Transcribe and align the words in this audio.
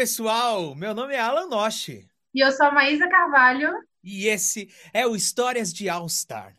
pessoal. 0.00 0.74
Meu 0.74 0.94
nome 0.94 1.12
é 1.12 1.20
Alan 1.20 1.46
Noche 1.46 2.08
E 2.32 2.40
eu 2.42 2.50
sou 2.52 2.64
a 2.64 2.70
Maísa 2.70 3.06
Carvalho. 3.06 3.70
e 4.02 4.28
esse 4.28 4.70
é 4.94 5.06
o 5.06 5.14
Histórias 5.14 5.74
de 5.74 5.90
All 5.90 6.08
Star. 6.08 6.56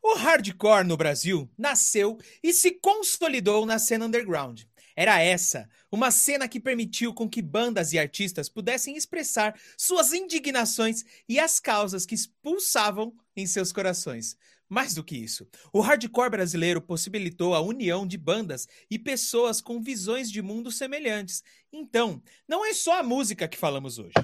O 0.00 0.14
hardcore 0.14 0.86
no 0.86 0.96
Brasil 0.96 1.50
nasceu 1.58 2.16
e 2.40 2.52
se 2.52 2.70
consolidou 2.70 3.66
na 3.66 3.80
cena 3.80 4.06
underground. 4.06 4.62
Era 4.94 5.20
essa, 5.20 5.68
uma 5.90 6.12
cena 6.12 6.46
que 6.46 6.60
permitiu 6.60 7.12
com 7.12 7.28
que 7.28 7.42
bandas 7.42 7.92
e 7.92 7.98
artistas 7.98 8.48
pudessem 8.48 8.96
expressar 8.96 9.58
suas 9.76 10.12
indignações 10.12 11.04
e 11.28 11.40
as 11.40 11.58
causas 11.58 12.06
que 12.06 12.14
expulsavam 12.14 13.12
em 13.34 13.44
seus 13.44 13.72
corações. 13.72 14.36
Mais 14.68 14.92
do 14.94 15.02
que 15.02 15.16
isso, 15.16 15.48
o 15.72 15.80
hardcore 15.80 16.28
brasileiro 16.30 16.80
possibilitou 16.80 17.54
a 17.54 17.60
união 17.60 18.06
de 18.06 18.18
bandas 18.18 18.68
e 18.90 18.98
pessoas 18.98 19.62
com 19.62 19.80
visões 19.80 20.30
de 20.30 20.42
mundo 20.42 20.70
semelhantes. 20.70 21.42
Então, 21.72 22.22
não 22.46 22.64
é 22.64 22.72
só 22.72 23.00
a 23.00 23.02
música 23.02 23.46
que 23.46 23.58
falamos 23.58 23.98
hoje. 23.98 24.14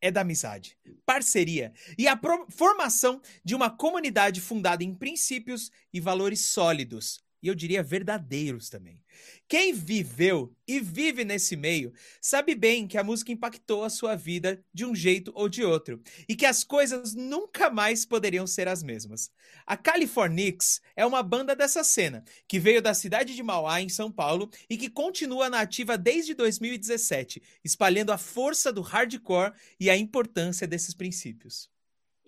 É 0.00 0.10
da 0.12 0.20
amizade, 0.20 0.78
parceria 1.04 1.72
e 1.98 2.06
a 2.06 2.18
formação 2.50 3.20
de 3.44 3.54
uma 3.54 3.68
comunidade 3.68 4.40
fundada 4.40 4.84
em 4.84 4.94
princípios 4.94 5.72
e 5.92 6.00
valores 6.00 6.46
sólidos. 6.46 7.20
E 7.42 7.48
eu 7.48 7.54
diria 7.54 7.82
verdadeiros 7.82 8.68
também. 8.68 9.00
Quem 9.48 9.72
viveu 9.72 10.54
e 10.66 10.78
vive 10.78 11.24
nesse 11.24 11.56
meio 11.56 11.94
sabe 12.20 12.54
bem 12.54 12.86
que 12.86 12.98
a 12.98 13.02
música 13.02 13.32
impactou 13.32 13.82
a 13.82 13.88
sua 13.88 14.14
vida 14.14 14.62
de 14.74 14.84
um 14.84 14.94
jeito 14.94 15.32
ou 15.34 15.48
de 15.48 15.64
outro 15.64 16.02
e 16.28 16.36
que 16.36 16.44
as 16.44 16.62
coisas 16.62 17.14
nunca 17.14 17.70
mais 17.70 18.04
poderiam 18.04 18.46
ser 18.46 18.68
as 18.68 18.82
mesmas. 18.82 19.30
A 19.66 19.74
Californix 19.74 20.82
é 20.94 21.06
uma 21.06 21.22
banda 21.22 21.56
dessa 21.56 21.82
cena, 21.82 22.22
que 22.46 22.58
veio 22.58 22.82
da 22.82 22.92
cidade 22.92 23.34
de 23.34 23.42
Mauá, 23.42 23.80
em 23.80 23.88
São 23.88 24.12
Paulo, 24.12 24.50
e 24.68 24.76
que 24.76 24.90
continua 24.90 25.48
na 25.48 25.60
ativa 25.60 25.96
desde 25.96 26.34
2017, 26.34 27.42
espalhando 27.64 28.12
a 28.12 28.18
força 28.18 28.70
do 28.70 28.82
hardcore 28.82 29.54
e 29.80 29.88
a 29.88 29.96
importância 29.96 30.66
desses 30.66 30.92
princípios. 30.92 31.70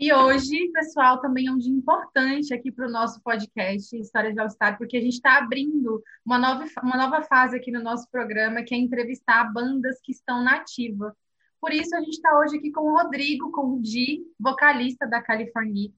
E 0.02 0.14
hoje, 0.14 0.70
pessoal, 0.72 1.20
também 1.20 1.46
é 1.46 1.52
um 1.52 1.58
dia 1.58 1.74
importante 1.74 2.54
aqui 2.54 2.72
para 2.72 2.88
o 2.88 2.90
nosso 2.90 3.22
podcast 3.22 3.94
Histórias 3.94 4.32
de 4.32 4.40
All 4.40 4.48
Star, 4.48 4.78
porque 4.78 4.96
a 4.96 5.00
gente 5.00 5.12
está 5.12 5.36
abrindo 5.36 6.02
uma 6.24 6.38
nova, 6.38 6.64
uma 6.82 6.96
nova 6.96 7.22
fase 7.22 7.54
aqui 7.54 7.70
no 7.70 7.82
nosso 7.82 8.10
programa, 8.10 8.62
que 8.62 8.74
é 8.74 8.78
entrevistar 8.78 9.52
bandas 9.52 10.00
que 10.02 10.10
estão 10.10 10.42
na 10.42 10.56
ativa. 10.56 11.14
Por 11.60 11.70
isso, 11.70 11.94
a 11.94 12.00
gente 12.00 12.14
está 12.14 12.38
hoje 12.38 12.56
aqui 12.56 12.72
com 12.72 12.80
o 12.80 12.96
Rodrigo, 12.96 13.52
com 13.52 13.74
o 13.74 13.82
Di, 13.82 14.22
vocalista 14.38 15.06
da 15.06 15.20
Californix. 15.20 15.94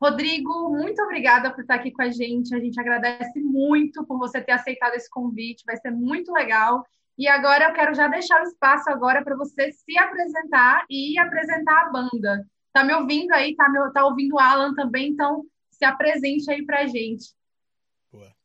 Rodrigo, 0.00 0.70
muito 0.70 1.02
obrigada 1.02 1.50
por 1.52 1.62
estar 1.62 1.74
aqui 1.74 1.90
com 1.90 2.02
a 2.02 2.10
gente. 2.10 2.54
A 2.54 2.60
gente 2.60 2.78
agradece 2.78 3.40
muito 3.40 4.06
por 4.06 4.18
você 4.18 4.40
ter 4.40 4.52
aceitado 4.52 4.94
esse 4.94 5.10
convite, 5.10 5.64
vai 5.66 5.76
ser 5.78 5.90
muito 5.90 6.30
legal. 6.30 6.86
E 7.18 7.26
agora 7.26 7.64
eu 7.64 7.72
quero 7.72 7.92
já 7.92 8.06
deixar 8.06 8.40
o 8.40 8.44
espaço 8.44 8.88
agora 8.88 9.20
para 9.24 9.34
você 9.34 9.72
se 9.72 9.98
apresentar 9.98 10.84
e 10.88 11.18
apresentar 11.18 11.86
a 11.86 11.90
banda. 11.90 12.46
Tá 12.72 12.82
me 12.84 12.94
ouvindo 12.94 13.32
aí? 13.32 13.54
Tá, 13.54 13.68
me, 13.68 13.78
tá 13.92 14.04
ouvindo 14.04 14.34
o 14.34 14.38
Alan 14.38 14.74
também? 14.74 15.10
Então, 15.10 15.44
se 15.70 15.84
apresente 15.84 16.50
aí 16.50 16.64
pra 16.64 16.86
gente. 16.86 17.34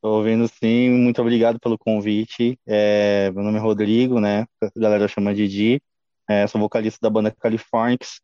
Tô 0.02 0.18
ouvindo 0.18 0.48
sim, 0.48 0.90
muito 0.90 1.22
obrigado 1.22 1.60
pelo 1.60 1.78
convite. 1.78 2.58
É, 2.66 3.32
meu 3.32 3.44
nome 3.44 3.58
é 3.58 3.62
Rodrigo, 3.62 4.20
né? 4.20 4.46
A 4.62 4.70
galera 4.80 5.08
chama 5.08 5.34
de 5.34 5.48
Di. 5.48 5.82
É, 6.30 6.46
sou 6.46 6.60
vocalista 6.60 7.00
da 7.02 7.10
banda 7.10 7.32
Californix, 7.32 8.20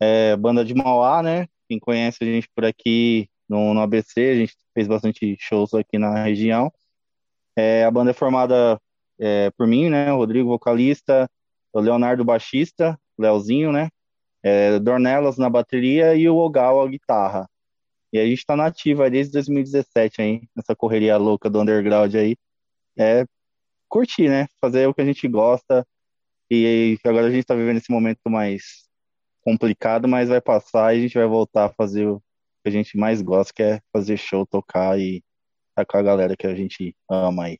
é, 0.00 0.36
banda 0.36 0.64
de 0.64 0.74
Mauá, 0.74 1.22
né? 1.22 1.46
Quem 1.68 1.78
conhece 1.78 2.18
a 2.20 2.26
gente 2.26 2.48
por 2.54 2.64
aqui 2.64 3.28
no, 3.48 3.72
no 3.72 3.80
ABC, 3.80 4.20
a 4.20 4.34
gente 4.34 4.54
fez 4.74 4.86
bastante 4.86 5.36
shows 5.38 5.72
aqui 5.72 5.98
na 5.98 6.24
região. 6.24 6.72
É, 7.56 7.84
a 7.84 7.90
banda 7.90 8.10
é 8.10 8.14
formada 8.14 8.78
é, 9.18 9.50
por 9.56 9.66
mim, 9.66 9.88
né? 9.88 10.12
O 10.12 10.16
Rodrigo, 10.16 10.48
vocalista, 10.48 11.28
o 11.72 11.80
Leonardo, 11.80 12.24
baixista, 12.24 12.98
Leozinho, 13.18 13.72
né? 13.72 13.88
É, 14.44 14.78
Dornelas 14.78 15.38
na 15.38 15.48
bateria 15.48 16.14
e 16.14 16.28
o 16.28 16.36
Ogal, 16.36 16.82
a 16.82 16.88
guitarra. 16.88 17.48
E 18.12 18.18
a 18.18 18.26
gente 18.26 18.44
tá 18.46 18.54
na 18.54 18.66
ativa 18.66 19.04
aí 19.04 19.10
desde 19.10 19.32
2017 19.32 20.22
aí, 20.22 20.42
nessa 20.54 20.76
correria 20.76 21.16
louca 21.16 21.50
do 21.50 21.60
underground 21.60 22.14
aí. 22.14 22.36
É 22.96 23.24
curtir, 23.88 24.28
né? 24.28 24.46
Fazer 24.60 24.86
o 24.86 24.94
que 24.94 25.00
a 25.00 25.04
gente 25.04 25.26
gosta. 25.26 25.86
E 26.50 26.98
agora 27.04 27.26
a 27.26 27.30
gente 27.30 27.44
tá 27.44 27.54
vivendo 27.54 27.78
esse 27.78 27.90
momento 27.90 28.28
mais 28.28 28.88
complicado, 29.42 30.06
mas 30.06 30.28
vai 30.28 30.40
passar 30.40 30.94
e 30.94 30.98
a 30.98 31.00
gente 31.00 31.14
vai 31.14 31.26
voltar 31.26 31.66
a 31.66 31.72
fazer 31.72 32.06
o 32.06 32.20
que 32.62 32.68
a 32.68 32.70
gente 32.70 32.96
mais 32.96 33.22
gosta, 33.22 33.52
que 33.52 33.62
é 33.62 33.80
fazer 33.92 34.16
show, 34.16 34.46
tocar 34.46 34.98
e 34.98 35.22
estar 35.70 35.84
com 35.86 35.96
a 35.98 36.02
galera 36.02 36.36
que 36.36 36.46
a 36.46 36.54
gente 36.54 36.94
ama 37.10 37.46
aí. 37.46 37.58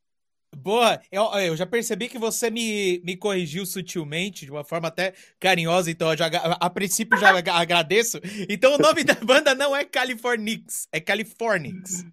Boa, 0.54 1.00
eu, 1.10 1.24
eu 1.40 1.56
já 1.56 1.66
percebi 1.66 2.08
que 2.08 2.18
você 2.18 2.50
me, 2.50 3.00
me 3.04 3.16
corrigiu 3.16 3.64
sutilmente, 3.66 4.44
de 4.44 4.50
uma 4.50 4.64
forma 4.64 4.88
até 4.88 5.14
carinhosa, 5.40 5.90
então 5.90 6.10
eu 6.10 6.16
já, 6.16 6.26
a, 6.26 6.66
a 6.66 6.70
princípio 6.70 7.18
já 7.18 7.30
ag- 7.36 7.50
agradeço. 7.50 8.20
Então 8.48 8.74
o 8.74 8.78
nome 8.78 9.04
da 9.04 9.14
banda 9.14 9.54
não 9.54 9.74
é 9.74 9.84
Californix, 9.84 10.88
é 10.92 11.00
Californix. 11.00 12.04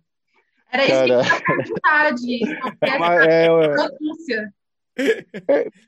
Era 0.71 0.83
isso 0.85 0.93
Cara. 0.93 1.05
que 1.05 1.11
eu 1.11 1.23
ia 1.23 1.41
perguntar, 1.45 2.11
Di. 2.11 2.39
Porque 2.61 2.97
Mas, 2.97 3.27
é. 4.29 4.49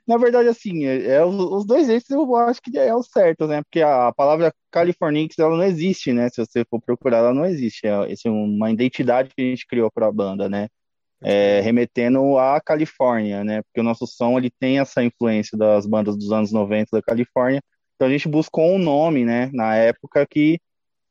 Na 0.07 0.17
verdade, 0.17 0.47
assim, 0.47 0.85
é, 0.85 1.15
é 1.15 1.25
os, 1.25 1.65
dois 1.65 1.87
jeitos 1.87 2.09
eu 2.09 2.35
acho 2.35 2.61
que 2.61 2.77
é 2.77 2.93
o 2.93 3.03
certo, 3.03 3.47
né? 3.47 3.61
Porque 3.63 3.81
a 3.81 4.11
palavra 4.13 4.53
Californix, 4.71 5.37
ela 5.37 5.55
não 5.55 5.63
existe, 5.63 6.13
né? 6.13 6.29
Se 6.29 6.37
você 6.37 6.65
for 6.65 6.81
procurar, 6.81 7.17
ela 7.17 7.33
não 7.33 7.45
existe. 7.45 7.85
É, 7.85 8.11
esse 8.11 8.27
é 8.27 8.31
uma 8.31 8.71
identidade 8.71 9.29
que 9.35 9.41
a 9.41 9.45
gente 9.45 9.67
criou 9.67 9.91
para 9.91 10.07
a 10.07 10.11
banda, 10.11 10.49
né? 10.49 10.69
É, 11.23 11.61
remetendo 11.61 12.37
à 12.37 12.59
Califórnia, 12.59 13.43
né? 13.43 13.61
Porque 13.63 13.79
o 13.79 13.83
nosso 13.83 14.05
som 14.05 14.37
ele 14.37 14.51
tem 14.59 14.79
essa 14.79 15.03
influência 15.03 15.57
das 15.57 15.85
bandas 15.85 16.17
dos 16.17 16.31
anos 16.31 16.51
90 16.51 16.89
da 16.91 17.01
Califórnia. 17.01 17.61
Então 17.95 18.07
a 18.07 18.11
gente 18.11 18.27
buscou 18.27 18.73
um 18.73 18.77
nome, 18.77 19.23
né, 19.23 19.49
na 19.53 19.75
época 19.75 20.25
que 20.29 20.59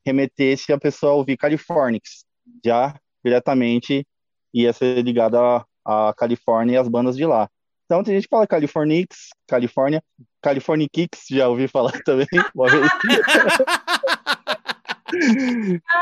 remetesse 0.05 0.71
a 0.71 0.77
pessoa 0.77 1.13
a 1.13 1.15
ouvir 1.15 1.37
Californics, 1.37 2.25
já 2.63 2.95
diretamente 3.23 4.05
ia 4.53 4.73
ser 4.73 5.01
ligado 5.01 5.37
a, 5.37 5.65
a 5.85 6.13
Califórnia 6.15 6.75
e 6.75 6.77
as 6.77 6.87
bandas 6.87 7.15
de 7.15 7.25
lá. 7.25 7.49
Então 7.85 8.03
tem 8.03 8.15
gente 8.15 8.23
que 8.23 8.29
fala 8.29 8.45
Californix, 8.45 9.29
Califórnia, 9.47 10.03
Californikix, 10.41 11.25
já 11.29 11.47
ouvi 11.47 11.67
falar 11.67 11.93
também, 12.03 12.27
uma 12.53 12.69
vez. 12.69 12.89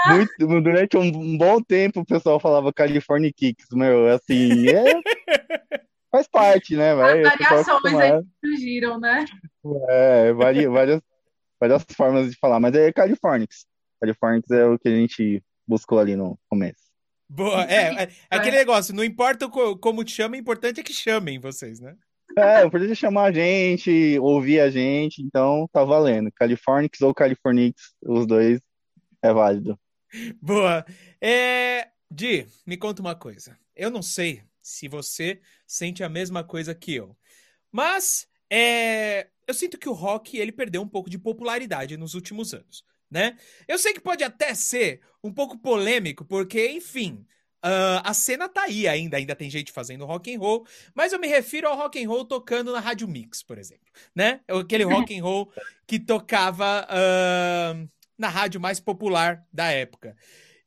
Muito, 0.07 0.61
durante 0.61 0.97
um, 0.97 1.01
um, 1.01 1.37
bom 1.37 1.61
tempo 1.61 2.01
o 2.01 2.05
pessoal 2.05 2.39
falava 2.39 2.73
California 2.73 3.31
Kicks, 3.31 3.67
meu, 3.71 4.07
assim, 4.07 4.69
é, 4.69 5.01
faz 6.11 6.27
parte, 6.27 6.75
né? 6.75 6.93
Vai, 6.95 7.23
As 7.23 7.37
variações 7.37 7.95
aí 7.95 8.21
surgiram, 8.43 8.99
né? 8.99 9.25
É, 9.89 10.33
varia, 10.33 10.69
várias, 10.69 11.01
várias 11.59 11.85
formas 11.95 12.29
de 12.29 12.37
falar, 12.37 12.59
mas 12.59 12.73
é 12.75 12.91
Californics. 12.91 13.65
Californics 13.99 14.51
é 14.51 14.65
o 14.65 14.79
que 14.79 14.89
a 14.89 14.95
gente 14.95 15.43
buscou 15.67 15.99
ali 15.99 16.15
no 16.15 16.37
começo. 16.49 16.91
Boa, 17.29 17.63
é, 17.63 18.03
é, 18.03 18.03
é 18.03 18.09
aquele 18.29 18.57
negócio, 18.57 18.93
não 18.93 19.03
importa 19.03 19.47
como 19.49 20.03
te 20.03 20.11
chama, 20.11 20.35
o 20.35 20.39
importante 20.39 20.81
é 20.81 20.83
que 20.83 20.93
chamem 20.93 21.39
vocês, 21.39 21.79
né? 21.79 21.95
É, 22.37 22.63
o 22.63 22.67
importante 22.67 22.91
é 22.91 22.95
chamar 22.95 23.25
a 23.25 23.31
gente, 23.31 24.17
ouvir 24.19 24.59
a 24.59 24.69
gente, 24.69 25.21
então 25.21 25.67
tá 25.71 25.83
valendo. 25.83 26.31
Californics 26.33 27.01
ou 27.01 27.13
Californix, 27.13 27.93
os 28.01 28.25
dois 28.25 28.59
é 29.21 29.33
válido. 29.33 29.79
Boa. 30.41 30.85
É... 31.19 31.89
Di, 32.09 32.45
me 32.65 32.75
conta 32.75 33.01
uma 33.01 33.15
coisa. 33.15 33.57
Eu 33.75 33.89
não 33.89 34.01
sei 34.01 34.43
se 34.61 34.87
você 34.87 35.39
sente 35.65 36.03
a 36.03 36.09
mesma 36.09 36.43
coisa 36.43 36.75
que 36.75 36.93
eu, 36.93 37.17
mas 37.71 38.27
é... 38.49 39.27
eu 39.47 39.53
sinto 39.53 39.77
que 39.77 39.87
o 39.87 39.93
rock 39.93 40.37
ele 40.37 40.51
perdeu 40.51 40.81
um 40.81 40.87
pouco 40.87 41.09
de 41.09 41.17
popularidade 41.17 41.95
nos 41.97 42.13
últimos 42.13 42.53
anos, 42.53 42.83
né? 43.09 43.37
Eu 43.67 43.77
sei 43.77 43.93
que 43.93 44.01
pode 44.01 44.23
até 44.23 44.53
ser 44.53 45.01
um 45.23 45.31
pouco 45.31 45.57
polêmico, 45.57 46.25
porque, 46.25 46.69
enfim, 46.69 47.25
Uh, 47.63 48.01
a 48.03 48.11
cena 48.11 48.49
tá 48.49 48.63
aí 48.63 48.87
ainda, 48.87 49.17
ainda 49.17 49.35
tem 49.35 49.47
gente 49.47 49.71
fazendo 49.71 50.03
rock 50.03 50.33
and 50.33 50.39
roll, 50.39 50.65
mas 50.95 51.13
eu 51.13 51.19
me 51.19 51.27
refiro 51.27 51.67
ao 51.67 51.77
rock 51.77 52.03
and 52.03 52.09
roll 52.09 52.25
tocando 52.25 52.73
na 52.73 52.79
Rádio 52.79 53.07
Mix, 53.07 53.43
por 53.43 53.59
exemplo, 53.59 53.85
né? 54.15 54.41
Aquele 54.47 54.83
rock 55.05 55.15
and 55.15 55.21
roll 55.21 55.53
que 55.85 55.99
tocava 55.99 56.87
uh, 56.89 57.87
na 58.21 58.29
rádio 58.29 58.61
mais 58.61 58.79
popular 58.79 59.43
da 59.51 59.65
época. 59.65 60.15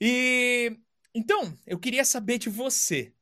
E 0.01 0.77
então, 1.15 1.57
eu 1.65 1.79
queria 1.79 2.05
saber 2.05 2.39
de 2.39 2.51
você. 2.51 3.15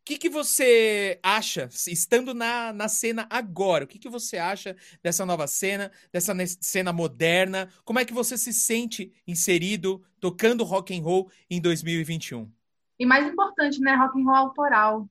O 0.00 0.04
que, 0.06 0.16
que 0.16 0.30
você 0.30 1.18
acha, 1.22 1.68
estando 1.88 2.32
na, 2.32 2.72
na 2.72 2.88
cena 2.88 3.26
agora, 3.28 3.84
o 3.84 3.86
que, 3.86 3.98
que 3.98 4.08
você 4.08 4.38
acha 4.38 4.74
dessa 5.02 5.26
nova 5.26 5.46
cena, 5.46 5.90
dessa 6.12 6.32
cena 6.60 6.92
moderna? 6.92 7.68
Como 7.84 7.98
é 7.98 8.04
que 8.04 8.14
você 8.14 8.38
se 8.38 8.52
sente 8.52 9.12
inserido, 9.26 10.02
tocando 10.18 10.64
rock 10.64 10.96
and 10.96 11.02
roll 11.02 11.30
em 11.50 11.60
2021? 11.60 12.50
E 12.98 13.04
mais 13.04 13.26
importante, 13.26 13.80
né, 13.80 13.94
rock 13.94 14.18
and 14.18 14.24
roll 14.24 14.36
autoral. 14.36 15.08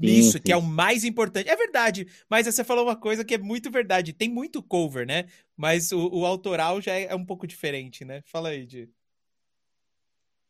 Isso, 0.00 0.32
sim, 0.32 0.40
que 0.40 0.52
é 0.52 0.56
o 0.56 0.62
mais 0.62 1.04
importante. 1.04 1.48
É 1.48 1.56
verdade, 1.56 2.06
mas 2.28 2.46
você 2.46 2.64
falou 2.64 2.84
uma 2.84 2.96
coisa 2.96 3.24
que 3.24 3.34
é 3.34 3.38
muito 3.38 3.70
verdade. 3.70 4.12
Tem 4.12 4.28
muito 4.28 4.62
cover, 4.62 5.06
né? 5.06 5.26
Mas 5.56 5.92
o, 5.92 6.08
o 6.08 6.26
autoral 6.26 6.80
já 6.80 6.92
é, 6.92 7.04
é, 7.04 7.14
um 7.14 7.24
pouco 7.24 7.46
diferente, 7.46 8.04
né? 8.04 8.22
Fala 8.24 8.50
aí, 8.50 8.64
Di. 8.64 8.88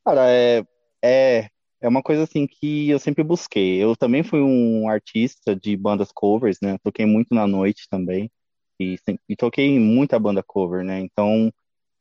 Cara, 0.04 0.30
é, 0.30 0.64
é, 1.02 1.49
é 1.80 1.88
uma 1.88 2.02
coisa 2.02 2.23
assim 2.23 2.47
que 2.47 2.88
eu 2.88 2.99
sempre 2.99 3.25
busquei. 3.25 3.83
Eu 3.83 3.97
também 3.97 4.23
fui 4.23 4.40
um 4.40 4.88
artista 4.88 5.54
de 5.57 5.76
bandas 5.76 6.12
covers, 6.12 6.59
né? 6.62 6.78
Toquei 6.83 7.04
muito 7.04 7.35
na 7.35 7.47
noite 7.47 7.88
também. 7.90 8.30
E, 8.78 8.97
e 9.28 9.37
toquei 9.37 9.78
muita 9.78 10.19
banda 10.19 10.42
cover, 10.42 10.85
né? 10.85 11.00
Então, 11.00 11.52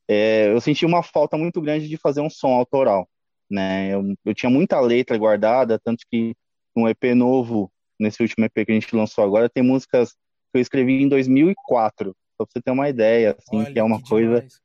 é, 0.07 0.47
eu 0.53 0.61
senti 0.61 0.85
uma 0.85 1.03
falta 1.03 1.37
muito 1.37 1.61
grande 1.61 1.87
de 1.89 1.97
fazer 1.97 2.21
um 2.21 2.29
som 2.29 2.53
autoral, 2.53 3.07
né? 3.49 3.93
Eu, 3.93 4.15
eu 4.23 4.33
tinha 4.33 4.49
muita 4.49 4.79
letra 4.79 5.17
guardada, 5.17 5.79
tanto 5.79 6.05
que 6.09 6.35
um 6.75 6.87
EP 6.87 7.15
novo, 7.15 7.71
nesse 7.99 8.21
último 8.21 8.45
EP 8.45 8.65
que 8.65 8.71
a 8.71 8.75
gente 8.75 8.95
lançou 8.95 9.23
agora, 9.23 9.49
tem 9.49 9.63
músicas 9.63 10.13
que 10.13 10.57
eu 10.57 10.61
escrevi 10.61 11.01
em 11.01 11.09
2004, 11.09 12.15
pra 12.37 12.47
você 12.47 12.61
ter 12.61 12.71
uma 12.71 12.89
ideia, 12.89 13.35
assim, 13.37 13.57
Olha, 13.57 13.73
que 13.73 13.79
é 13.79 13.83
uma 13.83 14.01
que 14.01 14.09
coisa. 14.09 14.35
Demais. 14.35 14.59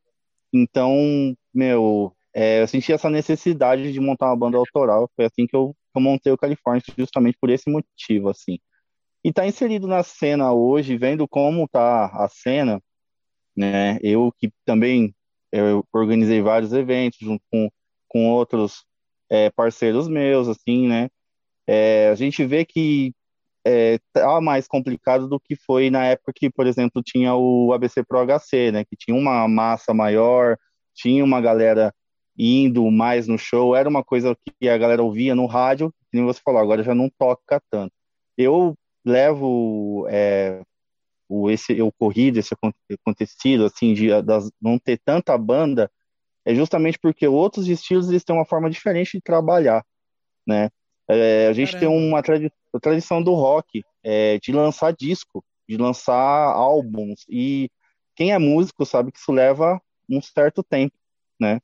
Então, 0.52 1.36
meu, 1.52 2.14
é, 2.32 2.62
eu 2.62 2.68
senti 2.68 2.92
essa 2.92 3.10
necessidade 3.10 3.92
de 3.92 4.00
montar 4.00 4.26
uma 4.26 4.36
banda 4.36 4.56
autoral, 4.56 5.10
foi 5.16 5.24
assim 5.24 5.46
que 5.46 5.56
eu, 5.56 5.74
eu 5.94 6.00
montei 6.00 6.32
o 6.32 6.38
California, 6.38 6.82
justamente 6.96 7.36
por 7.40 7.50
esse 7.50 7.70
motivo, 7.70 8.28
assim. 8.28 8.58
E 9.24 9.32
tá 9.32 9.46
inserido 9.46 9.86
na 9.86 10.02
cena 10.02 10.52
hoje, 10.52 10.96
vendo 10.96 11.26
como 11.26 11.66
tá 11.66 12.06
a 12.06 12.28
cena, 12.28 12.80
né, 13.56 13.98
eu 14.02 14.32
que 14.38 14.52
também 14.64 15.14
eu 15.52 15.84
organizei 15.92 16.42
vários 16.42 16.72
eventos 16.72 17.18
junto 17.20 17.42
com, 17.50 17.70
com 18.08 18.30
outros 18.30 18.84
é, 19.30 19.50
parceiros 19.50 20.08
meus, 20.08 20.48
assim, 20.48 20.88
né, 20.88 21.08
é, 21.66 22.08
a 22.10 22.14
gente 22.14 22.44
vê 22.44 22.64
que 22.64 23.12
é, 23.66 23.98
tá 24.12 24.40
mais 24.40 24.66
complicado 24.68 25.26
do 25.28 25.40
que 25.40 25.56
foi 25.56 25.90
na 25.90 26.04
época 26.04 26.32
que, 26.34 26.50
por 26.50 26.66
exemplo, 26.66 27.02
tinha 27.02 27.34
o 27.34 27.72
ABC 27.72 28.04
Pro 28.04 28.24
HC, 28.26 28.72
né? 28.72 28.84
Que 28.84 28.96
tinha 28.96 29.16
uma 29.16 29.48
massa 29.48 29.94
maior, 29.94 30.58
tinha 30.94 31.24
uma 31.24 31.40
galera 31.40 31.92
indo 32.36 32.90
mais 32.90 33.26
no 33.28 33.38
show, 33.38 33.74
era 33.74 33.88
uma 33.88 34.04
coisa 34.04 34.36
que 34.60 34.68
a 34.68 34.76
galera 34.76 35.02
ouvia 35.02 35.34
no 35.34 35.46
rádio, 35.46 35.90
que 36.10 36.18
nem 36.18 36.24
você 36.24 36.40
falou, 36.44 36.60
agora 36.60 36.82
já 36.82 36.94
não 36.94 37.08
toca 37.18 37.60
tanto. 37.70 37.92
Eu 38.36 38.74
levo 39.04 40.06
é, 40.10 40.60
o 41.28 41.50
esse 41.50 41.80
ocorrido, 41.80 42.38
esse 42.38 42.54
acontecido, 42.92 43.64
assim, 43.64 43.94
de 43.94 44.08
não 44.60 44.78
ter 44.78 44.98
tanta 45.04 45.36
banda, 45.38 45.90
é 46.44 46.54
justamente 46.54 46.98
porque 46.98 47.26
outros 47.26 47.68
estilos 47.68 48.08
eles 48.08 48.24
têm 48.24 48.36
uma 48.36 48.44
forma 48.44 48.68
diferente 48.68 49.12
de 49.16 49.22
trabalhar, 49.22 49.84
né? 50.46 50.70
É, 51.08 51.48
a 51.48 51.52
gente 51.52 51.72
Caramba. 51.72 51.90
tem 51.90 52.08
uma 52.08 52.22
tradi 52.22 52.50
tradição 52.80 53.22
do 53.22 53.34
rock 53.34 53.84
é, 54.02 54.38
de 54.38 54.52
lançar 54.52 54.92
disco, 54.92 55.44
de 55.68 55.76
lançar 55.76 56.14
álbuns. 56.52 57.24
E 57.28 57.70
quem 58.16 58.32
é 58.32 58.38
músico 58.38 58.84
sabe 58.84 59.12
que 59.12 59.18
isso 59.18 59.32
leva 59.32 59.80
um 60.08 60.20
certo 60.20 60.62
tempo, 60.62 60.96
né? 61.40 61.60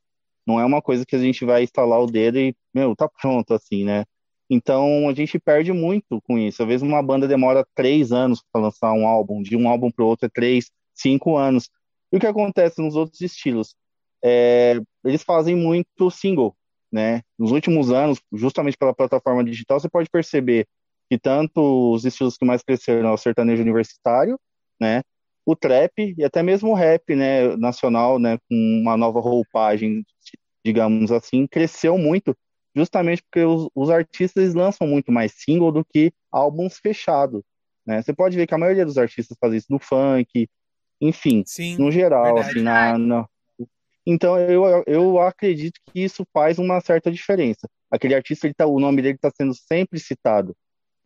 Não 0.47 0.59
é 0.59 0.65
uma 0.65 0.83
coisa 0.83 1.05
que 1.05 1.17
a 1.17 1.19
gente 1.19 1.45
vai 1.45 1.63
instalar 1.63 2.01
o 2.01 2.07
dedo 2.07 2.39
e, 2.39 2.55
meu, 2.75 2.95
tá 2.97 3.09
pronto, 3.09 3.55
assim, 3.55 3.85
né? 3.85 4.05
Então 4.49 5.09
a 5.09 5.15
gente 5.15 5.39
perde 5.39 5.73
muito 5.73 6.21
com 6.23 6.37
isso. 6.37 6.63
Às 6.63 6.69
vezes 6.69 6.83
uma 6.83 7.03
banda 7.03 7.29
demora 7.29 7.65
três 7.75 8.11
anos 8.11 8.43
para 8.53 8.63
lançar 8.63 8.93
um 8.93 9.07
álbum, 9.07 9.43
de 9.43 9.57
um 9.57 9.69
álbum 9.69 9.91
para 9.91 10.05
o 10.05 10.09
outro 10.09 10.27
é 10.27 10.29
três, 10.29 10.71
cinco 10.93 11.37
anos. 11.37 11.71
E 12.13 12.17
o 12.17 12.21
que 12.21 12.27
acontece 12.27 12.83
nos 12.83 12.97
outros 12.97 13.21
estilos? 13.21 13.77
É, 14.23 14.81
eles 15.05 15.23
fazem 15.23 15.55
muito 15.55 16.11
single, 16.11 16.57
né? 16.93 17.23
Nos 17.39 17.53
últimos 17.53 17.91
anos, 17.91 18.21
justamente 18.33 18.77
pela 18.77 18.95
plataforma 18.95 19.45
digital, 19.45 19.79
você 19.79 19.89
pode 19.89 20.09
perceber 20.11 20.67
que 21.11 21.19
tanto 21.19 21.93
os 21.93 22.05
estilos 22.05 22.37
que 22.37 22.45
mais 22.45 22.63
cresceram 22.63 23.09
é 23.09 23.13
o 23.13 23.17
sertanejo 23.17 23.63
universitário, 23.63 24.39
né? 24.81 25.03
O 25.45 25.57
trap 25.57 26.15
e 26.17 26.25
até 26.25 26.43
mesmo 26.43 26.71
o 26.71 26.75
rap, 26.75 27.15
né, 27.15 27.57
nacional, 27.57 28.19
né, 28.19 28.39
com 28.49 28.55
uma 28.55 28.97
nova 28.97 29.21
roupagem, 29.21 30.05
digamos 30.65 31.11
assim, 31.11 31.47
cresceu 31.47 31.99
muito, 31.99 32.37
justamente 32.77 33.23
porque 33.23 33.45
os, 33.45 33.69
os 33.75 33.91
artistas 33.91 34.55
lançam 34.55 34.87
muito 34.87 35.11
mais 35.11 35.33
single 35.33 35.73
do 35.73 35.85
que 35.85 36.13
álbuns 36.31 36.79
fechados, 36.79 37.43
né? 37.85 38.03
Você 38.03 38.13
pode 38.13 38.37
ver 38.37 38.47
que 38.47 38.55
a 38.55 38.59
maioria 38.59 38.85
dos 38.85 38.99
artistas 38.99 39.37
faz 39.41 39.55
isso 39.55 39.67
no 39.71 39.81
funk, 39.81 40.49
enfim, 41.01 41.43
Sim, 41.47 41.77
no 41.79 41.91
geral, 41.91 42.35
verdade. 42.35 42.51
assim, 42.51 42.63
na, 42.63 42.99
na, 42.99 43.29
então 44.07 44.39
eu, 44.39 44.85
eu 44.87 45.21
acredito 45.21 45.81
que 45.87 46.01
isso 46.03 46.25
faz 46.33 46.59
uma 46.59 46.81
certa 46.81 47.11
diferença. 47.11 47.69
Aquele 47.91 48.15
artista, 48.15 48.47
ele 48.47 48.55
tá, 48.55 48.67
o 48.67 48.81
nome 48.81 49.03
dele 49.03 49.17
está 49.17 49.31
sendo 49.31 49.55
sempre 49.55 49.99
citado, 49.99 50.57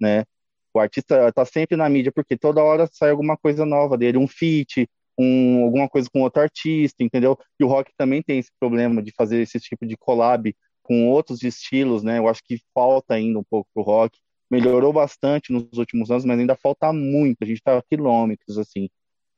né? 0.00 0.24
O 0.72 0.80
artista 0.80 1.28
está 1.28 1.44
sempre 1.44 1.76
na 1.76 1.88
mídia 1.88 2.12
porque 2.12 2.36
toda 2.36 2.62
hora 2.62 2.88
sai 2.92 3.10
alguma 3.10 3.36
coisa 3.36 3.64
nova 3.64 3.96
dele, 3.96 4.18
um 4.18 4.26
feat, 4.26 4.88
um, 5.18 5.64
alguma 5.64 5.88
coisa 5.88 6.08
com 6.12 6.22
outro 6.22 6.42
artista, 6.42 7.02
entendeu? 7.02 7.38
E 7.58 7.64
o 7.64 7.68
rock 7.68 7.92
também 7.96 8.22
tem 8.22 8.38
esse 8.38 8.50
problema 8.58 9.02
de 9.02 9.12
fazer 9.12 9.40
esse 9.40 9.60
tipo 9.60 9.86
de 9.86 9.96
collab 9.96 10.54
com 10.82 11.08
outros 11.08 11.42
estilos, 11.42 12.02
né? 12.02 12.18
Eu 12.18 12.28
acho 12.28 12.42
que 12.44 12.58
falta 12.74 13.14
ainda 13.14 13.38
um 13.38 13.44
pouco 13.44 13.68
pro 13.72 13.82
rock. 13.82 14.18
Melhorou 14.50 14.92
bastante 14.92 15.52
nos 15.52 15.78
últimos 15.78 16.10
anos, 16.10 16.24
mas 16.24 16.38
ainda 16.38 16.56
falta 16.56 16.92
muito. 16.92 17.38
A 17.42 17.46
gente 17.46 17.58
está 17.58 17.78
a 17.78 17.82
quilômetros, 17.82 18.58
assim. 18.58 18.88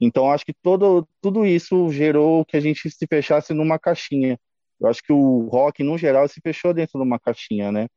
Então, 0.01 0.31
acho 0.31 0.45
que 0.45 0.55
todo, 0.63 1.09
tudo 1.21 1.47
isso 1.47 1.91
gerou 1.91 2.45
que 2.45 2.57
a 2.57 2.61
gente 2.61 2.91
se 2.91 3.07
fechasse 3.07 3.55
numa 3.55 3.79
caixinha. 3.79 4.39
Eu 4.79 4.89
acho 4.89 5.03
que 5.03 5.13
o 5.13 5.49
rock, 5.49 5.83
no 5.83 5.97
geral, 5.97 6.29
se 6.29 6.41
fechou 6.41 6.75
dentro 6.75 6.99
de 6.99 7.07
uma 7.07 7.19
caixinha, 7.19 7.73
né? 7.73 7.89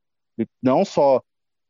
Não 0.62 0.86
só 0.86 1.22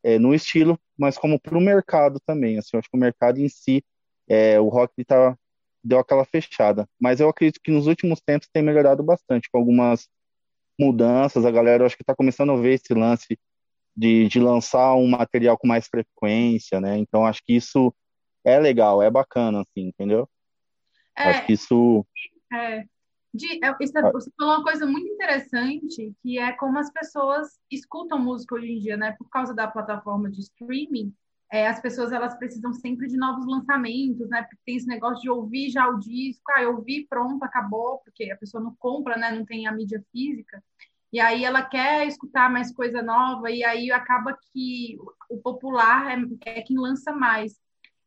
é, 0.04 0.20
no 0.20 0.34
estilo, 0.34 0.80
mas 0.98 1.18
como 1.18 1.40
para 1.40 1.58
o 1.58 1.62
mercado 1.62 2.20
também. 2.26 2.58
Assim, 2.58 2.70
eu 2.74 2.80
acho 2.80 2.90
que 2.90 2.98
o 2.98 3.00
mercado 3.00 3.40
em 3.40 3.50
si, 3.50 3.84
é, 4.28 4.60
o 4.60 4.70
rock 4.70 5.04
tá, 5.04 5.36
deu 5.84 6.00
aquela 6.00 6.26
fechada. 6.26 6.88
Mas 7.00 7.20
eu 7.20 7.30
acredito 7.30 7.60
que 7.64 7.72
nos 7.72 7.88
últimos 7.88 8.22
tempos 8.22 8.50
tem 8.54 8.62
melhorado 8.62 9.04
bastante, 9.04 9.50
com 9.52 9.58
algumas 9.58 10.08
mudanças. 10.80 11.46
A 11.46 11.52
galera, 11.52 11.86
acho 11.86 11.96
que 11.98 12.04
está 12.04 12.16
começando 12.16 12.52
a 12.52 12.58
ver 12.58 12.76
esse 12.76 12.94
lance 12.94 13.38
de, 13.96 14.28
de 14.28 14.40
lançar 14.40 14.94
um 14.96 15.08
material 15.08 15.58
com 15.58 15.68
mais 15.68 15.88
frequência, 15.88 16.80
né? 16.80 16.98
Então 16.98 17.26
acho 17.26 17.42
que 17.46 17.54
isso 17.56 17.94
é 18.44 18.60
legal, 18.60 19.02
é 19.02 19.10
bacana, 19.10 19.62
assim, 19.62 19.88
entendeu? 19.88 20.30
Acho 21.16 21.40
É, 21.40 21.46
que 21.46 21.54
isso. 21.54 22.06
é, 22.54 22.84
de, 23.34 23.64
é, 23.64 23.76
isso 23.82 23.98
é- 23.98 24.12
você 24.12 24.32
falou 24.38 24.56
uma 24.56 24.64
coisa 24.64 24.86
muito 24.86 25.08
interessante, 25.08 26.14
que 26.22 26.40
é 26.40 26.52
como 26.54 26.80
as 26.80 26.92
pessoas 26.92 27.60
escutam 27.72 28.20
música 28.20 28.56
hoje 28.56 28.72
em 28.72 28.80
dia, 28.80 28.98
né? 28.98 29.16
Por 29.18 29.30
causa 29.30 29.54
da 29.54 29.68
plataforma 29.68 30.30
de 30.30 30.40
streaming, 30.42 31.14
é, 31.52 31.68
as 31.68 31.80
pessoas 31.80 32.12
elas 32.12 32.38
precisam 32.38 32.72
sempre 32.74 33.08
de 33.08 33.18
novos 33.18 33.46
lançamentos, 33.46 34.30
né? 34.30 34.44
Porque 34.44 34.58
tem 34.66 34.76
esse 34.78 34.88
negócio 34.88 35.22
de 35.22 35.30
ouvir 35.30 35.70
já 35.70 35.88
o 35.88 36.00
disco, 36.00 36.44
ah, 36.56 36.62
eu 36.62 36.76
ouvi, 36.76 37.06
pronto, 37.08 37.44
acabou, 37.44 38.00
porque 38.00 38.32
a 38.32 38.38
pessoa 38.38 38.64
não 38.64 38.76
compra, 38.80 39.18
né? 39.18 39.32
Não 39.32 39.46
tem 39.46 39.68
a 39.68 39.72
mídia 39.72 40.04
física. 40.12 40.64
E 41.12 41.20
aí 41.20 41.44
ela 41.44 41.64
quer 41.64 42.06
escutar 42.08 42.52
mais 42.52 42.72
coisa 42.72 43.02
nova, 43.02 43.50
e 43.50 43.64
aí 43.64 43.92
acaba 43.92 44.38
que 44.54 44.96
o 45.28 45.38
popular 45.40 46.20
é, 46.46 46.52
é 46.60 46.62
quem 46.62 46.78
lança 46.78 47.12
mais. 47.12 47.60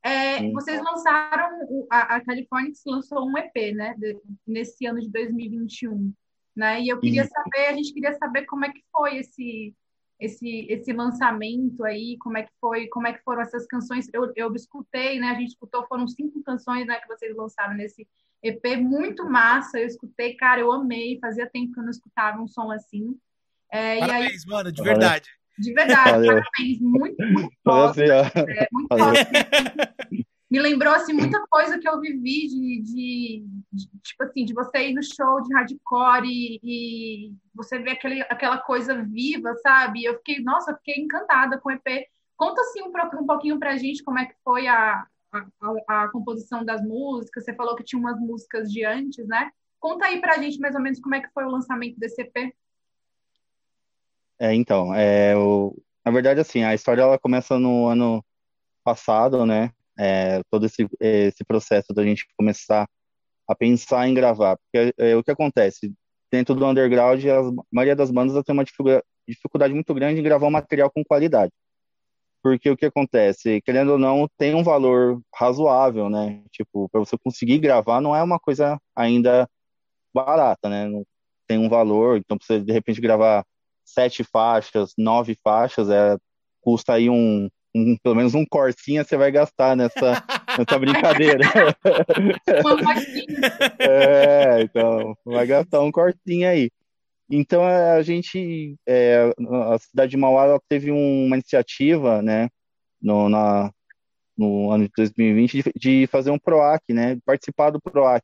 É, 0.02 0.38
Sim. 0.38 0.52
vocês 0.52 0.82
lançaram, 0.82 1.87
a, 1.90 2.16
a 2.16 2.25
Californix 2.25 2.82
lançou 2.85 3.25
um 3.25 3.38
EP, 3.38 3.73
né, 3.73 3.94
de- 3.97 4.18
nesse 4.47 4.85
ano 4.85 5.00
de 5.00 5.09
2021, 5.09 6.12
né? 6.56 6.80
E 6.80 6.88
eu 6.88 6.99
queria 6.99 7.23
Isso. 7.23 7.30
saber, 7.32 7.66
a 7.66 7.73
gente 7.75 7.92
queria 7.94 8.12
saber 8.14 8.44
como 8.47 8.64
é 8.64 8.73
que 8.73 8.82
foi 8.90 9.16
esse 9.18 9.75
esse 10.18 10.66
esse 10.71 10.92
lançamento 10.92 11.85
aí, 11.85 12.16
como 12.18 12.38
é 12.38 12.44
que 12.44 12.52
foi, 12.61 12.87
como 12.88 13.09
é 13.09 13.12
que 13.12 13.23
foram 13.25 13.42
essas 13.42 13.66
canções? 13.66 14.09
Eu, 14.12 14.32
eu 14.37 14.54
escutei, 14.54 15.18
né? 15.18 15.28
A 15.30 15.35
gente 15.35 15.49
escutou, 15.49 15.85
foram 15.87 16.06
cinco 16.06 16.42
canções, 16.42 16.87
né, 16.87 17.00
que 17.00 17.09
vocês 17.09 17.35
lançaram 17.37 17.75
nesse 17.75 18.06
EP, 18.42 18.76
muito 18.76 19.25
massa. 19.28 19.78
Eu 19.80 19.87
escutei, 19.87 20.35
cara, 20.35 20.61
eu 20.61 20.71
amei. 20.71 21.18
Fazia 21.21 21.49
tempo 21.49 21.73
que 21.73 21.78
eu 21.80 21.85
não 21.85 21.90
escutava 21.90 22.40
um 22.40 22.47
som 22.47 22.71
assim. 22.71 23.16
É, 23.71 23.99
e 23.99 24.02
aí, 24.02 24.09
Parabéns, 24.09 24.44
mano, 24.47 24.71
de 24.73 24.78
Valeu. 24.78 24.92
verdade. 24.99 25.30
De 25.59 25.73
verdade, 25.73 26.11
Valeu. 26.11 26.42
parabéns, 26.42 26.80
muito, 26.80 27.23
muito 27.26 27.56
foda. 27.64 28.21
assim. 28.23 28.40
É, 28.40 28.68
muito 28.73 28.88
foda. 28.88 29.94
Me 30.50 30.61
lembrou, 30.61 30.92
assim, 30.92 31.14
muita 31.14 31.42
coisa 31.49 31.78
que 31.78 31.88
eu 31.88 31.99
vivi 31.99 32.47
de, 32.47 32.82
de, 32.82 33.47
de, 33.73 33.87
tipo 34.02 34.23
assim, 34.23 34.44
de 34.44 34.52
você 34.52 34.88
ir 34.90 34.94
no 34.94 35.02
show 35.02 35.42
de 35.42 35.54
hardcore 35.54 36.26
e, 36.26 36.61
e 36.62 37.35
você 37.54 37.78
ver 37.78 37.92
aquele, 37.92 38.21
aquela 38.23 38.59
coisa 38.59 39.02
viva, 39.02 39.54
sabe? 39.62 40.04
Eu 40.04 40.18
fiquei, 40.18 40.42
nossa, 40.42 40.73
eu 40.73 40.76
fiquei 40.76 41.02
encantada 41.02 41.59
com 41.59 41.71
o 41.71 41.73
EP. 41.73 42.06
Conta, 42.37 42.61
assim, 42.61 42.82
um, 42.82 42.92
um 43.23 43.26
pouquinho 43.26 43.59
pra 43.59 43.78
gente 43.78 44.04
como 44.04 44.18
é 44.18 44.26
que 44.26 44.35
foi 44.44 44.66
a, 44.66 45.06
a, 45.32 45.47
a, 45.88 46.02
a 46.04 46.09
composição 46.11 46.62
das 46.62 46.82
músicas. 46.82 47.44
Você 47.44 47.54
falou 47.54 47.75
que 47.75 47.85
tinha 47.85 47.99
umas 47.99 48.21
músicas 48.21 48.71
de 48.71 48.85
antes, 48.85 49.26
né? 49.26 49.50
Conta 49.80 50.04
aí 50.04 50.21
pra 50.21 50.37
gente, 50.37 50.61
mais 50.61 50.75
ou 50.75 50.82
menos, 50.82 51.00
como 51.00 51.14
é 51.14 51.21
que 51.21 51.32
foi 51.32 51.44
o 51.44 51.50
lançamento 51.50 51.99
desse 51.99 52.21
EP. 52.21 52.54
É, 54.42 54.52
então, 54.54 54.92
é, 54.92 55.37
o, 55.37 55.72
na 56.04 56.11
verdade, 56.11 56.40
assim, 56.40 56.64
a 56.64 56.75
história 56.75 57.02
ela 57.02 57.16
começa 57.16 57.61
no 57.61 57.87
ano 57.87 58.25
passado, 58.84 59.46
né? 59.46 59.70
É, 59.96 60.42
todo 60.50 60.66
esse, 60.66 60.88
esse 61.00 61.44
processo 61.44 61.94
da 61.94 62.04
gente 62.04 62.26
começar 62.37 62.88
a 63.49 63.54
pensar 63.54 64.08
em 64.08 64.14
gravar. 64.14 64.56
Porque 64.58 64.92
é, 64.99 65.16
o 65.16 65.22
que 65.22 65.30
acontece? 65.30 65.94
Dentro 66.30 66.56
do 66.56 66.66
underground, 66.66 67.25
a 67.25 67.64
maioria 67.70 67.94
das 67.94 68.11
bandas 68.11 68.42
tem 68.44 68.52
uma 68.52 68.64
dificuldade, 68.64 69.75
muito 69.75 69.94
grande 69.94 70.20
em 70.20 70.25
gravar 70.25 70.49
um 70.49 70.50
material 70.50 70.90
com 70.90 71.04
qualidade. 71.04 71.52
Porque 72.42 72.68
o 72.70 72.76
que 72.76 72.87
acontece? 72.87 73.61
Querendo 73.62 73.92
ou 73.92 73.99
não, 73.99 74.28
tem 74.37 74.56
um 74.56 74.64
valor 74.64 75.20
razoável, 75.32 76.11
né? 76.11 76.42
Tipo, 76.50 76.88
para 76.88 77.00
você 77.00 77.16
conseguir 77.16 77.58
gravar, 77.61 78.00
não 78.00 78.16
é 78.16 78.22
uma 78.25 78.40
coisa 78.40 78.76
ainda 78.96 79.49
barata, 80.12 80.68
né? 80.68 80.88
Tem 81.46 81.58
um 81.58 81.68
valor, 81.68 82.18
então 82.18 82.37
pra 82.38 82.46
você 82.46 82.61
de 82.61 82.72
repente 82.72 83.00
gravar 83.00 83.44
sete 83.84 84.24
faixas, 84.24 84.92
nove 84.98 85.36
faixas, 85.42 85.88
é, 85.90 86.16
custa 86.60 86.94
aí 86.94 87.08
um, 87.10 87.48
um- 87.74 87.96
pelo 88.02 88.14
menos 88.14 88.34
um 88.34 88.44
corsinha 88.44 89.04
você 89.04 89.16
vai 89.16 89.30
gastar 89.30 89.76
nessa, 89.76 89.98
nessa 90.58 90.78
brincadeira. 90.78 91.44
É, 93.78 94.62
então, 94.62 95.16
vai 95.24 95.46
gastar 95.46 95.80
um 95.80 95.92
cortinho 95.92 96.48
aí. 96.48 96.70
Então, 97.30 97.62
a 97.64 97.94
a 97.94 98.02
gente, 98.02 98.76
é, 98.86 99.32
a 99.72 99.78
cidade 99.78 100.10
de 100.10 100.16
Mauá, 100.16 100.58
teve 100.68 100.90
um- 100.92 101.26
uma 101.26 101.36
iniciativa, 101.36 102.20
né, 102.22 102.48
no, 103.00 103.28
na, 103.28 103.70
no 104.36 104.70
ano 104.70 104.84
de 104.84 104.90
2020, 104.96 105.62
de, 105.62 105.72
de 105.76 106.06
fazer 106.08 106.30
um 106.30 106.38
PROAC, 106.38 106.82
né, 106.90 107.18
participar 107.24 107.70
do 107.70 107.80
PROAC, 107.80 108.22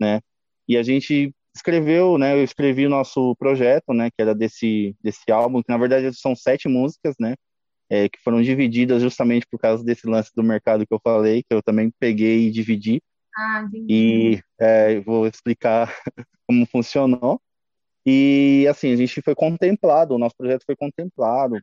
né, 0.00 0.20
e 0.68 0.76
a 0.76 0.82
gente 0.82 1.34
escreveu, 1.54 2.16
né, 2.18 2.34
eu 2.34 2.42
escrevi 2.44 2.86
o 2.86 2.90
nosso 2.90 3.34
projeto, 3.36 3.92
né, 3.92 4.10
que 4.10 4.20
era 4.20 4.34
desse, 4.34 4.96
desse 5.02 5.30
álbum, 5.30 5.62
que 5.62 5.68
na 5.70 5.78
verdade 5.78 6.12
são 6.14 6.34
sete 6.34 6.68
músicas, 6.68 7.14
né, 7.20 7.34
é, 7.90 8.08
que 8.08 8.18
foram 8.22 8.40
divididas 8.42 9.02
justamente 9.02 9.46
por 9.50 9.58
causa 9.58 9.84
desse 9.84 10.06
lance 10.06 10.30
do 10.34 10.42
mercado 10.42 10.86
que 10.86 10.94
eu 10.94 11.00
falei, 11.02 11.42
que 11.42 11.54
eu 11.54 11.62
também 11.62 11.92
peguei 11.98 12.46
e 12.46 12.50
dividi, 12.50 13.02
Ah, 13.36 13.64
entendi. 13.66 13.86
e 13.88 14.42
é, 14.58 15.00
vou 15.00 15.26
explicar 15.26 15.94
como 16.46 16.66
funcionou. 16.66 17.40
E 18.04 18.66
assim, 18.68 18.92
a 18.92 18.96
gente 18.96 19.22
foi 19.22 19.34
contemplado, 19.34 20.14
o 20.14 20.18
nosso 20.18 20.34
projeto 20.36 20.64
foi 20.66 20.74
contemplado, 20.74 21.60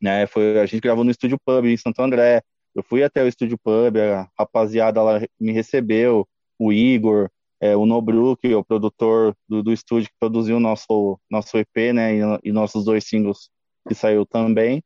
né? 0.00 0.26
Foi, 0.26 0.58
a 0.58 0.66
gente 0.66 0.80
gravou 0.80 1.04
no 1.04 1.10
Estúdio 1.10 1.38
Pub 1.44 1.64
em 1.66 1.76
Santo 1.76 2.00
André. 2.02 2.42
Eu 2.74 2.82
fui 2.82 3.04
até 3.04 3.22
o 3.22 3.28
Estúdio 3.28 3.58
Pub, 3.58 3.96
a 3.98 4.28
rapaziada 4.38 5.02
lá 5.02 5.20
me 5.38 5.52
recebeu, 5.52 6.26
o 6.58 6.72
Igor, 6.72 7.30
é, 7.60 7.76
o 7.76 7.84
Nobruk, 7.84 8.54
o 8.54 8.64
produtor 8.64 9.36
do, 9.48 9.62
do 9.62 9.72
estúdio 9.72 10.08
que 10.08 10.16
produziu 10.18 10.56
o 10.56 10.60
nosso, 10.60 11.20
nosso 11.30 11.58
EP, 11.58 11.92
né? 11.94 12.16
E, 12.16 12.20
e 12.44 12.52
nossos 12.52 12.84
dois 12.84 13.04
singles 13.04 13.50
que 13.86 13.94
saiu 13.94 14.24
também. 14.24 14.82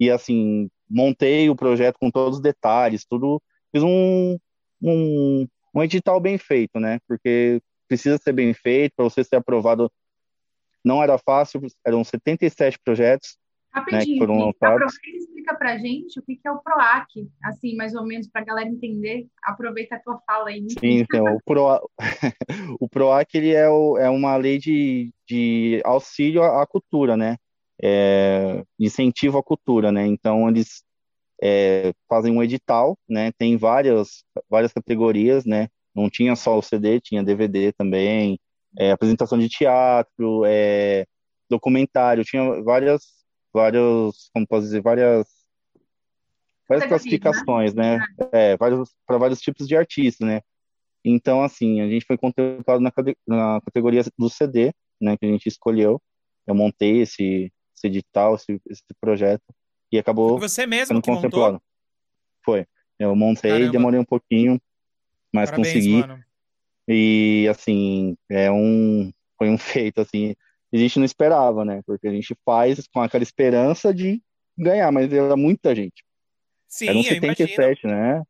E 0.00 0.10
assim, 0.10 0.68
montei 0.88 1.48
o 1.48 1.56
projeto 1.56 1.96
com 1.98 2.10
todos 2.10 2.38
os 2.38 2.42
detalhes, 2.42 3.04
tudo. 3.04 3.40
Fiz 3.72 3.82
um, 3.82 4.36
um, 4.82 5.46
um 5.74 5.82
edital 5.82 6.20
bem 6.20 6.38
feito, 6.38 6.80
né? 6.80 6.98
Porque 7.06 7.60
precisa 7.86 8.18
ser 8.18 8.32
bem 8.32 8.52
feito 8.52 8.94
para 8.96 9.04
você 9.04 9.22
ser 9.22 9.36
aprovado. 9.36 9.90
Não 10.84 11.02
era 11.02 11.18
fácil, 11.18 11.60
eram 11.84 12.02
77 12.02 12.78
projetos, 12.84 13.36
né, 13.78 13.98
Rapidinho, 13.98 14.18
foram 14.18 14.34
Felipe, 14.34 14.58
lançados. 14.60 14.94
aproveita 14.94 15.08
e 15.08 15.16
explica 15.18 15.54
pra 15.56 15.78
gente 15.78 16.18
o 16.18 16.22
que 16.22 16.38
é 16.44 16.50
o 16.50 16.58
PROAC, 16.58 17.28
assim, 17.44 17.76
mais 17.76 17.94
ou 17.94 18.04
menos, 18.04 18.28
pra 18.28 18.44
galera 18.44 18.68
entender. 18.68 19.26
Aproveita 19.42 19.96
a 19.96 20.00
tua 20.00 20.18
fala 20.26 20.50
aí. 20.50 20.66
Sim, 20.70 20.98
então, 20.98 21.34
o 21.34 21.40
PROA, 21.44 21.80
o 22.80 22.88
PROAC 22.88 23.34
ele 23.34 23.52
é, 23.52 23.68
o- 23.68 23.96
é 23.98 24.08
uma 24.10 24.36
lei 24.36 24.58
de, 24.58 25.12
de 25.26 25.80
auxílio 25.84 26.42
à, 26.42 26.62
à 26.62 26.66
cultura, 26.66 27.16
né? 27.16 27.36
É, 27.82 28.62
incentivo 28.78 29.38
à 29.38 29.42
cultura, 29.42 29.92
né? 29.92 30.06
Então, 30.06 30.48
eles 30.48 30.82
é, 31.42 31.92
fazem 32.08 32.32
um 32.32 32.42
edital, 32.42 32.98
né? 33.08 33.32
Tem 33.38 33.56
várias, 33.56 34.24
várias 34.50 34.72
categorias, 34.72 35.44
né? 35.44 35.68
Não 35.94 36.10
tinha 36.10 36.34
só 36.36 36.58
o 36.58 36.62
CD, 36.62 37.00
tinha 37.00 37.22
DVD 37.24 37.72
também, 37.72 38.38
é, 38.78 38.90
apresentação 38.90 39.38
de 39.38 39.48
teatro, 39.48 40.44
é, 40.46 41.06
documentário, 41.48 42.24
tinha 42.24 42.62
várias, 42.62 43.02
vários, 43.52 44.30
como 44.32 44.46
posso 44.46 44.66
dizer, 44.66 44.82
várias, 44.82 45.26
várias 46.68 46.84
né? 46.84 46.88
classificações, 46.88 47.74
né? 47.74 47.98
É, 48.32 48.56
vários, 48.56 48.94
para 49.06 49.18
vários 49.18 49.40
tipos 49.40 49.66
de 49.66 49.76
artistas, 49.76 50.26
né? 50.26 50.40
Então, 51.04 51.42
assim, 51.42 51.80
a 51.80 51.88
gente 51.88 52.04
foi 52.04 52.18
contemplado 52.18 52.80
na, 52.80 52.92
na 53.26 53.60
categoria 53.62 54.02
do 54.18 54.28
CD, 54.28 54.72
né, 55.00 55.16
que 55.16 55.24
a 55.24 55.28
gente 55.28 55.46
escolheu. 55.46 56.00
Eu 56.46 56.54
montei 56.54 57.00
esse, 57.00 57.52
esse 57.76 57.86
edital, 57.86 58.34
esse, 58.34 58.60
esse 58.68 58.82
projeto, 59.00 59.44
e 59.92 59.98
acabou 59.98 60.38
Você 60.38 60.66
mesmo 60.66 60.86
sendo 60.86 61.02
que 61.02 61.10
montou? 61.10 61.22
contemplado. 61.22 61.62
Foi. 62.44 62.66
Eu 62.98 63.14
montei, 63.14 63.52
Caramba. 63.52 63.72
demorei 63.72 64.00
um 64.00 64.04
pouquinho, 64.04 64.60
mas 65.32 65.50
Parabéns, 65.50 65.74
consegui. 65.74 65.92
mano. 65.92 66.24
E, 66.88 67.46
assim, 67.50 68.16
é 68.30 68.50
um, 68.50 69.12
foi 69.36 69.48
um 69.48 69.58
feito, 69.58 70.00
assim, 70.00 70.34
a 70.72 70.76
gente 70.76 70.98
não 70.98 71.04
esperava, 71.04 71.64
né? 71.64 71.80
Porque 71.86 72.06
a 72.08 72.12
gente 72.12 72.36
faz 72.44 72.86
com 72.92 73.00
aquela 73.00 73.22
esperança 73.22 73.92
de 73.92 74.22
ganhar, 74.56 74.90
mas 74.92 75.12
era 75.12 75.36
muita 75.36 75.74
gente. 75.74 76.04
Sim, 76.66 76.88
Eram 76.88 77.02
eu 77.02 77.14
imagino. 77.16 77.48
77, 77.48 77.86
né? 77.86 78.22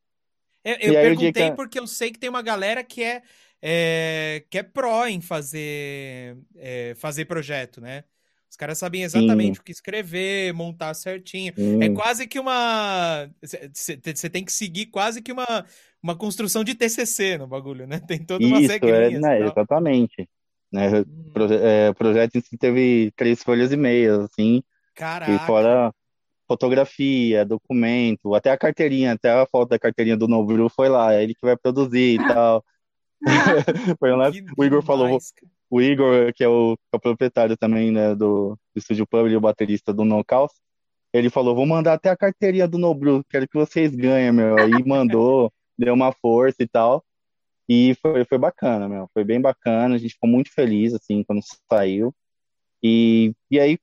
Eu, 0.64 0.74
eu 0.74 0.94
perguntei 0.94 1.50
que- 1.50 1.56
porque 1.56 1.78
eu 1.78 1.86
sei 1.86 2.10
que 2.10 2.18
tem 2.18 2.28
uma 2.28 2.42
galera 2.42 2.84
que 2.84 3.02
é, 3.02 3.22
é, 3.62 4.44
que 4.50 4.58
é 4.58 4.62
pró 4.62 5.06
em 5.06 5.20
fazer, 5.20 6.36
é, 6.56 6.94
fazer 6.96 7.24
projeto, 7.24 7.80
né? 7.80 8.04
Os 8.50 8.56
caras 8.56 8.78
sabem 8.78 9.02
exatamente 9.02 9.60
o 9.60 9.62
que 9.62 9.70
escrever, 9.72 10.54
montar 10.54 10.94
certinho. 10.94 11.52
É 11.80 11.88
Hum, 11.88 11.94
quase 11.94 12.26
que 12.26 12.38
uma. 12.40 13.30
Você 13.42 14.30
tem 14.30 14.42
que 14.44 14.52
seguir 14.52 14.86
quase 14.86 15.20
que 15.20 15.30
uma, 15.30 15.46
uma 16.02 16.16
construção 16.16 16.64
de 16.64 16.74
TCC 16.74 17.36
no 17.38 17.46
bagulho, 17.46 17.86
né? 17.86 18.00
Tem 18.00 18.24
todas 18.24 18.48
umas 18.48 18.62
Isso, 18.62 18.72
é, 18.72 18.74
regrinhas 18.74 19.20
né, 19.20 19.40
exatamente. 19.42 20.28
Né, 20.72 21.00
Hum, 21.00 21.30
proje- 21.32 21.54
é, 21.56 21.92
projeto 21.94 22.36
em 22.36 22.40
si 22.40 22.56
teve 22.58 23.10
três 23.16 23.42
folhas 23.42 23.72
e 23.72 23.76
meia, 23.76 24.22
assim, 24.22 24.56
e 24.56 24.62
Caraca. 24.94 25.46
fora 25.46 25.94
fotografia, 26.46 27.44
documento, 27.44 28.34
até 28.34 28.50
a 28.50 28.56
carteirinha, 28.58 29.12
até 29.12 29.30
a 29.30 29.46
foto 29.46 29.68
da 29.70 29.78
carteirinha 29.78 30.16
do 30.16 30.26
Nobru 30.26 30.68
foi 30.70 30.88
lá, 30.88 31.14
é 31.14 31.22
ele 31.22 31.34
que 31.34 31.44
vai 31.44 31.56
produzir 31.56 32.16
e 32.16 32.18
tal. 32.36 32.64
Foi 33.98 34.12
lá, 34.12 34.30
Que 34.30 34.42
o 34.56 34.64
Igor 34.64 34.82
falou, 34.82 35.06
demais, 35.08 35.32
cara. 35.32 35.52
o 35.70 35.82
Igor, 35.82 36.32
que 36.32 36.44
é 36.44 36.48
o, 36.48 36.76
que 36.76 36.82
é 36.94 36.96
o 36.96 37.00
proprietário 37.00 37.56
também, 37.56 37.90
né, 37.90 38.14
do, 38.14 38.50
do 38.74 38.78
Estúdio 38.78 39.06
Pub, 39.06 39.26
e 39.26 39.36
o 39.36 39.40
baterista 39.40 39.92
do 39.92 40.04
No 40.04 40.24
Caos, 40.24 40.52
Ele 41.12 41.28
falou, 41.28 41.54
vou 41.54 41.66
mandar 41.66 41.94
até 41.94 42.10
a 42.10 42.16
carteirinha 42.16 42.68
do 42.68 42.78
Nobru, 42.78 43.24
quero 43.28 43.48
que 43.48 43.58
vocês 43.58 43.94
ganhem, 43.94 44.32
meu. 44.32 44.62
Aí 44.62 44.84
mandou, 44.86 45.52
deu 45.78 45.94
uma 45.94 46.12
força 46.12 46.62
e 46.62 46.68
tal. 46.68 47.04
E 47.68 47.94
foi, 48.00 48.24
foi 48.24 48.38
bacana, 48.38 48.88
meu. 48.88 49.08
Foi 49.12 49.24
bem 49.24 49.40
bacana. 49.40 49.94
A 49.94 49.98
gente 49.98 50.14
ficou 50.14 50.28
muito 50.28 50.52
feliz, 50.52 50.94
assim, 50.94 51.22
quando 51.24 51.40
saiu. 51.70 52.14
E, 52.82 53.34
e 53.50 53.60
aí 53.60 53.78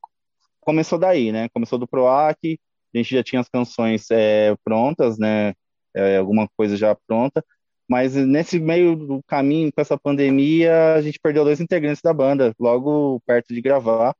começou 0.60 0.98
daí, 0.98 1.30
né? 1.32 1.48
Começou 1.50 1.78
do 1.78 1.86
PROAC, 1.86 2.58
a 2.94 2.98
gente 2.98 3.14
já 3.14 3.22
tinha 3.22 3.40
as 3.40 3.48
canções 3.48 4.10
é, 4.10 4.56
prontas, 4.64 5.18
né? 5.18 5.54
É, 5.94 6.16
alguma 6.16 6.48
coisa 6.56 6.76
já 6.76 6.96
pronta. 7.06 7.44
Mas 7.88 8.16
nesse 8.16 8.58
meio 8.58 8.96
do 8.96 9.22
caminho, 9.26 9.72
com 9.72 9.80
essa 9.80 9.96
pandemia, 9.96 10.94
a 10.94 11.02
gente 11.02 11.20
perdeu 11.20 11.44
dois 11.44 11.60
integrantes 11.60 12.02
da 12.02 12.12
banda, 12.12 12.52
logo 12.58 13.20
perto 13.24 13.54
de 13.54 13.60
gravar. 13.60 14.14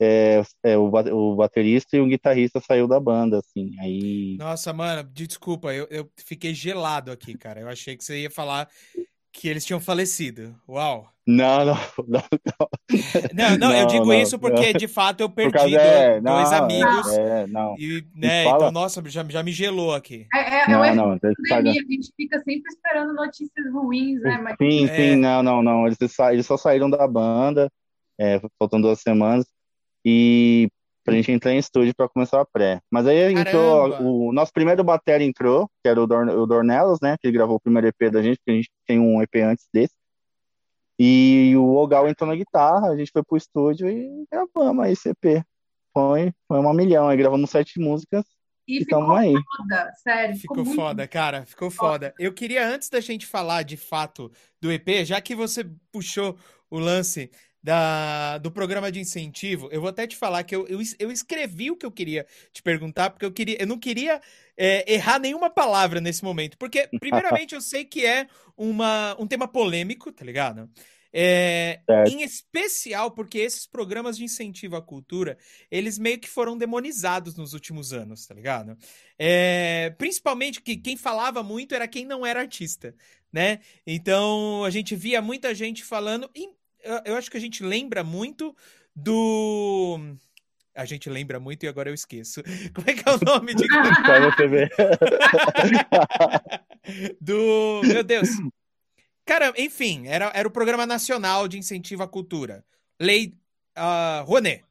É, 0.00 0.42
é, 0.62 0.78
o, 0.78 0.86
o 0.86 1.34
baterista 1.34 1.96
e 1.96 2.00
o 2.00 2.06
guitarrista 2.06 2.60
saiu 2.60 2.86
da 2.86 3.00
banda, 3.00 3.38
assim, 3.38 3.74
aí... 3.80 4.36
Nossa, 4.38 4.72
mano, 4.72 5.08
desculpa, 5.12 5.74
eu, 5.74 5.88
eu 5.90 6.08
fiquei 6.16 6.54
gelado 6.54 7.10
aqui, 7.10 7.36
cara. 7.36 7.60
Eu 7.60 7.68
achei 7.68 7.96
que 7.96 8.04
você 8.04 8.22
ia 8.22 8.30
falar 8.30 8.68
que 9.32 9.48
eles 9.48 9.64
tinham 9.64 9.80
falecido. 9.80 10.54
Uau! 10.68 11.08
Não, 11.26 11.64
não, 11.64 11.74
não. 12.08 12.22
Não, 13.34 13.58
não, 13.58 13.76
eu 13.76 13.86
digo 13.86 14.06
não, 14.06 14.14
isso 14.14 14.38
porque, 14.38 14.72
não. 14.72 14.78
de 14.78 14.88
fato, 14.88 15.20
eu 15.20 15.28
perdi 15.28 15.52
causa, 15.52 15.76
é, 15.76 16.20
dois 16.20 16.50
não, 16.50 16.58
amigos. 16.58 17.18
É, 17.18 17.46
não. 17.46 17.74
E, 17.78 18.04
né, 18.14 18.44
fala. 18.44 18.56
então, 18.56 18.72
nossa, 18.72 19.02
já, 19.06 19.22
já 19.28 19.42
me 19.42 19.52
gelou 19.52 19.94
aqui. 19.94 20.26
É, 20.34 20.38
é, 20.38 20.62
é 20.62 20.68
Não, 20.68 20.84
efeito 20.84 20.96
não, 20.96 21.18
pandemia, 21.50 21.82
a 21.82 21.92
gente 21.92 22.10
fica 22.16 22.38
sempre 22.38 22.72
esperando 22.72 23.12
notícias 23.12 23.72
ruins, 23.72 24.22
né? 24.22 24.40
Mas 24.42 24.56
Sim, 24.56 24.88
É. 24.88 24.96
sim, 24.96 25.16
não, 25.16 25.42
não, 25.42 25.62
não. 25.62 25.86
Eles, 25.86 25.98
eles 26.32 26.46
só 26.46 26.56
saíram 26.56 26.88
da 26.88 27.06
banda, 27.06 27.70
é, 28.18 28.40
faltam 28.58 28.80
duas 28.80 29.00
semanas, 29.00 29.44
e 30.04 30.68
pra 31.04 31.14
gente 31.14 31.32
entrar 31.32 31.52
em 31.52 31.58
estúdio 31.58 31.94
pra 31.94 32.08
começar 32.08 32.40
a 32.40 32.44
pré. 32.44 32.80
Mas 32.90 33.06
aí 33.06 33.32
entrou, 33.32 33.90
Caramba! 33.90 34.08
o 34.08 34.32
nosso 34.32 34.52
primeiro 34.52 34.84
batera 34.84 35.24
entrou, 35.24 35.68
que 35.82 35.88
era 35.88 36.00
o, 36.00 36.06
Dorn, 36.06 36.30
o 36.30 36.46
Dornelos, 36.46 36.98
né, 37.00 37.16
que 37.18 37.26
ele 37.26 37.36
gravou 37.36 37.56
o 37.56 37.60
primeiro 37.60 37.88
EP 37.88 38.12
da 38.12 38.22
gente, 38.22 38.36
porque 38.38 38.50
a 38.50 38.54
gente 38.54 38.70
tem 38.86 38.98
um 38.98 39.22
EP 39.22 39.34
antes 39.36 39.66
desse. 39.72 39.94
E 40.98 41.54
o 41.56 41.76
Ogal 41.76 42.08
entrou 42.08 42.28
na 42.28 42.36
guitarra, 42.36 42.88
a 42.88 42.96
gente 42.96 43.12
foi 43.12 43.22
pro 43.22 43.36
estúdio 43.36 43.88
e 43.88 44.26
gravamos 44.30 44.84
aí 44.84 44.92
esse 44.92 45.08
EP. 45.08 45.44
Foi, 45.94 46.32
foi 46.46 46.58
uma 46.58 46.74
milhão, 46.74 47.08
aí 47.08 47.16
gravamos 47.16 47.50
sete 47.50 47.80
músicas 47.80 48.24
e 48.66 48.76
e 48.76 48.84
ficou 48.84 49.00
estamos 49.00 49.18
aí. 49.18 49.34
foda, 49.56 49.92
sério, 50.02 50.36
ficou 50.36 50.56
Ficou 50.56 50.64
muito 50.64 50.76
foda, 50.76 51.08
cara, 51.08 51.46
ficou 51.46 51.70
foda. 51.70 52.14
Eu 52.18 52.34
queria, 52.34 52.68
antes 52.68 52.90
da 52.90 53.00
gente 53.00 53.26
falar 53.26 53.62
de 53.62 53.76
fato 53.76 54.30
do 54.60 54.70
EP, 54.70 55.04
já 55.04 55.20
que 55.20 55.34
você 55.34 55.64
puxou 55.90 56.36
o 56.70 56.78
lance 56.78 57.30
da, 57.68 58.38
do 58.38 58.50
programa 58.50 58.90
de 58.90 58.98
incentivo, 58.98 59.68
eu 59.70 59.82
vou 59.82 59.90
até 59.90 60.06
te 60.06 60.16
falar 60.16 60.42
que 60.42 60.56
eu, 60.56 60.66
eu, 60.68 60.80
eu 60.98 61.12
escrevi 61.12 61.70
o 61.70 61.76
que 61.76 61.84
eu 61.84 61.92
queria 61.92 62.26
te 62.50 62.62
perguntar, 62.62 63.10
porque 63.10 63.26
eu 63.26 63.30
queria, 63.30 63.60
eu 63.60 63.66
não 63.66 63.78
queria 63.78 64.22
é, 64.56 64.90
errar 64.90 65.18
nenhuma 65.18 65.50
palavra 65.50 66.00
nesse 66.00 66.24
momento, 66.24 66.56
porque, 66.56 66.88
primeiramente, 66.98 67.54
eu 67.54 67.60
sei 67.60 67.84
que 67.84 68.06
é 68.06 68.26
uma, 68.56 69.14
um 69.20 69.26
tema 69.26 69.46
polêmico, 69.46 70.10
tá 70.10 70.24
ligado? 70.24 70.70
É, 71.12 71.80
em 72.06 72.22
especial 72.22 73.10
porque 73.10 73.38
esses 73.38 73.66
programas 73.66 74.16
de 74.16 74.24
incentivo 74.24 74.74
à 74.74 74.80
cultura, 74.80 75.36
eles 75.70 75.98
meio 75.98 76.18
que 76.18 76.28
foram 76.28 76.56
demonizados 76.56 77.34
nos 77.34 77.52
últimos 77.52 77.92
anos, 77.92 78.26
tá 78.26 78.34
ligado? 78.34 78.78
É, 79.18 79.94
principalmente 79.98 80.62
que 80.62 80.74
quem 80.74 80.96
falava 80.96 81.42
muito 81.42 81.74
era 81.74 81.86
quem 81.86 82.06
não 82.06 82.24
era 82.24 82.40
artista, 82.40 82.94
né? 83.30 83.60
Então 83.86 84.64
a 84.64 84.70
gente 84.70 84.96
via 84.96 85.20
muita 85.20 85.54
gente 85.54 85.84
falando. 85.84 86.30
e 86.34 86.57
eu, 86.82 87.00
eu 87.06 87.16
acho 87.16 87.30
que 87.30 87.36
a 87.36 87.40
gente 87.40 87.62
lembra 87.62 88.04
muito 88.04 88.54
do. 88.94 89.98
A 90.74 90.84
gente 90.84 91.10
lembra 91.10 91.40
muito 91.40 91.64
e 91.64 91.68
agora 91.68 91.90
eu 91.90 91.94
esqueço. 91.94 92.42
Como 92.74 92.88
é 92.88 92.94
que 92.94 93.08
é 93.08 93.12
o 93.12 93.18
nome 93.24 93.54
de. 93.54 93.66
Pra 93.68 94.30
você 94.30 94.46
ver. 94.46 94.70
do. 97.20 97.80
Meu 97.84 98.02
Deus. 98.04 98.28
Cara, 99.24 99.52
enfim, 99.58 100.06
era, 100.06 100.30
era 100.34 100.48
o 100.48 100.50
Programa 100.50 100.86
Nacional 100.86 101.46
de 101.48 101.58
Incentivo 101.58 102.02
à 102.02 102.08
Cultura. 102.08 102.64
Lei 103.00 103.34
Rouanet. 104.24 104.64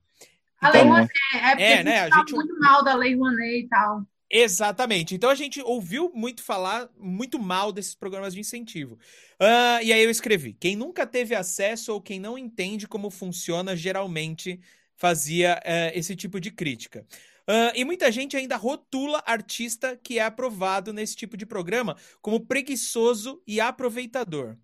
A 0.59 0.69
Lei 0.71 0.81
Então, 0.81 0.89
Rouanet, 0.91 1.11
é 1.35 1.49
porque 1.49 1.63
é, 1.63 1.73
a 1.73 1.75
gente 1.77 1.85
né, 1.85 1.99
a 2.05 2.09
fala 2.09 2.19
gente- 2.21 2.33
muito 2.33 2.59
mal 2.59 2.83
da 2.83 2.95
Lei 2.95 3.15
Rouanet 3.15 3.65
e 3.65 3.67
tal. 3.67 4.01
Exatamente. 4.29 5.15
Então 5.15 5.29
a 5.29 5.35
gente 5.35 5.61
ouviu 5.61 6.11
muito 6.13 6.43
falar 6.43 6.89
muito 6.97 7.39
mal 7.39 7.71
desses 7.71 7.95
programas 7.95 8.33
de 8.33 8.41
incentivo. 8.41 8.99
Ah, 9.39 9.81
e 9.81 9.93
aí 9.93 10.03
eu 10.03 10.09
escrevi: 10.09 10.53
quem 10.53 10.75
nunca 10.75 11.07
teve 11.07 11.33
acesso 11.33 11.93
ou 11.93 12.01
quem 12.01 12.19
não 12.19 12.37
entende 12.37 12.87
como 12.87 13.09
funciona, 13.09 13.75
geralmente 13.75 14.59
fazia 14.97 15.59
eh, 15.63 15.91
esse 15.97 16.15
tipo 16.15 16.41
de 16.41 16.51
crítica. 16.51 17.05
Ah, 17.47 17.71
e 17.73 17.85
muita 17.85 18.11
gente 18.11 18.35
ainda 18.35 18.57
rotula 18.57 19.23
artista 19.25 19.95
que 20.03 20.19
é 20.19 20.23
aprovado 20.23 20.91
nesse 20.91 21.15
tipo 21.15 21.37
de 21.37 21.45
programa 21.45 21.95
como 22.21 22.45
preguiçoso 22.45 23.41
e 23.47 23.61
aproveitador. 23.61 24.57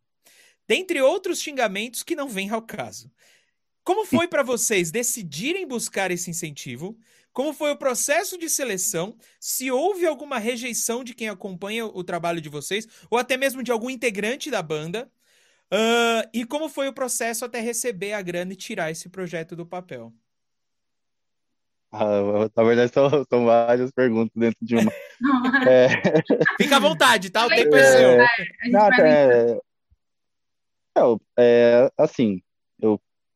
Dentre 0.67 1.02
outros 1.02 1.39
xingamentos 1.39 2.04
que 2.04 2.15
não 2.15 2.28
vêm 2.30 2.49
ao 2.49 2.62
caso. 2.62 3.12
Como 3.84 4.06
foi 4.06 4.28
para 4.28 4.43
vocês 4.43 4.91
decidirem 4.91 5.67
buscar 5.67 6.10
esse 6.12 6.30
incentivo? 6.30 6.97
Como 7.34 7.52
foi 7.52 7.72
o 7.72 7.78
processo 7.78 8.38
de 8.38 8.48
seleção? 8.48 9.17
Se 9.39 9.72
houve 9.72 10.06
alguma 10.06 10.38
rejeição 10.38 11.04
de 11.04 11.15
quem 11.15 11.28
acompanha 11.28 11.86
o 11.86 12.04
trabalho 12.04 12.39
de 12.39 12.48
vocês, 12.48 12.88
ou 13.10 13.17
até 13.17 13.36
mesmo 13.36 13.63
de 13.63 13.72
algum 13.72 13.89
integrante 13.89 14.52
da 14.52 14.62
banda? 14.62 15.12
Ah, 15.72 16.30
e 16.32 16.46
como 16.46 16.69
foi 16.69 16.88
o 16.88 16.93
processo 16.93 17.43
até 17.43 17.60
receber 17.60 18.13
a 18.13 18.22
grana 18.22 18.54
e 18.54 18.56
tirar 18.56 18.91
esse 18.91 19.10
projeto 19.10 19.56
do 19.56 19.65
papel? 19.65 20.13
Ah, 21.91 22.50
na 22.56 22.63
verdade, 22.63 22.93
são, 22.93 23.10
são 23.28 23.46
várias 23.46 23.91
perguntas 23.91 24.32
dentro 24.36 24.58
de 24.62 24.76
uma. 24.76 24.91
É, 25.67 25.88
Fica 26.62 26.76
à 26.76 26.80
vontade, 26.80 27.30
tá? 27.30 27.46
O 27.46 27.50
tempo 27.50 27.76
é 27.76 27.80
É, 27.80 27.84
seu. 27.84 28.10
Gente 28.63 28.72
não, 28.72 28.88
é, 28.93 29.58
é, 30.96 31.17
é, 31.39 31.91
assim, 31.98 32.42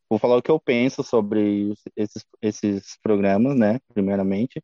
vou 0.10 0.20
falar 0.20 0.38
o 0.38 0.42
que 0.42 0.52
eu 0.52 0.60
penso 0.60 1.04
sobre 1.04 1.74
esses, 1.96 2.26
esses 2.42 2.98
programas, 3.02 3.58
né? 3.58 3.80
Primeiramente, 3.94 4.62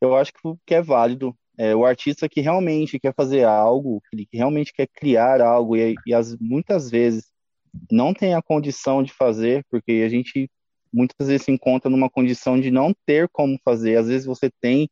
eu 0.00 0.16
acho 0.16 0.32
que 0.66 0.74
é 0.74 0.82
válido 0.82 1.36
é 1.56 1.74
o 1.74 1.84
artista 1.84 2.28
que 2.28 2.40
realmente 2.40 2.98
quer 2.98 3.14
fazer 3.14 3.44
algo, 3.44 4.02
que 4.10 4.36
realmente 4.36 4.72
quer 4.72 4.88
criar 4.88 5.40
algo 5.40 5.76
e, 5.76 5.94
e 6.06 6.12
as, 6.12 6.36
muitas 6.38 6.90
vezes 6.90 7.30
não 7.90 8.12
tem 8.12 8.34
a 8.34 8.42
condição 8.42 9.02
de 9.02 9.12
fazer, 9.12 9.64
porque 9.70 10.02
a 10.04 10.08
gente 10.08 10.50
muitas 10.92 11.28
vezes 11.28 11.44
se 11.44 11.52
encontra 11.52 11.90
numa 11.90 12.10
condição 12.10 12.60
de 12.60 12.70
não 12.70 12.94
ter 13.06 13.28
como 13.30 13.58
fazer. 13.64 13.96
Às 13.96 14.08
vezes 14.08 14.26
você 14.26 14.50
tem 14.60 14.88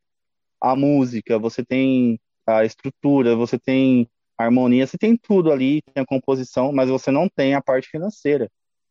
a 0.61 0.75
música, 0.77 1.39
você 1.39 1.65
tem 1.65 2.21
a 2.47 2.65
estrutura, 2.65 3.37
você 3.37 3.59
tem 3.59 4.09
a 4.39 4.45
harmonia, 4.45 4.87
você 4.87 4.99
tem 4.99 5.17
tudo 5.17 5.53
ali, 5.53 5.81
tem 5.95 6.03
a 6.03 6.07
composição, 6.07 6.73
mas 6.73 6.91
você 6.91 7.11
não 7.11 7.29
tem 7.29 7.55
a 7.55 7.63
parte 7.63 7.89
financeira, 7.89 8.49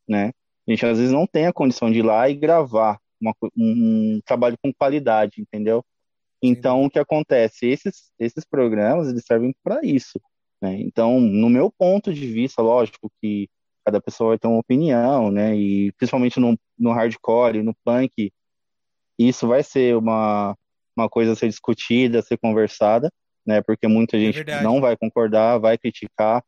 né? 0.08 0.32
A 0.66 0.70
gente 0.70 0.86
às 0.86 0.98
vezes 0.98 1.12
não 1.12 1.26
tem 1.26 1.46
a 1.46 1.52
condição 1.52 1.90
de 1.90 1.98
ir 1.98 2.02
lá 2.02 2.28
e 2.28 2.34
gravar 2.34 2.98
uma 3.20 3.32
um, 3.56 4.16
um 4.16 4.20
trabalho 4.24 4.56
com 4.62 4.72
qualidade, 4.72 5.40
entendeu? 5.40 5.84
Então, 6.42 6.84
o 6.84 6.90
que 6.90 6.98
acontece? 6.98 7.66
Esses, 7.66 8.10
esses 8.18 8.44
programas, 8.44 9.08
eles 9.08 9.24
servem 9.24 9.54
para 9.62 9.80
isso, 9.84 10.20
né? 10.60 10.80
Então, 10.80 11.20
no 11.20 11.48
meu 11.48 11.70
ponto 11.70 12.12
de 12.12 12.26
vista, 12.26 12.60
lógico 12.60 13.10
que 13.20 13.48
cada 13.84 14.00
pessoa 14.00 14.30
vai 14.30 14.38
ter 14.38 14.48
uma 14.48 14.58
opinião, 14.58 15.30
né? 15.30 15.56
E 15.56 15.92
principalmente 15.92 16.40
no, 16.40 16.58
no 16.78 16.92
hardcore, 16.92 17.62
no 17.62 17.74
punk, 17.84 18.32
isso 19.18 19.46
vai 19.46 19.62
ser 19.62 19.96
uma, 19.96 20.56
uma 20.96 21.08
coisa 21.08 21.32
a 21.32 21.36
ser 21.36 21.48
discutida, 21.48 22.18
a 22.18 22.22
ser 22.22 22.38
conversada, 22.38 23.08
né? 23.46 23.62
Porque 23.62 23.86
muita 23.86 24.18
gente 24.18 24.36
verdade. 24.36 24.64
não 24.64 24.80
vai 24.80 24.96
concordar, 24.96 25.58
vai 25.58 25.78
criticar, 25.78 26.42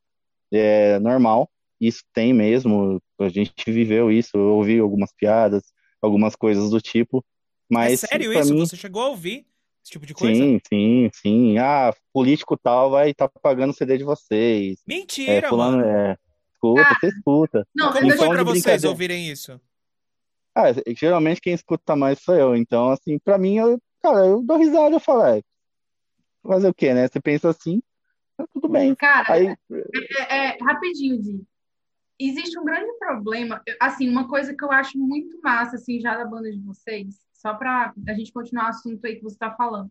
é 0.53 0.99
normal, 0.99 1.49
isso 1.87 2.03
tem 2.13 2.33
mesmo, 2.33 3.01
a 3.21 3.29
gente 3.29 3.53
viveu 3.67 4.11
isso, 4.11 4.31
eu 4.35 4.55
ouvi 4.55 4.79
algumas 4.79 5.13
piadas, 5.17 5.63
algumas 6.01 6.35
coisas 6.37 6.71
do 6.71 6.81
tipo, 6.81 7.19
É 7.19 7.71
mas 7.71 8.01
sério 8.01 8.31
pra 8.33 8.41
isso? 8.41 8.55
mim, 8.55 8.61
Você 8.61 8.77
chegou 8.77 9.03
a 9.03 9.09
ouvir 9.09 9.47
esse 9.83 9.93
tipo 9.93 10.07
de 10.07 10.15
coisa? 10.15 10.35
sim, 10.35 10.61
sim, 10.69 11.11
sim, 11.13 11.59
ah, 11.59 11.93
político 12.13 12.57
tal 12.57 12.91
vai 12.91 13.11
estar 13.11 13.29
pagando 13.43 13.71
o 13.71 13.75
CD 13.75 13.99
de 13.99 14.05
vocês, 14.05 14.79
é, 14.81 14.87
Mentira, 14.87 15.49
fulano, 15.49 15.79
mano. 15.79 15.89
é, 15.89 16.17
escuta, 16.55 16.83
Ah, 16.83 16.95
você 17.01 17.07
escuta. 17.09 17.69
Não, 17.75 17.93
Como 17.93 18.07
mas 18.07 18.17
foi 18.17 18.27
Então, 18.27 18.37
pra 18.37 18.45
vocês 18.45 18.85
ouvirem 18.85 19.29
isso? 19.31 19.61
Ah, 20.57 20.67
geralmente 20.97 21.41
quem 21.41 21.53
escuta 21.53 21.97
mais 21.97 22.21
sou 22.21 22.35
eu, 22.37 22.55
então, 22.57 22.91
assim, 22.91 23.19
pra 23.19 23.37
mim, 23.37 23.57
eu, 23.57 23.79
cara, 24.03 24.27
eu 24.27 24.43
dou 24.43 24.57
risada, 24.57 24.95
eu 24.95 25.01
falo, 25.01 25.23
é, 25.25 25.43
fazer 26.47 26.69
o 26.69 26.75
quê, 26.75 26.95
né? 26.95 27.09
Você 27.09 27.21
pensa 27.21 27.51
assim, 27.51 27.83
tá 28.37 28.47
tudo 28.53 28.69
bem. 28.69 28.95
Cara, 28.95 29.33
Aí, 29.33 29.47
é, 29.49 30.37
é, 30.37 30.59
rapidinho, 30.63 31.21
Di. 31.21 31.45
Existe 32.19 32.59
um 32.59 32.65
grande 32.65 32.93
problema, 32.99 33.61
assim, 33.81 34.09
uma 34.09 34.29
coisa 34.29 34.55
que 34.55 34.65
eu 34.65 34.71
acho 34.71 34.97
muito 34.99 35.41
massa, 35.43 35.77
assim, 35.77 36.01
já 36.01 36.17
da 36.17 36.25
banda 36.25 36.51
de 36.51 36.61
vocês, 36.61 37.19
só 37.33 37.55
para 37.55 37.93
a 38.07 38.15
gente 38.15 38.33
continuar 38.33 38.67
o 38.67 38.69
assunto 38.69 39.05
aí 39.05 39.17
que 39.17 39.23
você 39.23 39.35
está 39.35 39.51
falando. 39.51 39.91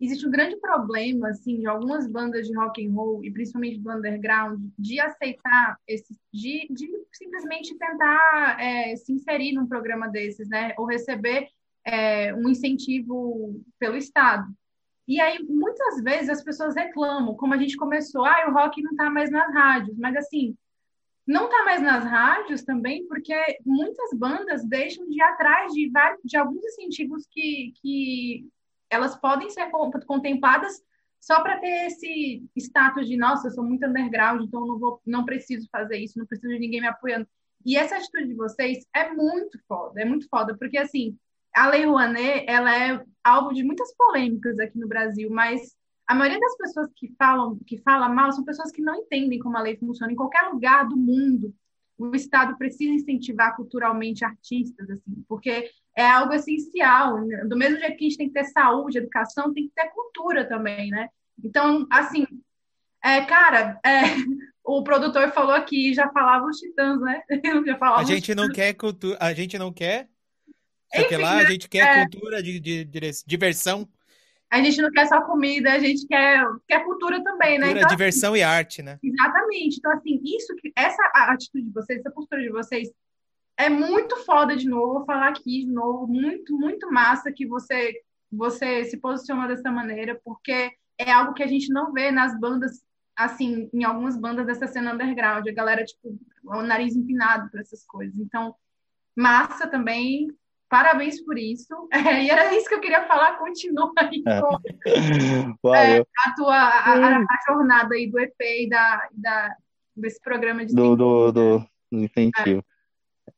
Existe 0.00 0.26
um 0.26 0.30
grande 0.30 0.56
problema, 0.56 1.28
assim, 1.28 1.60
de 1.60 1.66
algumas 1.66 2.06
bandas 2.06 2.46
de 2.46 2.54
rock 2.54 2.84
and 2.84 2.92
roll, 2.92 3.24
e 3.24 3.30
principalmente 3.30 3.78
do 3.78 3.90
underground, 3.90 4.60
de 4.78 5.00
aceitar 5.00 5.78
esses, 5.86 6.18
de, 6.32 6.66
de 6.68 6.88
simplesmente 7.12 7.74
tentar 7.78 8.60
é, 8.60 8.96
se 8.96 9.12
inserir 9.12 9.52
num 9.52 9.66
programa 9.66 10.08
desses, 10.08 10.48
né? 10.48 10.74
Ou 10.76 10.84
receber 10.84 11.48
é, 11.84 12.34
um 12.34 12.48
incentivo 12.48 13.60
pelo 13.78 13.96
Estado. 13.96 14.52
E 15.06 15.20
aí, 15.20 15.42
muitas 15.44 16.02
vezes, 16.02 16.28
as 16.28 16.42
pessoas 16.42 16.74
reclamam, 16.74 17.36
como 17.36 17.54
a 17.54 17.58
gente 17.58 17.76
começou, 17.76 18.24
ah, 18.24 18.46
o 18.48 18.52
rock 18.52 18.82
não 18.82 18.92
está 18.92 19.08
mais 19.10 19.30
nas 19.30 19.52
rádios, 19.54 19.96
mas 19.98 20.16
assim, 20.16 20.56
não 21.26 21.44
está 21.44 21.64
mais 21.64 21.82
nas 21.82 22.04
rádios 22.04 22.62
também, 22.62 23.06
porque 23.06 23.34
muitas 23.64 24.12
bandas 24.14 24.64
deixam 24.64 25.08
de 25.08 25.16
ir 25.16 25.22
atrás 25.22 25.72
de, 25.72 25.88
vários, 25.90 26.20
de 26.22 26.36
alguns 26.36 26.62
incentivos 26.64 27.26
que, 27.30 27.72
que 27.80 28.46
elas 28.90 29.16
podem 29.16 29.48
ser 29.48 29.70
contempladas 30.06 30.82
só 31.18 31.42
para 31.42 31.58
ter 31.58 31.86
esse 31.86 32.44
status 32.54 33.08
de, 33.08 33.16
nossa, 33.16 33.48
eu 33.48 33.52
sou 33.52 33.64
muito 33.64 33.86
underground, 33.86 34.42
então 34.42 34.66
não, 34.66 34.78
vou, 34.78 35.00
não 35.06 35.24
preciso 35.24 35.66
fazer 35.72 35.96
isso, 35.96 36.18
não 36.18 36.26
preciso 36.26 36.52
de 36.52 36.58
ninguém 36.58 36.82
me 36.82 36.86
apoiando. 36.86 37.26
E 37.64 37.78
essa 37.78 37.96
atitude 37.96 38.28
de 38.28 38.34
vocês 38.34 38.86
é 38.94 39.10
muito 39.10 39.58
foda, 39.66 40.02
é 40.02 40.04
muito 40.04 40.28
foda, 40.28 40.54
porque 40.58 40.76
assim, 40.76 41.16
a 41.54 41.68
Lei 41.68 41.86
Rouanet, 41.86 42.44
ela 42.46 42.76
é 42.76 43.02
alvo 43.22 43.54
de 43.54 43.64
muitas 43.64 43.94
polêmicas 43.96 44.58
aqui 44.58 44.78
no 44.78 44.86
Brasil, 44.86 45.30
mas 45.30 45.74
a 46.06 46.14
maioria 46.14 46.40
das 46.40 46.56
pessoas 46.56 46.90
que 46.94 47.12
falam, 47.18 47.58
que 47.66 47.78
fala 47.78 48.08
mal 48.08 48.32
são 48.32 48.44
pessoas 48.44 48.70
que 48.70 48.82
não 48.82 48.94
entendem 48.96 49.38
como 49.38 49.56
a 49.56 49.62
lei 49.62 49.76
funciona. 49.76 50.12
Em 50.12 50.16
qualquer 50.16 50.42
lugar 50.50 50.86
do 50.86 50.96
mundo, 50.96 51.54
o 51.96 52.14
Estado 52.14 52.56
precisa 52.58 52.92
incentivar 52.92 53.56
culturalmente 53.56 54.24
artistas, 54.24 54.90
assim, 54.90 55.24
porque 55.28 55.70
é 55.96 56.06
algo 56.06 56.34
essencial. 56.34 57.24
Né? 57.24 57.44
Do 57.46 57.56
mesmo 57.56 57.78
jeito 57.78 57.96
que 57.96 58.04
a 58.04 58.08
gente 58.08 58.18
tem 58.18 58.28
que 58.28 58.34
ter 58.34 58.44
saúde, 58.44 58.98
educação, 58.98 59.52
tem 59.54 59.68
que 59.68 59.74
ter 59.74 59.88
cultura 59.90 60.46
também, 60.46 60.90
né? 60.90 61.08
Então, 61.42 61.86
assim, 61.90 62.26
é, 63.02 63.24
cara, 63.24 63.80
é, 63.84 64.02
o 64.64 64.82
produtor 64.82 65.30
falou 65.32 65.54
aqui, 65.54 65.94
já 65.94 66.10
falava 66.10 66.46
os 66.46 66.58
titãs, 66.58 67.00
né? 67.00 67.22
já 67.66 67.78
falava 67.78 68.02
a 68.02 68.04
gente 68.04 68.34
não 68.34 68.48
quer 68.48 68.74
cultura, 68.74 69.16
a 69.20 69.32
gente 69.32 69.56
não 69.58 69.72
quer 69.72 70.08
enfim, 70.94 71.16
lá, 71.16 71.32
a 71.32 71.42
né? 71.42 71.50
gente 71.50 71.68
quer 71.68 71.86
é... 71.86 72.00
cultura, 72.02 72.42
de, 72.42 72.60
de, 72.60 72.84
de, 72.84 73.10
diversão. 73.26 73.88
A 74.54 74.62
gente 74.62 74.80
não 74.80 74.90
quer 74.90 75.06
só 75.06 75.20
comida, 75.22 75.72
a 75.72 75.80
gente 75.80 76.06
quer, 76.06 76.46
quer 76.68 76.84
cultura 76.84 77.22
também, 77.24 77.58
né? 77.58 77.66
cultura? 77.66 77.80
Então, 77.80 77.88
diversão 77.88 78.32
assim, 78.34 78.40
e 78.40 78.44
arte, 78.44 78.82
né? 78.82 79.00
Exatamente. 79.02 79.78
Então, 79.78 79.92
assim, 79.92 80.20
isso 80.24 80.54
que 80.56 80.72
essa 80.76 81.02
atitude 81.12 81.64
de 81.64 81.72
vocês, 81.72 81.98
essa 81.98 82.10
postura 82.12 82.40
de 82.40 82.50
vocês 82.50 82.88
é 83.56 83.68
muito 83.68 84.16
foda 84.24 84.56
de 84.56 84.68
novo, 84.68 84.94
vou 84.94 85.04
falar 85.04 85.28
aqui 85.28 85.64
de 85.64 85.72
novo, 85.72 86.06
muito, 86.06 86.56
muito 86.56 86.90
massa 86.92 87.32
que 87.32 87.46
você 87.46 88.00
você 88.30 88.84
se 88.84 88.96
posiciona 88.96 89.48
dessa 89.48 89.70
maneira, 89.70 90.20
porque 90.24 90.72
é 90.98 91.10
algo 91.10 91.34
que 91.34 91.42
a 91.42 91.46
gente 91.46 91.72
não 91.72 91.92
vê 91.92 92.10
nas 92.10 92.38
bandas, 92.38 92.82
assim, 93.16 93.68
em 93.72 93.84
algumas 93.84 94.16
bandas 94.16 94.46
dessa 94.46 94.66
cena 94.66 94.92
underground, 94.92 95.46
a 95.46 95.52
galera, 95.52 95.84
tipo, 95.84 96.18
o 96.44 96.62
nariz 96.62 96.96
empinado 96.96 97.50
para 97.50 97.60
essas 97.60 97.84
coisas. 97.84 98.18
Então, 98.18 98.54
massa 99.16 99.68
também, 99.68 100.28
Parabéns 100.68 101.20
por 101.22 101.38
isso. 101.38 101.88
É, 101.92 102.24
e 102.24 102.30
era 102.30 102.54
isso 102.54 102.68
que 102.68 102.74
eu 102.74 102.80
queria 102.80 103.06
falar. 103.06 103.38
Continua 103.38 103.92
aí 103.96 104.22
é. 104.26 104.40
com 105.60 105.74
é, 105.74 106.00
a 106.00 106.34
tua 106.36 106.56
a, 106.56 107.18
a, 107.18 107.26
jornada 107.46 107.94
aí 107.94 108.10
do 108.10 108.18
EP 108.18 108.40
e 108.40 108.68
da, 108.68 109.08
da, 109.12 109.56
desse 109.96 110.20
programa 110.20 110.64
de 110.64 110.74
do, 110.74 110.96
do, 110.96 111.32
do, 111.32 111.58
do 111.92 112.04
incentivo. 112.04 112.64
É. 113.28 113.32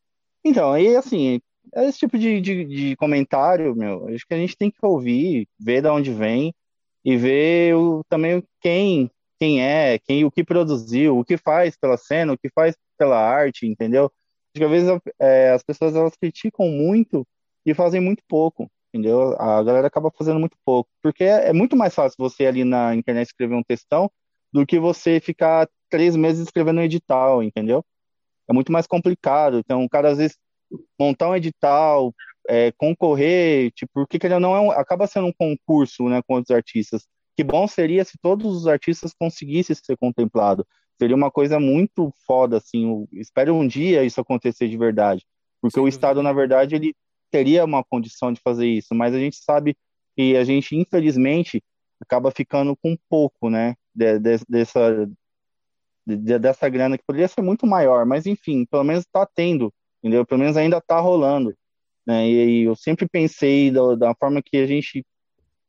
Então, 0.45 0.73
aí 0.73 0.97
assim, 0.97 1.41
esse 1.75 1.99
tipo 1.99 2.17
de, 2.19 2.41
de, 2.41 2.65
de, 2.65 2.97
comentário, 2.97 3.75
meu, 3.75 4.09
acho 4.09 4.27
que 4.27 4.35
a 4.35 4.39
gente 4.39 4.57
tem 4.57 4.71
que 4.71 4.79
ouvir, 4.83 5.49
ver 5.59 5.83
de 5.83 5.89
onde 5.89 6.13
vem 6.13 6.55
e 7.05 7.17
ver 7.17 7.75
o, 7.75 8.03
também 8.09 8.43
quem 8.61 9.11
quem 9.39 9.63
é, 9.63 9.99
quem 9.99 10.25
o 10.25 10.31
que 10.31 10.43
produziu, 10.43 11.19
o 11.19 11.25
que 11.25 11.37
faz 11.37 11.77
pela 11.77 11.97
cena, 11.97 12.33
o 12.33 12.39
que 12.39 12.49
faz 12.49 12.75
pela 12.99 13.19
arte, 13.19 13.67
entendeu? 13.67 14.11
Que 14.59 14.65
às 14.65 14.71
vezes 14.71 15.01
é, 15.19 15.51
as 15.51 15.63
pessoas 15.63 15.95
elas 15.95 16.17
criticam 16.17 16.69
muito 16.69 17.27
e 17.65 17.75
fazem 17.75 18.01
muito 18.01 18.23
pouco, 18.29 18.71
entendeu? 18.93 19.35
A 19.41 19.63
galera 19.63 19.87
acaba 19.87 20.11
fazendo 20.17 20.41
muito 20.41 20.57
pouco, 20.65 20.91
porque 21.03 21.25
é, 21.25 21.49
é 21.49 21.53
muito 21.53 21.77
mais 21.77 21.95
fácil 21.95 22.17
você 22.19 22.47
ali 22.47 22.65
na 22.65 22.95
internet 22.95 23.29
escrever 23.29 23.55
um 23.55 23.63
textão 23.63 24.11
do 24.53 24.67
que 24.67 24.79
você 24.79 25.21
ficar 25.21 25.69
três 25.91 26.17
meses 26.17 26.45
escrevendo 26.45 26.81
um 26.81 26.85
edital, 26.85 27.43
entendeu? 27.43 27.85
É 28.49 28.53
muito 28.53 28.73
mais 28.73 28.87
complicado. 28.87 29.59
Então, 29.59 29.85
o 29.85 29.89
cara 29.89 30.11
às 30.13 30.19
vezes 30.19 30.37
montar 30.99 31.31
um 31.31 31.37
edital, 31.37 32.15
é, 32.49 32.73
concorrer, 32.73 33.71
tipo, 33.73 33.93
porque 33.95 34.25
ele 34.25 34.39
não 34.39 34.55
é 34.55 34.61
um, 34.61 34.71
acaba 34.71 35.07
sendo 35.07 35.29
um 35.29 35.33
concurso, 35.33 36.09
né, 36.09 36.23
com 36.27 36.35
outros 36.35 36.55
artistas. 36.55 37.07
Que 37.37 37.45
bom 37.45 37.67
seria 37.67 38.05
se 38.05 38.19
todos 38.23 38.57
os 38.57 38.67
artistas 38.67 39.13
conseguissem 39.19 39.77
ser 39.77 39.97
contemplados 39.97 40.65
seria 40.99 41.17
uma 41.17 41.31
coisa 41.31 41.59
muito 41.61 42.13
foda, 42.27 42.57
assim. 42.59 43.07
espero 43.13 43.55
um 43.55 43.67
dia 43.67 44.05
isso 44.05 44.21
acontecer 44.21 44.69
de 44.69 44.77
verdade. 44.77 45.25
Porque 45.61 45.79
Sim. 45.79 45.85
o 45.85 45.89
Estado, 45.89 46.23
na 46.23 46.33
verdade, 46.33 46.75
ele 46.75 46.95
teria 47.31 47.65
uma 47.65 47.85
condição 47.85 48.33
de 48.33 48.41
fazer 48.41 48.67
isso, 48.67 48.95
mas 48.95 49.15
a 49.15 49.19
gente 49.19 49.37
sabe 49.37 49.77
que 50.17 50.37
a 50.37 50.45
gente, 50.45 50.75
infelizmente, 50.77 51.63
acaba 52.01 52.31
ficando 52.31 52.77
com 52.77 52.97
pouco, 53.09 53.51
né, 53.51 53.75
de, 53.95 54.19
de, 54.19 54.39
dessa, 54.49 55.09
de, 56.07 56.39
dessa 56.39 56.69
grana 56.69 56.97
que 56.97 57.05
poderia 57.05 57.29
ser 57.29 57.43
muito 57.43 57.67
maior, 57.67 58.07
mas 58.07 58.27
enfim, 58.27 58.65
pelo 58.65 58.85
menos 58.85 59.05
está 59.05 59.27
tendo, 59.27 59.73
entendeu? 60.03 60.25
Pelo 60.25 60.41
menos 60.41 60.57
ainda 60.57 60.79
está 60.79 61.01
rolando, 61.01 61.55
né? 62.07 62.29
E, 62.29 62.63
e, 62.63 62.63
eu 62.65 62.77
sempre 62.77 63.09
pensei 63.09 63.71
da, 63.71 63.95
da 63.95 64.15
forma 64.15 64.43
que 64.43 64.57
a 64.57 64.67
gente 64.67 65.05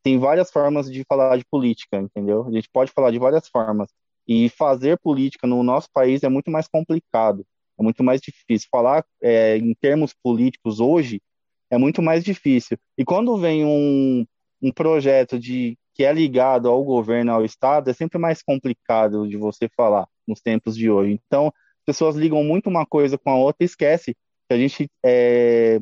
tem 0.04 0.20
várias 0.20 0.52
formas 0.52 0.92
de 0.92 1.04
falar 1.04 1.38
de 1.38 1.46
política, 1.46 1.98
entendeu? 1.98 2.46
A 2.48 2.52
gente 2.52 2.70
pode 2.72 2.92
falar 2.92 3.12
de 3.12 3.20
várias 3.20 3.48
formas. 3.50 3.90
E 4.28 4.50
fazer 4.50 4.98
política 5.00 5.48
no 5.48 5.64
nosso 5.64 5.88
país 5.94 6.24
é 6.24 6.30
muito 6.30 6.52
mais 6.52 6.68
complicado, 6.68 7.46
é 7.80 7.84
muito 7.84 8.04
mais 8.04 8.22
difícil. 8.22 8.68
Falar 8.72 9.06
é, 9.22 9.58
em 9.58 9.74
termos 9.74 10.14
políticos 10.22 10.80
hoje 10.80 11.22
é 11.70 11.78
muito 11.78 12.02
mais 12.02 12.24
difícil. 12.24 12.78
E 12.98 13.06
quando 13.06 13.38
vem 13.38 13.66
um, 13.66 14.26
um 14.62 14.72
projeto 14.72 15.40
de 15.40 15.78
que 15.94 16.04
é 16.04 16.14
ligado 16.14 16.70
ao 16.70 16.84
governo, 16.84 17.32
ao 17.32 17.44
Estado, 17.44 17.90
é 17.90 17.94
sempre 17.94 18.20
mais 18.20 18.44
complicado 18.44 19.28
de 19.28 19.36
você 19.36 19.68
falar 19.76 20.08
nos 20.28 20.40
tempos 20.40 20.76
de 20.76 20.92
hoje. 20.92 21.20
Então, 21.26 21.48
as 21.48 21.86
pessoas 21.86 22.16
ligam 22.16 22.44
muito 22.44 22.70
uma 22.70 22.86
coisa 22.86 23.18
com 23.18 23.32
a 23.32 23.36
outra 23.36 23.64
e 23.64 23.66
esquece 23.66 24.16
que 24.48 24.54
a 24.54 24.58
gente 24.58 24.88
é, 25.04 25.80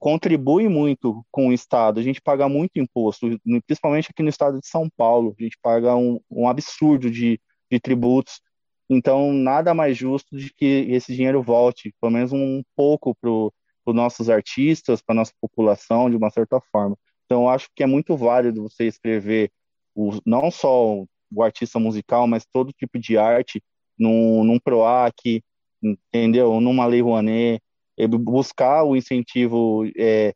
contribui 0.00 0.68
muito 0.68 1.24
com 1.30 1.48
o 1.48 1.52
Estado, 1.52 2.00
a 2.00 2.02
gente 2.02 2.20
paga 2.20 2.48
muito 2.48 2.72
imposto, 2.74 3.38
principalmente 3.64 4.08
aqui 4.10 4.20
no 4.20 4.28
estado 4.28 4.60
de 4.60 4.66
São 4.66 4.88
Paulo, 4.96 5.32
a 5.38 5.42
gente 5.42 5.56
paga 5.62 5.94
um, 5.94 6.18
um 6.28 6.48
absurdo 6.48 7.08
de 7.08 7.40
de 7.72 7.80
tributos. 7.80 8.40
Então, 8.88 9.32
nada 9.32 9.72
mais 9.72 9.96
justo 9.96 10.36
de 10.36 10.52
que 10.52 10.86
esse 10.90 11.14
dinheiro 11.14 11.42
volte, 11.42 11.94
pelo 12.00 12.12
menos 12.12 12.32
um 12.32 12.62
pouco 12.76 13.14
para 13.14 13.30
os 13.30 13.94
nossos 13.94 14.28
artistas, 14.28 15.00
para 15.00 15.14
a 15.14 15.16
nossa 15.16 15.32
população, 15.40 16.10
de 16.10 16.16
uma 16.16 16.30
certa 16.30 16.60
forma. 16.70 16.96
Então, 17.24 17.48
acho 17.48 17.68
que 17.74 17.82
é 17.82 17.86
muito 17.86 18.16
válido 18.16 18.62
você 18.62 18.84
escrever 18.86 19.50
o, 19.94 20.18
não 20.26 20.50
só 20.50 21.04
o 21.34 21.42
artista 21.42 21.78
musical, 21.78 22.26
mas 22.26 22.44
todo 22.44 22.72
tipo 22.72 22.98
de 22.98 23.16
arte 23.16 23.62
num, 23.98 24.44
num 24.44 24.58
PROAC, 24.58 25.42
entendeu? 25.82 26.60
Numa 26.60 26.84
Lei 26.84 27.00
Rouanet, 27.00 27.62
buscar 28.20 28.84
o 28.84 28.94
incentivo 28.94 29.84
é, 29.96 30.34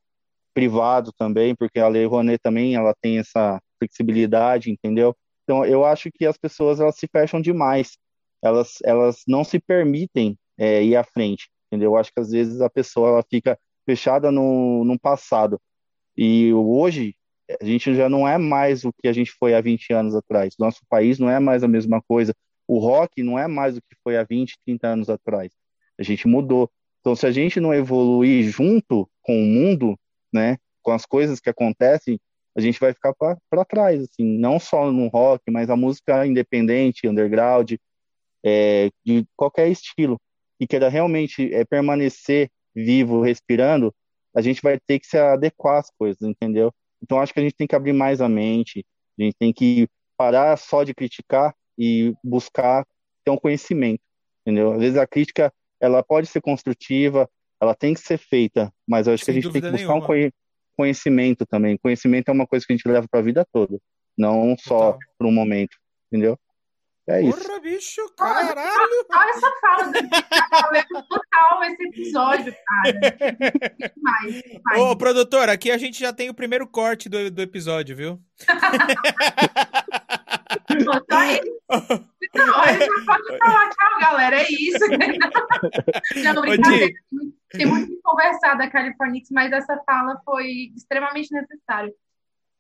privado 0.55 1.13
também, 1.19 1.55
porque 1.55 1.79
a 1.79 1.89
Lei 1.89 2.07
Rouanet 2.07 2.39
também 2.43 2.75
ela 2.75 2.95
tem 3.03 3.19
essa 3.19 3.61
flexibilidade, 3.79 4.71
entendeu? 4.71 5.15
Então, 5.47 5.65
eu 5.65 5.85
acho 5.85 6.11
que 6.11 6.27
as 6.27 6.37
pessoas 6.37 6.81
elas 6.81 6.97
se 6.97 7.07
fecham 7.07 7.41
demais, 7.41 7.97
elas, 8.43 8.79
elas 8.83 9.23
não 9.29 9.45
se 9.45 9.61
permitem 9.61 10.37
é, 10.59 10.83
ir 10.83 10.97
à 10.97 11.05
frente, 11.05 11.49
entendeu? 11.69 11.93
Eu 11.93 11.97
acho 11.97 12.13
que 12.13 12.19
às 12.19 12.31
vezes 12.33 12.61
a 12.61 12.69
pessoa 12.69 13.11
ela 13.11 13.23
fica 13.23 13.57
fechada 13.87 14.33
no, 14.33 14.85
no 14.85 14.99
passado. 14.99 15.61
E 16.17 16.53
hoje, 16.53 17.15
a 17.61 17.65
gente 17.65 17.95
já 17.95 18.09
não 18.09 18.27
é 18.27 18.37
mais 18.37 18.85
o 18.85 18.93
que 18.93 19.07
a 19.07 19.13
gente 19.13 19.31
foi 19.31 19.55
há 19.55 19.61
20 19.61 19.93
anos 19.93 20.17
atrás. 20.17 20.55
Nosso 20.59 20.81
país 20.89 21.21
não 21.21 21.31
é 21.31 21.39
mais 21.39 21.63
a 21.63 21.69
mesma 21.69 22.03
coisa. 22.03 22.35
O 22.67 22.81
rock 22.81 23.23
não 23.23 23.39
é 23.39 23.47
mais 23.47 23.77
o 23.77 23.81
que 23.81 23.97
foi 24.03 24.17
há 24.17 24.25
20, 24.25 24.59
30 24.65 24.89
anos 24.89 25.09
atrás. 25.09 25.53
A 25.97 26.03
gente 26.03 26.27
mudou. 26.27 26.69
Então, 27.01 27.15
se 27.15 27.25
a 27.25 27.31
gente 27.31 27.61
não 27.61 27.73
evoluir 27.73 28.51
junto 28.51 29.09
com 29.23 29.41
o 29.41 29.47
mundo, 29.47 29.97
né, 30.33 30.57
com 30.83 30.91
as 30.91 31.07
coisas 31.07 31.39
que 31.39 31.49
acontecem, 31.49 32.19
a 32.57 32.61
gente 32.61 32.81
vai 32.81 32.93
ficar 32.95 33.15
para 33.15 33.65
trás, 33.67 34.03
assim, 34.03 34.39
não 34.39 34.59
só 34.59 34.91
no 34.91 35.09
rock, 35.09 35.43
mas 35.51 35.69
a 35.69 35.77
música 35.77 36.27
independente, 36.27 37.07
underground, 37.07 37.75
é, 38.45 38.91
de 39.05 39.27
qualquer 39.37 39.69
estilo, 39.69 40.19
e 40.59 40.67
queira 40.67 40.89
realmente 40.89 41.53
é, 41.53 41.65
permanecer 41.67 42.49
vivo, 42.75 43.21
respirando, 43.21 43.95
a 44.35 44.41
gente 44.41 44.63
vai 44.63 44.79
ter 44.87 44.99
que 44.99 45.07
se 45.07 45.19
adequar 45.19 45.81
às 45.81 45.91
coisas, 45.99 46.23
entendeu? 46.23 46.73
Então 47.03 47.21
acho 47.21 47.35
que 47.35 47.41
a 47.41 47.43
gente 47.43 47.55
tem 47.55 47.67
que 47.67 47.77
abrir 47.77 47.93
mais 47.93 48.23
a 48.23 48.29
mente, 48.29 48.87
a 49.19 49.23
gente 49.23 49.37
tem 49.39 49.53
que 49.53 49.87
parar 50.17 50.57
só 50.57 50.83
de 50.83 50.95
criticar 50.95 51.55
e 51.79 52.15
buscar 52.25 52.87
ter 53.23 53.31
um 53.31 53.37
conhecimento, 53.37 54.01
entendeu? 54.41 54.73
Às 54.73 54.81
vezes 54.81 54.99
a 54.99 55.07
crítica 55.07 55.53
ela 55.79 56.03
pode 56.03 56.27
ser 56.27 56.41
construtiva, 56.41 57.29
ela 57.61 57.75
tem 57.75 57.93
que 57.93 58.01
ser 58.01 58.17
feita, 58.17 58.73
mas 58.89 59.07
eu 59.07 59.13
acho 59.13 59.27
Sem 59.27 59.35
que 59.35 59.41
a 59.41 59.43
gente 59.43 59.53
tem 59.53 59.61
que 59.61 59.71
buscar 59.71 59.89
nenhuma. 59.89 60.05
um 60.05 60.07
conhecimento 60.07 60.46
conhecimento 60.77 61.47
também. 61.47 61.79
Conhecimento 61.79 62.29
é 62.29 62.33
uma 62.33 62.47
coisa 62.47 62.67
que 62.67 62.73
a 62.73 62.77
gente 62.77 62.89
leva 62.89 63.07
para 63.09 63.21
a 63.21 63.23
vida 63.23 63.47
toda, 63.53 63.79
não 64.17 64.57
só 64.59 64.99
por 65.19 65.27
um 65.27 65.33
momento, 65.33 65.77
entendeu? 66.11 66.39
É 67.09 67.23
isso. 67.23 67.39
Porra, 67.39 67.61
bicho, 67.61 68.01
caralho! 68.17 69.07
Olha 69.15 69.31
essa 69.31 69.53
fala 69.61 69.93
dele, 69.93 70.09
tá 70.11 70.49
valendo 70.51 71.07
total 71.09 71.63
esse 71.63 71.83
episódio, 71.85 72.53
cara. 72.67 72.93
Demais, 73.95 74.43
demais. 74.43 74.81
Ô, 74.81 74.97
produtor, 74.97 75.49
aqui 75.49 75.71
a 75.71 75.79
gente 75.79 76.01
já 76.01 76.13
tem 76.13 76.29
o 76.29 76.35
primeiro 76.35 76.67
corte 76.67 77.09
do, 77.09 77.31
do 77.31 77.41
episódio, 77.41 77.95
viu? 77.95 78.21
Não, 82.35 82.65
ele 82.67 82.85
já 82.85 83.05
pode 83.07 83.39
falar 83.39 83.71
tchau, 83.71 84.01
galera. 84.01 84.43
É 84.43 84.47
isso. 84.51 84.79
Não, 86.35 86.43
brincadeira. 86.43 86.93
Tem 87.51 87.67
muito 87.67 87.89
que 87.89 88.01
conversar 88.03 88.55
da 88.55 88.69
Californix, 88.69 89.29
mas 89.31 89.53
essa 89.53 89.77
fala 89.85 90.21
foi 90.25 90.73
extremamente 90.77 91.33
necessária. 91.33 91.93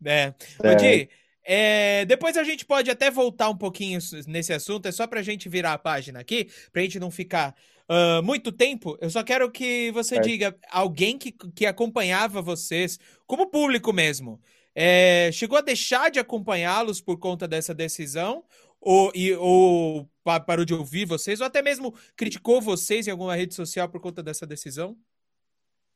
É. 0.04 0.34
É. 0.62 0.70
Ô, 0.70 0.74
Di, 0.74 1.08
é, 1.44 2.04
depois 2.04 2.36
a 2.36 2.44
gente 2.44 2.64
pode 2.64 2.90
até 2.90 3.10
voltar 3.10 3.48
um 3.48 3.56
pouquinho 3.56 3.98
nesse 4.26 4.52
assunto, 4.52 4.86
é 4.86 4.92
só 4.92 5.06
pra 5.06 5.22
gente 5.22 5.48
virar 5.48 5.72
a 5.72 5.78
página 5.78 6.20
aqui, 6.20 6.48
pra 6.72 6.82
gente 6.82 6.98
não 6.98 7.10
ficar 7.10 7.54
ah, 7.88 8.20
muito 8.22 8.50
tempo. 8.50 8.96
Eu 9.00 9.10
só 9.10 9.22
quero 9.22 9.50
que 9.50 9.90
você 9.92 10.16
Certo. 10.16 10.28
diga 10.28 10.56
alguém 10.70 11.16
que, 11.16 11.32
que 11.32 11.66
acompanhava 11.66 12.42
vocês, 12.42 12.98
como 13.26 13.46
público 13.46 13.92
mesmo, 13.92 14.40
é, 14.74 15.30
chegou 15.32 15.56
a 15.56 15.62
deixar 15.62 16.10
de 16.10 16.18
acompanhá-los 16.18 17.00
por 17.00 17.18
conta 17.18 17.48
dessa 17.48 17.74
decisão? 17.74 18.44
Ou, 18.88 19.10
e, 19.16 19.34
ou 19.34 20.08
pa- 20.22 20.38
parou 20.38 20.64
de 20.64 20.72
ouvir 20.72 21.06
vocês, 21.06 21.40
ou 21.40 21.46
até 21.48 21.60
mesmo 21.60 21.92
criticou 22.14 22.62
vocês 22.62 23.08
em 23.08 23.10
alguma 23.10 23.34
rede 23.34 23.52
social 23.52 23.88
por 23.88 24.00
conta 24.00 24.22
dessa 24.22 24.46
decisão? 24.46 24.96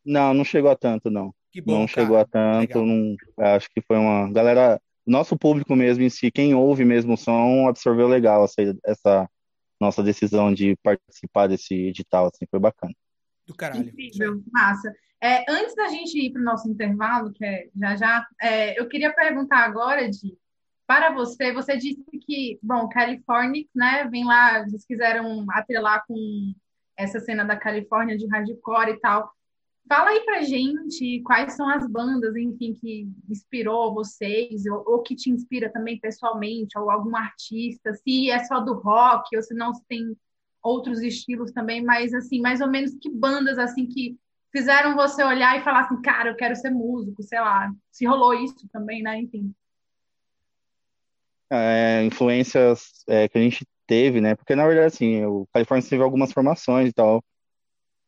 Não, 0.04 0.34
não 0.34 0.44
chegou 0.44 0.68
a 0.68 0.74
tanto, 0.74 1.08
não. 1.08 1.32
Que 1.52 1.60
bom, 1.60 1.72
Não 1.80 1.86
cara. 1.86 2.00
chegou 2.02 2.16
a 2.16 2.24
tanto, 2.24 2.84
não, 2.84 3.16
acho 3.38 3.68
que 3.70 3.80
foi 3.80 3.96
uma 3.96 4.28
galera, 4.32 4.80
nosso 5.06 5.36
público 5.38 5.76
mesmo 5.76 6.02
em 6.02 6.10
si, 6.10 6.32
quem 6.32 6.52
ouve 6.52 6.84
mesmo 6.84 7.14
o 7.14 7.16
som, 7.16 7.68
absorveu 7.68 8.08
legal 8.08 8.44
essa, 8.44 8.76
essa 8.84 9.30
nossa 9.80 10.02
decisão 10.02 10.52
de 10.52 10.74
participar 10.82 11.46
desse 11.46 11.74
edital, 11.74 12.26
assim, 12.26 12.44
foi 12.50 12.58
bacana. 12.58 12.92
Do 13.46 13.54
caralho. 13.54 13.88
Incrível, 13.88 14.42
massa. 14.52 14.92
É, 15.22 15.44
antes 15.48 15.76
da 15.76 15.86
gente 15.88 16.18
ir 16.18 16.32
para 16.32 16.42
o 16.42 16.44
nosso 16.44 16.68
intervalo, 16.68 17.32
que 17.32 17.44
é 17.44 17.68
já 17.76 17.94
já, 17.96 18.26
é, 18.42 18.80
eu 18.80 18.88
queria 18.88 19.14
perguntar 19.14 19.58
agora, 19.58 20.08
Di, 20.10 20.36
para 20.90 21.12
você, 21.12 21.52
você 21.52 21.76
disse 21.76 22.02
que, 22.26 22.58
bom, 22.60 22.88
California, 22.88 23.64
né, 23.72 24.08
vem 24.10 24.24
lá, 24.24 24.64
vocês 24.64 24.84
quiseram 24.84 25.46
atrelar 25.50 26.04
com 26.04 26.52
essa 26.96 27.20
cena 27.20 27.44
da 27.44 27.56
Califórnia 27.56 28.18
de 28.18 28.26
hardcore 28.26 28.90
e 28.90 28.98
tal. 28.98 29.30
Fala 29.88 30.10
aí 30.10 30.18
pra 30.24 30.42
gente 30.42 31.20
quais 31.20 31.52
são 31.54 31.68
as 31.68 31.86
bandas, 31.88 32.34
enfim, 32.34 32.74
que 32.74 33.08
inspirou 33.28 33.94
vocês, 33.94 34.66
ou, 34.66 34.82
ou 34.84 35.00
que 35.00 35.14
te 35.14 35.30
inspira 35.30 35.72
também 35.72 36.00
pessoalmente, 36.00 36.76
ou 36.76 36.90
algum 36.90 37.14
artista, 37.14 37.94
se 37.94 38.28
é 38.28 38.42
só 38.42 38.58
do 38.58 38.74
rock, 38.74 39.36
ou 39.36 39.42
se 39.44 39.54
não 39.54 39.72
se 39.72 39.84
tem 39.86 40.16
outros 40.60 41.02
estilos 41.02 41.52
também, 41.52 41.84
mas 41.84 42.12
assim, 42.12 42.40
mais 42.40 42.60
ou 42.60 42.68
menos 42.68 42.96
que 43.00 43.08
bandas 43.08 43.60
assim 43.60 43.86
que 43.86 44.18
fizeram 44.50 44.96
você 44.96 45.22
olhar 45.22 45.56
e 45.56 45.62
falar 45.62 45.82
assim, 45.82 46.02
cara, 46.02 46.30
eu 46.30 46.36
quero 46.36 46.56
ser 46.56 46.70
músico, 46.70 47.22
sei 47.22 47.38
lá, 47.38 47.72
se 47.92 48.04
rolou 48.06 48.34
isso 48.34 48.68
também, 48.72 49.04
né? 49.04 49.20
Enfim. 49.20 49.54
É, 51.50 52.04
influências 52.04 53.04
é, 53.08 53.28
que 53.28 53.36
a 53.36 53.40
gente 53.40 53.66
teve, 53.86 54.20
né, 54.20 54.36
porque 54.36 54.54
na 54.54 54.66
verdade, 54.66 54.86
assim, 54.94 55.24
o 55.24 55.46
California 55.52 55.88
teve 55.88 56.02
algumas 56.02 56.32
formações 56.32 56.90
e 56.90 56.92
tal, 56.92 57.24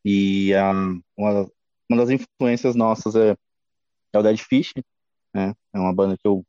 e 0.05 0.53
ah, 0.53 0.71
uma, 1.17 1.49
uma 1.89 1.97
das 1.97 2.09
influências 2.09 2.75
nossas 2.75 3.15
é, 3.15 3.35
é 4.13 4.19
o 4.19 4.23
Dead 4.23 4.37
Fish, 4.37 4.71
né, 5.33 5.53
é 5.73 5.79
uma 5.79 5.93
banda 5.93 6.15
que 6.17 6.25
eu 6.25 6.45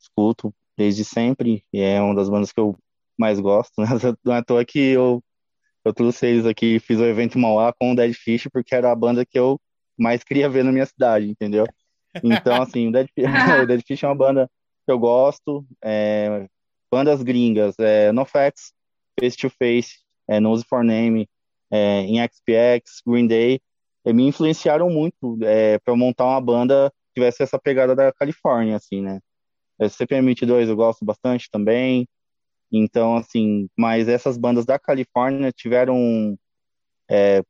escuto 0.00 0.54
desde 0.78 1.04
sempre, 1.04 1.64
e 1.72 1.80
é 1.80 2.00
uma 2.00 2.14
das 2.14 2.28
bandas 2.28 2.52
que 2.52 2.60
eu 2.60 2.76
mais 3.18 3.40
gosto, 3.40 3.72
né, 3.80 3.86
não 4.24 4.34
é 4.34 4.38
à 4.38 4.44
toa 4.44 4.64
que 4.64 4.78
eu 4.78 5.22
Eu 5.84 5.92
trouxe 5.94 6.26
eles 6.26 6.46
aqui, 6.46 6.78
fiz 6.78 6.98
o 7.00 7.04
evento 7.04 7.38
Mauá 7.38 7.72
com 7.72 7.92
o 7.92 7.96
Dead 7.96 8.14
Fish, 8.14 8.48
porque 8.52 8.74
era 8.74 8.92
a 8.92 8.96
banda 8.96 9.24
que 9.26 9.38
eu 9.38 9.60
mais 9.98 10.22
queria 10.24 10.48
ver 10.48 10.64
na 10.64 10.72
minha 10.72 10.86
cidade, 10.86 11.28
entendeu? 11.28 11.66
Então, 12.22 12.62
assim, 12.62 12.88
o 12.88 12.92
Dead, 12.92 13.08
o 13.62 13.66
Dead 13.66 13.82
Fish 13.86 14.02
é 14.02 14.06
uma 14.08 14.14
banda 14.14 14.50
que 14.90 14.92
eu 14.92 14.98
gosto. 14.98 15.64
é, 15.82 16.48
bandas 16.90 17.22
gringas, 17.22 17.78
é, 17.78 18.10
NoFX, 18.10 18.72
Face 19.18 19.36
to 19.36 19.48
Face, 19.48 19.98
é, 20.28 20.40
Nose 20.40 20.64
for 20.68 20.82
Name, 20.82 21.28
é, 21.70 22.04
XPX, 22.26 23.00
Green 23.06 23.28
Day, 23.28 23.60
é, 24.04 24.12
me 24.12 24.26
influenciaram 24.26 24.90
muito 24.90 25.38
é, 25.42 25.78
para 25.78 25.94
montar 25.94 26.24
uma 26.24 26.40
banda 26.40 26.90
que 26.90 27.20
tivesse 27.20 27.42
essa 27.44 27.58
pegada 27.60 27.94
da 27.94 28.12
Califórnia, 28.12 28.76
assim, 28.76 29.00
né? 29.00 29.20
É, 29.78 29.86
CPM22 29.86 30.68
eu 30.68 30.76
gosto 30.76 31.04
bastante 31.04 31.48
também. 31.50 32.08
Então, 32.72 33.16
assim, 33.16 33.68
mas 33.76 34.08
essas 34.08 34.36
bandas 34.36 34.64
da 34.64 34.78
Califórnia 34.78 35.52
tiveram. 35.52 36.36
é, 37.08 37.42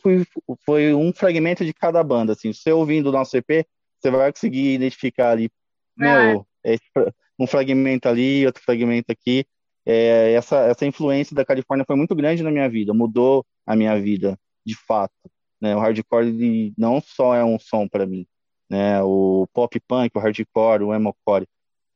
foi, 0.00 0.24
foi 0.64 0.94
um 0.94 1.12
fragmento 1.12 1.64
de 1.64 1.74
cada 1.74 2.02
banda, 2.02 2.32
assim. 2.32 2.52
Se 2.52 2.62
você 2.62 2.72
ouvindo 2.72 3.08
o 3.08 3.12
nosso 3.12 3.36
EP, 3.36 3.66
você 4.00 4.10
vai 4.10 4.32
conseguir 4.32 4.74
identificar 4.74 5.30
ali, 5.30 5.50
meu, 5.96 6.46
esse 6.64 6.84
fra- 6.92 7.12
um 7.38 7.46
fragmento 7.46 8.08
ali, 8.08 8.46
outro 8.46 8.62
fragmento 8.62 9.10
aqui. 9.12 9.44
É, 9.84 10.32
essa, 10.32 10.58
essa 10.66 10.86
influência 10.86 11.34
da 11.34 11.44
Califórnia 11.44 11.84
foi 11.86 11.96
muito 11.96 12.14
grande 12.14 12.42
na 12.42 12.50
minha 12.50 12.68
vida, 12.68 12.92
mudou 12.92 13.44
a 13.66 13.76
minha 13.76 13.98
vida, 14.00 14.38
de 14.64 14.74
fato. 14.74 15.14
Né? 15.60 15.74
O 15.76 15.78
hardcore 15.80 16.74
não 16.76 17.00
só 17.00 17.34
é 17.34 17.44
um 17.44 17.58
som 17.58 17.88
para 17.88 18.06
mim, 18.06 18.26
né? 18.68 19.02
O 19.02 19.46
pop 19.52 19.78
punk, 19.86 20.10
o 20.16 20.18
hardcore, 20.20 20.82
o 20.84 20.92
emocore, 20.94 21.46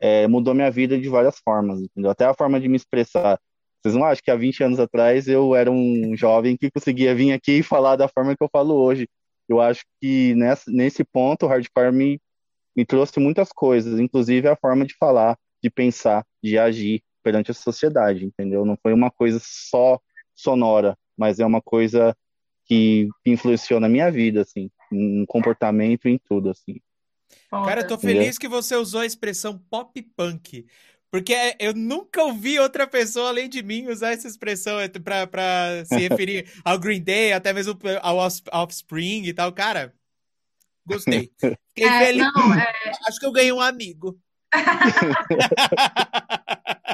é, 0.01 0.27
mudou 0.27 0.55
minha 0.55 0.71
vida 0.71 0.99
de 0.99 1.09
várias 1.09 1.39
formas, 1.41 1.81
entendeu? 1.81 2.11
Até 2.11 2.25
a 2.25 2.35
forma 2.35 2.61
de 2.61 2.69
me 2.69 2.77
expressar. 2.77 3.39
Vocês 3.83 3.95
não 3.95 4.05
acham 4.05 4.23
que 4.25 4.31
há 4.31 4.37
20 4.37 4.63
anos 4.63 4.79
atrás 4.81 5.27
eu 5.29 5.55
era 5.55 5.71
um 5.71 6.15
jovem 6.17 6.57
que 6.57 6.71
conseguia 6.71 7.15
vir 7.15 7.33
aqui 7.33 7.59
e 7.59 7.63
falar 7.63 7.97
da 7.97 8.09
forma 8.09 8.37
que 8.37 8.43
eu 8.43 8.49
falo 8.51 8.75
hoje? 8.75 9.09
Eu 9.49 9.61
acho 9.61 9.83
que 10.01 10.35
nessa, 10.35 10.71
nesse 10.71 11.05
ponto 11.05 11.47
o 11.47 11.49
hardcore 11.49 11.93
me, 11.93 12.21
me 12.77 12.85
trouxe 12.85 13.19
muitas 13.21 13.51
coisas, 13.53 13.99
inclusive 14.01 14.49
a 14.49 14.57
forma 14.57 14.85
de 14.87 14.95
falar, 14.97 15.39
de 15.63 15.71
pensar, 15.71 16.25
de 16.43 16.59
agir 16.59 17.03
perante 17.23 17.51
a 17.51 17.55
sociedade, 17.55 18.25
entendeu? 18.25 18.65
Não 18.65 18.77
foi 18.83 18.93
uma 18.93 19.11
coisa 19.11 19.41
só 19.43 19.99
sonora, 20.35 20.97
mas 21.17 21.39
é 21.39 21.45
uma 21.47 21.61
coisa 21.61 22.17
que 22.65 23.09
influenciou 23.27 23.81
na 23.81 23.89
minha 23.89 24.11
vida, 24.11 24.43
assim, 24.43 24.71
em 24.93 25.27
comportamento 25.27 26.09
e 26.09 26.13
em 26.13 26.19
tudo, 26.19 26.51
assim. 26.51 26.81
Cara, 27.51 27.81
eu 27.81 27.87
tô 27.87 27.99
feliz 27.99 28.39
que 28.39 28.49
você 28.49 28.77
usou 28.77 29.01
a 29.01 29.07
expressão 29.07 29.59
pop 29.59 30.01
punk. 30.17 30.67
Porque 31.11 31.35
eu 31.59 31.75
nunca 31.75 32.23
ouvi 32.23 32.59
outra 32.61 32.87
pessoa 32.87 33.29
além 33.31 33.49
de 33.49 33.63
mim 33.63 33.89
usar 33.89 34.13
essa 34.13 34.29
expressão 34.29 34.77
pra, 35.03 35.27
pra 35.27 35.85
se 35.85 35.95
referir 36.01 36.47
ao 36.65 36.79
Green 36.79 37.03
Day, 37.03 37.33
até 37.33 37.53
mesmo 37.53 37.77
ao 38.01 38.17
Offs- 38.19 38.43
Offspring 38.53 39.25
e 39.25 39.35
tal. 39.35 39.53
Cara, 39.53 39.93
gostei. 40.87 41.31
Fiquei 41.39 41.87
É, 41.87 42.07
feliz. 42.07 42.33
não, 42.35 42.55
é, 42.55 42.73
Acho 43.09 43.19
que 43.19 43.27
eu 43.27 43.33
ganhei 43.33 43.53
um 43.53 43.61
amigo. 43.61 44.19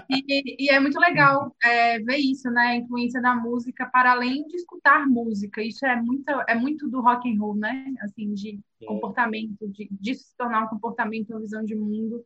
E, 0.09 0.67
e 0.67 0.71
é 0.71 0.79
muito 0.79 0.99
legal 1.01 1.55
é, 1.63 1.99
ver 1.99 2.19
isso, 2.19 2.51
né? 2.51 2.69
A 2.69 2.77
influência 2.77 3.21
da 3.21 3.35
música 3.35 3.87
para 3.87 4.13
além 4.13 4.47
de 4.47 4.57
escutar 4.57 5.07
música. 5.07 5.63
Isso 5.63 5.85
é 5.85 5.97
muito, 6.01 6.31
é 6.49 6.55
muito 6.55 6.89
do 6.89 7.01
rock 7.01 7.29
and 7.29 7.39
roll, 7.41 7.57
né? 7.57 7.93
Assim, 8.01 8.33
de 8.33 8.61
comportamento, 8.87 9.69
de, 9.69 9.89
de 9.91 10.15
se 10.15 10.37
tornar 10.37 10.65
um 10.65 10.69
comportamento, 10.69 11.31
uma 11.31 11.41
visão 11.41 11.65
de 11.65 11.75
mundo. 11.75 12.25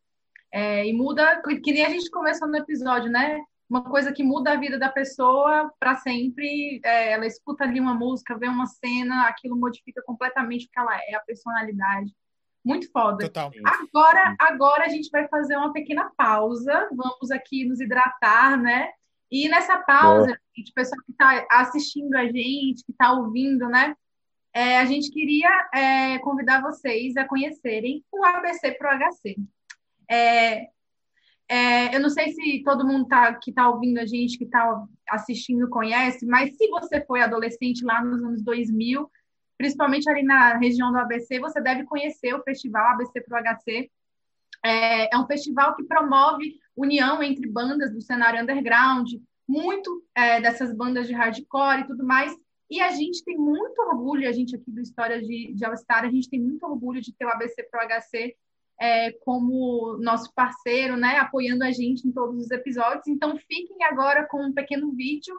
É, 0.52 0.86
e 0.86 0.92
muda, 0.92 1.40
que 1.62 1.72
nem 1.72 1.84
a 1.84 1.90
gente 1.90 2.10
começou 2.10 2.48
no 2.48 2.56
episódio, 2.56 3.10
né? 3.10 3.40
Uma 3.70 3.84
coisa 3.84 4.12
que 4.12 4.24
muda 4.24 4.52
a 4.52 4.56
vida 4.56 4.76
da 4.78 4.88
pessoa 4.88 5.72
para 5.78 5.94
sempre. 5.96 6.80
É, 6.84 7.12
ela 7.12 7.24
escuta 7.24 7.62
ali 7.64 7.78
uma 7.78 7.94
música, 7.94 8.36
vê 8.36 8.48
uma 8.48 8.66
cena, 8.66 9.28
aquilo 9.28 9.56
modifica 9.56 10.02
completamente 10.02 10.66
o 10.66 10.70
que 10.70 10.78
ela 10.78 10.94
é, 10.96 11.14
a 11.14 11.20
personalidade. 11.20 12.12
Muito 12.64 12.90
foda. 12.90 13.24
Total. 13.24 13.50
Agora, 13.64 14.36
agora 14.38 14.84
a 14.84 14.88
gente 14.88 15.08
vai 15.10 15.28
fazer 15.28 15.56
uma 15.56 15.72
pequena 15.72 16.10
pausa. 16.16 16.88
Vamos 16.92 17.30
aqui 17.30 17.64
nos 17.64 17.80
hidratar, 17.80 18.60
né? 18.60 18.90
E 19.30 19.48
nessa 19.48 19.78
pausa, 19.78 20.36
gente, 20.56 20.72
o 20.72 20.74
pessoal 20.74 21.00
que 21.06 21.12
está 21.12 21.46
assistindo 21.52 22.14
a 22.16 22.24
gente, 22.24 22.84
que 22.84 22.90
está 22.90 23.12
ouvindo, 23.12 23.68
né? 23.68 23.94
é, 24.52 24.78
a 24.78 24.84
gente 24.84 25.10
queria 25.10 25.48
é, 25.72 26.18
convidar 26.18 26.60
vocês 26.60 27.16
a 27.16 27.24
conhecerem 27.24 28.04
o 28.12 28.24
ABC 28.24 28.72
Pro 28.72 28.88
HC. 28.88 29.36
É, 30.10 30.68
é, 31.50 31.96
eu 31.96 32.00
não 32.00 32.08
sei 32.08 32.32
se 32.32 32.62
todo 32.62 32.86
mundo 32.86 33.08
tá, 33.08 33.34
que 33.34 33.50
está 33.50 33.68
ouvindo 33.68 33.98
a 33.98 34.06
gente, 34.06 34.38
que 34.38 34.44
está 34.44 34.86
assistindo, 35.08 35.68
conhece, 35.68 36.24
mas 36.24 36.56
se 36.56 36.68
você 36.68 37.04
foi 37.04 37.22
adolescente 37.22 37.84
lá 37.84 38.04
nos 38.04 38.22
anos 38.22 38.40
2000, 38.40 39.10
principalmente 39.58 40.08
ali 40.08 40.22
na 40.22 40.56
região 40.58 40.92
do 40.92 40.98
ABC, 40.98 41.40
você 41.40 41.60
deve 41.60 41.82
conhecer 41.82 42.32
o 42.34 42.42
festival 42.44 42.92
ABC 42.92 43.20
Pro 43.22 43.36
HC. 43.36 43.90
É, 44.64 45.12
é 45.12 45.18
um 45.18 45.26
festival 45.26 45.74
que 45.74 45.82
promove 45.82 46.54
união 46.76 47.20
entre 47.20 47.50
bandas 47.50 47.92
do 47.92 48.00
cenário 48.00 48.40
underground, 48.40 49.10
muito 49.48 50.04
é, 50.14 50.40
dessas 50.40 50.72
bandas 50.72 51.08
de 51.08 51.14
hardcore 51.14 51.80
e 51.80 51.86
tudo 51.88 52.06
mais. 52.06 52.32
E 52.70 52.80
a 52.80 52.92
gente 52.92 53.24
tem 53.24 53.36
muito 53.36 53.76
orgulho, 53.82 54.28
a 54.28 54.32
gente 54.32 54.54
aqui 54.54 54.70
do 54.70 54.80
História 54.80 55.20
de, 55.20 55.52
de 55.52 55.64
All 55.64 55.76
Star, 55.76 56.04
a 56.04 56.10
gente 56.10 56.30
tem 56.30 56.40
muito 56.40 56.64
orgulho 56.64 57.00
de 57.00 57.12
ter 57.12 57.24
o 57.24 57.30
ABC 57.30 57.64
Pro 57.64 57.80
HC 57.80 58.36
é, 58.80 59.12
como 59.24 59.98
nosso 60.00 60.32
parceiro, 60.34 60.96
né, 60.96 61.18
apoiando 61.18 61.62
a 61.62 61.70
gente 61.70 62.08
em 62.08 62.12
todos 62.12 62.44
os 62.44 62.50
episódios. 62.50 63.06
Então, 63.06 63.36
fiquem 63.36 63.84
agora 63.84 64.26
com 64.26 64.42
um 64.42 64.52
pequeno 64.52 64.90
vídeo 64.92 65.34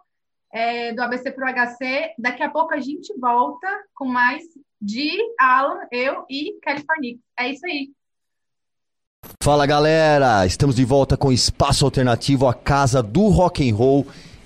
é, 0.54 0.94
do 0.94 1.02
ABC 1.02 1.32
Pro 1.32 1.48
HC. 1.48 2.14
Daqui 2.20 2.44
a 2.44 2.50
pouco 2.50 2.74
a 2.74 2.80
gente 2.80 3.12
volta 3.20 3.68
com 3.96 4.06
mais 4.06 4.44
de 4.80 5.18
Alan, 5.40 5.80
eu 5.92 6.24
e 6.30 6.60
California. 6.62 7.18
É 7.40 7.50
isso 7.50 7.66
aí. 7.66 7.90
Fala 9.42 9.66
galera, 9.66 10.46
estamos 10.46 10.76
de 10.76 10.86
volta 10.86 11.16
com 11.16 11.32
Espaço 11.32 11.86
Alternativo, 11.86 12.48
a 12.48 12.54
casa 12.54 13.02
do 13.02 13.28
rock 13.28 13.68
and 13.68 13.76
roll 13.76 14.06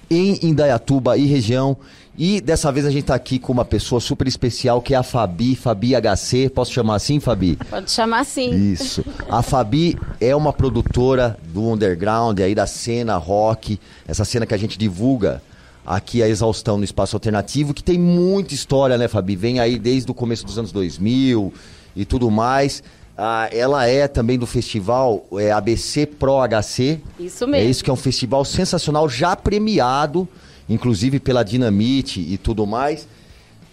em 0.10 0.46
Indaiatuba 0.46 1.18
e 1.18 1.26
região. 1.26 1.78
E 2.18 2.40
dessa 2.40 2.72
vez 2.72 2.86
a 2.86 2.90
gente 2.90 3.02
está 3.02 3.16
aqui 3.16 3.38
com 3.38 3.52
uma 3.52 3.66
pessoa 3.66 4.00
super 4.00 4.26
especial 4.26 4.82
que 4.82 4.94
é 4.94 4.98
a 4.98 5.04
Fabi, 5.04 5.54
Fabi 5.54 5.94
HC. 5.96 6.50
Posso 6.50 6.72
chamar 6.72 6.96
assim, 6.96 7.20
Fabi? 7.20 7.58
Pode 7.70 7.92
chamar 7.92 8.22
assim. 8.22 8.72
Isso. 8.72 9.04
A 9.30 9.42
Fabi 9.42 9.98
é 10.22 10.34
uma 10.34 10.54
produtora 10.54 11.38
do 11.54 11.70
underground, 11.70 12.40
aí 12.40 12.56
da 12.56 12.66
cena 12.66 13.18
rock, 13.18 13.80
essa 14.08 14.24
cena 14.24 14.46
que 14.46 14.54
a 14.54 14.58
gente 14.58 14.78
divulga 14.78 15.42
aqui 15.86 16.24
a 16.24 16.28
exaustão 16.28 16.78
no 16.78 16.86
espaço 16.86 17.18
alternativo, 17.18 17.74
que 17.74 17.84
tem 17.84 18.00
muita 18.00 18.54
história, 18.54 18.98
né, 18.98 19.10
Fabi? 19.10 19.36
Vem 19.36 19.60
aí 19.60 19.78
desde 19.78 20.10
o 20.10 20.14
começo 20.14 20.46
dos 20.46 20.58
anos 20.58 20.72
2000 20.72 21.54
e 21.96 22.06
tudo 22.06 22.32
mais. 22.32 22.82
Ah, 23.18 23.50
ela 23.52 23.88
é 23.88 24.08
também 24.08 24.38
do 24.38 24.46
festival 24.46 25.26
é, 25.34 25.52
ABC 25.52 26.06
Pro 26.06 26.40
HC. 26.48 27.02
Isso 27.20 27.46
mesmo. 27.46 27.68
É 27.68 27.70
isso 27.70 27.84
que 27.84 27.90
é 27.90 27.94
um 27.94 27.98
festival 27.98 28.44
sensacional, 28.46 29.08
já 29.08 29.36
premiado, 29.36 30.28
inclusive 30.68 31.20
pela 31.20 31.44
Dinamite 31.44 32.20
e 32.20 32.38
tudo 32.38 32.66
mais. 32.66 33.08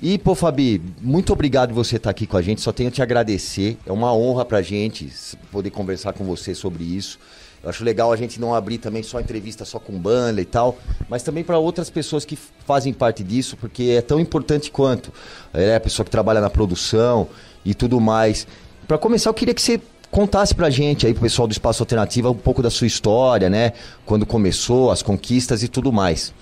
E, 0.01 0.19
pô, 0.19 0.35
Fabi, 0.35 0.83
muito 1.01 1.33
obrigado 1.33 1.73
você 1.73 1.97
estar 1.97 2.11
aqui 2.11 2.27
com 2.27 2.37
a 2.37 2.43
gente. 2.43 2.61
Só 2.61 2.73
tenho 2.73 2.89
a 2.89 2.93
te 2.93 3.01
agradecer. 3.01 3.79
É 3.87 3.93
uma 3.93 4.13
honra 4.13 4.45
pra 4.45 4.61
gente 4.61 5.09
poder 5.53 5.71
conversar 5.71 6.13
com 6.13 6.25
você 6.25 6.55
sobre 6.55 6.83
isso. 6.83 7.21
Eu 7.63 7.71
acho 7.71 7.85
legal 7.85 8.13
a 8.13 8.17
gente 8.17 8.41
não 8.41 8.53
abrir 8.53 8.79
também 8.79 9.05
só 9.05 9.21
entrevista 9.21 9.65
só 9.65 9.79
com 9.79 9.97
banda 9.97 10.41
e 10.41 10.45
tal, 10.45 10.77
mas 11.09 11.23
também 11.23 11.45
para 11.45 11.57
outras 11.59 11.89
pessoas 11.89 12.25
que 12.25 12.37
fazem 12.67 12.93
parte 12.93 13.23
disso, 13.23 13.57
porque 13.57 13.95
é 13.97 14.03
tão 14.03 14.19
importante 14.19 14.69
quanto. 14.69 15.13
É 15.55 15.77
a 15.77 15.81
pessoa 15.81 16.05
que 16.05 16.11
trabalha 16.11 16.41
na 16.41 16.51
produção 16.51 17.29
e 17.65 17.73
tudo 17.73 18.01
mais. 18.01 18.49
Para 18.89 18.99
começar, 18.99 19.31
eu 19.31 19.35
queria 19.35 19.55
que 19.55 19.63
você 19.63 19.81
contasse 20.11 20.53
pra 20.53 20.69
gente 20.69 21.07
aí, 21.07 21.13
pro 21.13 21.23
pessoal 21.23 21.47
do 21.47 21.53
Espaço 21.53 21.81
Alternativa, 21.81 22.29
um 22.29 22.35
pouco 22.35 22.61
da 22.61 22.71
sua 22.71 22.89
história, 22.89 23.49
né? 23.49 23.75
Quando 24.05 24.27
começou, 24.27 24.91
as 24.91 25.01
conquistas 25.01 25.63
e 25.63 25.69
tudo 25.69 25.93
mais. 25.93 26.35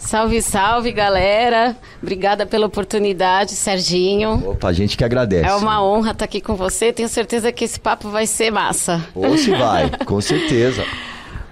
Salve, 0.00 0.40
salve, 0.42 0.90
galera. 0.90 1.76
Obrigada 2.02 2.46
pela 2.46 2.66
oportunidade, 2.66 3.52
Serginho. 3.52 4.42
Opa, 4.50 4.68
a 4.68 4.72
gente 4.72 4.96
que 4.96 5.04
agradece. 5.04 5.48
É 5.48 5.54
uma 5.54 5.84
honra 5.84 6.12
estar 6.12 6.24
aqui 6.24 6.40
com 6.40 6.56
você. 6.56 6.92
Tenho 6.92 7.08
certeza 7.08 7.52
que 7.52 7.64
esse 7.64 7.78
papo 7.78 8.08
vai 8.08 8.26
ser 8.26 8.50
massa. 8.50 9.06
Ou 9.14 9.36
se 9.36 9.50
vai, 9.50 9.90
com 10.04 10.20
certeza. 10.20 10.84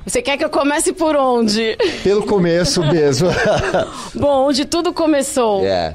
Você 0.04 0.22
quer 0.22 0.38
que 0.38 0.44
eu 0.44 0.48
comece 0.48 0.92
por 0.92 1.14
onde? 1.14 1.76
Pelo 2.02 2.24
começo 2.24 2.82
mesmo. 2.82 3.28
Bom, 4.14 4.48
onde 4.48 4.64
tudo 4.64 4.92
começou. 4.92 5.64
É. 5.64 5.94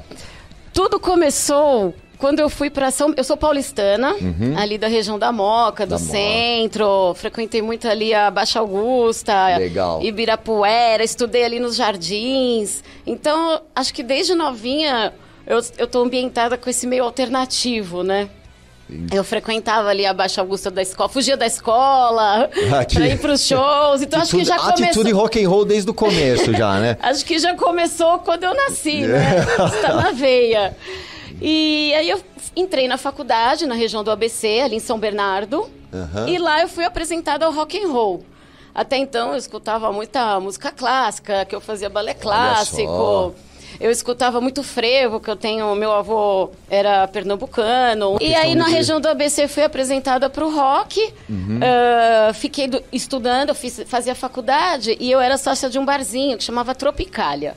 Tudo 0.72 1.00
começou 1.00 1.92
quando 2.18 2.40
eu 2.40 2.48
fui 2.48 2.70
para 2.70 2.90
São, 2.90 3.12
eu 3.16 3.24
sou 3.24 3.36
paulistana, 3.36 4.14
ali 4.56 4.78
da 4.78 4.88
região 4.88 5.18
da 5.18 5.32
Moca, 5.32 5.86
do 5.86 5.90
Da 5.90 5.98
Moca. 5.98 6.10
centro. 6.10 7.14
Frequentei 7.14 7.60
muito 7.62 7.88
ali 7.88 8.14
a 8.14 8.30
Baixa 8.30 8.60
Augusta, 8.60 9.56
Legal. 9.58 10.02
Ibirapuera, 10.02 11.02
estudei 11.02 11.44
ali 11.44 11.60
nos 11.60 11.76
jardins. 11.76 12.82
Então, 13.06 13.60
acho 13.74 13.92
que 13.92 14.02
desde 14.02 14.34
novinha 14.34 15.12
eu, 15.46 15.60
eu 15.78 15.86
tô 15.86 16.02
ambientada 16.02 16.56
com 16.56 16.68
esse 16.70 16.86
meio 16.86 17.04
alternativo, 17.04 18.02
né? 18.02 18.28
Eu 19.12 19.24
frequentava 19.24 19.88
ali 19.88 20.04
a 20.04 20.12
Baixa 20.12 20.42
Augusta 20.42 20.70
da 20.70 20.82
escola, 20.82 21.08
fugia 21.08 21.38
da 21.38 21.46
escola 21.46 22.50
Aqui. 22.78 22.96
pra 22.96 23.06
ir 23.08 23.18
pros 23.18 23.40
shows. 23.46 24.02
Então, 24.02 24.20
acho 24.20 24.36
que 24.36 24.44
já 24.44 24.58
começou. 24.58 24.84
Atitude 24.84 25.10
rock 25.12 25.42
and 25.42 25.48
roll 25.48 25.64
desde 25.64 25.90
o 25.90 25.94
começo 25.94 26.52
já, 26.52 26.78
né? 26.78 26.96
Acho 27.02 27.24
que 27.24 27.38
já 27.38 27.54
começou 27.54 28.18
quando 28.18 28.44
eu 28.44 28.54
nasci, 28.54 29.00
né? 29.00 29.40
Está 29.74 29.94
na 29.94 30.10
veia. 30.12 30.76
E 31.46 31.92
aí 31.94 32.08
eu 32.08 32.20
entrei 32.56 32.88
na 32.88 32.96
faculdade, 32.96 33.66
na 33.66 33.74
região 33.74 34.02
do 34.02 34.10
ABC, 34.10 34.60
ali 34.64 34.76
em 34.76 34.80
São 34.80 34.98
Bernardo. 34.98 35.68
Aham. 35.92 36.26
E 36.28 36.38
lá 36.38 36.62
eu 36.62 36.68
fui 36.68 36.84
apresentada 36.84 37.44
ao 37.44 37.52
rock 37.52 37.78
and 37.78 37.88
roll. 37.88 38.24
Até 38.74 38.96
então 38.96 39.32
eu 39.32 39.36
escutava 39.36 39.92
muita 39.92 40.40
música 40.40 40.72
clássica, 40.72 41.44
que 41.44 41.54
eu 41.54 41.60
fazia 41.60 41.90
balé 41.90 42.14
clássico. 42.14 43.34
Eu 43.80 43.90
escutava 43.90 44.40
muito 44.40 44.62
frevo, 44.62 45.18
que 45.20 45.28
eu 45.28 45.36
tenho. 45.36 45.74
Meu 45.74 45.92
avô 45.92 46.50
era 46.70 47.06
pernambucano. 47.08 48.16
E 48.20 48.32
aí, 48.34 48.54
na 48.54 48.64
de- 48.66 48.70
região 48.72 49.00
do 49.00 49.08
ABC, 49.08 49.46
fui 49.48 49.64
apresentada 49.64 50.30
para 50.30 50.46
o 50.46 50.54
rock. 50.54 51.12
Ah, 51.60 52.32
fiquei 52.34 52.68
do- 52.68 52.82
estudando, 52.92 53.54
fiz- 53.54 53.82
fazia 53.86 54.14
faculdade 54.14 54.96
e 55.00 55.10
eu 55.10 55.20
era 55.20 55.36
sócia 55.36 55.68
de 55.68 55.78
um 55.78 55.84
barzinho 55.84 56.38
que 56.38 56.44
chamava 56.44 56.74
Tropicália. 56.74 57.56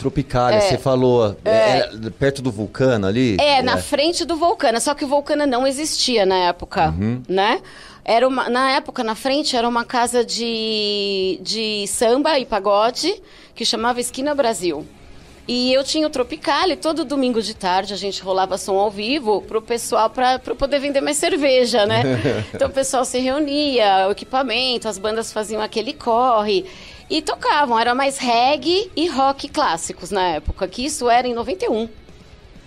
Tropicália, 0.00 0.60
você 0.60 0.78
falou. 0.78 1.36
É, 1.44 1.78
é 1.80 2.10
perto 2.18 2.40
do 2.42 2.50
vulcano 2.50 3.06
ali? 3.06 3.36
É, 3.38 3.62
na 3.62 3.76
frente 3.76 4.24
do 4.24 4.34
Vulcana. 4.36 4.80
Só 4.80 4.94
que 4.94 5.04
o 5.04 5.08
Vulcana 5.08 5.46
não 5.46 5.66
existia 5.66 6.24
na 6.26 6.36
época, 6.36 6.88
Uhum. 6.98 7.22
né? 7.28 7.60
Era 8.04 8.26
uma, 8.26 8.48
na 8.48 8.70
época, 8.72 9.04
na 9.04 9.14
frente, 9.14 9.54
era 9.56 9.68
uma 9.68 9.84
casa 9.84 10.24
de, 10.24 11.38
de 11.42 11.86
samba 11.86 12.38
e 12.38 12.46
pagode 12.46 13.14
que 13.54 13.64
chamava 13.64 14.00
Esquina 14.00 14.34
Brasil. 14.34 14.86
E 15.46 15.72
eu 15.72 15.82
tinha 15.84 16.06
o 16.06 16.10
Tropical 16.10 16.68
e 16.70 16.76
todo 16.76 17.04
domingo 17.04 17.42
de 17.42 17.54
tarde 17.54 17.92
a 17.92 17.96
gente 17.96 18.22
rolava 18.22 18.56
som 18.56 18.76
ao 18.78 18.90
vivo 18.90 19.42
pro 19.42 19.60
pessoal 19.60 20.08
para 20.08 20.38
poder 20.38 20.78
vender 20.78 21.00
mais 21.00 21.16
cerveja, 21.16 21.84
né? 21.86 22.02
então 22.54 22.68
o 22.68 22.72
pessoal 22.72 23.04
se 23.04 23.18
reunia, 23.18 24.06
o 24.08 24.12
equipamento, 24.12 24.88
as 24.88 24.96
bandas 24.96 25.32
faziam 25.32 25.60
aquele 25.60 25.92
corre 25.92 26.64
e 27.10 27.20
tocavam. 27.20 27.78
Era 27.78 27.94
mais 27.94 28.16
reggae 28.18 28.90
e 28.96 29.08
rock 29.08 29.48
clássicos 29.48 30.10
na 30.10 30.22
época, 30.28 30.66
que 30.68 30.84
isso 30.86 31.10
era 31.10 31.26
em 31.28 31.34
91. 31.34 31.88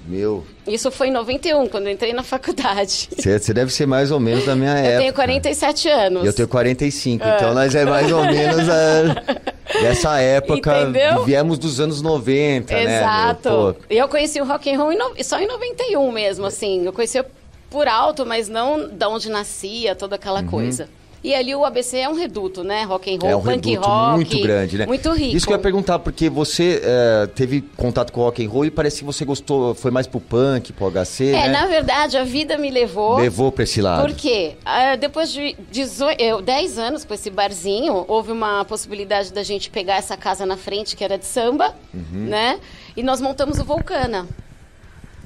Meu, 0.06 0.46
Isso 0.68 0.91
foi 0.91 1.08
em 1.08 1.12
91, 1.12 1.66
quando 1.68 1.88
eu 1.88 1.94
entrei 1.94 2.12
na 2.12 2.24
faculdade. 2.24 3.08
você 3.18 3.54
deve 3.54 3.72
ser 3.72 3.86
mais 3.86 4.12
ou 4.12 4.20
menos 4.20 4.46
da 4.46 4.54
minha 4.54 4.72
época. 4.74 4.91
Eu 4.96 5.00
tenho 5.00 5.14
47 5.14 5.88
anos. 5.89 6.24
E 6.26 6.28
eu 6.28 6.34
tenho 6.34 6.48
45, 6.50 7.26
então 7.26 7.54
nós 7.54 7.74
é 7.74 7.86
mais 7.86 8.12
ou 8.12 8.22
menos 8.26 8.68
a, 8.68 9.80
dessa 9.82 10.20
época. 10.20 10.82
Entendeu? 10.82 11.24
Viemos 11.24 11.58
dos 11.58 11.80
anos 11.80 12.02
90, 12.02 12.74
né? 12.74 12.98
Exato. 12.98 13.50
Pô, 13.50 13.76
E 13.89 13.98
eu 13.98 14.10
conheci 14.10 14.41
o 14.41 14.46
rock 14.46 14.70
and 14.70 14.78
roll 14.78 14.91
em 14.91 14.98
no- 14.98 15.14
só 15.24 15.39
em 15.39 15.48
91 15.48 16.12
mesmo, 16.12 16.46
assim. 16.46 16.86
Eu 16.86 16.91
conhecia 16.91 17.26
por 17.70 17.88
alto, 17.88 18.26
mas 18.26 18.50
não 18.50 18.89
da 18.89 19.08
onde 19.08 19.30
nascia, 19.30 19.96
toda 19.96 20.16
aquela 20.18 20.44
coisa. 20.44 20.89
E 21.24 21.34
ali 21.34 21.55
o 21.55 21.63
ABC 21.63 21.99
é 21.99 22.09
um 22.09 22.13
reduto, 22.15 22.65
né? 22.65 22.84
Rock 22.84 23.09
and 23.09 23.17
roll, 23.21 23.30
Uhum. 23.30 23.32
é 23.32 23.36
um 23.38 23.41
punk 23.55 23.69
reduto 23.69 23.88
rock. 23.88 24.15
muito 24.15 24.39
grande, 24.41 24.78
né? 24.78 24.86
Muito 24.86 25.09
rico. 25.13 25.38
Isso 25.38 25.47
que 25.47 25.53
eu 25.53 25.57
ia 25.57 25.61
perguntar, 25.63 25.99
porque 25.99 26.30
você 26.30 26.82
é, 26.84 27.28
teve 27.28 27.61
contato 27.78 28.11
com 28.11 28.19
rock 28.21 28.45
and 28.45 28.49
roll 28.49 28.65
e 28.65 28.71
parece 28.71 28.99
que 28.99 29.05
você 29.05 29.24
gostou, 29.24 29.74
foi 29.74 29.89
mais 29.89 30.05
pro 30.05 30.19
punk, 30.19 30.74
pro 30.74 30.88
HC, 30.91 31.28
É, 31.30 31.32
né? 31.32 31.47
na 31.47 31.65
verdade, 31.65 32.17
a 32.17 32.26
vida 32.26 32.57
me 32.57 32.69
levou. 32.69 33.15
Levou 33.17 33.53
pra 33.53 33.63
esse 33.63 33.82
lado. 33.82 34.05
Por 34.05 34.13
quê? 34.13 34.55
Ah, 34.65 34.97
depois 34.97 35.32
de 35.32 35.55
18, 35.71 36.19
eu, 36.21 36.41
10 36.41 36.78
anos 36.78 37.05
com 37.05 37.13
esse 37.13 37.30
barzinho, 37.30 38.03
houve 38.07 38.34
uma 38.34 38.65
possibilidade 38.65 39.32
da 39.32 39.43
gente 39.43 39.69
pegar 39.69 39.95
essa 39.95 40.17
casa 40.17 40.45
na 40.45 40.57
frente, 40.57 40.93
que 40.93 41.03
era 41.05 41.17
de 41.17 41.26
samba, 41.26 41.74
Uhum. 41.93 42.03
né? 42.28 42.59
E 42.97 43.01
nós 43.01 43.21
montamos 43.21 43.59
o 43.59 43.63
Vulcana. 43.63 44.28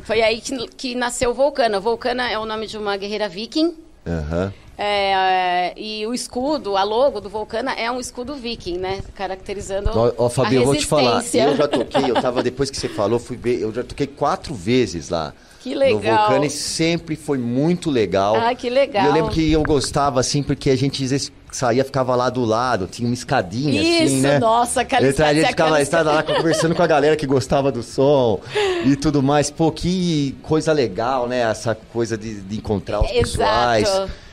Foi 0.04 0.22
aí 0.22 0.40
que, 0.42 0.56
que 0.70 0.94
nasceu 0.96 1.32
o 1.32 1.34
Vulcana. 1.34 1.80
Vulcana 1.80 2.30
é 2.30 2.38
o 2.38 2.46
nome 2.46 2.68
de 2.68 2.78
uma 2.78 2.96
guerreira 2.98 3.28
viking. 3.28 3.74
Aham. 4.06 4.54
É, 4.78 5.74
e 5.76 6.06
o 6.06 6.14
escudo, 6.14 6.78
a 6.78 6.84
logo 6.84 7.20
do 7.20 7.30
Vulcana 7.30 7.74
é 7.74 7.90
um 7.90 8.00
escudo 8.00 8.36
viking, 8.36 8.78
né? 8.78 9.00
Caracterizando 9.16 9.90
Ó, 9.92 10.14
ó, 10.18 10.30
Fabio, 10.30 10.62
eu 10.62 10.66
vou 10.66 10.76
te 10.76 10.86
falar. 10.86 11.24
Eu 11.34 11.56
já 11.56 11.68
toquei, 11.68 12.12
eu 12.12 12.22
tava, 12.22 12.44
depois 12.44 12.70
que 12.70 12.78
você 12.78 12.88
falou, 12.88 13.18
fui 13.18 13.36
ver, 13.36 13.60
eu 13.60 13.74
já 13.74 13.84
toquei 13.84 14.06
quatro 14.06 14.54
vezes 14.54 15.10
lá. 15.10 15.34
Que 15.62 15.74
No 15.74 15.80
legal. 15.80 16.28
Vulcano 16.28 16.46
e 16.46 16.50
sempre 16.52 17.16
foi 17.16 17.40
muito 17.40 17.90
legal. 17.90 18.36
Ah, 18.36 18.54
que 18.54 18.70
legal. 18.70 19.04
E 19.04 19.08
eu 19.08 19.14
lembro 19.14 19.32
que 19.32 19.52
eu 19.52 19.64
gostava, 19.64 20.20
assim, 20.20 20.44
porque 20.44 20.70
a 20.70 20.78
gente 20.78 21.04
saía, 21.52 21.84
ficava 21.84 22.16
lá 22.16 22.30
do 22.30 22.46
lado, 22.46 22.86
tinha 22.86 23.08
uma 23.08 23.16
escadinha, 23.16 23.82
assim, 23.82 24.04
Isso, 24.04 24.16
né? 24.18 24.38
nossa, 24.38 24.82
aquela 24.82 25.08
Então, 25.08 25.26
a 25.26 25.34
gente 25.34 25.48
ficava 25.48 25.82
estava 25.82 26.12
lá 26.12 26.22
conversando 26.22 26.76
com 26.76 26.84
a 26.84 26.88
galera 26.88 27.16
que 27.16 27.26
gostava 27.26 27.72
do 27.72 27.82
som 27.82 28.40
e 28.86 28.96
tudo 28.98 29.24
mais. 29.24 29.50
Pô, 29.50 29.72
que 29.72 30.36
coisa 30.44 30.72
legal, 30.72 31.28
né? 31.28 31.40
Essa 31.40 31.74
coisa 31.74 32.16
de, 32.16 32.42
de 32.42 32.58
encontrar 32.58 33.02
os 33.02 33.12
pessoais. 33.12 33.90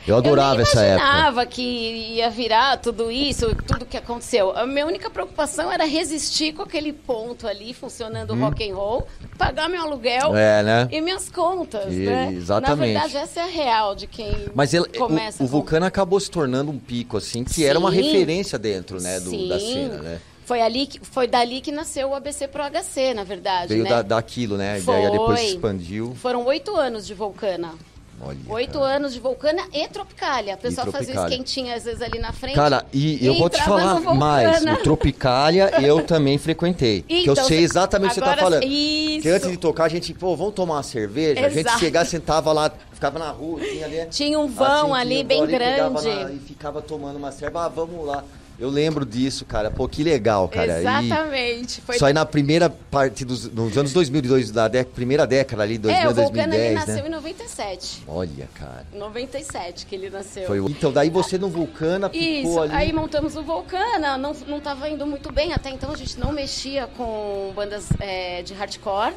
Eu 0.07 0.17
adorava 0.17 0.53
nem 0.55 0.61
essa 0.61 0.81
época. 0.83 1.03
imaginava 1.07 1.45
que 1.45 1.61
ia 1.61 2.29
virar 2.29 2.77
tudo 2.77 3.09
isso, 3.11 3.55
tudo 3.67 3.85
que 3.85 3.97
aconteceu. 3.97 4.55
A 4.55 4.65
minha 4.65 4.85
única 4.85 5.09
preocupação 5.09 5.71
era 5.71 5.85
resistir 5.85 6.53
com 6.53 6.61
aquele 6.61 6.93
ponto 6.93 7.47
ali, 7.47 7.73
funcionando 7.73 8.33
o 8.33 8.39
rock 8.39 8.69
and 8.69 8.75
roll, 8.75 9.07
pagar 9.37 9.67
meu 9.67 9.81
aluguel 9.81 10.31
Hum. 10.31 10.37
É, 10.37 10.61
né? 10.63 10.87
e 10.91 11.01
minhas 11.01 11.29
contas, 11.29 11.91
E- 11.93 12.05
né? 12.05 12.31
exatamente. 12.33 12.93
Na 12.93 13.01
verdade, 13.07 13.17
essa 13.17 13.39
é 13.39 13.43
a 13.43 13.47
real 13.47 13.95
de 13.95 14.05
quem 14.07 14.31
Mas 14.53 14.73
ele, 14.73 14.85
começa 14.89 15.41
o, 15.41 15.45
o 15.45 15.49
com- 15.49 15.51
Vulcano 15.57 15.85
acabou 15.85 16.19
se 16.19 16.29
tornando 16.29 16.69
um 16.71 16.77
pico, 16.77 17.17
assim, 17.17 17.43
que 17.43 17.65
era 17.65 17.79
uma 17.79 17.89
Sim. 17.91 18.01
referência 18.01 18.59
dentro, 18.59 19.01
né, 19.01 19.19
do, 19.19 19.47
da 19.47 19.59
Sim. 19.59 19.73
cena, 19.73 19.97
né? 20.01 20.19
Foi, 20.45 20.61
ali 20.61 20.85
que, 20.85 20.99
foi 21.03 21.25
dali 21.27 21.59
que 21.59 21.71
nasceu 21.71 22.09
o 22.09 22.13
ABC 22.13 22.47
Pro 22.47 22.61
HC, 22.63 23.15
na 23.15 23.23
verdade, 23.23 23.69
Veio 23.69 23.83
né? 23.83 23.89
da, 23.89 24.01
daquilo, 24.03 24.55
né? 24.57 24.79
E 24.79 24.91
aí 24.91 25.09
depois 25.11 25.39
Foi. 25.39 25.49
expandiu. 25.49 26.13
Foram 26.21 26.45
oito 26.45 26.75
anos 26.75 27.07
de 27.07 27.15
Vulcana. 27.15 27.73
Olha, 28.21 28.37
Oito 28.47 28.79
cara. 28.79 28.95
anos 28.95 29.13
de 29.13 29.19
Vulcana 29.19 29.61
e 29.73 29.87
Tropicália. 29.89 30.55
O 30.55 30.57
pessoal 30.57 30.87
fazia 30.87 31.13
Tropicália. 31.13 31.33
esquentinho 31.35 31.75
às 31.75 31.83
vezes 31.83 32.01
ali 32.01 32.17
na 32.17 32.31
frente. 32.31 32.55
Cara, 32.55 32.85
e 32.93 33.23
eu 33.25 33.35
vou 33.35 33.49
te 33.49 33.61
falar 33.61 33.99
mais. 34.15 34.63
O 34.63 34.77
Tropicália 34.77 35.69
eu 35.81 36.01
também 36.03 36.37
frequentei. 36.37 37.01
que 37.01 37.25
eu 37.27 37.33
Então, 37.33 37.45
sei 37.45 37.59
exatamente 37.59 38.11
o 38.11 38.13
que 38.13 38.19
você 38.21 38.35
tá 38.35 38.37
falando. 38.37 38.63
Isso. 38.63 39.21
Que 39.21 39.29
antes 39.29 39.49
de 39.51 39.57
tocar, 39.57 39.83
a 39.85 39.89
gente, 39.89 40.13
pô, 40.13 40.35
vamos 40.35 40.53
tomar 40.53 40.75
uma 40.75 40.83
cerveja. 40.83 41.45
A 41.45 41.49
gente 41.49 41.59
Exato. 41.67 41.79
chegava, 41.79 42.05
sentava 42.05 42.53
lá, 42.53 42.71
ficava 42.93 43.19
na 43.19 43.29
rua, 43.31 43.59
tinha 43.59 43.85
ali. 43.85 44.05
Tinha 44.09 44.39
um 44.39 44.47
vão 44.47 44.93
assim, 44.93 45.01
ali 45.01 45.23
bem 45.23 45.43
ali, 45.43 45.51
grande. 45.51 46.07
na- 46.07 46.31
e 46.31 46.39
ficava 46.39 46.81
tomando 46.81 47.17
uma 47.17 47.31
cerveja. 47.31 47.65
Ah, 47.65 47.67
vamos 47.69 48.05
lá. 48.05 48.23
Eu 48.57 48.69
lembro 48.69 49.05
disso, 49.05 49.43
cara. 49.45 49.69
Pô, 49.69 49.87
que 49.87 50.01
legal, 50.03 50.47
cara. 50.47 50.79
Exatamente. 50.79 51.81
Foi 51.81 51.97
Só 51.99 52.05
aí 52.05 52.13
na 52.13 52.25
primeira 52.25 52.69
parte 52.69 53.25
dos 53.25 53.51
nos 53.51 53.77
anos 53.77 53.91
2002, 53.91 54.49
da 54.51 54.67
dé- 54.67 54.83
primeira 54.85 55.27
década 55.27 55.61
ali, 55.63 55.77
2000, 55.77 56.01
É, 56.01 56.07
o 56.09 56.13
Vulcano 56.13 56.31
2010, 56.33 56.65
ele 56.65 56.73
né? 56.73 56.85
nasceu 56.85 57.05
em 57.05 57.09
97. 57.09 58.03
Olha, 58.07 58.47
cara. 58.53 58.85
97 58.93 59.85
que 59.85 59.95
ele 59.95 60.09
nasceu. 60.09 60.47
Foi 60.47 60.59
Então, 60.59 60.91
daí 60.91 61.09
você 61.09 61.37
no 61.37 61.49
Vulcana 61.49 62.09
ficou 62.09 62.25
Isso, 62.27 62.59
ali. 62.61 62.73
aí 62.73 62.93
montamos 62.93 63.35
o 63.35 63.43
Vulcana, 63.43 64.17
não, 64.17 64.33
não 64.47 64.59
tava 64.59 64.87
indo 64.89 65.05
muito 65.05 65.31
bem, 65.33 65.51
até 65.51 65.69
então 65.69 65.91
a 65.91 65.97
gente 65.97 66.17
não 66.19 66.31
mexia 66.31 66.87
com 66.87 67.51
bandas 67.55 67.87
é, 67.99 68.41
de 68.41 68.53
hardcore. 68.53 69.13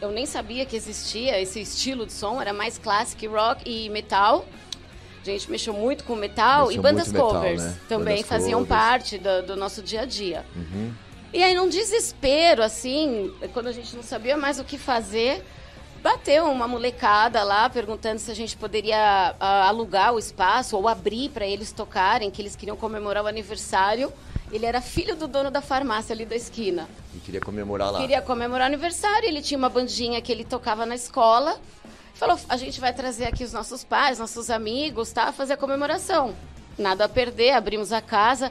Eu 0.00 0.10
nem 0.10 0.26
sabia 0.26 0.64
que 0.66 0.74
existia 0.76 1.40
esse 1.40 1.60
estilo 1.60 2.04
de 2.04 2.12
som, 2.12 2.40
era 2.40 2.52
mais 2.52 2.78
classic 2.78 3.24
rock 3.28 3.62
e 3.68 3.88
metal. 3.90 4.44
A 5.20 5.24
gente 5.24 5.50
mexeu 5.50 5.74
muito 5.74 6.04
com 6.04 6.14
metal 6.14 6.66
Mexeu 6.66 6.80
e 6.80 6.82
bandas 6.82 7.12
muito 7.12 7.24
metal, 7.24 7.32
covers 7.32 7.62
né? 7.62 7.76
também 7.88 8.16
Bandas 8.16 8.28
faziam 8.28 8.60
covers. 8.64 8.80
parte 8.80 9.18
do, 9.18 9.42
do 9.42 9.56
nosso 9.56 9.82
dia 9.82 10.02
a 10.02 10.04
dia. 10.04 10.44
Uhum. 10.54 10.92
E 11.32 11.42
aí, 11.42 11.54
num 11.54 11.68
desespero, 11.68 12.62
assim, 12.62 13.30
quando 13.52 13.66
a 13.66 13.72
gente 13.72 13.94
não 13.94 14.02
sabia 14.02 14.36
mais 14.36 14.58
o 14.58 14.64
que 14.64 14.78
fazer, 14.78 15.44
bateu 16.02 16.44
uma 16.44 16.66
molecada 16.66 17.42
lá 17.42 17.68
perguntando 17.68 18.18
se 18.18 18.30
a 18.30 18.34
gente 18.34 18.56
poderia 18.56 19.34
ah, 19.38 19.68
alugar 19.68 20.14
o 20.14 20.18
espaço 20.18 20.76
ou 20.76 20.88
abrir 20.88 21.28
para 21.30 21.46
eles 21.46 21.70
tocarem, 21.72 22.30
que 22.30 22.40
eles 22.40 22.56
queriam 22.56 22.76
comemorar 22.76 23.24
o 23.24 23.26
aniversário. 23.26 24.12
Ele 24.50 24.64
era 24.64 24.80
filho 24.80 25.14
do 25.14 25.28
dono 25.28 25.50
da 25.50 25.60
farmácia 25.60 26.14
ali 26.14 26.24
da 26.24 26.34
esquina. 26.34 26.88
E 27.14 27.18
queria 27.18 27.40
comemorar 27.40 27.92
lá. 27.92 28.00
Queria 28.00 28.22
comemorar 28.22 28.64
o 28.64 28.72
aniversário, 28.72 29.28
ele 29.28 29.42
tinha 29.42 29.58
uma 29.58 29.68
bandinha 29.68 30.22
que 30.22 30.32
ele 30.32 30.44
tocava 30.44 30.86
na 30.86 30.94
escola. 30.94 31.60
Falou, 32.18 32.36
a 32.48 32.56
gente 32.56 32.80
vai 32.80 32.92
trazer 32.92 33.26
aqui 33.26 33.44
os 33.44 33.52
nossos 33.52 33.84
pais, 33.84 34.18
nossos 34.18 34.50
amigos, 34.50 35.12
tá? 35.12 35.30
Fazer 35.30 35.52
a 35.52 35.56
comemoração. 35.56 36.34
Nada 36.76 37.04
a 37.04 37.08
perder, 37.08 37.52
abrimos 37.52 37.92
a 37.92 38.00
casa. 38.00 38.50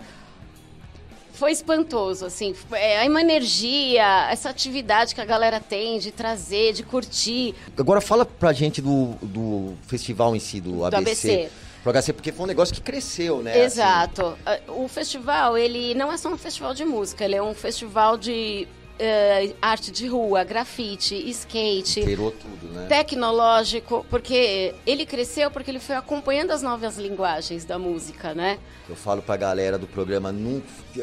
Foi 1.34 1.52
espantoso, 1.52 2.26
assim. 2.26 2.56
É, 2.72 3.06
uma 3.10 3.20
energia, 3.20 4.30
essa 4.32 4.50
atividade 4.50 5.14
que 5.14 5.20
a 5.20 5.26
galera 5.26 5.60
tem 5.60 6.00
de 6.00 6.14
trazer, 6.14 6.72
de 6.72 6.82
curtir. 6.82 7.54
Agora 7.78 8.00
fala 8.00 8.26
pra 8.26 8.54
gente 8.54 8.82
do, 8.82 9.16
do 9.22 9.76
festival 9.86 10.34
em 10.34 10.40
si, 10.40 10.62
do 10.62 10.86
ABC. 10.86 11.02
ABC. 11.02 11.50
Pro 11.84 11.92
HC, 11.92 12.14
porque 12.14 12.32
foi 12.32 12.46
um 12.46 12.48
negócio 12.48 12.74
que 12.74 12.82
cresceu, 12.82 13.44
né? 13.44 13.64
Exato. 13.66 14.38
Ah, 14.46 14.60
O 14.70 14.88
festival, 14.88 15.58
ele 15.58 15.94
não 15.94 16.10
é 16.12 16.18
só 16.18 16.30
um 16.30 16.38
festival 16.38 16.74
de 16.74 16.86
música, 16.86 17.26
ele 17.26 17.36
é 17.36 17.44
um 17.44 17.54
festival 17.54 18.18
de 18.18 18.66
eh, 19.00 19.54
arte 19.62 19.92
de 19.92 20.08
rua, 20.08 20.44
grafite, 20.44 21.16
skate. 21.30 22.02
Inteirou 22.02 22.32
tudo, 22.32 22.74
né? 22.74 22.88
tecnológico, 22.88 24.06
porque 24.10 24.74
ele 24.86 25.06
cresceu 25.06 25.52
porque 25.52 25.72
ele 25.72 25.80
foi 25.80 25.96
acompanhando 25.96 26.52
as 26.52 26.62
novas 26.62 26.98
linguagens 26.98 27.66
da 27.66 27.78
música, 27.78 28.34
né? 28.34 28.58
Eu 28.90 28.96
falo 28.96 29.22
pra 29.22 29.36
galera 29.36 29.78
do 29.78 29.88
programa, 29.88 30.32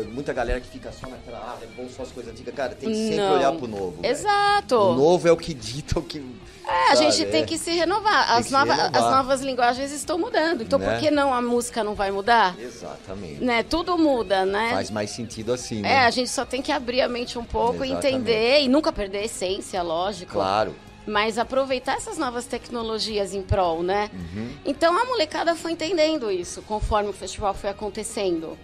muita 0.02 0.32
galera 0.32 0.60
que 0.60 0.68
fica 0.68 0.90
só 0.92 1.08
naquela, 1.08 1.38
ah, 1.38 1.58
é 1.62 1.66
bom 1.66 1.88
só 1.88 2.02
as 2.02 2.10
coisas 2.10 2.32
antigas. 2.32 2.54
Cara, 2.54 2.74
tem 2.74 2.88
que 2.90 2.96
sempre 2.96 3.16
Não. 3.16 3.34
olhar 3.34 3.52
pro 3.52 3.66
novo. 3.68 4.00
velho. 4.00 4.12
Exato. 4.12 4.76
O 4.76 4.94
novo 4.94 5.28
é 5.28 5.32
o 5.32 5.36
que 5.36 5.54
dita 5.54 5.98
o 5.98 6.02
que. 6.02 6.18
É, 6.66 6.92
a 6.92 6.94
gente 6.94 7.22
é. 7.22 7.26
tem 7.26 7.44
que 7.44 7.58
se 7.58 7.70
renovar. 7.72 8.32
As, 8.32 8.38
que 8.38 8.44
se 8.44 8.52
nova- 8.52 8.74
renovar. 8.74 8.96
as 9.04 9.10
novas 9.10 9.40
linguagens 9.42 9.92
estão 9.92 10.18
mudando. 10.18 10.62
Então, 10.62 10.78
Né? 10.78 10.90
por 10.92 10.98
que 11.00 11.10
não 11.10 11.32
a 11.34 11.42
música 11.42 11.84
não 11.84 11.94
vai 11.94 12.10
mudar? 12.10 12.58
Exatamente. 12.58 13.44
Né? 13.44 13.62
Tudo 13.62 13.98
muda, 13.98 14.46
né? 14.46 14.70
Faz 14.70 14.90
mais 14.90 15.10
sentido 15.10 15.52
assim, 15.52 15.82
né? 15.82 15.92
É, 15.92 15.98
a 16.06 16.10
gente 16.10 16.30
só 16.30 16.44
tem 16.46 16.62
que 16.62 16.72
abrir 16.72 17.02
a 17.02 17.08
mente 17.08 17.38
um 17.38 17.44
pouco, 17.44 17.84
Exatamente. 17.84 18.06
entender 18.06 18.60
e 18.62 18.68
nunca 18.68 18.90
perder 18.92 19.18
a 19.18 19.24
essência, 19.24 19.82
lógico. 19.82 20.32
Claro. 20.32 20.74
Mas 21.06 21.36
aproveitar 21.36 21.96
essas 21.98 22.16
novas 22.16 22.46
tecnologias 22.46 23.34
em 23.34 23.42
prol, 23.42 23.82
né? 23.82 24.10
Uhum. 24.14 24.52
Então 24.64 24.98
a 24.98 25.04
molecada 25.04 25.54
foi 25.54 25.72
entendendo 25.72 26.30
isso 26.30 26.62
conforme 26.62 27.10
o 27.10 27.12
festival 27.12 27.52
foi 27.52 27.68
acontecendo. 27.68 28.56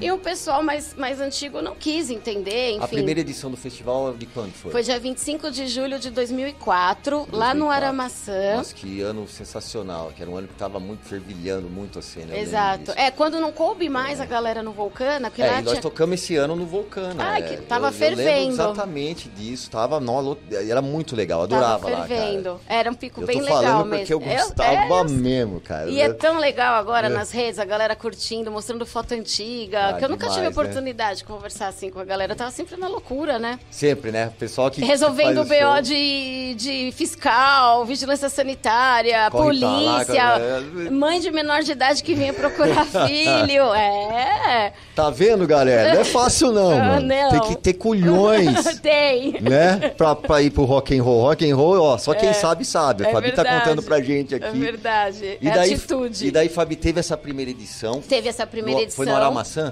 E 0.00 0.10
o 0.12 0.18
pessoal 0.18 0.62
mais, 0.62 0.94
mais 0.94 1.20
antigo 1.20 1.60
não 1.62 1.74
quis 1.74 2.10
entender, 2.10 2.70
enfim. 2.70 2.78
Uhum. 2.78 2.84
A 2.84 2.88
primeira 2.88 3.20
edição 3.20 3.50
do 3.50 3.56
festival 3.56 4.14
de 4.14 4.26
quando 4.26 4.52
foi? 4.52 4.70
Foi 4.70 4.82
dia 4.82 4.98
25 4.98 5.50
de 5.50 5.66
julho 5.66 5.98
de 5.98 6.10
2004, 6.10 7.28
lá 7.32 7.54
no 7.54 7.66
2004. 7.66 7.68
Aramaçã. 7.78 8.56
Nossa, 8.56 8.74
que 8.74 9.00
ano 9.00 9.26
sensacional. 9.28 10.12
Que 10.14 10.22
era 10.22 10.30
um 10.30 10.36
ano 10.36 10.48
que 10.48 10.54
tava 10.54 10.78
muito 10.80 11.04
fervilhando 11.06 11.68
muito 11.68 11.98
a 11.98 12.02
cena. 12.02 12.26
eu 12.26 12.30
lembro 12.30 12.42
Exato. 12.48 12.92
É, 12.96 13.10
quando 13.10 13.40
não 13.40 13.52
coube 13.52 13.88
mais 13.88 14.20
a 14.20 14.26
galera 14.26 14.62
no 14.62 14.72
Vulcana, 14.72 15.30
porque 15.30 15.42
É, 15.42 15.46
lá 15.50 15.60
e 15.60 15.62
nós 15.62 15.72
tinha... 15.72 15.82
tocamos 15.82 16.20
esse 16.22 16.36
ano 16.36 16.56
no 16.56 16.66
Vulcano. 16.66 17.20
Ai, 17.20 17.42
é. 17.42 17.46
que 17.48 17.56
tava 17.62 17.86
eu, 17.86 17.90
Eu 17.90 17.92
fervendo. 17.92 18.52
exatamente 18.52 19.28
disso. 19.28 19.70
Tava, 19.70 20.00
nó, 20.00 20.20
lo- 20.20 20.38
era 20.50 20.82
muito 20.82 21.14
legal. 21.16 21.42
Adorava 21.42 21.86
tava 21.86 21.98
lá, 22.00 22.06
fervendo. 22.06 22.60
cara. 22.66 22.78
Era 22.80 22.90
um 22.90 22.94
pico 22.94 23.20
Eu 23.20 23.26
bem 23.26 23.38
tô 23.38 23.44
legal 23.44 23.62
falando 23.62 23.86
mesmo. 23.86 23.98
porque 24.06 24.14
eu 24.14 24.20
Eu- 24.22 24.38
gostava 24.44 24.72
é, 24.72 24.88
eu 24.90 25.04
mesmo, 25.10 25.60
cara. 25.60 25.90
E 25.90 26.00
é 26.00 26.06
Eu- 26.08 26.14
tão 26.14 26.38
legal 26.38 26.74
agora 26.74 27.06
É. 27.06 27.10
nas 27.10 27.30
redes, 27.30 27.58
a 27.58 27.64
galera 27.64 27.94
curtindo, 27.94 28.50
mostrando 28.50 28.84
foto 28.86 29.12
antiga, 29.12 29.67
Ah, 29.76 29.94
que 29.94 30.04
eu 30.04 30.08
nunca 30.08 30.26
tive 30.26 30.40
demais, 30.40 30.56
né? 30.56 30.62
oportunidade 30.62 31.18
de 31.18 31.24
conversar 31.24 31.68
assim 31.68 31.90
com 31.90 32.00
a 32.00 32.04
galera. 32.04 32.32
Eu 32.32 32.36
tava 32.36 32.50
sempre 32.50 32.76
na 32.76 32.88
loucura, 32.88 33.38
né? 33.38 33.58
Sempre, 33.70 34.10
né? 34.12 34.32
Pessoal 34.38 34.70
que. 34.70 34.82
Resolvendo 34.84 35.42
o 35.42 35.44
que 35.44 35.48
BO 35.50 35.72
show, 35.74 35.82
de, 35.82 36.54
de 36.54 36.92
fiscal, 36.92 37.84
vigilância 37.84 38.28
sanitária, 38.28 39.30
corre 39.30 39.58
lá, 39.60 39.68
polícia, 39.98 40.14
cara. 40.14 40.60
mãe 40.90 41.20
de 41.20 41.30
menor 41.30 41.62
de 41.62 41.72
idade 41.72 42.02
que 42.02 42.14
vinha 42.14 42.32
procurar 42.32 42.84
filho. 43.06 43.74
É. 43.74 44.72
Tá 44.94 45.10
vendo, 45.10 45.46
galera? 45.46 45.94
Não 45.94 46.00
é 46.00 46.04
fácil, 46.04 46.52
não, 46.52 46.72
Ah, 46.78 46.84
mano. 46.84 47.06
não. 47.06 47.30
Tem 47.30 47.40
que 47.40 47.56
ter 47.56 47.74
culhões. 47.74 48.78
Tem. 48.80 49.40
né? 49.40 49.90
Pra, 49.96 50.14
pra 50.14 50.42
ir 50.42 50.50
pro 50.50 50.64
rock 50.64 50.96
and 50.98 51.02
roll. 51.02 51.22
Rock 51.22 51.48
and 51.50 51.54
roll, 51.56 51.80
ó, 51.80 51.98
só 51.98 52.14
quem 52.14 52.32
sabe, 52.32 52.64
sabe. 52.64 53.04
A 53.04 53.08
É 53.08 53.12
Fabi 53.12 53.32
tá 53.32 53.42
verdade. 53.42 53.64
contando 53.64 53.82
pra 53.82 54.00
gente 54.00 54.34
É 54.34 54.36
aqui. 54.36 54.58
verdade. 54.58 55.38
E 55.40 55.48
é 55.48 55.52
daí, 55.54 55.74
atitude. 55.74 56.26
E 56.26 56.30
daí, 56.30 56.48
Fabi, 56.48 56.76
teve 56.76 57.00
essa 57.00 57.16
primeira 57.16 57.50
edição. 57.50 58.00
Teve 58.00 58.28
essa 58.28 58.46
primeira 58.46 58.78
No- 58.80 58.84
edição. 58.84 58.96
foi 59.04 59.06
no 59.06 59.18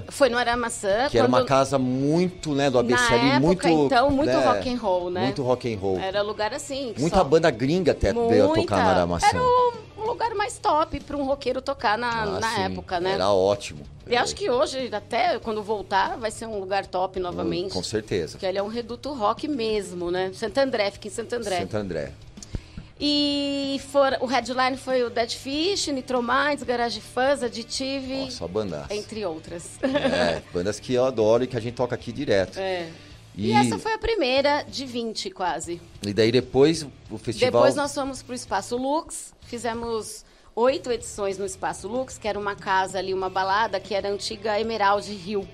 Foi 0.09 0.29
no 0.29 0.37
Aramaçã. 0.37 1.07
Que 1.09 1.17
era 1.17 1.27
uma 1.27 1.43
casa 1.45 1.77
muito, 1.77 2.53
né, 2.53 2.69
do 2.69 2.79
ABC 2.79 3.01
Na 3.01 3.07
ali, 3.15 3.29
época, 3.31 3.67
muito. 3.67 3.85
então, 3.85 4.09
muito 4.09 4.27
né, 4.27 4.45
rock 4.45 4.69
and 4.73 4.77
roll, 4.77 5.09
né? 5.09 5.21
Muito 5.25 5.43
rock 5.43 5.73
and 5.73 5.77
roll. 5.77 5.99
Era 5.99 6.21
lugar 6.21 6.53
assim. 6.53 6.93
Muita 6.97 7.17
só- 7.17 7.23
banda 7.23 7.49
gringa 7.51 7.91
até 7.91 8.13
veio 8.13 8.51
a 8.51 8.55
tocar 8.55 8.83
no 8.83 8.89
Aramaçã. 8.89 9.27
Era 9.27 9.41
um 9.97 10.05
lugar 10.05 10.33
mais 10.35 10.57
top 10.57 10.99
para 11.01 11.17
um 11.17 11.23
roqueiro 11.25 11.61
tocar 11.61 11.97
na, 11.97 12.23
Ah, 12.23 12.25
na 12.39 12.49
sim, 12.55 12.61
época, 12.61 12.99
né? 12.99 13.13
Era 13.13 13.29
ótimo. 13.31 13.83
E 14.09 14.15
acho 14.15 14.33
que 14.35 14.49
hoje, 14.49 14.89
até 14.93 15.37
quando 15.39 15.61
voltar, 15.61 16.15
vai 16.17 16.31
ser 16.31 16.45
um 16.45 16.59
lugar 16.59 16.85
top 16.85 17.19
novamente. 17.19 17.73
Com 17.73 17.83
certeza. 17.83 18.33
Porque 18.33 18.45
ele 18.45 18.57
é 18.57 18.63
um 18.63 18.69
reduto 18.69 19.11
rock 19.13 19.47
mesmo, 19.49 20.09
né? 20.09 20.31
Santo 20.33 20.57
André, 20.59 20.91
fica 20.91 21.07
em 21.09 21.11
Santo 21.11 21.33
André. 21.35 21.59
Santo 21.59 21.75
André. 21.75 22.11
E 22.99 23.79
for, 23.91 24.17
o 24.21 24.25
headline 24.25 24.75
foi 24.75 25.03
o 25.03 25.09
Dead 25.09 25.29
Fish, 25.29 25.87
Nitro 25.87 26.21
Minds, 26.21 26.63
Garage 26.63 26.99
Fuzz, 26.99 27.43
Additive, 27.43 28.21
Nossa, 28.21 28.37
só 28.37 28.47
bandas. 28.47 28.89
entre 28.89 29.23
outras. 29.25 29.77
É, 29.83 30.41
bandas 30.51 30.79
que 30.79 30.93
eu 30.93 31.05
adoro 31.05 31.43
e 31.43 31.47
que 31.47 31.55
a 31.55 31.59
gente 31.59 31.75
toca 31.75 31.93
aqui 31.93 32.11
direto. 32.11 32.57
É. 32.59 32.89
E... 33.35 33.49
E, 33.49 33.53
essa 33.53 33.77
foi 33.77 33.93
a 33.93 33.99
primeira 33.99 34.63
de 34.63 34.83
20, 34.83 35.29
quase. 35.29 35.79
e 36.01 36.11
daí 36.11 36.31
depois 36.31 36.87
o 37.11 37.17
festival. 37.19 37.51
Depois 37.51 37.75
nós 37.75 37.93
fomos 37.93 38.23
para 38.23 38.31
o 38.31 38.35
Espaço 38.35 38.75
Lux, 38.75 39.31
fizemos 39.43 40.25
oito 40.55 40.91
edições 40.91 41.37
no 41.37 41.45
Espaço 41.45 41.87
Lux, 41.87 42.17
que 42.17 42.27
era 42.27 42.39
uma 42.39 42.55
casa 42.55 42.97
ali, 42.97 43.13
uma 43.13 43.29
balada, 43.29 43.79
que 43.79 43.93
era 43.93 44.09
a 44.09 44.11
antiga 44.11 44.59
Emerald 44.59 45.07
Rio, 45.13 45.47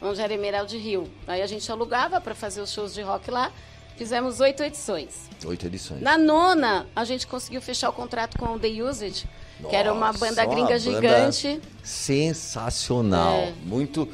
onde 0.00 0.20
era 0.20 0.32
Emerald 0.32 0.78
Rio. 0.78 1.10
Aí 1.26 1.42
a 1.42 1.46
gente 1.48 1.70
alugava 1.70 2.20
para 2.20 2.32
fazer 2.32 2.60
os 2.60 2.72
shows 2.72 2.94
de 2.94 3.02
rock 3.02 3.28
lá, 3.28 3.52
fizemos 3.96 4.40
oito 4.40 4.62
edições. 4.62 5.28
Oito 5.44 5.66
edições. 5.66 6.00
Na 6.00 6.16
nona, 6.18 6.86
a 6.94 7.04
gente 7.04 7.26
conseguiu 7.26 7.60
fechar 7.60 7.88
o 7.90 7.92
contrato 7.92 8.38
com 8.38 8.54
o 8.54 8.58
The 8.58 8.68
Usage, 8.82 9.26
que 9.68 9.74
era 9.74 9.92
uma 9.92 10.08
Nossa, 10.08 10.18
banda 10.18 10.42
uma 10.42 10.54
gringa 10.54 10.66
banda 10.68 10.78
gigante. 10.78 11.60
Sensacional. 11.82 13.36
É. 13.36 13.52
Muito. 13.64 14.08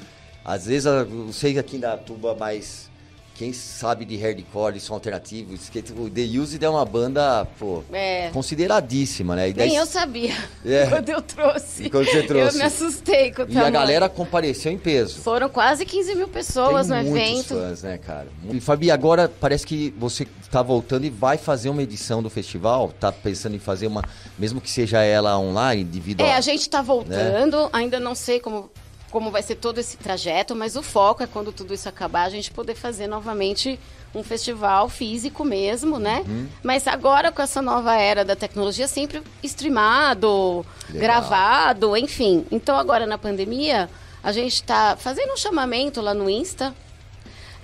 Às 0.44 0.66
vezes 0.66 0.86
eu 0.86 1.32
sei 1.32 1.54
que 1.54 1.58
aqui 1.58 1.78
da 1.78 1.96
tuba, 1.96 2.34
mas 2.34 2.90
quem 3.34 3.52
sabe 3.52 4.04
de 4.04 4.16
hardcore, 4.16 4.74
de 4.74 4.80
som 4.80 4.94
alternativo, 4.94 5.54
o 5.98 6.10
The 6.10 6.20
Used 6.38 6.62
é 6.62 6.68
uma 6.68 6.84
banda, 6.84 7.46
pô, 7.58 7.82
É. 7.92 8.30
consideradíssima, 8.32 9.34
né? 9.36 9.48
E 9.48 9.52
daí- 9.52 9.68
Nem 9.68 9.76
eu 9.78 9.86
sabia 9.86 10.34
É. 10.64 10.86
quando 10.90 11.08
eu 11.08 11.20
trouxe. 11.22 11.84
E 11.84 11.90
quando 11.90 12.04
você 12.06 12.22
trouxe. 12.22 12.56
Eu 12.56 12.58
me 12.60 12.66
assustei 12.66 13.32
com 13.32 13.42
o 13.42 13.46
E 13.46 13.50
a 13.50 13.54
tamanho. 13.54 13.72
galera 13.72 14.08
compareceu 14.08 14.70
em 14.70 14.78
peso. 14.78 15.20
Foram 15.20 15.48
quase 15.48 15.84
15 15.84 16.14
mil 16.14 16.28
pessoas 16.28 16.88
Tem 16.88 16.96
no 17.04 17.10
muitos 17.10 17.28
evento. 17.30 17.48
fãs, 17.48 17.82
né, 17.82 17.98
cara? 17.98 18.28
E 18.50 18.60
Fabi, 18.60 18.90
agora 18.90 19.30
parece 19.40 19.66
que 19.66 19.92
você 19.98 20.26
tá 20.50 20.62
voltando 20.62 21.04
e 21.04 21.10
vai 21.10 21.38
fazer 21.38 21.70
uma 21.70 21.82
edição 21.82 22.22
do 22.22 22.28
festival. 22.30 22.92
Tá 23.00 23.10
pensando 23.10 23.56
em 23.56 23.58
fazer 23.58 23.86
uma, 23.86 24.02
mesmo 24.38 24.60
que 24.60 24.70
seja 24.70 25.00
ela 25.02 25.38
online, 25.38 25.84
devido 25.84 26.20
É, 26.20 26.34
a... 26.34 26.36
a 26.38 26.40
gente 26.40 26.68
tá 26.68 26.82
voltando, 26.82 27.68
ainda 27.72 27.98
não 27.98 28.14
sei 28.14 28.38
como 28.40 28.70
como 29.12 29.30
vai 29.30 29.42
ser 29.42 29.56
todo 29.56 29.78
esse 29.78 29.98
trajeto, 29.98 30.56
mas 30.56 30.74
o 30.74 30.82
foco 30.82 31.22
é 31.22 31.26
quando 31.26 31.52
tudo 31.52 31.74
isso 31.74 31.86
acabar, 31.86 32.22
a 32.22 32.30
gente 32.30 32.50
poder 32.50 32.74
fazer 32.74 33.06
novamente 33.06 33.78
um 34.14 34.22
festival 34.22 34.88
físico 34.88 35.44
mesmo, 35.44 35.98
né? 35.98 36.24
Uhum. 36.26 36.48
Mas 36.62 36.88
agora 36.88 37.30
com 37.30 37.42
essa 37.42 37.60
nova 37.60 37.94
era 37.94 38.24
da 38.24 38.34
tecnologia, 38.34 38.88
sempre 38.88 39.22
streamado, 39.42 40.64
Legal. 40.88 41.00
gravado, 41.00 41.96
enfim. 41.96 42.46
Então 42.50 42.76
agora 42.76 43.06
na 43.06 43.18
pandemia, 43.18 43.88
a 44.22 44.32
gente 44.32 44.54
está 44.54 44.96
fazendo 44.96 45.34
um 45.34 45.36
chamamento 45.36 46.00
lá 46.00 46.14
no 46.14 46.28
Insta, 46.28 46.74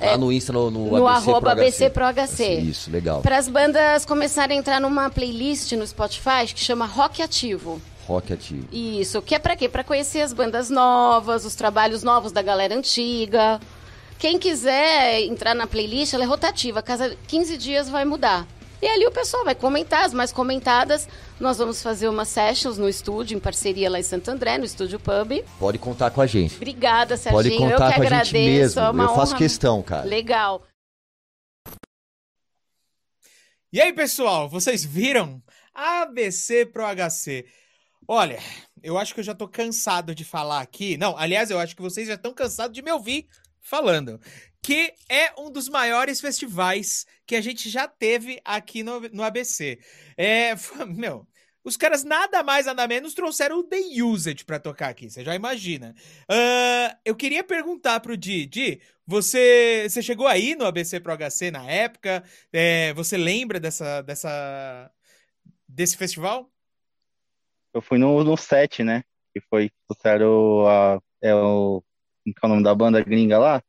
Lá 0.01 0.17
no 0.17 0.31
Insta, 0.31 0.53
no, 0.53 0.71
no, 0.71 0.87
no 0.97 1.07
ABC 1.09 1.29
arroba 1.29 1.41
Pro 1.41 1.51
ABC 1.51 1.91
Pro 1.91 2.05
HC. 2.05 2.61
Isso, 2.61 2.89
legal. 2.89 3.21
para 3.21 3.37
as 3.37 3.49
bandas 3.49 4.05
começarem 4.05 4.57
a 4.57 4.61
entrar 4.61 4.81
numa 4.81 5.11
playlist 5.11 5.73
no 5.73 5.85
Spotify 5.85 6.47
que 6.47 6.61
chama 6.61 6.87
Rock 6.87 7.21
Ativo. 7.21 7.83
Rock 8.09 8.33
ativo. 8.33 8.67
Isso, 8.73 9.21
que 9.21 9.35
é 9.35 9.39
pra 9.39 9.55
quê? 9.55 9.69
Pra 9.69 9.85
conhecer 9.85 10.23
as 10.23 10.33
bandas 10.33 10.71
novas, 10.71 11.45
os 11.45 11.55
trabalhos 11.55 12.03
novos 12.03 12.33
da 12.33 12.41
galera 12.41 12.75
antiga. 12.75 13.61
Quem 14.19 14.39
quiser 14.39 15.21
entrar 15.23 15.55
na 15.55 15.67
playlist, 15.67 16.15
ela 16.15 16.25
é 16.25 16.27
rotativa, 16.27 16.83
cada 16.83 17.15
15 17.29 17.57
dias 17.59 17.89
vai 17.91 18.05
mudar. 18.07 18.47
E 18.81 18.87
ali 18.87 19.07
o 19.07 19.11
pessoal 19.11 19.45
vai 19.45 19.55
comentar, 19.55 20.05
as 20.05 20.15
mais 20.15 20.33
comentadas. 20.33 21.07
Nós 21.39 21.59
vamos 21.59 21.83
fazer 21.83 22.09
umas 22.09 22.29
sessions 22.29 22.79
no 22.79 22.89
estúdio, 22.89 23.37
em 23.37 23.41
parceria 23.41 23.91
lá 23.91 23.99
em 23.99 24.03
Santo 24.05 24.29
André, 24.31 24.57
no 24.57 24.65
Estúdio 24.65 24.99
Pub. 24.99 25.45
Pode 25.59 25.79
contar 25.79 26.11
com 26.11 26.21
a 26.21 26.27
gente. 26.27 26.57
Obrigada, 26.57 27.17
Pode 27.19 27.49
Serginho. 27.49 27.71
contar 27.73 27.87
Eu 27.87 27.91
que 27.91 27.97
com 27.97 28.03
a 28.03 28.07
agradeço. 28.07 28.31
gente 28.31 28.51
mesmo. 28.59 28.81
é 28.81 28.91
uma 28.91 29.05
Eu 29.05 29.15
faço 29.15 29.33
honra. 29.33 29.39
questão, 29.39 29.83
cara. 29.83 30.05
Legal. 30.07 30.63
E 33.73 33.81
aí, 33.81 33.93
pessoal, 33.93 34.49
vocês 34.49 34.85
viram? 34.85 35.43
ABC 35.75 36.65
Pro 36.67 36.85
HC. 36.87 37.45
Olha, 38.11 38.39
eu 38.83 38.97
acho 38.97 39.13
que 39.13 39.21
eu 39.21 39.25
já 39.25 39.35
tô 39.35 39.47
cansado 39.47 40.15
de 40.15 40.25
falar 40.25 40.63
aqui. 40.63 40.97
Não, 40.97 41.15
aliás, 41.19 41.51
eu 41.51 41.59
acho 41.59 41.77
que 41.77 41.83
vocês 41.83 42.09
já 42.09 42.15
estão 42.15 42.33
cansados 42.33 42.75
de 42.75 42.81
me 42.81 42.91
ouvir 42.91 43.29
falando. 43.61 44.19
Que 44.63 44.95
é 45.11 45.39
um 45.39 45.51
dos 45.51 45.69
maiores 45.69 46.19
festivais 46.19 47.05
que 47.27 47.37
a 47.37 47.41
gente 47.43 47.69
já 47.69 47.87
teve 47.87 48.41
aqui 48.43 48.83
no, 48.83 49.01
no 49.13 49.23
ABC. 49.23 49.79
É, 50.17 50.55
meu, 50.89 51.29
os 51.63 51.77
caras 51.77 52.03
nada 52.03 52.43
mais, 52.43 52.65
nada 52.65 52.89
menos 52.89 53.13
trouxeram 53.13 53.59
o 53.59 53.65
The 53.65 54.03
Used 54.03 54.45
pra 54.47 54.59
tocar 54.59 54.89
aqui, 54.89 55.11
você 55.11 55.23
já 55.23 55.35
imagina. 55.35 55.95
Ah, 56.27 56.97
eu 57.05 57.15
queria 57.15 57.45
perguntar 57.45 58.01
pro 58.01 58.17
Di, 58.17 58.47
Di, 58.47 58.81
você, 59.07 59.87
você 59.87 60.01
chegou 60.01 60.27
aí 60.27 60.57
no 60.57 60.65
ABC 60.65 60.99
Pro 60.99 61.15
HC 61.15 61.51
na 61.51 61.71
época? 61.71 62.25
É, 62.51 62.95
você 62.95 63.19
lembra 63.19 63.61
dessa, 63.61 64.01
dessa, 64.01 64.91
desse 65.69 65.97
festival? 65.97 66.51
Eu 67.75 67.83
fui 67.83 67.99
no, 67.99 68.23
no 68.25 68.37
set, 68.37 68.83
né? 68.83 69.03
Que 69.35 69.41
foi, 69.49 69.71
trouxeram 69.87 70.67
a, 70.67 71.01
é 71.23 71.35
o, 71.35 71.83
como 72.41 72.43
é 72.43 72.47
o 72.47 72.49
nome 72.49 72.63
da 72.65 72.75
banda 72.75 73.01
gringa 73.03 73.39
lá? 73.39 73.63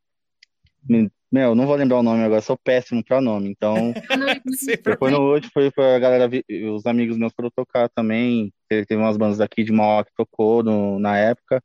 Me- 0.87 1.11
Meu, 1.31 1.53
não 1.53 1.67
vou 1.67 1.75
lembrar 1.75 1.99
o 1.99 2.03
nome 2.03 2.23
agora, 2.23 2.41
sou 2.41 2.57
péssimo 2.57 3.03
pra 3.03 3.21
nome. 3.21 3.49
Então, 3.49 3.93
depois 4.83 5.11
no 5.13 5.33
último 5.33 5.51
foi 5.53 5.69
pra 5.71 5.99
galera, 5.99 6.29
os 6.73 6.85
amigos 6.85 7.17
meus 7.17 7.33
foram 7.33 7.51
tocar 7.55 7.89
também. 7.89 8.51
Teve, 8.67 8.95
umas 8.95 9.17
bandas 9.17 9.37
daqui 9.37 9.63
de 9.63 9.71
Mauá 9.71 10.03
que 10.05 10.11
tocou 10.15 10.63
no- 10.63 10.97
na 10.99 11.17
época. 11.17 11.61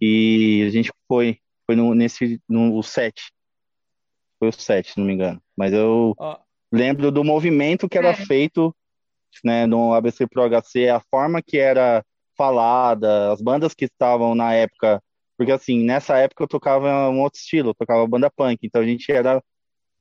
E 0.00 0.64
a 0.66 0.70
gente 0.70 0.90
foi, 1.06 1.38
foi 1.66 1.76
no, 1.76 1.94
nesse, 1.94 2.40
no 2.48 2.82
set. 2.82 3.20
Foi 4.38 4.48
o 4.48 4.52
set, 4.52 4.92
se 4.92 4.98
não 4.98 5.06
me 5.06 5.12
engano. 5.12 5.40
Mas 5.56 5.72
eu 5.72 6.14
Ó, 6.16 6.38
lembro 6.72 7.10
do 7.10 7.24
movimento 7.24 7.88
que 7.88 7.98
era 7.98 8.10
É. 8.10 8.14
feito, 8.14 8.74
né, 9.44 9.66
no 9.66 9.92
ABC 9.94 10.26
Pro 10.26 10.48
HC, 10.48 10.88
a 10.88 11.00
forma 11.10 11.42
que 11.42 11.58
era 11.58 12.04
falada, 12.36 13.32
as 13.32 13.40
bandas 13.40 13.74
que 13.74 13.86
estavam 13.86 14.34
na 14.34 14.54
época, 14.54 15.02
porque 15.36 15.52
assim, 15.52 15.84
nessa 15.84 16.16
época 16.18 16.44
eu 16.44 16.48
tocava 16.48 17.08
um 17.10 17.20
outro 17.20 17.38
estilo, 17.38 17.70
eu 17.70 17.74
tocava 17.74 18.06
banda 18.06 18.30
punk, 18.30 18.58
então 18.62 18.80
a 18.80 18.86
gente 18.86 19.10
era 19.10 19.42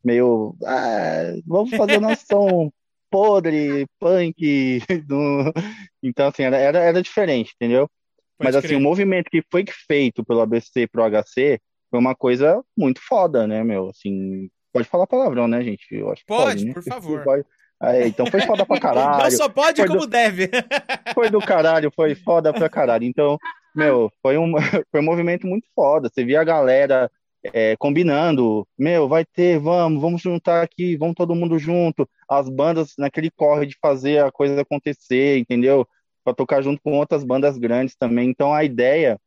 meio, 0.04 0.56
ah, 0.66 1.34
vamos 1.46 1.72
fazer 1.72 2.00
nosso 2.00 2.26
som 2.30 2.72
podre, 3.10 3.88
punk, 4.00 4.82
então 6.04 6.28
assim, 6.28 6.44
era, 6.44 6.58
era, 6.58 6.80
era 6.80 7.02
diferente, 7.02 7.54
entendeu? 7.56 7.90
pode 8.38 8.48
Mas 8.48 8.56
assim, 8.56 8.68
crer. 8.68 8.78
o 8.78 8.82
movimento 8.82 9.30
que 9.30 9.44
foi 9.52 9.66
feito 9.88 10.24
pelo 10.24 10.42
ABC 10.42 10.88
Pro 10.88 11.04
HC 11.04 11.60
foi 11.90 12.00
uma 12.00 12.16
coisa 12.16 12.64
muito 12.78 13.02
foda, 13.02 13.48
né, 13.48 13.64
meu? 13.64 13.90
Assim, 13.90 14.50
pode 14.72 14.88
falar 14.88 15.08
palavrão, 15.08 15.48
né, 15.48 15.64
gente? 15.64 15.86
Eu 15.92 16.12
acho 16.12 16.22
que 16.22 16.28
Pode, 16.28 16.66
né? 16.66 16.74
por 16.74 16.84
favor. 16.84 17.24
Pode. 17.24 17.46
Ah, 17.80 18.00
então 18.08 18.26
foi 18.26 18.42
foda 18.42 18.66
pra 18.66 18.76
Não 18.78 18.82
caralho, 18.82 19.32
só 19.38 19.48
pode 19.50 19.82
Foi 19.82 19.88
como 19.88 20.08
deve. 20.08 20.50
foi 21.14 21.30
do 21.30 21.40
caralho, 21.40 21.92
foi 21.96 22.16
foda 22.16 22.52
pra 22.54 22.68
caralho. 22.70 23.04
Então, 23.04 23.38
meu, 23.76 24.12
foi 24.22 24.38
um, 24.38 24.52
foi 24.92 25.00
um 25.02 25.04
movimento 25.04 25.46
muito 25.46 25.68
foda. 25.76 26.10
Você 26.12 26.24
via 26.26 26.42
a 26.42 26.44
galera 26.44 27.10
é, 27.54 27.76
combinando, 27.78 28.68
meu, 28.78 29.08
vai 29.08 29.24
ter, 29.24 29.60
vamos, 29.60 30.02
vamos 30.02 30.22
juntar 30.22 30.64
aqui, 30.64 30.98
vamos 30.98 31.16
todo 31.16 31.36
mundo 31.36 31.58
junto. 31.60 32.10
As 32.28 32.50
bandas 32.50 32.94
naquele 32.98 33.30
corre 33.32 33.66
de 33.68 33.78
fazer 33.82 34.24
a 34.24 34.32
coisa 34.32 34.60
acontecer, 34.62 35.38
entendeu? 35.38 35.88
Pra 36.24 36.34
tocar 36.34 36.62
junto 36.62 36.82
com 36.82 36.94
outras 36.94 37.24
bandas 37.24 37.58
grandes 37.58 37.96
também. 37.96 38.30
Então, 38.30 38.54
a 38.54 38.64
ideia 38.64 39.20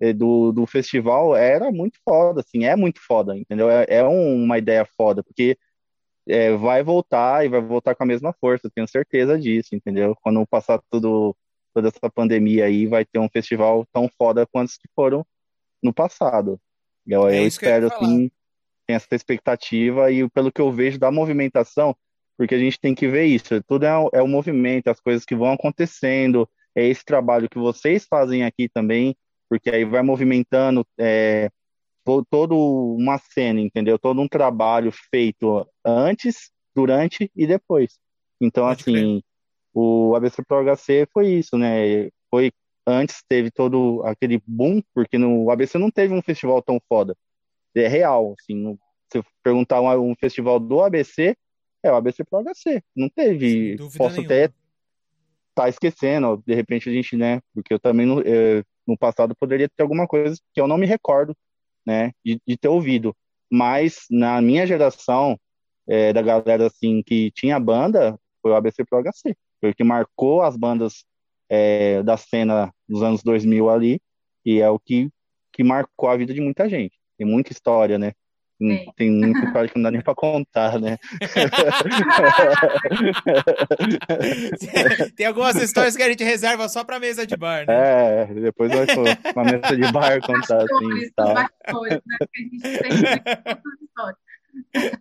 eh, 0.00 0.12
do, 0.12 0.50
do 0.52 0.66
festival 0.66 1.36
era 1.36 1.70
muito 1.70 1.98
foda, 2.04 2.40
assim, 2.40 2.64
é 2.64 2.74
muito 2.74 3.00
foda, 3.00 3.36
entendeu? 3.38 3.70
É, 3.70 3.86
é 3.88 4.04
um- 4.04 4.42
uma 4.42 4.58
ideia 4.58 4.84
foda, 4.96 5.22
porque 5.22 5.56
é, 6.28 6.52
vai 6.56 6.82
voltar 6.82 7.44
e 7.44 7.48
vai 7.48 7.60
voltar 7.60 7.94
com 7.94 8.02
a 8.04 8.06
mesma 8.06 8.32
força, 8.40 8.66
eu 8.66 8.70
tenho 8.70 8.88
certeza 8.88 9.38
disso, 9.38 9.74
entendeu? 9.74 10.16
Quando 10.22 10.46
passar 10.46 10.80
tudo, 10.90 11.36
toda 11.74 11.88
essa 11.88 12.10
pandemia 12.10 12.66
aí, 12.66 12.86
vai 12.86 13.04
ter 13.04 13.18
um 13.18 13.28
festival 13.28 13.86
tão 13.92 14.08
foda 14.18 14.46
quanto 14.46 14.68
os 14.68 14.76
que 14.78 14.88
foram 14.94 15.26
no 15.82 15.92
passado. 15.94 16.60
Eu, 17.06 17.28
É 17.28 17.38
eu 17.40 17.42
eu 17.42 17.46
espero, 17.46 17.88
falar. 17.88 18.06
assim, 18.06 18.30
tem 18.86 18.96
essa 18.96 19.14
expectativa 19.14 20.10
e 20.12 20.28
pelo 20.30 20.52
que 20.52 20.60
eu 20.60 20.72
vejo 20.72 20.98
da 20.98 21.10
movimentação, 21.10 21.96
porque 22.36 22.54
a 22.54 22.58
gente 22.58 22.80
tem 22.80 22.94
que 22.94 23.08
ver 23.08 23.24
isso, 23.26 23.62
tudo 23.64 23.84
é, 23.86 23.96
o- 23.98 24.10
é 24.12 24.22
o 24.22 24.28
movimento, 24.28 24.88
as 24.88 25.00
coisas 25.00 25.24
que 25.24 25.34
vão 25.36 25.52
acontecendo, 25.52 26.48
é 26.74 26.86
esse 26.86 27.04
trabalho 27.04 27.48
que 27.48 27.58
vocês 27.58 28.06
fazem 28.06 28.44
aqui 28.44 28.68
também, 28.68 29.16
porque 29.48 29.70
aí 29.70 29.84
vai 29.84 30.02
movimentando 30.02 30.86
é, 30.98 31.50
to- 32.04 32.24
todo 32.30 32.56
uma 32.56 33.18
cena, 33.18 33.60
entendeu? 33.60 33.98
Todo 33.98 34.20
um 34.20 34.28
trabalho 34.28 34.92
feito 35.10 35.66
antes, 35.84 36.50
durante 36.74 37.30
e 37.34 37.46
depois. 37.46 37.98
Então, 38.40 38.64
Pode 38.64 38.82
assim, 38.82 39.22
o 39.74 40.14
ABC 40.14 40.42
Pro 40.44 40.58
HC 40.58 41.06
foi 41.12 41.28
isso, 41.28 41.56
né? 41.56 42.08
Foi 42.30 42.50
antes 42.86 43.22
teve 43.28 43.50
todo 43.50 44.02
aquele 44.04 44.42
boom, 44.46 44.82
porque 44.94 45.16
no 45.16 45.50
ABC 45.50 45.78
não 45.78 45.90
teve 45.90 46.12
um 46.14 46.22
festival 46.22 46.60
tão 46.60 46.80
foda. 46.88 47.16
É 47.74 47.88
real, 47.88 48.34
assim, 48.38 48.76
se 49.10 49.18
eu 49.18 49.24
perguntar 49.42 49.80
um, 49.80 50.10
um 50.10 50.14
festival 50.14 50.58
do 50.58 50.82
ABC, 50.82 51.36
é 51.82 51.90
o 51.90 51.96
ABC 51.96 52.24
Pro 52.24 52.40
HC. 52.40 52.82
Não 52.94 53.08
teve, 53.08 53.76
posso 53.96 54.20
nenhuma. 54.20 54.24
até 54.24 54.52
estar 55.50 55.68
esquecendo, 55.68 56.42
de 56.46 56.54
repente 56.54 56.88
a 56.88 56.92
gente, 56.92 57.16
né? 57.16 57.40
Porque 57.54 57.72
eu 57.72 57.78
também 57.78 58.06
no, 58.06 58.20
eh, 58.20 58.62
no 58.86 58.96
passado 58.96 59.34
poderia 59.36 59.68
ter 59.68 59.82
alguma 59.82 60.06
coisa 60.06 60.36
que 60.52 60.60
eu 60.60 60.66
não 60.66 60.78
me 60.78 60.86
recordo, 60.86 61.36
né? 61.86 62.12
De, 62.24 62.40
de 62.46 62.56
ter 62.56 62.68
ouvido. 62.68 63.14
Mas 63.50 64.06
na 64.10 64.40
minha 64.40 64.66
geração, 64.66 65.38
eh, 65.88 66.12
da 66.12 66.22
galera 66.22 66.66
assim 66.66 67.02
que 67.02 67.30
tinha 67.32 67.60
banda, 67.60 68.18
foi 68.40 68.52
o 68.52 68.54
ABC 68.54 68.84
Pro 68.84 69.02
HC. 69.02 69.36
Foi 69.60 69.70
o 69.70 69.74
que 69.74 69.84
marcou 69.84 70.42
as 70.42 70.56
bandas 70.56 71.04
eh, 71.50 72.02
da 72.02 72.16
cena 72.16 72.72
dos 72.88 73.02
anos 73.02 73.22
2000 73.22 73.70
ali, 73.70 74.00
e 74.44 74.60
é 74.60 74.70
o 74.70 74.78
que, 74.78 75.10
que 75.52 75.62
marcou 75.62 76.08
a 76.08 76.16
vida 76.16 76.34
de 76.34 76.40
muita 76.40 76.68
gente. 76.68 76.98
Tem 77.18 77.26
muita 77.26 77.52
história, 77.52 77.98
né? 77.98 78.12
Tem, 78.96 79.10
muita 79.10 79.46
história 79.46 79.68
que 79.68 79.76
não 79.76 79.82
dá 79.82 79.90
nem 79.90 80.00
pra 80.00 80.14
contar, 80.14 80.78
né? 80.78 80.96
Tem 85.16 85.26
algumas 85.26 85.56
histórias 85.56 85.96
que 85.96 86.02
a 86.02 86.08
gente 86.08 86.22
reserva 86.22 86.68
só 86.68 86.84
pra 86.84 87.00
mesa 87.00 87.26
de 87.26 87.36
bar, 87.36 87.66
né? 87.66 88.22
É, 88.22 88.26
depois 88.26 88.70
vai 88.70 88.86
pra 88.86 89.32
uma 89.34 89.44
mesa 89.44 89.76
de 89.76 89.92
bar 89.92 90.20
contar 90.22 90.58
assim 90.58 90.98
e 90.98 91.10
tal. 91.10 91.34
bastidores, 91.34 92.00
né? 92.06 92.16
Porque 92.18 92.38
a 92.38 92.42
gente 92.42 92.60
sempre 92.60 92.80
tem 92.80 92.92
muitas 92.92 93.58
histórias. 93.82 94.18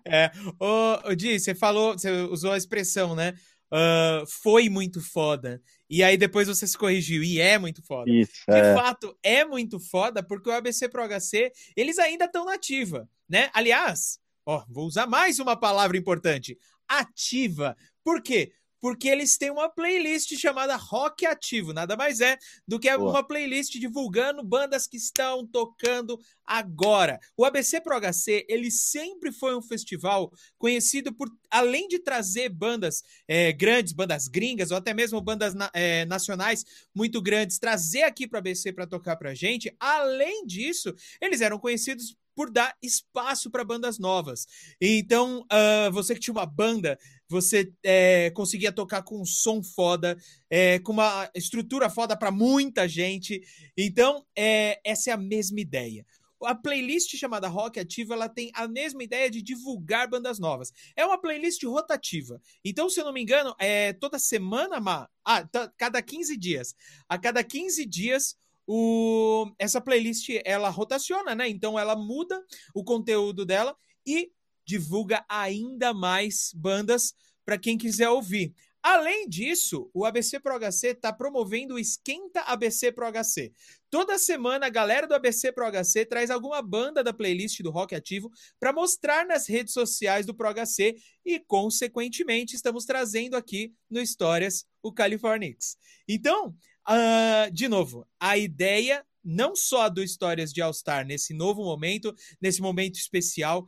É. 0.05 0.31
Ô, 0.59 1.09
ô, 1.09 1.15
Di, 1.15 1.39
você 1.39 1.53
falou, 1.53 1.93
você 1.93 2.09
usou 2.09 2.53
a 2.53 2.57
expressão, 2.57 3.13
né? 3.15 3.35
Ah, 3.71 4.23
foi 4.27 4.69
muito 4.69 4.99
foda. 5.01 5.61
E 5.91 6.01
aí 6.01 6.15
depois 6.15 6.47
você 6.47 6.65
se 6.65 6.77
corrigiu. 6.77 7.21
E 7.21 7.41
é 7.41 7.59
muito 7.59 7.83
foda. 7.83 8.09
Isso, 8.09 8.31
De 8.47 8.55
é. 8.55 8.73
fato, 8.73 9.13
é 9.21 9.43
muito 9.43 9.77
foda 9.77 10.23
porque 10.23 10.49
o 10.49 10.53
ABC 10.53 10.87
Pro 10.87 11.05
HC, 11.05 11.51
eles 11.75 11.99
ainda 11.99 12.25
estão 12.25 12.45
na 12.45 12.53
ativa, 12.53 13.09
né? 13.27 13.49
Aliás, 13.53 14.17
ó, 14.45 14.63
vou 14.69 14.85
usar 14.85 15.05
mais 15.05 15.37
uma 15.37 15.53
palavra 15.57 15.97
importante. 15.97 16.57
Ativa. 16.87 17.75
Por 18.05 18.21
quê? 18.21 18.53
Porque 18.79 19.09
eles 19.09 19.37
têm 19.37 19.51
uma 19.51 19.69
playlist 19.69 20.33
chamada 20.37 20.77
Rock 20.77 21.25
Ativo. 21.25 21.73
Nada 21.73 21.97
mais 21.97 22.21
é 22.21 22.37
do 22.65 22.79
que 22.79 22.89
Boa. 22.97 23.11
uma 23.11 23.27
playlist 23.27 23.73
divulgando 23.73 24.41
bandas 24.43 24.87
que 24.87 24.95
estão 24.95 25.45
tocando 25.45 26.17
agora. 26.51 27.17
O 27.37 27.45
ABC 27.45 27.79
Pro 27.79 27.97
HC, 27.97 28.45
ele 28.49 28.69
sempre 28.69 29.31
foi 29.31 29.55
um 29.55 29.61
festival 29.61 30.29
conhecido 30.57 31.13
por, 31.13 31.29
além 31.49 31.87
de 31.87 31.97
trazer 31.97 32.49
bandas 32.49 33.01
é, 33.25 33.53
grandes, 33.53 33.93
bandas 33.93 34.27
gringas, 34.27 34.69
ou 34.69 34.77
até 34.77 34.93
mesmo 34.93 35.21
bandas 35.21 35.53
é, 35.73 36.03
nacionais 36.05 36.65
muito 36.93 37.21
grandes, 37.21 37.57
trazer 37.57 38.03
aqui 38.03 38.27
para 38.27 38.37
o 38.37 38.39
ABC 38.39 38.73
para 38.73 38.85
tocar 38.85 39.15
pra 39.15 39.33
gente, 39.33 39.73
além 39.79 40.45
disso, 40.45 40.93
eles 41.21 41.39
eram 41.39 41.57
conhecidos 41.57 42.17
por 42.35 42.49
dar 42.49 42.75
espaço 42.81 43.49
para 43.49 43.63
bandas 43.63 43.99
novas. 43.99 44.47
Então, 44.79 45.45
uh, 45.51 45.91
você 45.91 46.13
que 46.13 46.19
tinha 46.19 46.33
uma 46.33 46.45
banda, 46.45 46.97
você 47.27 47.71
é, 47.83 48.29
conseguia 48.31 48.71
tocar 48.71 49.03
com 49.03 49.21
um 49.21 49.25
som 49.25 49.63
foda, 49.63 50.17
é, 50.49 50.79
com 50.79 50.91
uma 50.91 51.29
estrutura 51.35 51.89
foda 51.89 52.17
para 52.17 52.31
muita 52.31 52.87
gente. 52.87 53.41
Então, 53.77 54.25
é, 54.35 54.79
essa 54.83 55.11
é 55.11 55.13
a 55.13 55.17
mesma 55.17 55.59
ideia. 55.59 56.05
A 56.43 56.55
playlist 56.55 57.15
chamada 57.15 57.47
Rock 57.47 57.79
Ativo, 57.79 58.13
ela 58.13 58.27
tem 58.27 58.51
a 58.53 58.67
mesma 58.67 59.03
ideia 59.03 59.29
de 59.29 59.41
divulgar 59.41 60.09
bandas 60.09 60.39
novas. 60.39 60.71
É 60.95 61.05
uma 61.05 61.19
playlist 61.19 61.63
rotativa. 61.63 62.41
Então, 62.63 62.89
se 62.89 62.99
eu 62.99 63.05
não 63.05 63.13
me 63.13 63.21
engano, 63.21 63.55
é 63.59 63.93
toda 63.93 64.17
semana, 64.19 64.79
Ma... 64.79 65.09
ah, 65.25 65.47
cada 65.77 66.01
15 66.01 66.37
dias. 66.37 66.75
A 67.07 67.17
cada 67.17 67.43
15 67.43 67.85
dias, 67.85 68.37
o, 68.67 69.51
essa 69.59 69.81
playlist 69.81 70.29
ela 70.45 70.69
rotaciona, 70.69 71.35
né? 71.35 71.49
Então 71.49 71.77
ela 71.77 71.95
muda 71.95 72.41
o 72.73 72.83
conteúdo 72.83 73.45
dela 73.45 73.75
e 74.05 74.31
divulga 74.65 75.25
ainda 75.27 75.93
mais 75.93 76.51
bandas 76.55 77.13
para 77.45 77.57
quem 77.57 77.77
quiser 77.77 78.09
ouvir. 78.09 78.53
Além 78.83 79.29
disso, 79.29 79.91
o 79.93 80.05
ABC 80.05 80.39
Pro 80.39 80.57
HC 80.57 80.87
está 80.87 81.13
promovendo 81.13 81.75
o 81.75 81.79
Esquenta 81.79 82.41
ABC 82.41 82.91
Pro 82.91 83.05
HC. 83.11 83.53
Toda 83.91 84.17
semana, 84.17 84.65
a 84.65 84.69
galera 84.69 85.05
do 85.05 85.13
ABC 85.13 85.51
Pro 85.51 85.69
HC 85.69 86.05
traz 86.05 86.31
alguma 86.31 86.61
banda 86.61 87.03
da 87.03 87.13
playlist 87.13 87.61
do 87.61 87.69
Rock 87.69 87.93
Ativo 87.93 88.31
para 88.59 88.73
mostrar 88.73 89.25
nas 89.27 89.47
redes 89.47 89.73
sociais 89.73 90.25
do 90.25 90.33
Pro 90.33 90.51
HC 90.51 90.95
e, 91.25 91.39
consequentemente, 91.41 92.55
estamos 92.55 92.85
trazendo 92.85 93.35
aqui 93.35 93.71
no 93.89 94.01
Histórias 94.01 94.65
o 94.81 94.91
Californix. 94.91 95.77
Então, 96.07 96.55
Uh, 96.87 97.51
de 97.51 97.67
novo, 97.67 98.07
a 98.19 98.37
ideia 98.37 99.05
não 99.23 99.55
só 99.55 99.87
do 99.87 100.01
Histórias 100.01 100.51
de 100.51 100.61
All 100.61 100.73
Star 100.73 101.05
nesse 101.05 101.33
novo 101.33 101.63
momento, 101.63 102.13
nesse 102.41 102.59
momento 102.59 102.95
especial, 102.95 103.67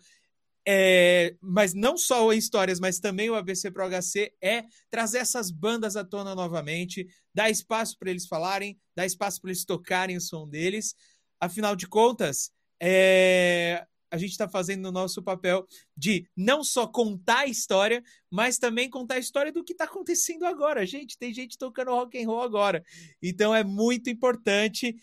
é, 0.66 1.36
mas 1.42 1.74
não 1.74 1.98
só 1.98 2.26
o 2.26 2.34
Histórias, 2.34 2.80
mas 2.80 3.00
também 3.00 3.30
o 3.30 3.36
ABC 3.36 3.70
Pro 3.72 3.88
HC 3.90 4.34
é 4.42 4.64
trazer 4.90 5.20
essas 5.20 5.52
bandas 5.52 5.96
à 5.96 6.04
tona 6.04 6.34
novamente, 6.34 7.08
dar 7.34 7.50
espaço 7.50 7.98
para 7.98 8.10
eles 8.10 8.28
falarem, 8.28 8.80
dar 8.96 9.06
espaço 9.06 9.42
para 9.42 9.50
eles 9.50 9.66
tocarem 9.66 10.16
o 10.16 10.22
som 10.22 10.48
deles. 10.48 10.96
Afinal 11.40 11.76
de 11.76 11.88
contas, 11.88 12.52
é, 12.82 13.86
a 14.14 14.18
gente 14.18 14.32
está 14.32 14.48
fazendo 14.48 14.86
o 14.86 14.92
nosso 14.92 15.24
papel 15.24 15.68
de 15.98 16.26
não 16.38 16.64
só 16.64 16.86
contar 16.86 17.40
a 17.40 17.48
história, 17.48 18.04
mas 18.30 18.60
também 18.60 18.90
contar 18.90 19.16
a 19.16 19.20
história 19.20 19.52
do 19.52 19.64
que 19.64 19.74
está 19.74 19.86
acontecendo 19.86 20.46
agora. 20.46 20.86
Gente, 20.86 21.18
tem 21.18 21.34
gente 21.34 21.58
tocando 21.58 21.92
rock 21.92 22.22
and 22.24 22.28
roll 22.28 22.44
agora. 22.44 22.84
Então 23.22 23.54
é 23.54 23.64
muito 23.64 24.10
importante. 24.10 24.96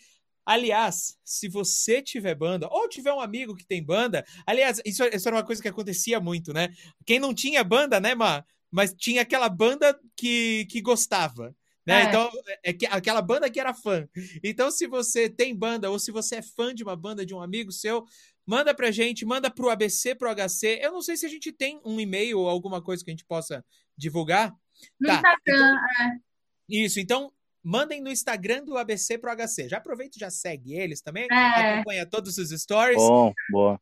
Aliás, 0.45 1.17
se 1.23 1.47
você 1.47 2.01
tiver 2.01 2.35
banda, 2.35 2.67
ou 2.69 2.89
tiver 2.89 3.13
um 3.13 3.19
amigo 3.19 3.55
que 3.55 3.65
tem 3.65 3.83
banda, 3.83 4.25
aliás, 4.45 4.81
isso, 4.85 5.03
isso 5.05 5.27
era 5.27 5.37
uma 5.37 5.45
coisa 5.45 5.61
que 5.61 5.67
acontecia 5.67 6.19
muito, 6.19 6.53
né? 6.53 6.69
Quem 7.05 7.19
não 7.19 7.33
tinha 7.33 7.63
banda, 7.63 7.99
né, 7.99 8.15
Ma? 8.15 8.43
Mas 8.69 8.93
tinha 8.93 9.21
aquela 9.21 9.49
banda 9.49 9.97
que, 10.15 10.65
que 10.69 10.81
gostava. 10.81 11.55
Né? 11.85 12.03
É. 12.03 12.05
Então, 12.05 12.31
é 12.63 12.73
que, 12.73 12.85
aquela 12.85 13.21
banda 13.21 13.49
que 13.49 13.59
era 13.59 13.73
fã. 13.73 14.07
Então, 14.43 14.71
se 14.71 14.87
você 14.87 15.29
tem 15.29 15.55
banda, 15.55 15.89
ou 15.89 15.99
se 15.99 16.11
você 16.11 16.35
é 16.35 16.41
fã 16.41 16.73
de 16.73 16.83
uma 16.83 16.95
banda 16.95 17.25
de 17.25 17.33
um 17.33 17.41
amigo 17.41 17.71
seu, 17.71 18.05
Manda 18.45 18.73
pra 18.73 18.91
gente, 18.91 19.25
manda 19.25 19.49
pro 19.51 19.69
ABC, 19.69 20.15
pro 20.15 20.29
HC. 20.29 20.79
Eu 20.81 20.91
não 20.91 21.01
sei 21.01 21.15
se 21.15 21.25
a 21.25 21.29
gente 21.29 21.51
tem 21.51 21.79
um 21.85 21.99
e-mail 21.99 22.39
ou 22.39 22.49
alguma 22.49 22.81
coisa 22.81 23.03
que 23.03 23.09
a 23.09 23.13
gente 23.13 23.25
possa 23.25 23.63
divulgar. 23.95 24.53
No 24.99 25.07
tá. 25.07 25.15
Instagram, 25.15 25.39
então, 25.41 25.77
é. 26.01 26.19
Isso, 26.67 26.99
então 26.99 27.31
mandem 27.63 28.01
no 28.01 28.09
Instagram 28.09 28.63
do 28.63 28.77
ABC 28.77 29.17
pro 29.17 29.31
HC. 29.35 29.69
Já 29.69 29.77
aproveita 29.77 30.17
e 30.17 30.19
já 30.19 30.29
segue 30.29 30.73
eles 30.73 31.01
também. 31.01 31.27
É. 31.31 31.73
Acompanha 31.75 32.05
todos 32.05 32.37
os 32.37 32.49
stories. 32.49 32.97
Bom, 32.97 33.33
boa. 33.51 33.79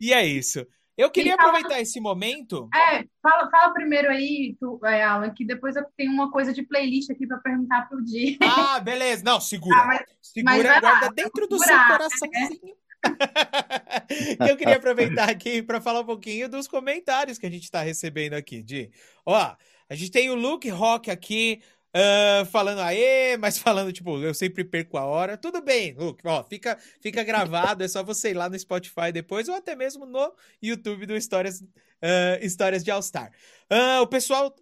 E 0.00 0.12
é 0.12 0.24
isso. 0.24 0.66
Eu 0.96 1.10
queria 1.10 1.36
fala, 1.36 1.48
aproveitar 1.48 1.80
esse 1.80 1.98
momento. 2.00 2.68
É, 2.74 3.04
fala, 3.22 3.50
fala 3.50 3.72
primeiro 3.72 4.10
aí, 4.10 4.56
tu, 4.60 4.78
é, 4.84 5.02
Alan, 5.02 5.30
que 5.30 5.44
depois 5.44 5.74
eu 5.74 5.84
tenho 5.96 6.12
uma 6.12 6.30
coisa 6.30 6.52
de 6.52 6.62
playlist 6.62 7.10
aqui 7.10 7.26
para 7.26 7.38
perguntar 7.38 7.88
pro 7.88 8.04
Di. 8.04 8.38
Ah, 8.42 8.78
beleza. 8.78 9.22
Não, 9.24 9.40
segura. 9.40 9.80
Ah, 9.80 9.86
mas, 9.86 10.04
segura, 10.20 10.54
mas 10.54 10.80
guarda 10.80 11.06
lá, 11.06 11.12
dentro 11.12 11.48
do 11.48 11.58
seu 11.58 11.76
coraçãozinho. 11.86 12.60
Né? 12.62 12.82
eu 14.50 14.56
queria 14.56 14.76
aproveitar 14.76 15.28
aqui 15.28 15.62
para 15.62 15.80
falar 15.80 16.00
um 16.00 16.06
pouquinho 16.06 16.48
dos 16.48 16.68
comentários 16.68 17.38
que 17.38 17.46
a 17.46 17.50
gente 17.50 17.64
está 17.64 17.82
recebendo 17.82 18.34
aqui, 18.34 18.62
de 18.62 18.90
ó, 19.26 19.56
a 19.88 19.94
gente 19.94 20.10
tem 20.10 20.30
o 20.30 20.34
Luke 20.34 20.68
Rock 20.68 21.10
aqui 21.10 21.62
uh, 21.94 22.44
falando 22.46 22.80
aê, 22.80 23.36
mas 23.36 23.58
falando 23.58 23.92
tipo, 23.92 24.18
eu 24.22 24.34
sempre 24.34 24.64
perco 24.64 24.96
a 24.96 25.04
hora. 25.04 25.36
Tudo 25.36 25.60
bem, 25.62 25.94
Luke, 25.94 26.26
ó, 26.26 26.42
fica, 26.44 26.78
fica 27.00 27.22
gravado, 27.22 27.84
é 27.84 27.88
só 27.88 28.02
você 28.02 28.30
ir 28.30 28.34
lá 28.34 28.48
no 28.48 28.58
Spotify 28.58 29.12
depois 29.12 29.48
ou 29.48 29.54
até 29.54 29.76
mesmo 29.76 30.06
no 30.06 30.34
YouTube 30.60 31.06
do 31.06 31.16
Histórias, 31.16 31.60
uh, 31.60 32.38
Histórias 32.40 32.82
de 32.82 32.90
All 32.90 33.02
Star. 33.02 33.32
Uh, 33.70 34.02
o 34.02 34.06
pessoal, 34.06 34.54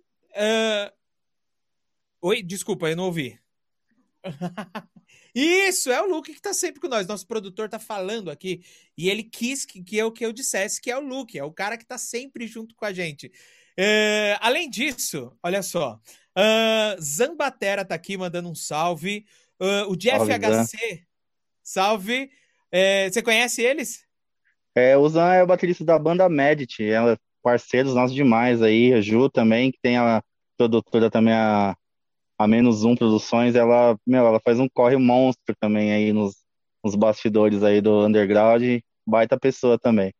oi, 2.20 2.42
desculpa, 2.42 2.88
eu 2.88 2.96
não 2.96 3.04
ouvi. 3.04 3.38
Isso, 5.32 5.92
é 5.92 6.02
o 6.02 6.08
Luke 6.08 6.34
que 6.34 6.42
tá 6.42 6.52
sempre 6.52 6.80
com 6.80 6.88
nós. 6.88 7.06
Nosso 7.06 7.26
produtor 7.26 7.68
tá 7.68 7.78
falando 7.78 8.30
aqui. 8.30 8.62
E 8.98 9.08
ele 9.08 9.22
quis 9.22 9.64
que, 9.64 9.82
que 9.82 9.96
eu 9.96 10.10
que 10.10 10.26
eu 10.26 10.32
dissesse 10.32 10.80
que 10.80 10.90
é 10.90 10.98
o 10.98 11.00
Luke, 11.00 11.38
é 11.38 11.44
o 11.44 11.52
cara 11.52 11.78
que 11.78 11.86
tá 11.86 11.96
sempre 11.96 12.48
junto 12.48 12.74
com 12.74 12.84
a 12.84 12.92
gente. 12.92 13.30
Além 14.40 14.68
disso, 14.68 15.32
olha 15.40 15.62
só. 15.62 16.00
Uh, 16.36 17.00
Zambatera 17.00 17.84
tá 17.84 17.94
aqui 17.94 18.16
mandando 18.16 18.48
um 18.48 18.54
salve. 18.54 19.26
Uh, 19.60 19.90
o 19.90 19.96
Jeff 19.96 20.18
salve, 20.18 20.32
HC, 20.32 21.04
salve. 21.62 22.30
É, 22.72 23.10
você 23.10 23.22
conhece 23.22 23.62
eles? 23.62 24.04
É, 24.74 24.96
o 24.96 25.08
Zan 25.08 25.34
é 25.34 25.42
o 25.42 25.46
baterista 25.46 25.84
da 25.84 25.98
banda 25.98 26.28
Medit, 26.28 26.84
é 26.84 27.16
parceiros 27.42 27.94
nossos 27.94 28.14
demais 28.14 28.62
aí. 28.62 28.94
A 28.94 29.00
Ju 29.00 29.28
também, 29.28 29.72
que 29.72 29.78
tem 29.82 29.96
a 29.96 30.22
produtora 30.56 31.10
também, 31.10 31.34
a 31.34 31.76
a 32.40 32.48
Menos 32.48 32.84
Um 32.84 32.96
Produções, 32.96 33.54
ela, 33.54 33.98
meu, 34.06 34.26
ela 34.26 34.40
faz 34.42 34.58
um 34.58 34.66
corre 34.66 34.96
monstro 34.96 35.54
também 35.60 35.92
aí 35.92 36.10
nos, 36.10 36.36
nos 36.82 36.94
bastidores 36.94 37.62
aí 37.62 37.82
do 37.82 38.06
underground, 38.06 38.62
baita 39.06 39.38
pessoa 39.38 39.78
também. 39.78 40.10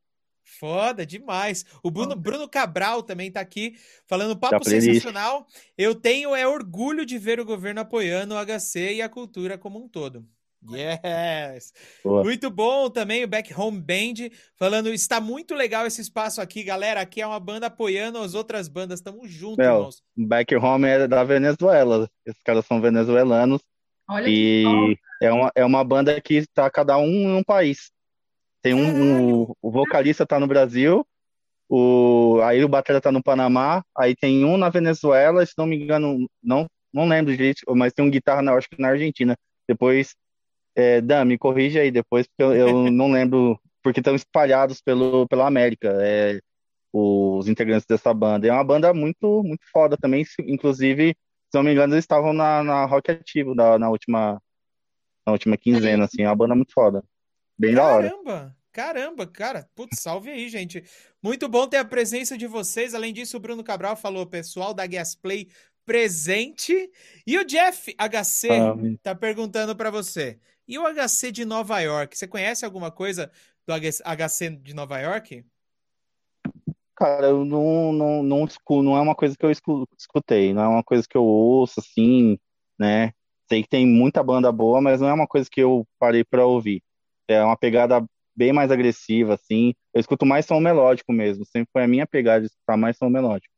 Foda 0.58 1.06
demais. 1.06 1.64
O 1.82 1.90
Bruno, 1.90 2.16
Bruno 2.16 2.48
Cabral 2.48 3.02
também 3.02 3.30
tá 3.30 3.40
aqui 3.40 3.76
falando 4.06 4.36
papo 4.36 4.64
sensacional. 4.64 5.46
Eu 5.78 5.94
tenho 5.94 6.34
é 6.34 6.46
orgulho 6.46 7.06
de 7.06 7.18
ver 7.18 7.38
o 7.38 7.44
governo 7.44 7.80
apoiando 7.80 8.34
o 8.34 8.44
HC 8.44 8.94
e 8.94 9.02
a 9.02 9.08
cultura 9.08 9.56
como 9.56 9.82
um 9.82 9.88
todo. 9.88 10.26
Yes! 10.68 11.72
Boa. 12.04 12.22
Muito 12.22 12.50
bom 12.50 12.90
também 12.90 13.24
o 13.24 13.28
Back 13.28 13.54
Home 13.58 13.80
Band 13.80 14.28
falando, 14.56 14.90
está 14.90 15.20
muito 15.20 15.54
legal 15.54 15.86
esse 15.86 16.02
espaço 16.02 16.40
aqui, 16.40 16.62
galera. 16.62 17.00
Aqui 17.00 17.22
é 17.22 17.26
uma 17.26 17.40
banda 17.40 17.68
apoiando 17.68 18.18
as 18.18 18.34
outras 18.34 18.68
bandas, 18.68 18.98
estamos 18.98 19.30
juntos, 19.30 19.56
Meu, 19.56 19.74
irmãos. 19.74 20.02
Back 20.16 20.54
Home 20.56 20.86
é 20.86 21.08
da 21.08 21.24
Venezuela, 21.24 22.10
esses 22.26 22.42
caras 22.42 22.66
são 22.66 22.80
venezuelanos. 22.80 23.62
Olha 24.08 24.26
e 24.28 24.98
é 25.22 25.32
uma, 25.32 25.52
é 25.54 25.64
uma 25.64 25.84
banda 25.84 26.20
que 26.20 26.34
está 26.34 26.68
cada 26.68 26.98
um 26.98 27.06
em 27.06 27.32
um 27.36 27.44
país. 27.44 27.90
Tem 28.62 28.74
um, 28.74 29.42
um 29.42 29.54
o 29.62 29.70
vocalista 29.70 30.24
está 30.24 30.38
no 30.38 30.46
Brasil, 30.46 31.06
o 31.68 32.40
aí 32.42 32.62
o 32.64 32.68
batera 32.68 32.98
está 32.98 33.12
no 33.12 33.22
Panamá, 33.22 33.82
aí 33.96 34.14
tem 34.14 34.44
um 34.44 34.56
na 34.56 34.68
Venezuela, 34.68 35.44
se 35.44 35.54
não 35.56 35.66
me 35.66 35.76
engano, 35.76 36.28
não 36.42 36.66
não 36.92 37.08
lembro 37.08 37.34
direito, 37.34 37.62
mas 37.74 37.92
tem 37.92 38.04
um 38.04 38.10
guitarra 38.10 38.42
na, 38.42 38.52
acho 38.54 38.68
que 38.68 38.80
na 38.80 38.88
Argentina. 38.88 39.36
Depois 39.68 40.14
é, 40.74 41.00
Dan, 41.00 41.24
me 41.24 41.38
corrija 41.38 41.80
aí 41.80 41.90
depois, 41.90 42.26
porque 42.26 42.42
eu, 42.42 42.52
eu 42.54 42.68
não 42.90 43.10
lembro, 43.10 43.58
porque 43.82 44.00
estão 44.00 44.14
espalhados 44.14 44.80
pelo, 44.80 45.26
pela 45.28 45.46
América, 45.46 45.96
é, 46.00 46.40
os 46.92 47.48
integrantes 47.48 47.86
dessa 47.86 48.12
banda. 48.12 48.46
É 48.46 48.52
uma 48.52 48.64
banda 48.64 48.92
muito, 48.92 49.42
muito 49.42 49.62
foda 49.72 49.96
também, 49.96 50.24
inclusive, 50.40 51.14
se 51.50 51.56
não 51.56 51.62
me 51.62 51.72
engano, 51.72 51.94
eles 51.94 52.04
estavam 52.04 52.32
na, 52.32 52.62
na 52.62 52.84
Rock 52.84 53.10
Ativo 53.10 53.54
na, 53.54 53.78
na, 53.78 53.90
última, 53.90 54.40
na 55.26 55.32
última 55.32 55.56
quinzena, 55.56 56.04
assim, 56.06 56.22
é 56.22 56.28
uma 56.28 56.36
banda 56.36 56.54
muito 56.54 56.72
foda. 56.72 57.04
Bem 57.60 57.74
Caramba. 57.74 57.90
da 57.90 57.94
hora. 57.94 58.10
Caramba! 58.10 58.56
Caramba, 58.72 59.26
cara, 59.26 59.68
putz, 59.74 60.00
salve 60.00 60.30
aí, 60.30 60.48
gente. 60.48 60.82
Muito 61.20 61.48
bom 61.48 61.66
ter 61.66 61.78
a 61.78 61.84
presença 61.84 62.38
de 62.38 62.46
vocês. 62.46 62.94
Além 62.94 63.12
disso, 63.12 63.36
o 63.36 63.40
Bruno 63.40 63.64
Cabral 63.64 63.96
falou, 63.96 64.24
pessoal 64.24 64.72
da 64.72 64.86
Gas 64.86 65.14
Play 65.14 65.48
presente. 65.84 66.90
E 67.26 67.36
o 67.36 67.44
Jeff 67.44 67.94
HC 67.98 68.48
ah, 68.48 68.74
tá 69.02 69.14
perguntando 69.14 69.76
para 69.76 69.90
você: 69.90 70.38
e 70.66 70.78
o 70.78 70.84
HC 70.84 71.32
de 71.32 71.44
Nova 71.44 71.80
York? 71.80 72.16
Você 72.16 72.26
conhece 72.26 72.64
alguma 72.64 72.90
coisa 72.90 73.30
do 73.66 73.74
HC 73.74 74.50
de 74.62 74.72
Nova 74.72 74.98
York? 74.98 75.44
Cara, 76.96 77.26
eu 77.26 77.44
não, 77.44 77.92
não, 77.92 78.22
não, 78.22 78.44
escuto, 78.46 78.82
não 78.82 78.96
é 78.96 79.00
uma 79.00 79.14
coisa 79.14 79.36
que 79.36 79.44
eu 79.44 79.50
escutei, 79.50 80.54
não 80.54 80.62
é 80.62 80.68
uma 80.68 80.84
coisa 80.84 81.04
que 81.06 81.16
eu 81.16 81.24
ouço 81.24 81.80
assim, 81.80 82.38
né? 82.78 83.12
Sei 83.48 83.62
que 83.62 83.68
tem 83.68 83.86
muita 83.86 84.22
banda 84.22 84.50
boa, 84.50 84.80
mas 84.80 85.00
não 85.00 85.08
é 85.08 85.12
uma 85.12 85.26
coisa 85.26 85.48
que 85.50 85.60
eu 85.60 85.86
parei 85.98 86.24
para 86.24 86.46
ouvir. 86.46 86.82
É 87.32 87.44
uma 87.44 87.56
pegada 87.56 88.04
bem 88.34 88.52
mais 88.52 88.70
agressiva, 88.70 89.34
assim. 89.34 89.74
Eu 89.94 90.00
escuto 90.00 90.26
mais 90.26 90.46
som 90.46 90.60
melódico 90.60 91.12
mesmo, 91.12 91.44
sempre 91.44 91.68
foi 91.72 91.84
a 91.84 91.88
minha 91.88 92.06
pegada 92.06 92.40
de 92.40 92.46
escutar 92.46 92.76
mais 92.76 92.96
som 92.96 93.08
melódico. 93.08 93.52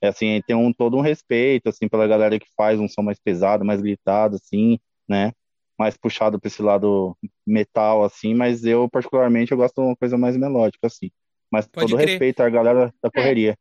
É 0.00 0.08
assim, 0.08 0.40
tem 0.46 0.54
um, 0.54 0.72
todo 0.72 0.96
um 0.96 1.00
respeito, 1.00 1.68
assim, 1.68 1.88
pela 1.88 2.06
galera 2.06 2.38
que 2.38 2.46
faz 2.56 2.78
um 2.78 2.88
som 2.88 3.02
mais 3.02 3.18
pesado, 3.18 3.64
mais 3.64 3.80
gritado, 3.80 4.36
assim, 4.36 4.78
né? 5.08 5.32
Mais 5.78 5.96
puxado 5.96 6.38
para 6.38 6.48
esse 6.48 6.62
lado 6.62 7.16
metal, 7.46 8.04
assim, 8.04 8.34
mas 8.34 8.64
eu, 8.64 8.88
particularmente, 8.88 9.52
eu 9.52 9.58
gosto 9.58 9.74
de 9.74 9.88
uma 9.88 9.96
coisa 9.96 10.16
mais 10.16 10.36
melódica, 10.36 10.86
assim. 10.86 11.10
Mas 11.50 11.66
Pode 11.66 11.88
todo 11.88 11.98
crer. 11.98 12.08
respeito 12.08 12.40
à 12.40 12.48
galera 12.48 12.92
da 13.02 13.10
correria. 13.10 13.56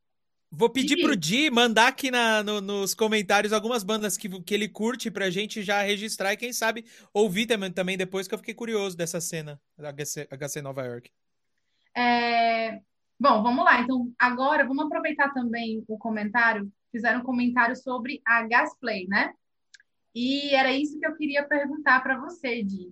Vou 0.55 0.69
pedir 0.69 0.95
Di. 0.95 1.01
pro 1.01 1.15
Di 1.15 1.49
mandar 1.49 1.87
aqui 1.87 2.11
na, 2.11 2.43
no- 2.43 2.61
nos 2.61 2.93
comentários 2.93 3.51
algumas 3.51 3.83
bandas 3.83 4.15
que, 4.15 4.29
que 4.41 4.53
ele 4.53 4.69
curte 4.69 5.09
pra 5.09 5.29
gente 5.29 5.63
já 5.63 5.81
registrar 5.81 6.33
e 6.33 6.37
quem 6.37 6.53
sabe 6.53 6.85
ouvir 7.13 7.47
também, 7.47 7.71
também 7.71 7.97
depois, 7.97 8.27
que 8.27 8.33
eu 8.35 8.37
fiquei 8.39 8.53
curioso 8.53 8.95
dessa 8.95 9.19
cena 9.19 9.59
da 9.77 9.89
HC, 9.89 10.27
HC 10.29 10.61
Nova 10.61 10.83
York. 10.83 11.09
É, 11.95 12.79
Bom, 13.19 13.41
vamos 13.41 13.63
lá. 13.63 13.81
Então, 13.81 14.11
agora 14.19 14.65
vamos 14.67 14.85
aproveitar 14.85 15.33
também 15.33 15.83
o 15.87 15.97
comentário. 15.97 16.71
Fizeram 16.91 17.21
um 17.21 17.23
comentário 17.23 17.75
sobre 17.75 18.21
a 18.25 18.45
Gasplay, 18.45 19.07
né? 19.07 19.33
E 20.13 20.53
era 20.53 20.71
isso 20.71 20.99
que 20.99 21.05
eu 21.07 21.15
queria 21.15 21.43
perguntar 21.47 22.01
para 22.01 22.19
você, 22.19 22.61
Di. 22.61 22.91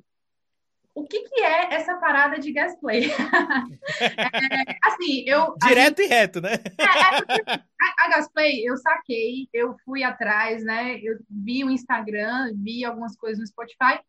O 0.94 1.06
que 1.06 1.22
que 1.22 1.42
é 1.42 1.74
essa 1.74 1.96
parada 1.96 2.38
de 2.40 2.52
Gasplay? 2.52 3.10
É, 4.02 4.78
assim, 4.84 5.24
eu 5.28 5.56
Direto 5.64 6.02
e 6.02 6.08
reto, 6.08 6.42
né? 6.42 6.56
a, 6.80 8.06
a 8.06 8.10
Gasplay, 8.10 8.68
eu 8.68 8.76
saquei, 8.78 9.48
eu 9.54 9.76
fui 9.86 10.04
atrás, 10.04 10.64
né? 10.64 11.00
Eu 11.02 11.20
vi 11.30 11.64
o 11.64 11.70
Instagram, 11.70 12.52
vi 12.56 12.84
algumas 12.84 13.16
coisas 13.16 13.40
no 13.40 13.48
Spotify. 13.48 14.00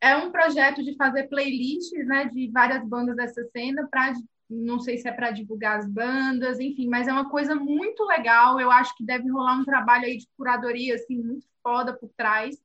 É 0.00 0.16
um 0.16 0.32
projeto 0.32 0.82
de 0.82 0.96
fazer 0.96 1.28
playlists, 1.28 2.06
né, 2.06 2.24
de 2.24 2.50
várias 2.50 2.84
bandas 2.84 3.14
dessa 3.14 3.44
cena 3.52 3.86
para 3.88 4.12
não 4.52 4.78
sei 4.78 4.98
se 4.98 5.08
é 5.08 5.12
para 5.12 5.30
divulgar 5.30 5.78
as 5.78 5.88
bandas, 5.88 6.60
enfim, 6.60 6.88
mas 6.88 7.08
é 7.08 7.12
uma 7.12 7.30
coisa 7.30 7.54
muito 7.54 8.04
legal. 8.04 8.60
Eu 8.60 8.70
acho 8.70 8.94
que 8.96 9.04
deve 9.04 9.30
rolar 9.30 9.58
um 9.58 9.64
trabalho 9.64 10.04
aí 10.04 10.18
de 10.18 10.28
curadoria 10.36 10.94
assim 10.94 11.16
muito 11.16 11.46
foda 11.62 11.96
por 11.96 12.10
trás. 12.16 12.56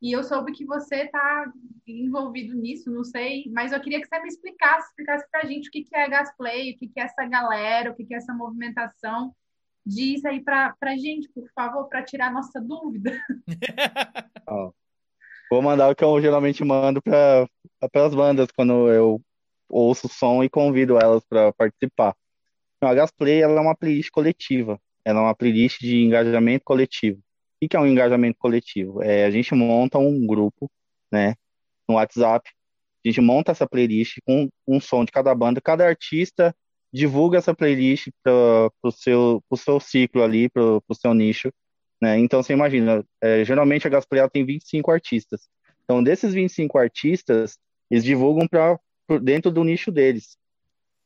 E 0.00 0.12
eu 0.12 0.24
soube 0.24 0.52
que 0.52 0.64
você 0.64 1.02
está 1.02 1.52
envolvido 1.86 2.54
nisso, 2.54 2.90
não 2.90 3.04
sei, 3.04 3.44
mas 3.52 3.70
eu 3.70 3.80
queria 3.80 4.00
que 4.00 4.06
você 4.06 4.18
me 4.20 4.28
explicasse, 4.28 4.88
explicasse 4.88 5.26
pra 5.30 5.44
gente 5.44 5.68
o 5.68 5.72
que 5.72 5.84
que 5.84 5.94
é 5.94 6.08
Gasplay, 6.08 6.72
o 6.72 6.78
que 6.78 6.88
que 6.88 7.00
é 7.00 7.04
essa 7.04 7.26
galera, 7.26 7.90
o 7.90 7.94
que 7.94 8.04
que 8.04 8.14
é 8.14 8.16
essa 8.16 8.32
movimentação. 8.32 9.34
Diz 9.84 10.24
aí 10.24 10.42
pra, 10.42 10.74
pra 10.78 10.96
gente, 10.96 11.28
por 11.28 11.46
favor, 11.54 11.86
para 11.88 12.02
tirar 12.02 12.32
nossa 12.32 12.60
dúvida. 12.60 13.12
Vou 15.50 15.60
mandar 15.60 15.90
o 15.90 15.94
que 15.96 16.04
eu 16.04 16.20
geralmente 16.20 16.64
mando 16.64 17.02
para 17.02 17.48
as 18.06 18.14
bandas 18.14 18.48
quando 18.52 18.88
eu 18.88 19.20
ouço 19.68 20.06
o 20.06 20.10
som 20.10 20.42
e 20.42 20.48
convido 20.48 20.98
elas 20.98 21.24
para 21.26 21.52
participar. 21.52 22.14
A 22.80 22.94
Gasplay 22.94 23.42
ela 23.42 23.58
é 23.58 23.60
uma 23.60 23.76
playlist 23.76 24.10
coletiva, 24.10 24.80
ela 25.04 25.20
é 25.20 25.22
uma 25.22 25.34
playlist 25.34 25.80
de 25.80 26.02
engajamento 26.02 26.64
coletivo. 26.64 27.20
O 27.62 27.68
que 27.68 27.76
é 27.76 27.80
um 27.80 27.86
engajamento 27.86 28.38
coletivo? 28.38 29.02
É, 29.02 29.24
a 29.24 29.30
gente 29.30 29.54
monta 29.54 29.98
um 29.98 30.26
grupo, 30.26 30.70
né, 31.12 31.34
no 31.88 31.96
WhatsApp, 31.96 32.48
a 33.04 33.08
gente 33.08 33.20
monta 33.20 33.52
essa 33.52 33.66
playlist 33.66 34.18
com 34.24 34.48
um 34.66 34.80
som 34.80 35.04
de 35.04 35.12
cada 35.12 35.34
banda, 35.34 35.60
cada 35.60 35.86
artista 35.86 36.54
divulga 36.92 37.38
essa 37.38 37.54
playlist 37.54 38.08
para 38.22 38.70
o 38.82 38.90
seu, 38.90 39.42
pro 39.48 39.56
seu 39.56 39.80
ciclo 39.80 40.22
ali, 40.22 40.48
para 40.48 40.62
o 40.62 40.94
seu 40.94 41.14
nicho, 41.14 41.52
né? 42.00 42.18
Então 42.18 42.42
você 42.42 42.52
imagina, 42.52 43.04
é, 43.20 43.44
geralmente 43.44 43.86
a 43.86 43.90
Gasplay 43.90 44.20
ela 44.20 44.30
tem 44.30 44.44
25 44.44 44.90
artistas. 44.90 45.48
Então 45.84 46.02
desses 46.02 46.34
25 46.34 46.78
artistas, 46.78 47.58
eles 47.90 48.04
divulgam 48.04 48.46
para 48.48 48.78
dentro 49.22 49.50
do 49.50 49.64
nicho 49.64 49.90
deles. 49.90 50.36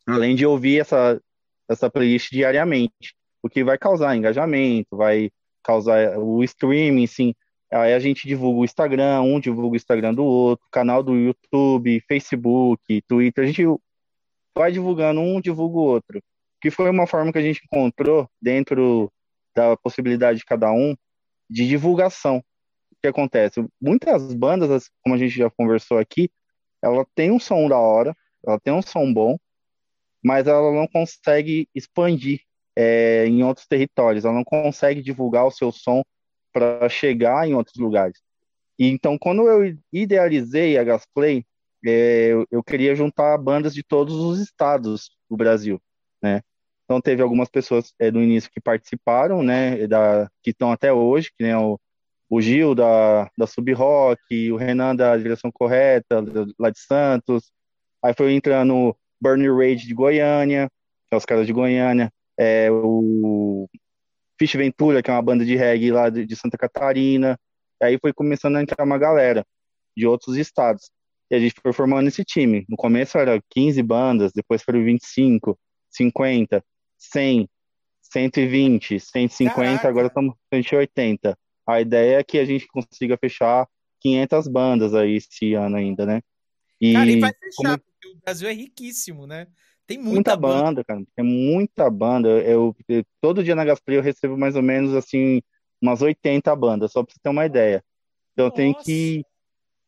Além 0.07 0.34
de 0.34 0.46
ouvir 0.46 0.80
essa 0.80 1.20
essa 1.68 1.90
playlist 1.90 2.30
diariamente, 2.30 3.14
o 3.42 3.48
que 3.48 3.64
vai 3.64 3.78
causar 3.78 4.14
engajamento, 4.14 4.96
vai 4.96 5.30
causar 5.65 6.19
o 6.19 6.45
streaming, 6.45 7.07
sim. 7.07 7.35
Aí 7.73 7.93
a 7.93 7.99
gente 7.99 8.29
divulga 8.29 8.61
o 8.61 8.65
Instagram, 8.65 9.23
um 9.23 9.41
divulga 9.41 9.75
o 9.75 9.77
Instagram 9.77 10.15
do 10.15 10.25
outro, 10.25 10.65
canal 10.71 11.03
do 11.03 11.17
YouTube, 11.17 12.01
Facebook, 12.07 13.03
Twitter, 13.09 13.45
a 13.45 13.47
gente 13.47 13.65
vai 14.57 14.71
divulgando 14.71 15.21
um, 15.21 15.41
divulga 15.41 15.77
o 15.77 15.83
outro. 15.83 16.23
Que 16.61 16.71
foi 16.71 16.89
uma 16.91 17.07
forma 17.07 17.33
que 17.33 17.39
a 17.39 17.43
gente 17.43 17.62
encontrou 17.65 18.29
dentro 18.41 19.11
da 19.55 19.77
possibilidade 19.77 20.39
de 20.39 20.45
cada 20.45 20.71
um 20.71 20.95
de 21.51 21.67
divulgação. 21.67 22.39
O 22.39 22.97
que 23.03 23.09
acontece? 23.09 23.65
Muitas 23.81 24.33
bandas, 24.35 24.89
como 25.03 25.15
a 25.15 25.19
gente 25.19 25.37
já 25.37 25.51
conversou 25.51 25.99
aqui, 25.99 26.31
ela 26.83 27.05
tem 27.15 27.31
um 27.31 27.41
som 27.41 27.69
da 27.69 27.79
hora, 27.79 28.15
ela 28.47 28.59
tem 28.61 28.73
um 28.73 28.83
som 28.83 29.12
bom, 29.12 29.37
mas 30.23 30.47
ela 30.47 30.73
não 30.73 30.87
consegue 30.87 31.69
expandir 31.75 32.41
é, 32.77 33.27
em 33.27 33.43
outros 33.43 33.66
territórios, 33.66 34.25
ela 34.25 34.35
não 34.35 34.45
consegue 34.45 35.03
divulgar 35.03 35.47
o 35.47 35.51
seu 35.51 35.70
som 35.70 36.03
para 36.53 36.89
chegar 36.89 37.49
em 37.49 37.55
outros 37.55 37.77
lugares. 37.77 38.20
E 38.79 38.89
então, 38.89 39.16
quando 39.18 39.49
eu 39.49 39.77
idealizei 39.93 40.77
a 40.79 40.85
Gasplay, 40.85 41.45
é, 41.87 42.29
eu, 42.33 42.47
eu 42.51 42.62
queria 42.62 42.95
juntar 42.95 43.37
bandas 43.39 43.75
de 43.75 43.83
todos 43.83 44.14
os 44.14 44.41
estados 44.41 45.11
do 45.29 45.37
Brasil, 45.37 45.81
né? 46.22 46.43
Então 46.85 47.01
teve 47.01 47.22
algumas 47.22 47.49
pessoas 47.49 47.93
é, 47.99 48.11
no 48.11 48.22
início 48.22 48.51
que 48.51 48.61
participaram, 48.61 49.43
né, 49.43 49.87
da, 49.87 50.29
que 50.43 50.51
estão 50.51 50.70
até 50.70 50.93
hoje, 50.93 51.31
que 51.37 51.43
nem 51.43 51.55
o, 51.55 51.81
o 52.29 52.41
Gil 52.41 52.75
da, 52.75 53.31
da 53.39 53.47
Sub 53.47 53.72
Rock, 53.72 54.53
o 54.53 54.57
Renan 54.57 54.95
da 54.95 55.16
Direção 55.16 55.51
Correta, 55.51 56.22
lá 56.59 56.70
de 56.70 56.79
Santos, 56.79 57.51
aí 58.03 58.12
foi 58.14 58.35
entrando 58.35 58.95
Bernie 59.20 59.49
Rage 59.49 59.87
de 59.87 59.95
Goiânia, 59.95 60.68
que 61.09 61.14
é 61.14 61.16
os 61.16 61.25
caras 61.25 61.47
de 61.47 61.53
Goiânia, 61.53 62.12
é, 62.39 62.70
o 62.70 63.68
Fish 64.39 64.55
Ventura, 64.55 65.03
que 65.03 65.11
é 65.11 65.12
uma 65.14 65.22
banda 65.22 65.45
de 65.45 65.57
reggae 65.57 65.91
lá 65.91 66.11
de, 66.11 66.26
de 66.26 66.37
Santa 66.37 66.59
Catarina, 66.59 67.39
aí 67.82 67.99
foi 68.01 68.12
começando 68.12 68.57
a 68.57 68.62
entrar 68.62 68.85
uma 68.85 68.99
galera 68.99 69.45
de 69.97 70.07
outros 70.07 70.37
estados, 70.37 70.91
e 71.30 71.35
a 71.37 71.39
gente 71.39 71.55
foi 71.62 71.72
formando 71.72 72.09
esse 72.09 72.24
time. 72.24 72.64
No 72.68 72.76
começo 72.76 73.16
era 73.16 73.41
15 73.51 73.82
bandas, 73.82 74.32
depois 74.32 74.62
foram 74.62 74.85
25, 74.85 75.59
50, 75.91 76.64
100, 76.99 77.49
120, 78.03 79.01
150, 79.01 79.55
Caraca. 79.55 79.89
agora 79.89 80.07
estamos 80.09 80.35
180. 80.53 81.37
A 81.66 81.80
ideia 81.80 82.18
é 82.18 82.24
que 82.24 82.39
a 82.39 82.45
gente 82.45 82.66
consiga 82.66 83.16
fechar 83.16 83.66
500 84.01 84.49
bandas 84.49 84.95
aí 84.95 85.16
esse 85.16 85.55
ano 85.55 85.76
ainda, 85.76 86.05
né? 86.05 86.20
E 86.80 86.93
Cara, 86.93 87.11
e 87.11 87.20
vai 87.20 87.32
fechar, 87.32 87.57
como- 87.57 87.78
porque 87.78 88.09
o 88.09 88.16
Brasil 88.22 88.49
é 88.49 88.53
riquíssimo, 88.53 89.26
né? 89.26 89.47
Tem 89.87 89.99
muita 89.99 90.14
muita 90.14 90.37
banda. 90.37 90.64
banda, 90.64 90.85
cara, 90.85 91.03
é 91.16 91.22
muita 91.22 91.91
banda. 91.91 92.28
Eu, 92.43 92.74
eu- 92.89 93.05
todo 93.20 93.45
dia 93.45 93.55
na 93.55 93.64
Gasplay 93.64 93.99
eu 93.99 94.03
recebo 94.03 94.37
mais 94.37 94.57
ou 94.57 94.62
menos 94.62 94.95
assim 94.95 95.43
umas 95.80 96.01
80 96.03 96.55
bandas, 96.57 96.93
só 96.93 97.03
pra 97.05 97.12
você 97.12 97.20
ter 97.22 97.28
uma 97.28 97.45
ideia. 97.45 97.85
Então 98.32 98.47
eu 98.47 98.51
tenho 98.51 98.74
que 98.76 99.24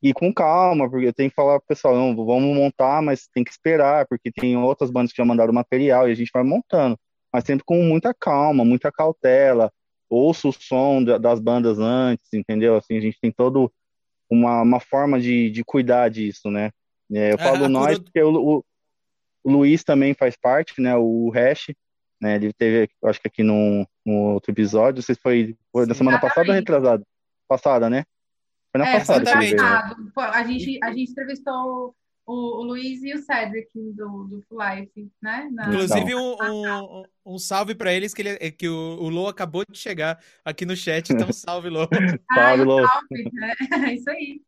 ir 0.02 0.12
com 0.14 0.32
calma, 0.32 0.88
porque 0.90 1.06
eu 1.06 1.12
tenho 1.14 1.30
que 1.30 1.34
falar 1.36 1.58
pro 1.58 1.68
pessoal, 1.68 1.94
não, 1.96 2.14
vamos 2.14 2.54
montar, 2.54 3.02
mas 3.02 3.28
tem 3.28 3.42
que 3.44 3.50
esperar, 3.50 4.06
porque 4.06 4.30
tem 4.30 4.56
outras 4.56 4.90
bandas 4.90 5.12
que 5.12 5.16
já 5.18 5.24
mandaram 5.24 5.52
material 5.52 6.08
e 6.08 6.12
a 6.12 6.14
gente 6.14 6.30
vai 6.32 6.42
montando, 6.44 6.98
mas 7.32 7.44
sempre 7.44 7.64
com 7.64 7.82
muita 7.82 8.14
calma, 8.14 8.64
muita 8.64 8.92
cautela. 8.92 9.72
Ouço 10.08 10.50
o 10.50 10.52
som 10.52 11.02
da- 11.02 11.18
das 11.18 11.40
bandas 11.40 11.78
antes, 11.78 12.32
entendeu? 12.34 12.76
Assim, 12.76 12.96
a 12.96 13.00
gente 13.00 13.18
tem 13.20 13.32
todo 13.32 13.72
uma, 14.30 14.62
uma 14.62 14.80
forma 14.80 15.20
de, 15.20 15.50
de 15.50 15.64
cuidar 15.64 16.08
disso, 16.10 16.50
né? 16.50 16.70
É, 17.12 17.32
eu 17.32 17.38
É, 17.38 17.38
falo 17.38 17.64
a 17.64 17.68
nós 17.68 17.98
cura- 17.98 18.00
porque 18.04 18.22
o, 18.22 18.58
o, 18.58 18.64
o 19.46 19.52
Luiz 19.52 19.84
também 19.84 20.12
faz 20.14 20.36
parte, 20.36 20.80
né? 20.80 20.96
O 20.96 21.30
Hash, 21.30 21.66
né? 22.20 22.34
Ele 22.36 22.52
teve, 22.52 22.90
eu 23.02 23.08
acho 23.08 23.20
que 23.20 23.28
aqui 23.28 23.42
no, 23.42 23.86
no 24.04 24.32
outro 24.34 24.50
episódio, 24.50 25.02
vocês 25.02 25.18
foi, 25.18 25.56
foi 25.72 25.86
na 25.86 25.94
semana 25.94 26.18
passada 26.18 26.48
ou 26.48 26.54
retrasada? 26.54 27.02
Passada, 27.48 27.88
né? 27.88 28.04
Foi 28.72 28.80
na 28.80 28.86
É, 28.86 28.92
passada 28.98 29.24
que 29.24 29.28
ele 29.28 29.46
exatamente. 29.46 29.56
veio, 29.56 29.62
né? 29.62 29.80
passado. 29.82 30.12
Pô, 30.14 30.20
A 30.20 30.44
gente, 30.44 30.78
a 30.82 30.92
gente 30.92 31.10
entrevistou 31.12 31.94
o, 32.26 32.32
o 32.60 32.62
Luiz 32.64 33.02
e 33.04 33.14
o 33.14 33.18
Cedric 33.18 33.68
do, 33.74 34.24
do 34.24 34.42
Full 34.48 34.58
Life, 34.60 35.08
né? 35.22 35.48
Na- 35.52 35.68
Inclusive, 35.68 36.14
um, 36.16 36.34
um, 36.42 37.04
um 37.24 37.38
salve 37.38 37.74
pra 37.74 37.92
eles, 37.92 38.12
que, 38.12 38.22
ele, 38.22 38.30
é 38.40 38.50
que 38.50 38.68
o, 38.68 38.98
o 39.00 39.08
Lô 39.08 39.28
acabou 39.28 39.64
de 39.70 39.78
chegar 39.78 40.18
aqui 40.44 40.66
no 40.66 40.74
chat, 40.74 41.12
então 41.12 41.28
salve, 41.32 41.68
Lô. 41.68 41.82
Ai, 41.92 42.18
Salve, 42.34 42.64
Lô. 42.64 42.86
salve, 42.86 43.30
né? 43.32 43.54
É 43.90 43.94
isso 43.94 44.10
aí. 44.10 44.40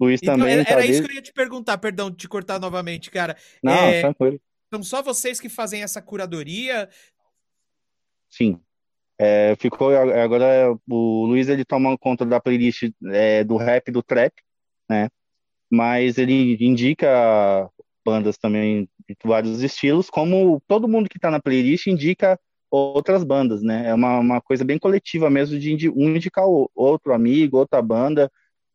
Luiz 0.00 0.20
Então, 0.22 0.36
também, 0.38 0.54
era, 0.54 0.70
era 0.70 0.80
isso 0.80 0.88
desde... 0.92 1.06
que 1.06 1.12
eu 1.12 1.16
ia 1.16 1.22
te 1.22 1.32
perguntar, 1.32 1.78
perdão, 1.78 2.10
de 2.10 2.16
te 2.16 2.28
cortar 2.28 2.58
novamente, 2.60 3.10
cara. 3.10 3.36
Não, 3.62 3.72
É, 3.72 4.00
tranquilo. 4.02 4.40
são 4.72 4.82
só 4.82 5.02
vocês 5.02 5.40
que 5.40 5.48
fazem 5.48 5.82
essa 5.82 6.02
curadoria? 6.02 6.88
Sim. 8.30 8.60
É, 9.18 9.56
ficou 9.58 9.96
agora 9.96 10.76
o 10.88 11.24
Luiz 11.24 11.48
ele 11.48 11.64
toma 11.64 11.96
conta 11.96 12.26
da 12.26 12.38
playlist 12.38 12.90
é, 13.12 13.42
do 13.42 13.56
rap 13.56 13.88
e 13.88 13.92
do 13.92 14.02
trap, 14.02 14.34
né? 14.90 15.08
Mas 15.70 16.18
ele 16.18 16.56
indica 16.60 17.70
bandas 18.04 18.36
também 18.36 18.88
de 19.08 19.16
vários 19.24 19.62
estilos, 19.62 20.10
como 20.10 20.62
todo 20.68 20.86
mundo 20.86 21.08
que 21.08 21.16
está 21.16 21.30
na 21.30 21.40
playlist 21.40 21.86
indica 21.86 22.38
outras 22.70 23.24
bandas, 23.24 23.62
né? 23.62 23.88
É 23.88 23.94
uma, 23.94 24.18
uma 24.18 24.40
coisa 24.40 24.64
bem 24.64 24.78
coletiva 24.78 25.30
mesmo 25.30 25.58
de 25.58 25.88
um 25.88 26.14
indicar 26.14 26.46
o 26.46 26.70
outro 26.74 27.14
amigo, 27.14 27.56
outra 27.56 27.80
banda, 27.80 28.30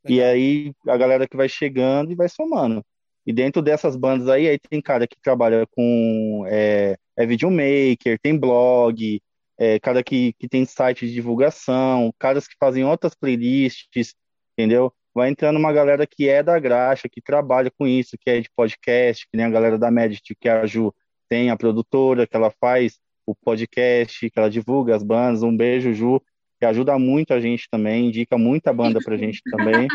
e 0.08 0.22
aí 0.22 0.74
a 0.88 0.98
galera 0.98 1.28
que 1.28 1.38
vai 1.38 1.50
chegando 1.50 2.12
e 2.12 2.16
vai 2.16 2.30
somando. 2.30 2.84
E 3.26 3.32
dentro 3.32 3.62
dessas 3.62 3.96
bandas 3.96 4.28
aí, 4.28 4.48
aí 4.48 4.58
tem 4.58 4.82
cara 4.82 5.08
que 5.08 5.16
trabalha 5.22 5.68
com 5.72 6.44
é, 6.48 6.98
é 7.18 7.26
videomaker, 7.26 8.20
tem 8.22 8.38
blog, 8.38 9.22
é, 9.58 9.80
cara 9.80 10.04
que, 10.04 10.34
que 10.40 10.48
tem 10.50 10.66
site 10.66 11.08
de 11.08 11.14
divulgação, 11.14 12.12
caras 12.18 12.48
que 12.48 12.56
fazem 12.60 12.84
outras 12.84 13.14
playlists, 13.14 14.16
entendeu? 14.58 14.92
Vai 15.14 15.30
entrando 15.30 15.58
uma 15.58 15.72
galera 15.72 16.08
que 16.08 16.28
é 16.28 16.42
da 16.42 16.58
graxa, 16.58 17.10
que 17.10 17.22
trabalha 17.22 17.70
com 17.78 17.86
isso, 17.86 18.18
que 18.20 18.30
é 18.30 18.40
de 18.40 18.50
podcast, 18.56 19.28
que 19.30 19.38
nem 19.38 19.46
a 19.46 19.50
galera 19.50 19.78
da 19.78 19.92
Medit, 19.92 20.36
que 20.40 20.50
a 20.50 20.66
Ju 20.66 20.94
tem 21.30 21.50
a 21.52 21.58
produtora, 21.58 22.26
que 22.26 22.36
ela 22.36 22.52
faz 22.60 22.98
o 23.26 23.36
podcast, 23.36 24.30
que 24.30 24.40
ela 24.40 24.50
divulga 24.50 24.96
as 24.96 25.04
bandas. 25.04 25.44
Um 25.44 25.56
beijo, 25.56 25.94
Ju, 25.94 26.22
que 26.62 26.66
ajuda 26.68 27.00
muito 27.00 27.34
a 27.34 27.40
gente 27.40 27.68
também, 27.72 28.06
indica 28.06 28.38
muita 28.38 28.72
banda 28.72 29.00
pra 29.04 29.18
gente 29.18 29.42
também. 29.50 29.88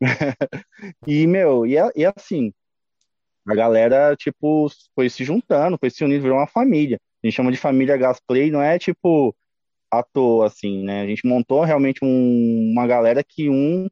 e, 1.06 1.26
meu, 1.26 1.66
e, 1.66 1.76
é, 1.76 1.90
e 1.94 2.02
é 2.02 2.12
assim, 2.16 2.50
a 3.46 3.54
galera, 3.54 4.16
tipo, 4.16 4.68
foi 4.94 5.10
se 5.10 5.22
juntando, 5.22 5.76
foi 5.78 5.90
se 5.90 6.02
unindo, 6.02 6.22
virou 6.22 6.38
uma 6.38 6.46
família. 6.46 6.98
A 7.22 7.26
gente 7.26 7.36
chama 7.36 7.52
de 7.52 7.58
família 7.58 7.98
Gasplay, 7.98 8.50
não 8.50 8.62
é 8.62 8.78
tipo 8.78 9.36
à 9.90 10.02
toa, 10.02 10.46
assim, 10.46 10.82
né? 10.82 11.02
A 11.02 11.06
gente 11.06 11.26
montou 11.26 11.62
realmente 11.62 12.02
um, 12.02 12.70
uma 12.72 12.86
galera 12.86 13.22
que 13.22 13.50
um 13.50 13.86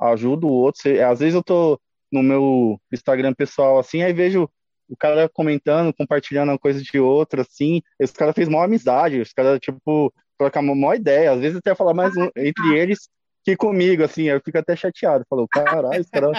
ajuda 0.00 0.46
o 0.46 0.50
outro. 0.50 0.80
Às 1.06 1.18
vezes 1.20 1.34
eu 1.34 1.42
tô 1.42 1.78
no 2.10 2.22
meu 2.22 2.80
Instagram 2.90 3.34
pessoal, 3.34 3.78
assim, 3.78 4.00
aí 4.02 4.14
vejo 4.14 4.48
o 4.88 4.96
cara 4.96 5.28
comentando, 5.28 5.92
compartilhando 5.92 6.48
uma 6.48 6.58
coisa 6.58 6.82
de 6.82 6.98
outra, 6.98 7.42
assim. 7.42 7.82
Esse 8.00 8.14
cara 8.14 8.32
fez 8.32 8.48
maior 8.48 8.64
amizade, 8.64 9.20
os 9.20 9.34
caras, 9.34 9.60
tipo, 9.60 10.10
trocam 10.38 10.62
uma 10.62 10.74
maior 10.74 10.94
ideia. 10.94 11.32
Às 11.32 11.40
vezes 11.40 11.58
até 11.58 11.74
falar 11.74 11.94
mais 11.94 12.16
um, 12.16 12.30
entre 12.36 12.78
eles 12.78 13.08
que 13.48 13.56
comigo, 13.56 14.02
assim, 14.02 14.24
eu 14.24 14.40
fico 14.44 14.58
até 14.58 14.76
chateado. 14.76 15.24
Falou, 15.28 15.48
caralho, 15.48 15.98
esse 15.98 16.10
cara 16.10 16.30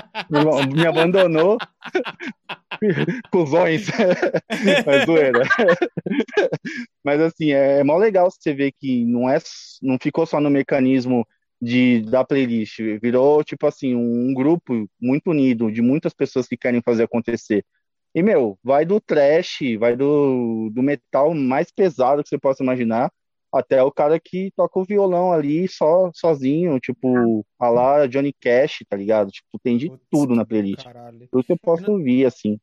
me 0.72 0.86
abandonou. 0.86 1.58
Cusões. 3.32 3.88
Mas 4.86 5.06
zoeira. 5.06 5.42
Mas 7.04 7.20
assim, 7.20 7.52
é, 7.52 7.80
é 7.80 7.84
mó 7.84 7.98
legal 7.98 8.30
você 8.30 8.54
ver 8.54 8.72
que 8.80 9.06
não 9.06 9.28
é, 9.28 9.40
não 9.82 9.98
ficou 10.00 10.26
só 10.28 10.40
no 10.40 10.52
mecanismo 10.52 11.28
de, 11.60 12.02
da 12.04 12.24
playlist, 12.24 12.80
virou 13.02 13.44
tipo 13.44 13.66
assim, 13.66 13.96
um 13.96 14.34
grupo 14.34 14.88
muito 15.02 15.32
unido 15.32 15.72
de 15.72 15.82
muitas 15.82 16.14
pessoas 16.14 16.48
que 16.48 16.56
querem 16.56 16.82
fazer 16.82 17.04
acontecer. 17.04 17.66
E, 18.14 18.24
meu, 18.24 18.58
vai 18.64 18.86
do 18.86 19.00
trash, 19.00 19.60
vai 19.80 19.96
do, 19.96 20.70
do 20.72 20.82
metal 20.82 21.34
mais 21.34 21.72
pesado 21.72 22.24
que 22.24 22.30
você 22.30 22.38
possa 22.38 22.64
imaginar, 22.64 23.12
até 23.52 23.82
o 23.84 23.92
cara 23.92 24.20
que 24.20 24.52
toca 24.56 24.80
o 24.80 24.86
violão 24.86 25.32
ali 25.32 25.68
só 25.68 26.12
sozinho, 26.14 26.80
tipo, 26.80 27.46
a 27.60 27.70
lá 27.70 28.08
Johnny 28.08 28.34
Cash, 28.34 28.80
tá 28.88 28.96
ligado? 28.96 29.32
Tipo, 29.32 29.60
tem 29.62 29.78
de 29.78 29.90
Putz, 29.90 30.04
tudo 30.10 30.36
na 30.36 30.46
playlist. 30.46 30.84
Caralho. 30.84 31.28
Tudo 31.32 31.44
que 31.44 31.52
eu 31.52 31.58
posso 31.58 31.84
eu 31.84 31.88
não, 31.88 31.94
ouvir, 31.96 32.26
assim. 32.26 32.60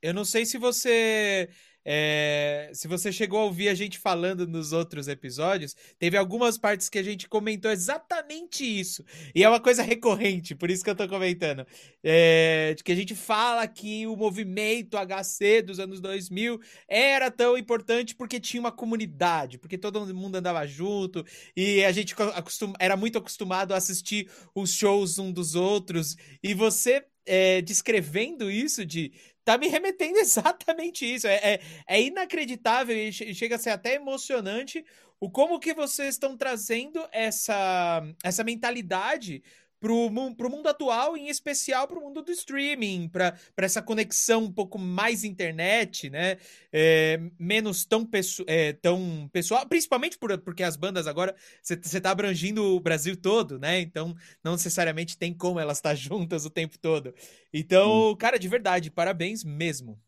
Eu 0.00 0.14
não 0.14 0.24
sei 0.24 0.46
se 0.46 0.56
você 0.56 1.48
é, 1.84 2.70
se 2.74 2.86
você 2.86 3.10
chegou 3.10 3.40
a 3.40 3.44
ouvir 3.44 3.68
a 3.68 3.74
gente 3.74 3.98
falando 3.98 4.46
nos 4.46 4.72
outros 4.72 5.08
episódios, 5.08 5.74
teve 5.98 6.16
algumas 6.16 6.58
partes 6.58 6.88
que 6.88 6.98
a 6.98 7.02
gente 7.02 7.28
comentou 7.28 7.70
exatamente 7.70 8.64
isso. 8.64 9.04
E 9.34 9.42
é 9.42 9.48
uma 9.48 9.60
coisa 9.60 9.82
recorrente, 9.82 10.54
por 10.54 10.70
isso 10.70 10.84
que 10.84 10.90
eu 10.90 10.94
tô 10.94 11.08
comentando. 11.08 11.66
É, 12.02 12.74
de 12.76 12.84
que 12.84 12.92
a 12.92 12.96
gente 12.96 13.14
fala 13.14 13.66
que 13.66 14.06
o 14.06 14.16
movimento 14.16 14.96
HC 14.96 15.62
dos 15.62 15.78
anos 15.80 16.00
2000 16.00 16.60
era 16.88 17.30
tão 17.30 17.56
importante 17.56 18.14
porque 18.14 18.38
tinha 18.38 18.60
uma 18.60 18.72
comunidade, 18.72 19.58
porque 19.58 19.78
todo 19.78 20.14
mundo 20.14 20.36
andava 20.36 20.66
junto 20.66 21.24
e 21.56 21.84
a 21.84 21.92
gente 21.92 22.14
acostum, 22.34 22.72
era 22.78 22.96
muito 22.96 23.18
acostumado 23.18 23.72
a 23.72 23.76
assistir 23.76 24.28
os 24.54 24.72
shows 24.72 25.18
um 25.18 25.32
dos 25.32 25.54
outros. 25.54 26.16
E 26.42 26.54
você 26.54 27.04
é, 27.26 27.60
descrevendo 27.60 28.50
isso 28.50 28.84
de 28.84 29.12
tá 29.50 29.58
me 29.58 29.68
remetendo 29.68 30.18
exatamente 30.20 31.04
isso. 31.04 31.26
É, 31.26 31.34
é, 31.34 31.60
é, 31.86 32.00
inacreditável 32.00 32.96
e 32.96 33.12
chega 33.12 33.56
a 33.56 33.58
ser 33.58 33.70
até 33.70 33.94
emocionante 33.94 34.84
o 35.18 35.30
como 35.30 35.60
que 35.60 35.74
vocês 35.74 36.14
estão 36.14 36.36
trazendo 36.36 37.06
essa, 37.12 38.02
essa 38.22 38.42
mentalidade 38.44 39.42
pro, 39.80 40.10
pro 40.36 40.50
mundo 40.50 40.68
atual, 40.68 41.16
em 41.16 41.28
especial 41.28 41.88
pro 41.88 42.00
mundo 42.00 42.22
do 42.22 42.30
streaming, 42.30 43.08
para 43.08 43.34
essa 43.56 43.82
conexão 43.82 44.44
um 44.44 44.52
pouco 44.52 44.78
mais 44.78 45.24
internet, 45.24 46.10
né? 46.10 46.36
É, 46.70 47.18
menos 47.38 47.84
tão, 47.84 48.08
é, 48.46 48.74
tão 48.74 49.28
pessoal, 49.32 49.66
principalmente 49.66 50.18
por, 50.18 50.36
porque 50.38 50.62
as 50.62 50.76
bandas 50.76 51.06
agora 51.06 51.34
você 51.62 52.00
tá 52.00 52.10
abrangindo 52.10 52.76
o 52.76 52.80
Brasil 52.80 53.16
todo, 53.16 53.58
né? 53.58 53.80
Então 53.80 54.14
não 54.44 54.52
necessariamente 54.52 55.16
tem 55.16 55.32
como 55.34 55.58
elas 55.58 55.78
estar 55.78 55.94
juntas 55.96 56.44
o 56.44 56.50
tempo 56.50 56.78
todo. 56.78 57.14
Então, 57.52 58.10
hum. 58.10 58.16
cara, 58.16 58.38
de 58.38 58.48
verdade, 58.48 58.90
parabéns 58.90 59.42
mesmo. 59.42 59.98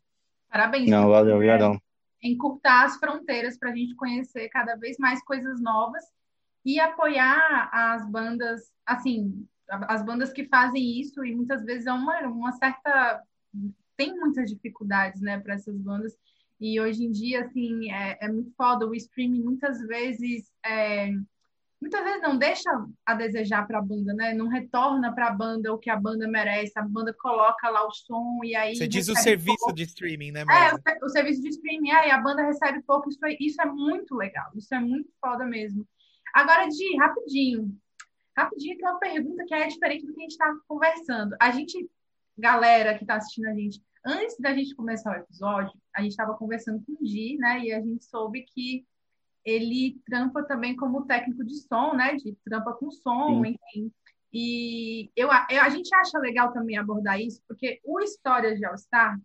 Parabéns. 0.51 0.89
Não, 0.89 1.09
valeu, 1.09 1.37
obrigadão. 1.37 1.81
Encurtar 2.23 2.85
as 2.85 2.97
fronteiras 2.99 3.59
para 3.59 3.71
a 3.71 3.75
gente 3.75 3.97
conhecer 3.97 4.49
cada 4.51 4.77
vez 4.77 4.99
mais 4.99 5.25
coisas 5.25 5.61
novas 5.61 6.05
e 6.65 6.79
apoiar 6.79 7.69
as 7.73 8.09
bandas, 8.09 8.61
assim, 8.87 9.47
as 9.69 10.05
bandas 10.05 10.33
que 10.33 10.45
fazem 10.47 11.01
isso, 11.01 11.25
e 11.25 11.35
muitas 11.35 11.65
vezes 11.65 11.87
é 11.87 11.93
uma, 11.93 12.21
uma 12.21 12.53
certa. 12.53 13.23
tem 13.97 14.15
muitas 14.15 14.51
dificuldades, 14.51 15.21
né, 15.21 15.39
para 15.41 15.55
essas 15.55 15.77
bandas. 15.79 16.17
E 16.61 16.81
hoje 16.81 17.05
em 17.05 17.11
dia, 17.11 17.45
assim, 17.45 17.91
é, 17.91 18.19
é 18.21 18.29
muito 18.29 18.53
foda. 18.57 18.87
O 18.87 18.95
streaming 18.95 19.43
muitas 19.43 19.81
vezes. 19.81 20.53
É, 20.65 21.11
muitas 21.81 22.05
vezes 22.05 22.23
não 22.23 22.39
deixa 22.39 22.71
a 23.05 23.15
desejar 23.15 23.67
para 23.67 23.81
a 23.81 23.83
banda, 23.83 24.15
né? 24.15 24.33
Não 24.33 24.47
retorna 24.47 25.13
para 25.13 25.27
a 25.27 25.33
banda 25.33 25.75
o 25.75 25.79
que 25.79 25.91
a 25.91 25.97
banda 25.97 26.29
merece. 26.29 26.79
A 26.79 26.83
banda 26.83 27.13
coloca 27.13 27.69
lá 27.69 27.85
o 27.85 27.91
som 27.91 28.39
e 28.45 28.55
aí. 28.55 28.77
Você 28.77 28.87
diz 28.87 29.09
o 29.09 29.17
serviço 29.17 29.59
pouco. 29.59 29.75
de 29.75 29.83
streaming, 29.83 30.31
né? 30.31 30.43
É, 30.43 31.03
o, 31.03 31.07
o, 31.07 31.09
serviço 31.09 31.43
de 31.43 31.49
streaming, 31.49 31.91
aí 31.91 32.13
a 32.13 32.21
banda 32.21 32.43
recebe 32.43 32.81
pouco. 32.83 33.09
Isso 33.09 33.27
é, 33.27 33.37
isso 33.41 33.61
é 33.61 33.67
muito 33.67 34.15
legal. 34.15 34.49
Isso 34.55 34.73
é 34.73 34.79
muito 34.79 35.11
foda 35.21 35.45
mesmo. 35.45 35.85
Agora, 36.33 36.69
de 36.69 36.97
rapidinho, 36.97 37.77
Rapidinho, 38.37 38.79
é 38.81 38.91
uma 38.91 38.99
pergunta 38.99 39.45
que 39.47 39.55
é 39.55 39.67
diferente 39.67 40.07
do 40.07 40.15
que 40.15 40.21
a 40.21 40.23
gente 40.23 40.33
está 40.33 40.57
conversando. 40.67 41.37
A 41.39 41.51
gente, 41.51 41.89
galera 42.37 42.97
que 42.97 43.05
está 43.05 43.17
assistindo 43.17 43.47
a 43.47 43.55
gente, 43.55 43.83
antes 44.05 44.39
da 44.39 44.55
gente 44.55 44.75
começar 44.75 45.13
o 45.13 45.21
episódio, 45.21 45.73
a 45.95 46.01
gente 46.03 46.13
estava 46.13 46.35
conversando 46.35 46.83
com 46.85 46.93
o 46.93 47.07
Gi, 47.07 47.37
né? 47.39 47.61
E 47.61 47.73
a 47.73 47.81
gente 47.81 48.05
soube 48.05 48.43
que 48.43 48.87
ele 49.45 50.01
trampa 50.07 50.43
também 50.45 50.75
como 50.75 51.05
técnico 51.05 51.45
de 51.45 51.57
som, 51.57 51.95
né? 51.95 52.15
De 52.17 52.35
trampa 52.45 52.73
com 52.73 52.91
som, 52.91 53.45
Sim. 53.45 53.51
enfim. 53.51 53.93
E 54.33 55.11
eu, 55.15 55.31
a 55.31 55.69
gente 55.69 55.95
acha 55.95 56.19
legal 56.19 56.53
também 56.53 56.79
abordar 56.79 57.21
isso, 57.21 57.43
porque 57.47 57.81
o 57.85 58.01
Histórias 58.01 58.59
de 58.59 58.65
All 58.65 58.79
Star 58.79 59.21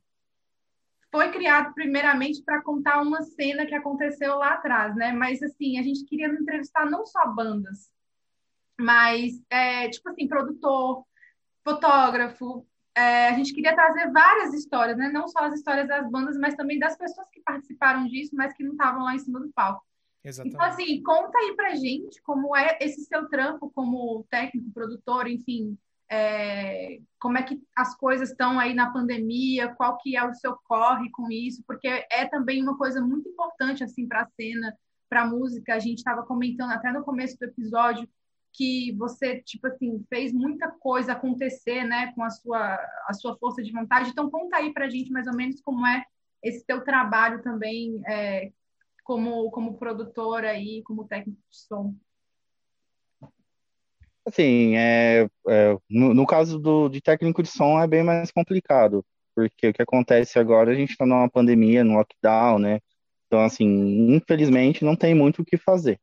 foi 1.09 1.31
criado 1.31 1.73
primeiramente 1.73 2.43
para 2.43 2.61
contar 2.61 3.01
uma 3.01 3.21
cena 3.21 3.65
que 3.65 3.73
aconteceu 3.73 4.35
lá 4.35 4.55
atrás, 4.55 4.95
né? 4.97 5.13
Mas 5.13 5.41
assim, 5.41 5.79
a 5.79 5.83
gente 5.83 6.03
queria 6.03 6.27
entrevistar 6.27 6.85
não 6.89 7.05
só 7.05 7.25
bandas, 7.33 7.89
mas, 8.79 9.41
é, 9.49 9.89
tipo 9.89 10.09
assim, 10.09 10.27
produtor, 10.27 11.03
fotógrafo, 11.63 12.65
é, 12.95 13.29
a 13.29 13.33
gente 13.33 13.53
queria 13.53 13.75
trazer 13.75 14.11
várias 14.11 14.53
histórias, 14.53 14.97
né? 14.97 15.09
Não 15.09 15.27
só 15.27 15.39
as 15.39 15.53
histórias 15.53 15.87
das 15.87 16.09
bandas, 16.09 16.37
mas 16.37 16.55
também 16.55 16.79
das 16.79 16.97
pessoas 16.97 17.27
que 17.29 17.41
participaram 17.41 18.07
disso, 18.07 18.35
mas 18.35 18.53
que 18.53 18.63
não 18.63 18.71
estavam 18.71 19.03
lá 19.03 19.13
em 19.13 19.19
cima 19.19 19.39
do 19.39 19.51
palco. 19.53 19.83
Exatamente. 20.23 20.55
Então, 20.55 20.65
assim, 20.65 21.03
conta 21.03 21.37
aí 21.37 21.55
pra 21.55 21.75
gente 21.75 22.21
como 22.23 22.55
é 22.55 22.77
esse 22.81 23.05
seu 23.05 23.29
trampo 23.29 23.69
como 23.69 24.25
técnico, 24.29 24.71
produtor, 24.71 25.27
enfim, 25.27 25.77
é, 26.09 26.99
como 27.19 27.37
é 27.37 27.43
que 27.43 27.61
as 27.75 27.95
coisas 27.95 28.31
estão 28.31 28.59
aí 28.59 28.73
na 28.73 28.91
pandemia, 28.91 29.73
qual 29.75 29.97
que 29.97 30.15
é 30.15 30.25
o 30.25 30.33
seu 30.33 30.57
corre 30.63 31.09
com 31.11 31.29
isso, 31.29 31.63
porque 31.67 31.87
é 31.87 32.25
também 32.25 32.63
uma 32.63 32.77
coisa 32.77 32.99
muito 33.01 33.29
importante, 33.29 33.83
assim, 33.83 34.07
para 34.07 34.21
a 34.21 34.27
cena, 34.27 34.75
para 35.09 35.21
a 35.21 35.27
música. 35.27 35.75
A 35.75 35.79
gente 35.79 35.99
estava 35.99 36.23
comentando 36.23 36.71
até 36.71 36.91
no 36.91 37.03
começo 37.03 37.37
do 37.37 37.45
episódio 37.45 38.09
que 38.57 38.91
você, 38.93 39.39
tipo 39.41 39.67
assim, 39.67 40.03
fez 40.09 40.33
muita 40.33 40.71
coisa 40.71 41.11
acontecer, 41.11 41.83
né, 41.83 42.11
com 42.13 42.23
a 42.23 42.29
sua, 42.31 42.73
a 43.07 43.13
sua 43.13 43.37
força 43.37 43.61
de 43.61 43.71
vontade. 43.71 44.09
Então, 44.09 44.31
conta 44.31 44.57
aí 44.57 44.73
pra 44.73 44.89
gente 44.89 45.11
mais 45.11 45.27
ou 45.27 45.35
menos 45.35 45.61
como 45.61 45.85
é 45.85 46.03
esse 46.43 46.65
teu 46.65 46.83
trabalho 46.83 47.43
também 47.43 48.01
é, 48.07 48.51
como, 49.03 49.51
como 49.51 49.77
produtora 49.77 50.57
e 50.57 50.81
como 50.81 51.07
técnico 51.07 51.39
de 51.51 51.57
som. 51.57 51.93
Assim, 54.25 54.75
é, 54.75 55.29
é 55.47 55.77
no, 55.87 56.15
no, 56.15 56.25
caso 56.25 56.57
do, 56.57 56.89
de 56.89 56.99
técnico 56.99 57.43
de 57.43 57.49
som 57.49 57.79
é 57.79 57.87
bem 57.87 58.03
mais 58.03 58.31
complicado, 58.31 59.05
porque 59.35 59.67
o 59.67 59.73
que 59.73 59.81
acontece 59.83 60.39
agora, 60.39 60.71
a 60.71 60.75
gente 60.75 60.91
está 60.91 61.05
numa 61.05 61.29
pandemia, 61.29 61.83
no 61.83 61.93
lockdown, 61.93 62.57
né? 62.57 62.79
Então, 63.27 63.39
assim, 63.39 64.15
infelizmente 64.15 64.83
não 64.83 64.95
tem 64.95 65.13
muito 65.13 65.43
o 65.43 65.45
que 65.45 65.57
fazer 65.57 65.99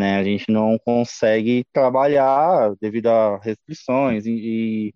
né? 0.00 0.16
A 0.18 0.24
gente 0.24 0.50
não 0.50 0.78
consegue 0.78 1.64
trabalhar 1.72 2.74
devido 2.80 3.08
a 3.08 3.38
restrições 3.38 4.26
e, 4.26 4.30
e 4.32 4.94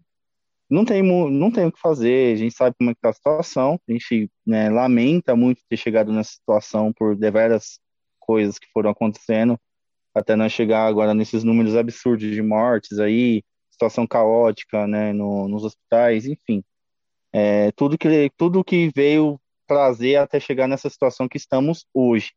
não 0.69 0.85
tem, 0.85 1.03
não 1.03 1.51
tem 1.51 1.67
o 1.67 1.73
que 1.73 1.81
fazer, 1.81 2.35
a 2.35 2.37
gente 2.37 2.55
sabe 2.57 2.75
como 2.79 2.91
é 2.91 2.95
que 2.95 3.01
tá 3.01 3.11
a 3.11 3.13
situação, 3.13 3.79
a 3.89 3.93
gente 3.93 4.31
né, 4.47 4.71
lamenta 4.71 5.37
muito 5.37 5.63
ter 5.69 5.77
chegado 5.77 6.13
nessa 6.13 6.33
situação 6.33 6.93
por 6.93 7.15
deveras 7.17 7.79
coisas 8.19 8.59
que 8.59 8.67
foram 8.73 8.91
acontecendo, 8.91 9.59
até 10.15 10.35
nós 10.35 10.53
chegar 10.53 10.87
agora 10.87 11.13
nesses 11.15 11.45
números 11.45 11.77
absurdos 11.77 12.31
de 12.31 12.43
mortes 12.43 12.99
aí, 12.99 13.43
situação 13.71 14.07
caótica, 14.07 14.87
né, 14.87 15.13
no, 15.13 15.49
nos 15.49 15.65
hospitais, 15.65 16.27
enfim. 16.27 16.65
é, 17.33 17.71
tudo 17.73 17.99
que 17.99 18.31
tudo 18.37 18.65
que 18.65 18.91
veio 18.95 19.39
trazer 19.67 20.17
até 20.17 20.41
chegar 20.41 20.69
nessa 20.69 20.89
situação 20.91 21.29
que 21.29 21.37
estamos 21.37 21.87
hoje, 21.93 22.33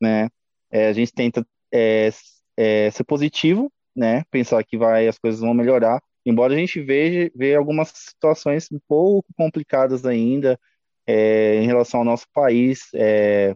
né? 0.00 0.28
É, 0.70 0.88
a 0.88 0.92
gente 0.92 1.12
tenta 1.12 1.46
é, 1.74 2.10
é, 2.56 2.90
ser 2.90 3.04
positivo, 3.04 3.70
né? 3.94 4.24
Pensar 4.30 4.62
que 4.64 4.78
vai 4.78 5.08
as 5.08 5.18
coisas 5.18 5.40
vão 5.40 5.52
melhorar, 5.52 6.00
embora 6.24 6.54
a 6.54 6.56
gente 6.56 6.80
veja, 6.80 7.30
veja 7.34 7.58
algumas 7.58 7.88
situações 7.88 8.68
um 8.70 8.78
pouco 8.88 9.28
complicadas 9.36 10.06
ainda 10.06 10.58
é, 11.06 11.56
em 11.56 11.66
relação 11.66 12.00
ao 12.00 12.06
nosso 12.06 12.26
país, 12.32 12.88
é, 12.94 13.54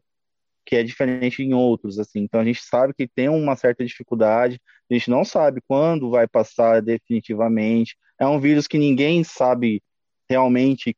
que 0.67 0.77
é 0.77 0.83
diferente 0.83 1.43
em 1.43 1.55
outros, 1.55 1.99
assim. 1.99 2.21
Então 2.21 2.41
a 2.41 2.45
gente 2.45 2.63
sabe 2.63 2.93
que 2.93 3.09
tem 3.09 3.29
uma 3.29 3.57
certa 3.57 3.85
dificuldade, 3.85 4.61
a 4.91 4.95
gente 4.95 5.11
não 5.11 5.25
sabe 5.25 5.61
quando 5.67 6.11
vai 6.11 6.27
passar 6.27 6.83
definitivamente. 6.83 7.97
É 8.19 8.27
um 8.27 8.41
vírus 8.41 8.67
que 8.67 8.79
ninguém 8.79 9.23
sabe 9.23 9.83
realmente, 10.29 10.97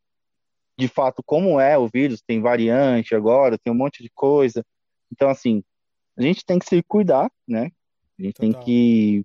de 0.78 0.88
fato, 0.88 1.22
como 1.24 1.60
é 1.60 1.76
o 1.78 1.88
vírus. 1.88 2.22
Tem 2.26 2.40
variante 2.40 3.14
agora, 3.14 3.58
tem 3.58 3.72
um 3.72 3.76
monte 3.76 4.02
de 4.02 4.10
coisa. 4.10 4.64
Então, 5.12 5.28
assim, 5.28 5.62
a 6.16 6.22
gente 6.22 6.44
tem 6.44 6.58
que 6.58 6.66
se 6.66 6.82
cuidar, 6.82 7.30
né? 7.46 7.70
A 8.18 8.22
gente 8.22 8.34
Total. 8.34 8.52
tem 8.52 8.62
que. 8.64 9.24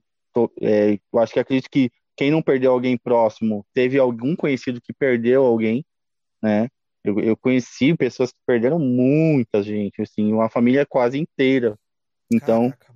É, 0.62 1.00
eu 1.14 1.20
acho 1.20 1.34
que 1.34 1.40
acredito 1.40 1.70
que 1.70 1.92
quem 2.16 2.32
não 2.32 2.42
perdeu 2.42 2.72
alguém 2.72 2.98
próximo 2.98 3.66
teve 3.74 3.98
algum 3.98 4.36
conhecido 4.36 4.82
que 4.82 4.94
perdeu 4.94 5.46
alguém, 5.46 5.86
né? 6.42 6.70
Eu, 7.04 7.20
eu 7.20 7.38
conheci 7.38 7.96
pessoas 7.96 8.32
que 8.32 8.40
perderam 8.46 8.80
muita 8.80 9.62
gente, 9.62 10.02
assim, 10.02 10.34
uma 10.34 10.50
família 10.50 10.86
quase 10.86 11.20
inteira. 11.20 11.78
Então, 12.32 12.72
Caraca, 12.72 12.96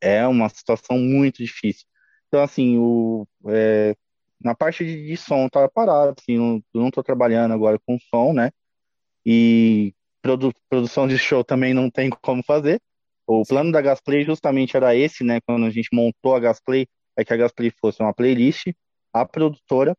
é 0.00 0.26
uma 0.26 0.48
situação 0.48 0.98
muito 0.98 1.42
difícil. 1.42 1.86
Então, 2.28 2.42
assim, 2.42 2.78
o, 2.78 3.26
é, 3.48 3.96
na 4.40 4.54
parte 4.54 4.84
de, 4.84 5.06
de 5.06 5.16
som 5.16 5.48
tá 5.48 5.68
parado, 5.68 6.14
assim, 6.18 6.38
não, 6.38 6.62
não 6.74 6.90
tô 6.90 7.02
trabalhando 7.02 7.52
agora 7.52 7.78
com 7.84 7.98
som, 7.98 8.32
né? 8.32 8.50
E 9.26 9.92
produ, 10.22 10.52
produção 10.68 11.08
de 11.08 11.18
show 11.18 11.42
também 11.42 11.74
não 11.74 11.90
tem 11.90 12.10
como 12.10 12.42
fazer. 12.44 12.80
O 13.28 13.44
plano 13.44 13.70
da 13.70 13.82
Gasplay 13.82 14.24
justamente 14.24 14.74
era 14.74 14.96
esse, 14.96 15.22
né? 15.22 15.38
Quando 15.46 15.66
a 15.66 15.70
gente 15.70 15.90
montou 15.92 16.34
a 16.34 16.40
Gasplay, 16.40 16.86
é 17.14 17.22
que 17.22 17.34
a 17.34 17.36
Gasplay 17.36 17.70
fosse 17.78 18.00
uma 18.02 18.14
playlist, 18.14 18.68
a 19.12 19.26
produtora, 19.26 19.94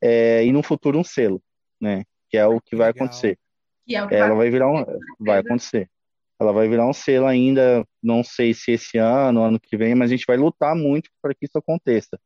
é, 0.00 0.44
e 0.44 0.52
no 0.52 0.62
futuro 0.62 0.96
um 0.96 1.02
selo, 1.02 1.42
né? 1.80 2.04
Que 2.30 2.36
é 2.36 2.46
o 2.46 2.60
que 2.60 2.76
vai 2.76 2.90
acontecer. 2.90 3.36
Que 3.84 3.96
é 3.96 4.04
o 4.04 4.08
que 4.08 4.14
Ela 4.14 4.36
vai 4.36 4.50
virar 4.50 4.70
um, 4.70 4.84
vai 5.18 5.40
acontecer. 5.40 5.90
Ela 6.38 6.52
vai 6.52 6.68
virar 6.68 6.86
um 6.86 6.92
selo 6.92 7.26
ainda, 7.26 7.84
não 8.00 8.22
sei 8.22 8.54
se 8.54 8.70
esse 8.70 8.98
ano, 8.98 9.42
ano 9.42 9.58
que 9.58 9.76
vem, 9.76 9.96
mas 9.96 10.12
a 10.12 10.14
gente 10.14 10.26
vai 10.26 10.36
lutar 10.36 10.76
muito 10.76 11.10
para 11.20 11.34
que 11.34 11.46
isso 11.46 11.58
aconteça. 11.58 12.16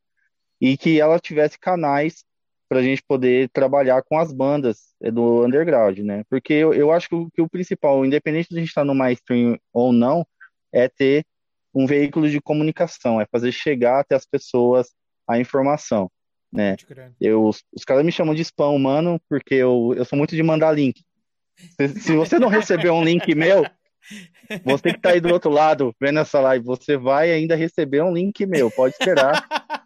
E 0.60 0.76
que 0.76 1.00
ela 1.00 1.18
tivesse 1.18 1.58
canais 1.58 2.22
para 2.68 2.80
a 2.80 2.82
gente 2.82 3.02
poder 3.02 3.48
trabalhar 3.50 4.02
com 4.02 4.18
as 4.18 4.32
bandas 4.32 4.94
é, 5.02 5.10
do 5.10 5.44
underground, 5.44 5.98
né? 6.00 6.24
Porque 6.28 6.52
eu, 6.52 6.74
eu 6.74 6.92
acho 6.92 7.08
que 7.08 7.14
o, 7.14 7.30
que 7.30 7.42
o 7.42 7.48
principal, 7.48 8.04
independente 8.04 8.48
de 8.50 8.56
a 8.56 8.58
gente 8.60 8.68
estar 8.68 8.84
no 8.84 8.94
mainstream 8.94 9.58
ou 9.72 9.92
não, 9.92 10.26
é 10.72 10.88
ter 10.88 11.24
um 11.74 11.86
veículo 11.86 12.28
de 12.28 12.40
comunicação, 12.40 13.20
é 13.20 13.26
fazer 13.26 13.52
chegar 13.52 14.00
até 14.00 14.14
as 14.14 14.26
pessoas 14.26 14.88
a 15.26 15.38
informação, 15.38 16.10
né? 16.52 16.76
Eu, 17.20 17.44
os, 17.44 17.62
os 17.72 17.84
caras 17.84 18.04
me 18.04 18.12
chamam 18.12 18.34
de 18.34 18.42
spam 18.42 18.70
humano 18.70 19.20
porque 19.28 19.54
eu, 19.54 19.94
eu 19.96 20.04
sou 20.04 20.16
muito 20.16 20.34
de 20.34 20.42
mandar 20.42 20.72
link. 20.72 21.02
Se, 21.76 21.88
se 22.00 22.16
você 22.16 22.38
não 22.38 22.48
receber 22.48 22.90
um 22.90 23.04
link 23.04 23.34
meu, 23.34 23.64
você 24.64 24.90
que 24.90 24.96
está 24.96 25.10
aí 25.10 25.20
do 25.20 25.32
outro 25.32 25.50
lado 25.50 25.94
vendo 26.00 26.18
essa 26.20 26.40
live, 26.40 26.64
você 26.64 26.96
vai 26.96 27.30
ainda 27.30 27.54
receber 27.54 28.02
um 28.02 28.12
link 28.12 28.46
meu, 28.46 28.70
pode 28.70 28.94
esperar. 28.94 29.46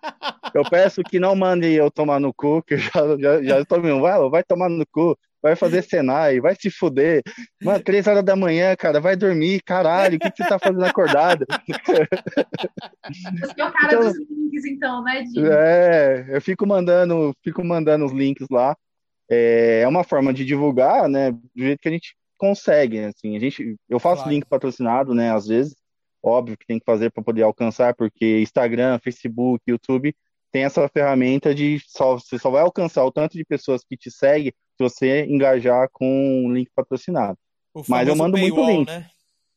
Eu 0.55 0.69
peço 0.69 1.03
que 1.03 1.19
não 1.19 1.35
mande 1.35 1.73
eu 1.73 1.91
tomar 1.91 2.21
no 2.21 2.33
cu, 2.33 2.63
que 2.63 2.75
eu 2.75 2.79
já, 2.79 2.91
já, 3.19 3.43
já 3.43 3.61
estou 3.61 3.81
me 3.81 3.91
vai, 3.99 4.29
vai 4.29 4.45
tomar 4.45 4.69
no 4.69 4.85
cu, 4.87 5.17
vai 5.43 5.57
fazer 5.57 5.83
Senai, 5.83 6.41
vai 6.41 6.55
se 6.55 6.71
fuder. 6.71 7.23
Mano, 7.63 7.83
três 7.83 8.07
horas 8.07 8.23
da 8.23 8.37
manhã, 8.37 8.77
cara, 8.77 9.01
vai 9.01 9.17
dormir, 9.17 9.63
caralho, 9.63 10.17
o 10.17 10.21
que, 10.21 10.31
que 10.31 10.43
você 10.43 10.49
tá 10.49 10.59
fazendo 10.59 10.85
acordado? 10.85 11.47
Você 13.41 13.61
é 13.61 13.65
o 13.65 13.73
cara 13.73 13.95
então, 13.95 14.01
dos 14.01 14.19
links, 14.19 14.65
então, 14.65 15.03
né, 15.03 15.23
Dinho? 15.23 15.53
É, 15.53 16.27
eu 16.29 16.41
fico 16.41 16.67
mandando, 16.67 17.35
fico 17.43 17.65
mandando 17.65 18.05
os 18.05 18.13
links 18.13 18.47
lá. 18.51 18.77
É, 19.31 19.81
é 19.81 19.89
uma 19.89 20.05
forma 20.05 20.33
de 20.33 20.45
divulgar, 20.45 21.09
né, 21.09 21.33
do 21.33 21.41
jeito 21.57 21.81
que 21.81 21.89
a 21.89 21.93
gente 21.93 22.15
consegue, 22.43 22.99
assim, 22.99 23.37
a 23.37 23.39
gente, 23.39 23.77
eu 23.89 24.01
faço 24.01 24.23
claro. 24.25 24.31
link 24.35 24.45
patrocinado, 24.47 25.15
né, 25.15 25.31
às 25.31 25.47
vezes, 25.47 25.77
óbvio 26.21 26.59
que 26.59 26.67
tem 26.67 26.81
que 26.81 26.85
fazer 26.85 27.09
para 27.13 27.23
poder 27.23 27.43
alcançar, 27.43 27.95
porque 27.95 28.41
Instagram, 28.41 28.99
Facebook, 28.99 29.63
YouTube 29.65 30.13
tem 30.51 30.65
essa 30.65 30.89
ferramenta 30.89 31.55
de 31.55 31.79
só, 31.87 32.19
você 32.19 32.41
só 32.41 32.51
vai 32.51 32.63
alcançar 32.63 33.05
o 33.05 33.13
tanto 33.13 33.39
de 33.39 33.45
pessoas 33.45 33.85
que 33.89 33.97
te 33.97 34.11
seguem 34.11 34.53
se 34.77 34.83
você 34.83 35.25
engajar 35.25 35.89
com 35.93 36.45
um 36.45 36.53
link 36.53 36.69
patrocinado. 36.75 37.39
Mas 37.89 38.09
eu 38.09 38.17
mando 38.17 38.37
paywall, 38.37 38.65
muito 38.65 38.79
link. 38.79 38.89
Né? 38.89 39.09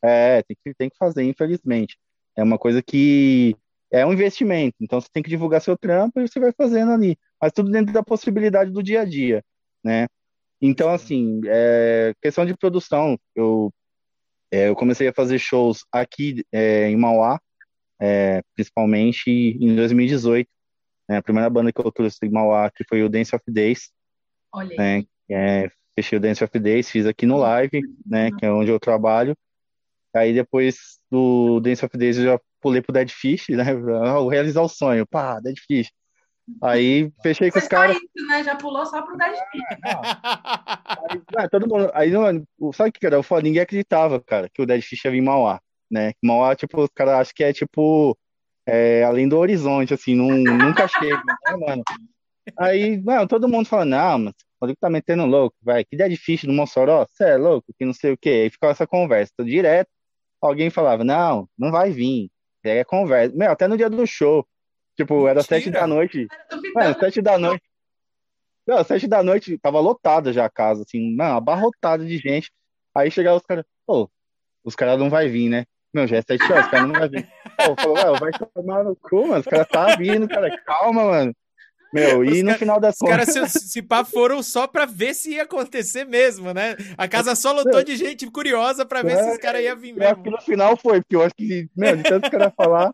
É, 0.04 0.44
tem 0.44 0.56
que, 0.64 0.74
tem 0.76 0.90
que 0.90 0.96
fazer, 0.96 1.24
infelizmente. 1.24 1.98
É 2.36 2.44
uma 2.44 2.60
coisa 2.60 2.84
que 2.84 3.58
é 3.92 4.06
um 4.06 4.14
investimento, 4.14 4.76
então 4.80 5.02
você 5.02 5.08
tem 5.12 5.24
que 5.24 5.30
divulgar 5.30 5.60
seu 5.60 5.76
trampo 5.76 6.20
e 6.20 6.28
você 6.28 6.40
vai 6.40 6.52
fazendo 6.52 6.92
ali, 6.92 7.18
mas 7.42 7.52
tudo 7.52 7.72
dentro 7.72 7.92
da 7.92 8.04
possibilidade 8.04 8.70
do 8.70 8.84
dia 8.84 9.02
a 9.02 9.06
dia, 9.06 9.44
né? 9.84 10.06
Então, 10.62 10.90
assim, 10.90 11.42
é, 11.48 12.14
questão 12.22 12.46
de 12.46 12.56
produção, 12.56 13.18
eu, 13.36 13.72
é, 14.52 14.70
eu 14.70 14.76
comecei 14.76 15.08
a 15.08 15.14
fazer 15.14 15.38
shows 15.38 15.86
aqui 15.92 16.44
é, 16.52 16.90
em 16.90 16.96
Mauá, 16.96 17.40
é, 18.00 18.42
principalmente 18.56 19.30
em 19.30 19.76
2018. 19.76 20.48
Né, 21.08 21.18
a 21.18 21.22
primeira 21.22 21.50
banda 21.50 21.72
que 21.72 21.80
eu 21.80 21.92
trouxe 21.92 22.18
em 22.24 22.30
Mauá 22.30 22.72
que 22.72 22.84
foi 22.88 23.04
o 23.04 23.10
Dance 23.10 23.36
of 23.36 23.44
Days. 23.48 23.92
Olha 24.52 24.76
né, 24.76 25.04
é, 25.30 25.70
fechei 25.96 26.18
o 26.18 26.22
Dance 26.22 26.44
of 26.44 26.60
Days, 26.60 26.90
fiz 26.90 27.06
aqui 27.06 27.26
no 27.26 27.38
Live, 27.38 27.82
né, 28.06 28.32
que 28.32 28.46
é 28.46 28.52
onde 28.52 28.72
eu 28.72 28.80
trabalho. 28.80 29.36
Aí 30.16 30.34
depois 30.34 31.00
do 31.12 31.60
Dance 31.60 31.86
of 31.86 31.98
Days 31.98 32.18
eu 32.18 32.24
já 32.24 32.40
pulei 32.62 32.82
pro 32.82 32.94
Dead 32.94 33.10
Fish, 33.10 33.50
né, 33.50 33.64
realizar 34.30 34.62
o 34.62 34.70
sonho, 34.70 35.06
pá, 35.06 35.40
Dead 35.40 35.58
Fish. 35.60 35.92
Aí 36.62 37.12
fechei 37.24 37.50
com 37.50 37.60
os 37.60 37.68
caras. 37.68 37.98
Né? 38.28 38.44
Já 38.44 38.56
pulou 38.56 38.86
só 38.86 39.02
pro 39.02 39.18
10 39.18 39.38
aí, 39.38 41.22
ah, 41.38 41.50
todo 41.50 41.68
mundo. 41.68 41.90
Aí, 41.94 42.12
sabe 42.74 42.90
o 42.90 42.94
que 42.94 43.06
era? 43.06 43.16
Eu 43.16 43.42
ninguém 43.42 43.62
acreditava, 43.62 44.22
cara, 44.22 44.50
que 44.50 44.62
o 44.62 44.66
Dead 44.66 44.82
Fish 44.82 45.04
ia 45.06 45.12
vir 45.12 45.18
em 45.18 45.22
Mauá, 45.22 45.60
né? 45.90 46.14
Mauá, 46.24 46.56
tipo, 46.56 46.82
os 46.82 46.90
caras 46.94 47.16
acham 47.16 47.34
que 47.36 47.44
é 47.44 47.54
tipo. 47.54 48.18
É, 48.68 49.04
além 49.04 49.30
do 49.30 49.38
horizonte, 49.38 49.94
assim, 49.94 50.16
não, 50.16 50.28
nunca 50.30 50.88
chega, 50.88 51.22
né, 51.46 51.56
mano? 51.56 51.84
Aí, 52.58 53.00
mano, 53.02 53.28
todo 53.28 53.48
mundo 53.48 53.68
fala, 53.68 53.86
não, 53.86 54.20
mas 54.20 54.34
o 54.62 54.68
que 54.68 54.80
tá 54.80 54.90
metendo 54.90 55.26
louco, 55.26 55.56
vai, 55.62 55.86
que 55.86 55.96
Dead 55.96 56.16
Fish 56.18 56.44
no 56.44 56.54
Mossoró, 56.54 57.06
você 57.08 57.26
é 57.26 57.38
louco, 57.38 57.72
que 57.78 57.86
não 57.86 57.94
sei 57.94 58.14
o 58.14 58.18
quê. 58.18 58.30
Aí 58.30 58.50
ficava 58.50 58.72
essa 58.72 58.88
conversa, 58.88 59.32
direto, 59.44 59.90
alguém 60.42 60.72
falava, 60.72 61.04
não, 61.04 61.48
não 61.58 61.72
vai 61.72 61.92
vir, 61.92 62.30
é 62.64 62.84
conversa. 62.84 63.36
Meu, 63.36 63.52
até 63.52 63.68
no 63.68 63.78
dia 63.78 63.90
do 63.90 64.06
show, 64.08 64.48
Tipo, 64.96 65.28
era 65.28 65.44
sete 65.44 65.70
da 65.70 65.86
noite. 65.86 66.28
Mano, 66.74 66.96
sete 67.00 67.22
da 67.22 67.38
noite. 67.38 67.64
Não, 68.66 68.84
sete 68.84 69.08
da 69.08 69.22
noite, 69.22 69.58
tava 69.60 69.80
lotada 69.80 70.34
já 70.34 70.46
a 70.46 70.50
casa, 70.50 70.84
assim, 70.84 71.16
não, 71.16 71.38
abarrotada 71.38 72.04
de 72.04 72.18
gente. 72.18 72.52
Aí 72.96 73.12
chegava 73.12 73.38
os 73.38 73.46
caras, 73.46 73.64
pô, 73.86 74.10
os 74.64 74.76
caras 74.76 74.98
não 74.98 75.10
vai 75.10 75.28
vir, 75.28 75.50
né? 75.50 75.66
Meu, 75.94 76.08
já 76.08 76.18
é 76.18 76.22
sete 76.22 76.44
horas, 76.52 76.66
os 76.66 76.72
caras 76.72 76.88
não 76.88 77.00
vai 77.00 77.08
vir. 77.08 77.30
Pô, 77.58 77.76
falou, 77.76 78.20
vai 78.20 78.32
tomar 78.32 78.84
no 78.84 78.96
cu, 78.96 79.28
mano, 79.28 79.40
os 79.40 79.46
caras 79.46 79.68
tá 79.68 79.96
vindo, 79.96 80.28
cara, 80.28 80.58
calma, 80.66 81.04
mano. 81.06 81.36
Meu, 81.94 82.26
e 82.26 82.44
no 82.44 82.54
final 82.56 82.80
das 82.80 82.98
contas. 82.98 83.28
Os 83.30 83.34
caras, 83.34 83.52
se, 83.52 83.60
se 83.70 83.82
pá, 83.82 84.04
foram 84.04 84.44
só 84.44 84.68
pra 84.68 84.86
ver 84.86 85.14
se 85.14 85.36
ia 85.36 85.44
acontecer 85.44 86.04
mesmo, 86.04 86.54
né? 86.54 86.76
A 86.98 87.08
casa 87.08 87.36
só 87.36 87.54
lotou 87.54 87.82
de 87.84 87.96
gente 87.96 88.30
curiosa 88.30 88.86
pra 88.86 89.02
ver 89.02 89.14
é, 89.14 89.24
se 89.24 89.32
os 89.32 89.38
caras 89.38 89.62
iam 89.62 89.78
vir 89.78 89.94
mesmo. 89.94 90.04
Eu 90.04 90.10
acho 90.10 90.24
que 90.24 90.30
no 90.30 90.42
final 90.42 90.76
foi, 90.76 91.02
porque 91.02 91.16
eu 91.16 91.22
acho 91.22 91.36
que, 91.36 91.70
meu, 91.74 91.96
de 91.96 92.04
tanto 92.04 92.30
caras 92.30 92.52
falar, 92.58 92.92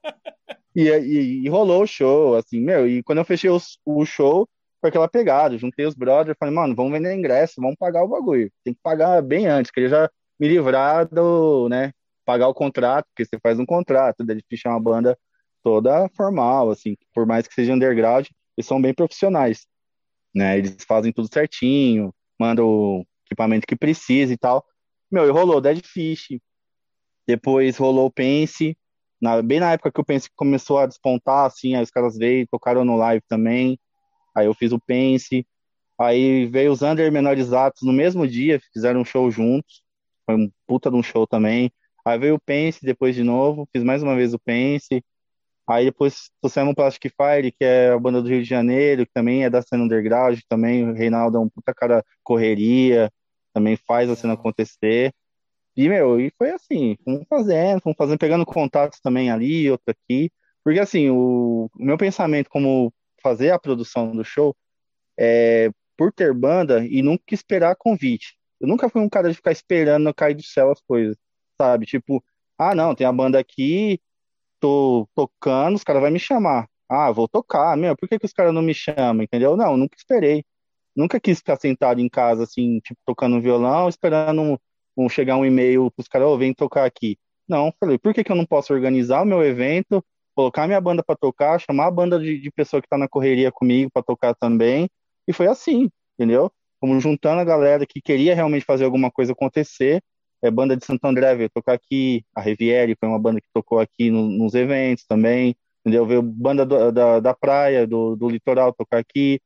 e, 0.76 0.90
e, 0.90 1.46
e, 1.46 1.50
rolou 1.50 1.84
o 1.84 1.88
show, 1.88 2.36
assim, 2.36 2.62
meu, 2.62 2.88
e 2.88 3.04
quando 3.04 3.20
eu 3.20 3.26
fechei 3.26 3.50
o, 3.50 3.58
o 3.86 4.06
show, 4.06 4.48
foi 4.80 4.90
aquela 4.90 5.08
pegada, 5.08 5.58
juntei 5.58 5.86
os 5.86 5.94
brothers, 5.94 6.36
falei, 6.40 6.54
mano, 6.54 6.76
vamos 6.76 6.92
vender 6.92 7.14
ingresso, 7.14 7.62
vamos 7.62 7.76
pagar 7.78 8.04
o 8.04 8.08
bagulho. 8.08 8.52
Tem 8.64 8.74
que 8.74 8.80
pagar 8.82 9.22
bem 9.22 9.48
antes, 9.48 9.72
queria 9.72 9.90
já 9.90 10.10
me 10.40 10.48
livrar 10.48 11.08
do, 11.08 11.70
né, 11.70 11.92
pagar 12.26 12.48
o 12.48 12.54
contrato, 12.54 13.06
porque 13.10 13.26
você 13.26 13.40
faz 13.42 13.60
um 13.60 13.66
contrato, 13.66 14.24
daí 14.24 14.42
fechar 14.50 14.72
uma 14.72 14.80
banda 14.80 15.18
toda 15.64 16.10
formal, 16.16 16.72
assim, 16.72 16.96
por 17.14 17.26
mais 17.26 17.48
que 17.48 17.54
seja 17.54 17.74
underground, 17.74 18.28
eles 18.58 18.66
são 18.66 18.82
bem 18.82 18.94
profissionais, 18.94 19.68
né, 20.34 20.58
eles 20.58 20.78
fazem 20.88 21.12
tudo 21.12 21.30
certinho, 21.32 22.14
mandam 22.40 22.66
o 22.66 23.06
equipamento 23.28 23.68
que 23.68 23.76
precisa 23.76 24.34
e 24.34 24.38
tal. 24.38 24.66
Meu, 25.12 25.28
e 25.28 25.30
rolou 25.30 25.62
Dead 25.62 25.86
Fish, 25.86 26.40
depois 27.28 27.78
rolou 27.78 28.08
o 28.08 28.12
Pense, 28.12 28.76
na, 29.22 29.42
bem 29.42 29.60
na 29.60 29.74
época 29.74 29.92
que 29.92 30.02
o 30.02 30.06
Pense 30.06 30.30
começou 30.36 30.80
a 30.80 30.88
despontar, 30.88 31.46
assim, 31.46 31.76
aí 31.76 31.84
os 31.84 31.92
caras 31.92 32.18
veio, 32.18 32.48
tocaram 32.48 32.84
no 32.84 32.98
live 32.98 33.24
também. 33.30 33.80
Aí 34.36 34.46
eu 34.48 34.54
fiz 34.54 34.72
o 34.72 34.80
Pense. 34.80 35.46
Aí 36.00 36.48
veio 36.48 36.72
os 36.72 36.82
Under 36.82 37.12
Menorizados 37.12 37.82
no 37.84 37.94
mesmo 37.94 38.28
dia, 38.28 38.60
fizeram 38.74 39.02
um 39.02 39.06
show 39.06 39.30
juntos. 39.30 39.84
Foi 40.26 40.36
um 40.36 40.52
puta 40.68 40.90
de 40.90 40.96
um 40.98 41.04
show 41.04 41.28
também. 41.28 41.72
Aí 42.06 42.18
veio 42.18 42.36
o 42.36 42.40
Pense 42.40 42.84
depois 42.84 43.16
de 43.16 43.24
novo, 43.24 43.68
fiz 43.72 43.84
mais 43.84 44.02
uma 44.02 44.16
vez 44.16 44.34
o 44.34 44.40
Pense. 44.40 45.04
Aí 45.70 45.86
depois 45.86 46.32
trouxemos 46.42 46.72
o 46.74 46.76
Plastic 46.76 47.14
Fire, 47.16 47.52
que 47.52 47.64
é 47.64 47.92
a 47.92 48.00
banda 48.00 48.22
do 48.22 48.28
Rio 48.28 48.42
de 48.42 48.50
Janeiro, 48.50 49.06
que 49.06 49.14
também 49.14 49.44
é 49.44 49.50
da 49.50 49.62
cena 49.62 49.84
underground, 49.84 50.40
também 50.50 50.90
o 50.90 50.94
Reinaldo 50.94 51.38
é 51.38 51.40
um 51.40 51.50
puta 51.50 51.74
cara 51.74 52.04
correria, 52.24 53.12
também 53.54 53.78
faz 53.78 54.10
a 54.10 54.16
cena 54.16 54.34
acontecer. 54.34 55.14
E, 55.76 55.88
meu, 55.90 56.20
e 56.20 56.32
foi 56.38 56.52
assim, 56.52 56.98
fomos 57.04 57.26
fazendo, 57.30 57.82
fomos 57.82 57.98
fazendo, 57.98 58.20
pegando 58.20 58.46
contatos 58.46 59.00
também 59.00 59.32
ali, 59.32 59.70
outro 59.72 59.86
aqui. 59.92 60.32
Porque, 60.64 60.80
assim, 60.80 61.10
o, 61.10 61.70
o 61.74 61.84
meu 61.84 61.98
pensamento 61.98 62.50
como 62.50 62.94
fazer 63.24 63.52
a 63.52 63.60
produção 63.60 64.16
do 64.16 64.24
show 64.24 64.56
é 65.18 65.72
por 65.98 66.12
ter 66.12 66.34
banda 66.34 66.86
e 66.86 67.02
nunca 67.02 67.34
esperar 67.34 67.76
convite. 67.76 68.36
Eu 68.60 68.68
nunca 68.68 68.90
fui 68.90 69.02
um 69.02 69.10
cara 69.10 69.30
de 69.30 69.36
ficar 69.36 69.52
esperando 69.52 70.14
cair 70.14 70.36
do 70.36 70.44
céu 70.44 70.72
as 70.72 70.82
coisas, 70.82 71.16
sabe? 71.60 71.86
Tipo, 71.86 72.24
ah, 72.58 72.76
não, 72.76 72.96
tem 72.96 73.08
a 73.08 73.12
banda 73.12 73.40
aqui, 73.40 74.00
tô 74.60 75.08
tocando, 75.16 75.76
os 75.76 75.84
caras 75.84 76.02
vão 76.02 76.12
me 76.12 76.20
chamar. 76.20 76.68
Ah, 76.90 77.12
vou 77.12 77.28
tocar, 77.28 77.78
meu, 77.78 77.96
por 77.96 78.08
que, 78.10 78.20
que 78.20 78.26
os 78.26 78.34
caras 78.34 78.54
não 78.54 78.62
me 78.62 78.74
chamam, 78.74 79.24
entendeu? 79.24 79.56
Não, 79.58 79.78
nunca 79.78 79.96
esperei. 79.98 80.44
Nunca 80.96 81.20
quis 81.20 81.40
ficar 81.40 81.58
sentado 81.58 82.02
em 82.02 82.10
casa, 82.10 82.44
assim, 82.44 82.80
tipo, 82.82 83.00
tocando 83.06 83.38
um 83.38 83.42
violão, 83.42 83.88
esperando 83.90 84.60
um, 84.98 85.10
chegar 85.10 85.38
um 85.38 85.46
e-mail 85.46 85.90
pros 85.92 86.08
caras, 86.08 86.28
ô, 86.28 86.34
oh, 86.34 86.38
vem 86.38 86.54
tocar 86.54 86.86
aqui. 86.86 87.18
Não, 87.48 87.74
falei, 87.80 87.98
por 87.98 88.14
que, 88.14 88.24
que 88.24 88.32
eu 88.32 88.36
não 88.36 88.46
posso 88.46 88.74
organizar 88.74 89.22
o 89.22 89.26
meu 89.26 89.44
evento, 89.44 90.04
colocar 90.36 90.68
minha 90.68 90.82
banda 90.82 91.04
para 91.04 91.16
tocar, 91.16 91.60
chamar 91.60 91.88
a 91.88 91.92
banda 91.92 92.20
de, 92.20 92.40
de 92.40 92.52
pessoa 92.52 92.82
que 92.82 92.88
tá 92.88 92.98
na 92.98 93.08
correria 93.08 93.52
comigo 93.52 93.90
para 93.94 94.04
tocar 94.04 94.34
também, 94.36 94.90
e 95.28 95.34
foi 95.34 95.48
assim, 95.48 95.90
entendeu? 96.18 96.52
Como 96.80 97.00
juntando 97.00 97.42
a 97.42 97.44
galera 97.44 97.86
que 97.86 98.02
queria 98.02 98.34
realmente 98.36 98.66
fazer 98.66 98.86
alguma 98.86 99.12
coisa 99.12 99.34
acontecer, 99.34 100.02
é, 100.42 100.50
banda 100.50 100.76
de 100.76 100.86
Santo 100.86 101.06
André 101.06 101.36
veio 101.36 101.50
tocar 101.50 101.74
aqui, 101.74 102.26
a 102.36 102.42
Riviere 102.42 102.96
foi 103.00 103.08
uma 103.08 103.20
banda 103.20 103.40
que 103.40 103.48
tocou 103.54 103.80
aqui 103.80 104.10
no, 104.10 104.24
nos 104.28 104.56
eventos 104.56 105.06
também, 105.06 105.56
entendeu? 105.82 106.06
Veio 106.06 106.22
banda 106.22 106.66
do, 106.66 106.92
da, 106.92 107.20
da 107.20 107.34
praia, 107.34 107.86
do, 107.86 108.16
do 108.16 108.28
litoral 108.28 108.74
tocar 108.74 108.98
aqui. 108.98 109.40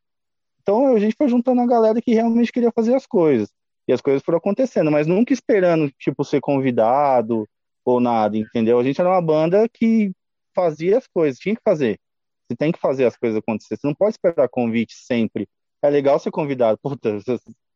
Então 0.62 0.96
a 0.96 1.00
gente 1.00 1.16
foi 1.18 1.28
juntando 1.28 1.62
a 1.62 1.68
galera 1.68 2.02
que 2.02 2.14
realmente 2.14 2.52
queria 2.52 2.72
fazer 2.72 2.96
as 2.96 3.06
coisas. 3.06 3.50
E 3.88 3.94
as 3.94 4.02
coisas 4.02 4.24
foram 4.24 4.38
acontecendo, 4.38 4.92
mas 4.92 5.08
nunca 5.08 5.34
esperando, 5.34 5.92
tipo, 6.00 6.24
ser 6.24 6.42
convidado 6.42 7.48
ou 7.84 8.00
nada, 8.00 8.38
entendeu? 8.38 8.80
A 8.80 8.84
gente 8.84 9.00
era 9.00 9.10
uma 9.10 9.22
banda 9.22 9.68
que 9.70 10.12
fazia 10.56 10.98
as 10.98 11.08
coisas, 11.08 11.40
tinha 11.40 11.56
que 11.56 11.62
fazer. 11.64 12.00
Você 12.48 12.56
tem 12.56 12.72
que 12.72 12.80
fazer 12.80 13.06
as 13.06 13.18
coisas 13.18 13.38
acontecer. 13.38 13.78
Você 13.78 13.88
não 13.88 13.94
pode 13.94 14.12
esperar 14.16 14.50
convite 14.50 14.94
sempre. 14.96 15.48
É 15.82 15.90
legal 15.90 16.20
ser 16.20 16.32
convidado. 16.32 16.80
Puta, 16.82 17.20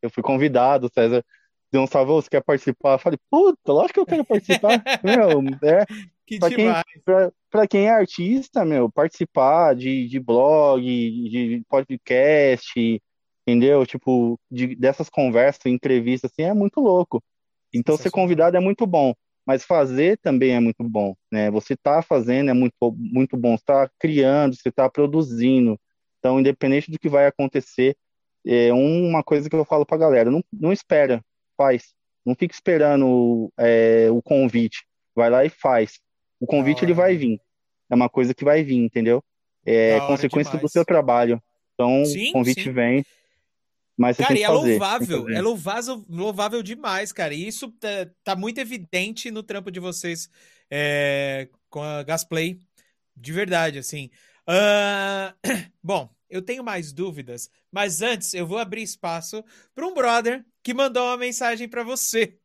eu 0.01 0.09
fui 0.09 0.23
convidado, 0.23 0.89
César 0.93 1.23
deu 1.71 1.81
um 1.81 1.87
salve, 1.87 2.11
você 2.11 2.29
quer 2.29 2.43
participar? 2.43 2.93
Eu 2.93 2.99
falei, 2.99 3.19
puta, 3.29 3.71
lógico 3.71 3.93
que 3.93 3.99
eu 3.99 4.05
quero 4.05 4.25
participar. 4.25 4.81
meu, 5.03 5.41
é, 5.63 5.85
Que 6.25 6.39
pra 6.39 6.49
quem, 6.49 6.73
pra, 7.03 7.31
pra 7.49 7.67
quem 7.67 7.85
é 7.85 7.91
artista, 7.91 8.65
meu, 8.65 8.91
participar 8.91 9.75
de, 9.75 10.07
de 10.07 10.19
blog, 10.19 10.83
de 10.83 11.63
podcast, 11.69 13.01
entendeu? 13.49 13.85
Tipo, 13.85 14.39
de, 14.49 14.75
dessas 14.75 15.09
conversas, 15.09 15.65
entrevistas, 15.65 16.31
assim, 16.31 16.43
é 16.43 16.53
muito 16.53 16.79
louco. 16.79 17.21
Então, 17.73 17.97
ser 17.97 18.11
convidado 18.11 18.57
é 18.57 18.59
muito 18.59 18.85
bom, 18.85 19.13
mas 19.45 19.63
fazer 19.63 20.17
também 20.19 20.51
é 20.51 20.59
muito 20.59 20.83
bom, 20.83 21.15
né? 21.31 21.51
Você 21.51 21.75
tá 21.75 22.01
fazendo 22.01 22.49
é 22.49 22.53
muito, 22.53 22.75
muito 22.97 23.37
bom, 23.37 23.57
você 23.57 23.63
tá 23.65 23.89
criando, 23.99 24.55
você 24.55 24.71
tá 24.71 24.89
produzindo. 24.89 25.79
Então, 26.19 26.39
independente 26.39 26.91
do 26.91 26.99
que 26.99 27.09
vai 27.09 27.27
acontecer, 27.27 27.95
é 28.45 28.73
uma 28.73 29.23
coisa 29.23 29.49
que 29.49 29.55
eu 29.55 29.65
falo 29.65 29.85
pra 29.85 29.97
galera, 29.97 30.31
não, 30.31 30.43
não 30.51 30.73
espera, 30.73 31.23
faz. 31.57 31.93
Não 32.25 32.35
fica 32.35 32.53
esperando 32.53 33.51
é, 33.57 34.07
o 34.11 34.21
convite. 34.21 34.85
Vai 35.15 35.29
lá 35.29 35.45
e 35.45 35.49
faz. 35.49 35.99
O 36.39 36.45
convite 36.45 36.83
ele 36.83 36.93
vai 36.93 37.15
vir. 37.15 37.39
É 37.89 37.95
uma 37.95 38.09
coisa 38.09 38.33
que 38.33 38.43
vai 38.43 38.63
vir, 38.63 38.77
entendeu? 38.77 39.23
É 39.65 39.99
consequência 40.01 40.51
do 40.53 40.57
demais. 40.57 40.71
seu 40.71 40.85
trabalho. 40.85 41.41
Então, 41.73 42.03
Sim, 42.05 42.29
o 42.29 42.33
convite 42.33 42.63
sim. 42.63 42.71
vem, 42.71 43.05
mas 43.99 44.15
Cara, 44.15 44.39
e 44.39 44.43
é 44.43 44.47
fazer. 44.47 44.71
louvável, 44.71 45.29
é 45.29 45.41
louvável, 45.41 46.05
louvável 46.07 46.63
demais, 46.63 47.11
cara. 47.11 47.33
E 47.33 47.45
isso 47.45 47.69
tá, 47.73 48.09
tá 48.23 48.35
muito 48.35 48.57
evidente 48.57 49.29
no 49.29 49.43
trampo 49.43 49.69
de 49.69 49.79
vocês 49.79 50.29
é, 50.71 51.49
com 51.69 51.83
a 51.83 52.01
Gasplay, 52.03 52.59
de 53.13 53.33
verdade, 53.33 53.77
assim. 53.77 54.09
Ah, 54.47 55.35
bom, 55.83 56.09
eu 56.29 56.41
tenho 56.41 56.63
mais 56.63 56.93
dúvidas, 56.93 57.49
mas 57.69 58.01
antes 58.01 58.33
eu 58.33 58.47
vou 58.47 58.57
abrir 58.57 58.83
espaço 58.83 59.43
para 59.75 59.85
um 59.85 59.93
brother 59.93 60.45
que 60.63 60.73
mandou 60.73 61.05
uma 61.05 61.17
mensagem 61.17 61.67
para 61.67 61.83
você. 61.83 62.37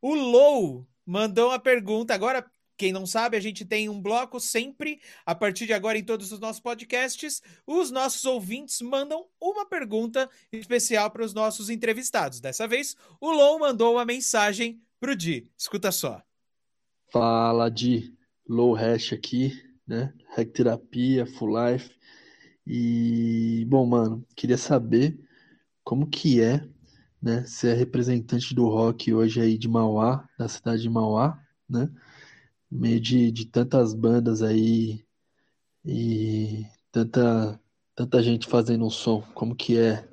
O 0.00 0.14
Low 0.14 0.86
mandou 1.04 1.48
uma 1.48 1.58
pergunta. 1.58 2.14
Agora, 2.14 2.48
quem 2.80 2.92
não 2.92 3.04
sabe, 3.04 3.36
a 3.36 3.40
gente 3.40 3.62
tem 3.62 3.90
um 3.90 4.00
bloco 4.00 4.40
sempre, 4.40 5.02
a 5.26 5.34
partir 5.34 5.66
de 5.66 5.74
agora 5.74 5.98
em 5.98 6.02
todos 6.02 6.32
os 6.32 6.40
nossos 6.40 6.62
podcasts, 6.62 7.42
os 7.66 7.90
nossos 7.90 8.24
ouvintes 8.24 8.80
mandam 8.80 9.26
uma 9.38 9.66
pergunta 9.66 10.30
especial 10.50 11.10
para 11.10 11.22
os 11.22 11.34
nossos 11.34 11.68
entrevistados. 11.68 12.40
Dessa 12.40 12.66
vez, 12.66 12.96
o 13.20 13.30
Low 13.30 13.58
mandou 13.58 13.96
uma 13.96 14.06
mensagem 14.06 14.80
pro 14.98 15.14
Di. 15.14 15.46
Escuta 15.58 15.92
só. 15.92 16.22
Fala 17.12 17.68
de 17.68 18.14
low 18.48 18.72
hash 18.72 19.12
aqui, 19.12 19.52
né? 19.86 20.14
Hack 20.34 20.50
terapia, 20.50 21.26
full 21.26 21.50
life. 21.54 21.90
E, 22.66 23.66
bom, 23.68 23.84
mano, 23.84 24.26
queria 24.34 24.56
saber 24.56 25.20
como 25.84 26.06
que 26.06 26.40
é, 26.40 26.66
né, 27.20 27.44
ser 27.44 27.74
representante 27.74 28.54
do 28.54 28.66
rock 28.66 29.12
hoje 29.12 29.38
aí 29.38 29.58
de 29.58 29.68
Mauá, 29.68 30.26
da 30.38 30.48
cidade 30.48 30.80
de 30.80 30.88
Mauá, 30.88 31.38
né? 31.68 31.90
No 32.70 32.80
meio 32.80 33.00
de, 33.00 33.30
de 33.30 33.46
tantas 33.46 33.92
bandas 33.94 34.42
aí 34.42 35.04
e 35.84 36.64
tanta, 36.92 37.60
tanta 37.94 38.22
gente 38.22 38.46
fazendo 38.46 38.86
um 38.86 38.90
som. 38.90 39.22
Como 39.34 39.54
que 39.54 39.78
é 39.78 40.08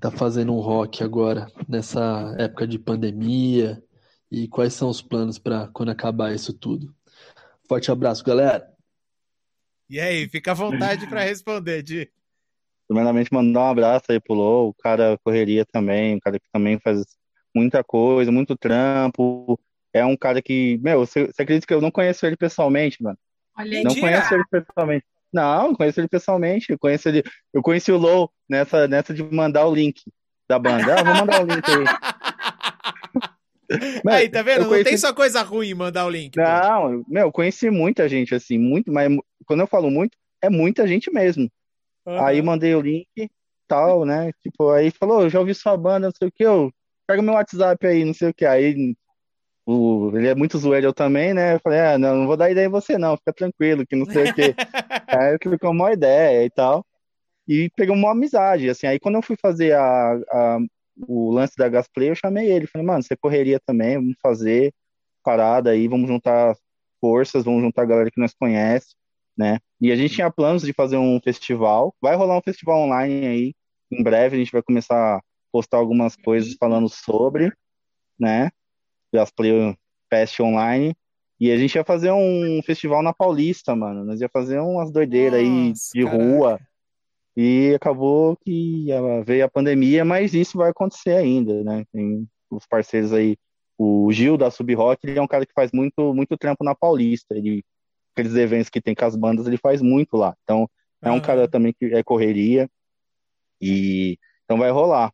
tá 0.00 0.10
fazendo 0.10 0.52
um 0.52 0.60
rock 0.60 1.02
agora, 1.02 1.50
nessa 1.68 2.34
época 2.38 2.66
de 2.66 2.78
pandemia? 2.78 3.82
E 4.30 4.46
quais 4.46 4.74
são 4.74 4.90
os 4.90 5.00
planos 5.00 5.38
para 5.38 5.68
quando 5.68 5.88
acabar 5.88 6.34
isso 6.34 6.52
tudo? 6.52 6.94
Forte 7.66 7.90
abraço, 7.90 8.22
galera! 8.22 8.70
E 9.88 9.98
aí, 9.98 10.28
fica 10.28 10.50
à 10.52 10.54
vontade 10.54 11.06
para 11.06 11.22
responder, 11.22 11.82
Di. 11.82 12.10
Primeiramente, 12.86 13.32
mandar 13.32 13.60
um 13.60 13.70
abraço 13.70 14.04
aí 14.10 14.20
pro 14.20 14.34
Lou, 14.34 14.68
o 14.68 14.74
cara 14.74 15.18
correria 15.24 15.64
também, 15.64 16.16
um 16.16 16.20
cara 16.20 16.38
que 16.38 16.46
também 16.52 16.78
faz 16.78 17.04
muita 17.54 17.82
coisa, 17.82 18.30
muito 18.30 18.56
trampo. 18.56 19.58
É 19.92 20.04
um 20.04 20.16
cara 20.16 20.40
que, 20.42 20.78
meu, 20.82 21.00
você, 21.00 21.26
você 21.26 21.42
acredita 21.42 21.66
que 21.66 21.72
eu 21.74 21.80
não 21.80 21.90
conheço 21.90 22.26
ele 22.26 22.36
pessoalmente, 22.36 23.02
mano? 23.02 23.18
Olha 23.56 23.78
aí. 23.78 23.84
Não 23.84 23.94
conheço 23.94 24.34
ele 24.34 24.44
pessoalmente. 24.50 25.04
Não, 25.32 25.68
não 25.68 25.74
conheço 25.74 26.00
ele 26.00 26.08
pessoalmente. 26.08 26.70
Eu 26.72 26.78
conheço 26.78 27.08
ele, 27.08 27.22
eu 27.52 27.62
conheci 27.62 27.90
o 27.92 27.96
Low 27.98 28.30
nessa, 28.48 28.86
nessa 28.88 29.12
de 29.14 29.22
mandar 29.22 29.66
o 29.66 29.74
link 29.74 30.02
da 30.48 30.58
banda. 30.58 30.98
Ah, 30.98 31.02
vou 31.02 31.14
mandar 31.14 31.42
o 31.42 31.46
link 31.46 31.62
aí. 31.70 31.86
Mas 34.04 34.14
Aí, 34.14 34.28
tá 34.30 34.42
vendo? 34.42 34.60
eu 34.60 34.62
Não 34.64 34.68
tem 34.70 34.82
conheci- 34.84 34.98
só 34.98 35.12
coisa 35.12 35.42
ruim 35.42 35.74
mandar 35.74 36.06
o 36.06 36.10
link. 36.10 36.34
pô. 36.34 36.40
Não, 36.40 37.04
meu, 37.06 37.26
eu 37.26 37.32
conheci 37.32 37.70
muita 37.70 38.08
gente 38.08 38.34
assim, 38.34 38.58
muito, 38.58 38.90
mas 38.92 39.08
quando 39.44 39.60
eu 39.60 39.66
falo 39.66 39.90
muito, 39.90 40.16
é 40.42 40.48
muita 40.48 40.86
gente 40.86 41.10
mesmo. 41.12 41.50
Aí 42.06 42.38
Aham. 42.38 42.46
mandei 42.46 42.74
o 42.74 42.80
link, 42.80 43.06
tal, 43.66 44.04
né? 44.06 44.32
Tipo, 44.42 44.70
aí 44.70 44.90
falou, 44.90 45.22
"Eu 45.22 45.30
já 45.30 45.38
ouvi 45.40 45.54
sua 45.54 45.76
banda, 45.76 46.06
não 46.06 46.12
sei 46.16 46.28
o 46.28 46.32
que, 46.32 46.44
eu 46.44 46.72
pega 47.06 47.20
meu 47.20 47.34
WhatsApp 47.34 47.86
aí, 47.86 48.04
não 48.04 48.14
sei 48.14 48.30
o 48.30 48.34
que. 48.34 48.46
Aí 48.46 48.94
o, 49.70 50.16
ele 50.16 50.28
é 50.28 50.34
muito 50.34 50.56
zoeiro 50.56 50.86
eu 50.86 50.94
também, 50.94 51.34
né? 51.34 51.56
Eu 51.56 51.60
falei, 51.60 51.78
ah, 51.80 51.98
não, 51.98 52.16
não 52.16 52.26
vou 52.26 52.38
dar 52.38 52.50
ideia 52.50 52.66
em 52.66 52.70
você 52.70 52.96
não, 52.96 53.18
fica 53.18 53.34
tranquilo, 53.34 53.86
que 53.86 53.94
não 53.94 54.06
sei 54.06 54.24
o 54.24 54.34
que. 54.34 54.54
Aí 55.10 55.36
ficou 55.42 55.72
uma 55.72 55.92
ideia 55.92 56.44
e 56.46 56.50
tal. 56.50 56.86
E 57.46 57.70
pegou 57.76 57.94
uma 57.94 58.12
amizade, 58.12 58.68
assim. 58.70 58.86
Aí 58.86 58.98
quando 58.98 59.16
eu 59.16 59.22
fui 59.22 59.36
fazer 59.36 59.74
a, 59.74 60.12
a- 60.14 60.58
o 61.06 61.30
lance 61.30 61.54
da 61.56 61.68
Gasplay, 61.68 62.08
eu 62.10 62.14
chamei 62.14 62.50
ele. 62.50 62.66
Falei, 62.66 62.86
mano, 62.86 63.02
você 63.02 63.14
correria 63.14 63.60
também, 63.66 63.96
vamos 63.96 64.16
fazer 64.22 64.72
parada 65.22 65.70
aí, 65.70 65.86
vamos 65.86 66.08
juntar 66.08 66.56
forças, 67.00 67.44
vamos 67.44 67.62
juntar 67.62 67.82
a 67.82 67.86
galera 67.86 68.10
que 68.10 68.20
nós 68.20 68.34
conhece, 68.34 68.94
né? 69.36 69.58
E 69.80 69.92
a 69.92 69.96
gente 69.96 70.14
tinha 70.14 70.30
planos 70.30 70.62
de 70.62 70.72
fazer 70.72 70.96
um 70.96 71.20
festival. 71.22 71.94
Vai 72.00 72.16
rolar 72.16 72.38
um 72.38 72.42
festival 72.42 72.80
online 72.80 73.26
aí. 73.26 73.54
Em 73.92 74.02
breve 74.02 74.36
a 74.36 74.38
gente 74.38 74.52
vai 74.52 74.62
começar 74.62 75.16
a 75.18 75.20
postar 75.52 75.76
algumas 75.76 76.16
coisas 76.16 76.54
falando 76.58 76.88
sobre, 76.88 77.52
né? 78.18 78.50
Gasplay 79.12 79.76
Fest 80.10 80.40
Online. 80.40 80.94
E 81.40 81.52
a 81.52 81.56
gente 81.56 81.74
ia 81.76 81.84
fazer 81.84 82.10
um 82.10 82.60
festival 82.64 83.02
na 83.02 83.12
Paulista, 83.12 83.74
mano. 83.76 84.04
Nós 84.04 84.20
ia 84.20 84.28
fazer 84.28 84.58
umas 84.58 84.90
doideiras 84.90 85.38
aí 85.38 85.72
de 85.72 86.04
caraca. 86.04 86.16
rua. 86.16 86.60
E 87.36 87.72
acabou 87.74 88.36
que 88.36 88.90
ah, 88.90 89.22
veio 89.24 89.44
a 89.44 89.48
pandemia, 89.48 90.04
mas 90.04 90.34
isso 90.34 90.58
vai 90.58 90.70
acontecer 90.70 91.12
ainda, 91.12 91.62
né? 91.62 91.84
Tem 91.92 92.28
os 92.50 92.66
parceiros 92.66 93.12
aí. 93.12 93.36
O 93.78 94.10
Gil 94.10 94.36
da 94.36 94.50
Sub 94.50 94.74
Rock, 94.74 95.06
ele 95.06 95.20
é 95.20 95.22
um 95.22 95.28
cara 95.28 95.46
que 95.46 95.52
faz 95.52 95.70
muito, 95.72 96.12
muito 96.12 96.36
trampo 96.36 96.64
na 96.64 96.74
Paulista. 96.74 97.36
Ele, 97.36 97.64
aqueles 98.12 98.34
eventos 98.34 98.68
que 98.68 98.80
tem 98.80 98.92
com 98.92 99.04
as 99.04 99.14
bandas, 99.14 99.46
ele 99.46 99.56
faz 99.56 99.80
muito 99.80 100.16
lá. 100.16 100.34
Então, 100.42 100.68
é 101.00 101.10
um 101.10 101.12
Aham. 101.12 101.20
cara 101.20 101.48
também 101.48 101.72
que 101.72 101.84
é 101.94 102.02
correria. 102.02 102.68
E 103.60 104.18
então 104.44 104.58
vai 104.58 104.70
rolar. 104.70 105.12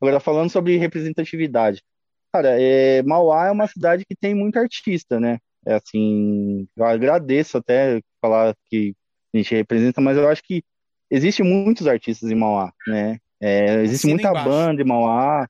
Agora, 0.00 0.20
falando 0.20 0.50
sobre 0.50 0.76
representatividade. 0.76 1.82
Cara, 2.32 2.60
é, 2.60 3.02
Mauá 3.02 3.46
é 3.48 3.50
uma 3.50 3.66
cidade 3.66 4.04
que 4.04 4.14
tem 4.14 4.34
muito 4.34 4.58
artista, 4.58 5.18
né? 5.18 5.38
É 5.66 5.74
assim, 5.74 6.66
eu 6.76 6.84
agradeço 6.84 7.58
até 7.58 8.00
falar 8.20 8.54
que 8.68 8.94
a 9.34 9.36
gente 9.36 9.54
representa, 9.54 10.00
mas 10.00 10.16
eu 10.16 10.28
acho 10.28 10.42
que 10.42 10.62
existe 11.10 11.42
muitos 11.42 11.86
artistas 11.86 12.30
em 12.30 12.34
Mauá, 12.34 12.72
né? 12.86 13.18
É, 13.40 13.82
existe 13.82 14.06
Assina 14.06 14.14
muita 14.14 14.28
embaixo. 14.30 14.48
banda 14.48 14.82
em 14.82 14.86
Mauá, 14.86 15.48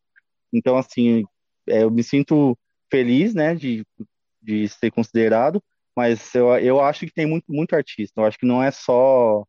então 0.53 0.77
assim, 0.77 1.25
é, 1.69 1.83
eu 1.83 1.91
me 1.91 2.03
sinto 2.03 2.57
feliz, 2.91 3.35
né, 3.35 3.55
de, 3.55 3.85
de 4.43 4.69
ser 4.69 4.91
considerado, 4.91 5.63
mas 5.97 6.35
eu, 6.35 6.49
eu 6.59 6.81
acho 6.81 7.07
que 7.07 7.13
tem 7.13 7.27
muito, 7.27 7.45
muito 7.49 7.75
artista. 7.75 8.21
Eu 8.21 8.25
acho 8.25 8.39
que 8.39 8.47
não 8.47 8.63
é 8.63 8.71
só 8.71 9.45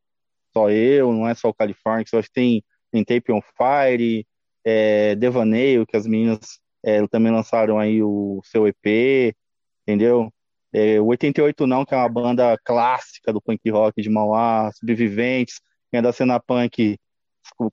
só 0.53 0.69
eu, 0.69 1.13
não 1.13 1.27
é 1.27 1.33
só 1.33 1.49
o 1.49 1.53
California, 1.53 2.05
eu 2.11 2.19
acho 2.19 2.27
que 2.27 2.33
tem, 2.33 2.63
tem 2.91 3.03
Tape 3.05 3.31
on 3.31 3.41
Fire, 3.41 4.25
é, 4.65 5.15
Devaneio, 5.15 5.85
que 5.87 5.95
as 5.95 6.05
meninas 6.05 6.59
é, 6.83 7.05
também 7.07 7.31
lançaram 7.31 7.79
aí 7.79 8.01
o 8.03 8.41
seu 8.43 8.67
EP, 8.67 9.35
entendeu? 9.83 10.31
É, 10.73 10.99
o 11.01 11.07
88 11.07 11.67
Não, 11.67 11.85
que 11.85 11.93
é 11.93 11.97
uma 11.97 12.09
banda 12.09 12.57
clássica 12.63 13.33
do 13.33 13.41
punk 13.41 13.69
rock 13.69 14.01
de 14.01 14.09
Mauá, 14.09 14.71
Sobreviventes, 14.73 15.59
quem 15.91 15.99
é 15.99 16.01
da 16.01 16.13
cena 16.13 16.39
punk 16.39 16.97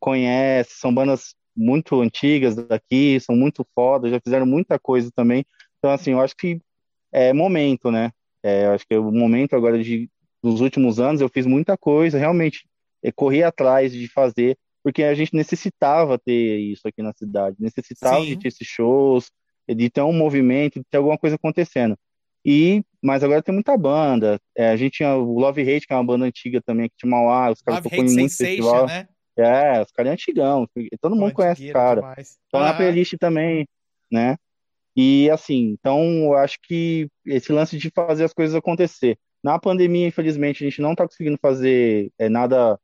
conhece, 0.00 0.72
são 0.78 0.92
bandas 0.92 1.34
muito 1.56 2.00
antigas 2.00 2.54
daqui, 2.56 3.18
são 3.20 3.36
muito 3.36 3.66
fodas, 3.74 4.10
já 4.10 4.20
fizeram 4.20 4.46
muita 4.46 4.78
coisa 4.78 5.10
também. 5.14 5.44
Então, 5.78 5.90
assim, 5.90 6.12
eu 6.12 6.20
acho 6.20 6.34
que 6.36 6.60
é 7.12 7.32
momento, 7.32 7.90
né? 7.90 8.10
É, 8.42 8.66
eu 8.66 8.72
acho 8.72 8.86
que 8.86 8.94
é 8.94 8.98
o 8.98 9.10
momento 9.12 9.56
agora 9.56 9.82
de, 9.82 10.10
nos 10.42 10.60
últimos 10.60 11.00
anos, 11.00 11.20
eu 11.20 11.28
fiz 11.28 11.46
muita 11.46 11.76
coisa, 11.76 12.18
realmente, 12.18 12.68
é, 13.02 13.12
corri 13.12 13.42
atrás 13.42 13.92
de 13.92 14.08
fazer, 14.08 14.56
porque 14.88 15.02
a 15.02 15.12
gente 15.12 15.36
necessitava 15.36 16.18
ter 16.18 16.60
isso 16.60 16.88
aqui 16.88 17.02
na 17.02 17.12
cidade, 17.12 17.58
necessitava 17.60 18.22
de 18.22 18.30
Sim. 18.30 18.38
ter 18.38 18.48
esses 18.48 18.66
shows, 18.66 19.30
de 19.68 19.90
ter 19.90 20.00
um 20.00 20.14
movimento, 20.14 20.78
de 20.78 20.86
ter 20.90 20.96
alguma 20.96 21.18
coisa 21.18 21.36
acontecendo. 21.36 21.94
E, 22.42 22.82
mas 23.04 23.22
agora 23.22 23.42
tem 23.42 23.52
muita 23.52 23.76
banda. 23.76 24.40
É, 24.56 24.70
a 24.70 24.76
gente 24.76 24.94
tinha 24.94 25.14
o 25.14 25.38
Love 25.38 25.60
Hate, 25.60 25.86
que 25.86 25.92
é 25.92 25.96
uma 25.96 26.06
banda 26.06 26.24
antiga 26.24 26.62
também, 26.62 26.86
aqui 26.86 26.94
de 27.04 27.06
Mauá, 27.06 27.50
os 27.50 27.60
caras 27.60 27.82
tocam 27.82 27.98
em 27.98 28.14
muito 28.14 28.34
festival. 28.34 28.86
né? 28.86 29.06
É, 29.36 29.82
os 29.82 29.92
caras 29.92 30.08
é 30.08 30.12
antigão, 30.14 30.66
todo 31.02 31.14
mundo 31.14 31.34
conhece 31.34 31.66
os 31.66 31.70
caras. 31.70 32.02
demais. 32.02 32.28
Estão 32.46 32.60
na 32.60 32.68
Aham. 32.70 32.76
playlist 32.78 33.14
também, 33.20 33.68
né? 34.10 34.38
E 34.96 35.28
assim, 35.28 35.76
então 35.78 36.02
eu 36.24 36.34
acho 36.34 36.56
que 36.62 37.10
esse 37.26 37.52
lance 37.52 37.76
de 37.76 37.90
fazer 37.90 38.24
as 38.24 38.32
coisas 38.32 38.56
acontecer. 38.56 39.18
Na 39.44 39.58
pandemia, 39.58 40.06
infelizmente, 40.06 40.64
a 40.64 40.70
gente 40.70 40.80
não 40.80 40.92
está 40.92 41.06
conseguindo 41.06 41.36
fazer 41.42 42.10
é, 42.18 42.30
nada 42.30 42.80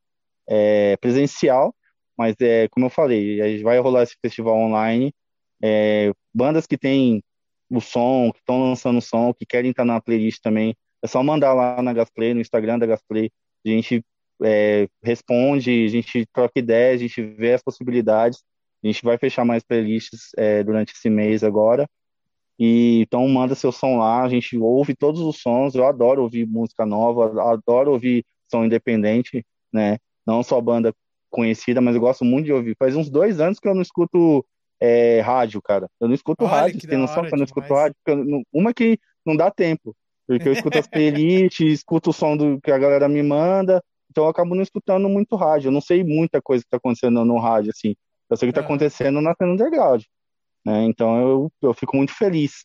é, 0.46 0.98
presencial, 0.98 1.74
mas 2.16 2.34
é 2.40 2.68
como 2.68 2.86
eu 2.86 2.90
falei, 2.90 3.40
a 3.40 3.48
gente 3.48 3.62
vai 3.62 3.78
rolar 3.78 4.02
esse 4.04 4.16
festival 4.20 4.56
online. 4.56 5.12
É, 5.62 6.12
bandas 6.34 6.66
que 6.66 6.76
têm 6.76 7.22
o 7.70 7.80
som, 7.80 8.30
que 8.32 8.38
estão 8.40 8.62
lançando 8.62 8.98
o 8.98 9.02
som, 9.02 9.32
que 9.32 9.46
querem 9.46 9.70
estar 9.70 9.84
na 9.84 10.00
playlist 10.00 10.40
também, 10.42 10.74
é 11.02 11.06
só 11.06 11.22
mandar 11.22 11.52
lá 11.54 11.82
na 11.82 11.92
Gasplay, 11.92 12.34
no 12.34 12.40
Instagram 12.40 12.78
da 12.78 12.86
Gasplay, 12.86 13.30
a 13.66 13.68
gente 13.68 14.04
é, 14.42 14.88
responde, 15.02 15.84
a 15.84 15.88
gente 15.88 16.26
troca 16.32 16.58
ideias, 16.58 17.00
a 17.00 17.04
gente 17.04 17.22
vê 17.22 17.54
as 17.54 17.62
possibilidades. 17.62 18.42
A 18.82 18.86
gente 18.86 19.02
vai 19.02 19.16
fechar 19.16 19.44
mais 19.44 19.62
playlists 19.62 20.30
é, 20.36 20.62
durante 20.62 20.92
esse 20.92 21.08
mês 21.08 21.42
agora. 21.42 21.88
E 22.58 23.00
então 23.00 23.26
manda 23.28 23.54
seu 23.54 23.72
som 23.72 23.98
lá, 23.98 24.22
a 24.22 24.28
gente 24.28 24.56
ouve 24.56 24.94
todos 24.94 25.20
os 25.20 25.40
sons. 25.40 25.74
Eu 25.74 25.86
adoro 25.86 26.22
ouvir 26.22 26.46
música 26.46 26.86
nova, 26.86 27.50
adoro 27.52 27.92
ouvir 27.92 28.24
som 28.50 28.64
independente, 28.64 29.44
né? 29.72 29.98
Não 30.26 30.42
só 30.42 30.60
banda 30.60 30.92
conhecida, 31.34 31.80
mas 31.80 31.96
eu 31.96 32.00
gosto 32.00 32.24
muito 32.24 32.46
de 32.46 32.52
ouvir. 32.52 32.76
Faz 32.78 32.94
uns 32.94 33.10
dois 33.10 33.40
anos 33.40 33.58
que 33.58 33.68
eu 33.68 33.74
não 33.74 33.82
escuto 33.82 34.46
é, 34.80 35.20
rádio, 35.20 35.60
cara. 35.60 35.88
Eu 36.00 36.06
não 36.06 36.14
escuto 36.14 36.44
Olha, 36.44 36.62
rádio, 36.62 36.80
tem 36.86 36.98
noção 36.98 37.24
que 37.24 37.34
eu 37.34 37.38
não 37.38 37.44
escuto 37.44 37.66
demais. 37.66 37.82
rádio? 37.82 37.96
Porque 38.04 38.20
eu 38.20 38.24
não- 38.24 38.42
uma 38.52 38.72
que 38.72 38.98
não 39.26 39.36
dá 39.36 39.50
tempo, 39.50 39.96
porque 40.28 40.48
eu 40.48 40.52
escuto 40.52 40.78
as 40.78 40.86
playlists, 40.88 41.60
escuto 41.72 42.10
o 42.10 42.12
som 42.12 42.36
do, 42.36 42.60
que 42.60 42.70
a 42.70 42.78
galera 42.78 43.08
me 43.08 43.22
manda, 43.22 43.82
então 44.10 44.24
eu 44.24 44.30
acabo 44.30 44.54
não 44.54 44.62
escutando 44.62 45.08
muito 45.08 45.34
rádio. 45.34 45.68
Eu 45.68 45.72
não 45.72 45.80
sei 45.80 46.04
muita 46.04 46.40
coisa 46.40 46.62
que 46.62 46.70
tá 46.70 46.76
acontecendo 46.76 47.24
no 47.24 47.38
rádio, 47.38 47.70
assim. 47.70 47.96
Eu 48.30 48.36
sei 48.36 48.48
o 48.48 48.52
que 48.52 48.54
tá 48.54 48.60
Aham. 48.60 48.66
acontecendo 48.66 49.20
na 49.20 49.34
cena 49.34 49.52
underground, 49.52 50.02
né? 50.64 50.84
Então 50.84 51.20
eu, 51.20 51.52
eu 51.62 51.74
fico 51.74 51.96
muito 51.96 52.12
feliz 52.14 52.64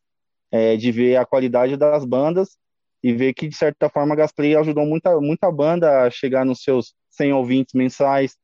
é, 0.52 0.78
de 0.78 0.92
ver 0.92 1.16
a 1.16 1.26
qualidade 1.26 1.76
das 1.76 2.06
bandas 2.06 2.58
e 3.04 3.14
ver 3.14 3.34
que, 3.34 3.48
de 3.48 3.56
certa 3.56 3.90
forma, 3.90 4.14
a 4.14 4.18
Gasplay 4.18 4.56
ajudou 4.56 4.86
muita, 4.86 5.20
muita 5.20 5.52
banda 5.52 6.04
a 6.06 6.12
chegar 6.12 6.46
nos 6.46 6.62
seus 6.62 6.94
100 7.10 7.34
ouvintes 7.34 7.74
mensais, 7.74 8.36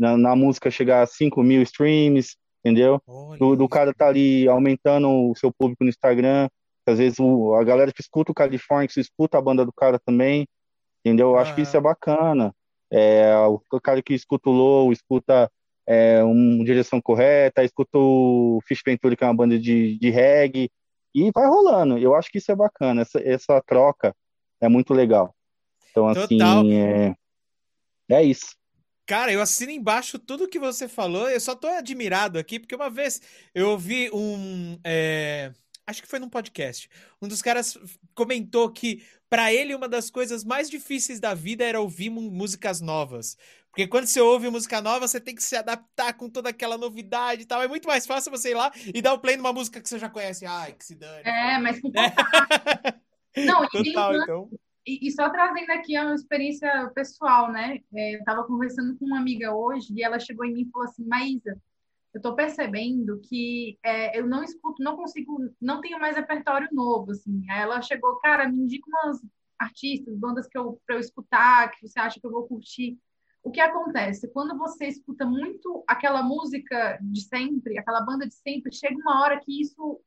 na, 0.00 0.16
na 0.16 0.34
música 0.34 0.70
chegar 0.70 1.02
a 1.02 1.06
5 1.06 1.42
mil 1.42 1.60
streams, 1.62 2.36
entendeu? 2.64 3.00
Do, 3.38 3.54
do 3.54 3.68
cara 3.68 3.92
tá 3.92 4.08
ali 4.08 4.48
aumentando 4.48 5.30
o 5.30 5.36
seu 5.36 5.52
público 5.52 5.84
no 5.84 5.90
Instagram, 5.90 6.48
às 6.86 6.98
vezes 6.98 7.20
o, 7.20 7.54
a 7.54 7.62
galera 7.62 7.92
que 7.92 8.00
escuta 8.00 8.32
o 8.32 8.34
California, 8.34 8.88
que 8.88 8.98
escuta 8.98 9.36
a 9.36 9.42
banda 9.42 9.64
do 9.64 9.72
cara 9.72 9.98
também, 9.98 10.48
entendeu? 11.04 11.28
Eu 11.28 11.38
acho 11.38 11.54
que 11.54 11.60
isso 11.60 11.76
é 11.76 11.80
bacana. 11.80 12.52
É, 12.90 13.36
o, 13.46 13.60
cara 13.80 14.02
que 14.02 14.14
escuta 14.14 14.48
o 14.48 14.52
Low, 14.52 14.90
escuta 14.90 15.50
é, 15.86 16.24
uma 16.24 16.64
direção 16.64 17.00
correta, 17.00 17.62
escuta 17.62 17.98
o 17.98 18.58
Fish 18.66 18.80
Ventura, 18.84 19.14
que 19.14 19.22
é 19.22 19.26
uma 19.26 19.36
banda 19.36 19.58
de, 19.58 19.98
de 19.98 20.10
reggae, 20.10 20.70
e 21.14 21.30
vai 21.30 21.46
rolando. 21.46 21.98
Eu 21.98 22.14
acho 22.14 22.30
que 22.30 22.38
isso 22.38 22.50
é 22.50 22.56
bacana, 22.56 23.02
essa, 23.02 23.20
essa 23.20 23.62
troca 23.66 24.14
é 24.60 24.68
muito 24.68 24.94
legal. 24.94 25.34
Então, 25.90 26.06
Total. 26.14 26.60
assim, 26.60 26.74
é, 26.74 27.14
é 28.08 28.22
isso. 28.22 28.59
Cara, 29.10 29.32
eu 29.32 29.42
assino 29.42 29.72
embaixo 29.72 30.20
tudo 30.20 30.46
que 30.46 30.60
você 30.60 30.86
falou. 30.86 31.28
Eu 31.28 31.40
só 31.40 31.56
tô 31.56 31.66
admirado 31.66 32.38
aqui, 32.38 32.60
porque 32.60 32.76
uma 32.76 32.88
vez 32.88 33.20
eu 33.52 33.70
ouvi 33.70 34.08
um. 34.12 34.78
é, 34.84 35.50
acho 35.84 36.00
que 36.00 36.06
foi 36.06 36.20
num 36.20 36.28
podcast. 36.28 36.88
Um 37.20 37.26
dos 37.26 37.42
caras 37.42 37.76
comentou 38.14 38.70
que, 38.70 39.04
pra 39.28 39.52
ele, 39.52 39.74
uma 39.74 39.88
das 39.88 40.10
coisas 40.12 40.44
mais 40.44 40.70
difíceis 40.70 41.18
da 41.18 41.34
vida 41.34 41.64
era 41.64 41.80
ouvir 41.80 42.08
músicas 42.08 42.80
novas. 42.80 43.36
Porque 43.70 43.88
quando 43.88 44.06
você 44.06 44.20
ouve 44.20 44.48
música 44.48 44.80
nova, 44.80 45.08
você 45.08 45.18
tem 45.20 45.34
que 45.34 45.42
se 45.42 45.56
adaptar 45.56 46.12
com 46.12 46.30
toda 46.30 46.50
aquela 46.50 46.78
novidade 46.78 47.42
e 47.42 47.46
tal. 47.46 47.60
É 47.60 47.66
muito 47.66 47.88
mais 47.88 48.06
fácil 48.06 48.30
você 48.30 48.52
ir 48.52 48.54
lá 48.54 48.70
e 48.94 49.02
dar 49.02 49.14
o 49.14 49.18
play 49.18 49.36
numa 49.36 49.52
música 49.52 49.80
que 49.80 49.88
você 49.88 49.98
já 49.98 50.08
conhece. 50.08 50.46
Ai, 50.46 50.72
que 50.72 50.84
se 50.84 50.94
dane. 50.94 51.24
É, 51.24 51.58
mas 51.58 51.80
com 51.80 51.90
Não, 53.44 53.64
e 53.64 53.68
tem 53.70 53.80
um 53.80 53.84
Total, 53.86 54.16
então. 54.22 54.50
E, 54.86 55.06
e 55.06 55.10
só 55.10 55.28
trazendo 55.30 55.70
aqui 55.70 55.98
uma 55.98 56.14
experiência 56.14 56.90
pessoal, 56.94 57.50
né? 57.52 57.80
É, 57.94 58.14
eu 58.14 58.18
estava 58.20 58.44
conversando 58.44 58.96
com 58.98 59.04
uma 59.06 59.18
amiga 59.18 59.54
hoje 59.54 59.92
e 59.94 60.02
ela 60.02 60.18
chegou 60.18 60.44
em 60.44 60.54
mim 60.54 60.62
e 60.62 60.70
falou 60.70 60.88
assim: 60.88 61.04
Maísa, 61.06 61.60
eu 62.12 62.18
estou 62.18 62.34
percebendo 62.34 63.20
que 63.20 63.78
é, 63.84 64.18
eu 64.18 64.26
não 64.26 64.42
escuto, 64.42 64.82
não 64.82 64.96
consigo, 64.96 65.50
não 65.60 65.80
tenho 65.80 66.00
mais 66.00 66.16
repertório 66.16 66.68
novo, 66.72 67.12
assim. 67.12 67.44
Aí 67.50 67.60
ela 67.60 67.80
chegou, 67.82 68.16
cara, 68.16 68.48
me 68.48 68.58
indica 68.58 68.88
umas 68.88 69.20
artistas, 69.58 70.16
bandas 70.16 70.48
que 70.48 70.58
eu 70.58 70.80
para 70.86 70.96
eu 70.96 71.00
escutar, 71.00 71.70
que 71.70 71.86
você 71.86 72.00
acha 72.00 72.18
que 72.18 72.26
eu 72.26 72.30
vou 72.30 72.46
curtir. 72.48 72.98
O 73.42 73.50
que 73.50 73.60
acontece? 73.60 74.28
Quando 74.32 74.56
você 74.58 74.86
escuta 74.86 75.24
muito 75.24 75.84
aquela 75.86 76.22
música 76.22 76.98
de 77.00 77.22
sempre, 77.22 77.78
aquela 77.78 78.00
banda 78.00 78.26
de 78.26 78.34
sempre, 78.34 78.74
chega 78.74 78.96
uma 78.96 79.22
hora 79.22 79.40
que 79.40 79.60
isso 79.60 80.00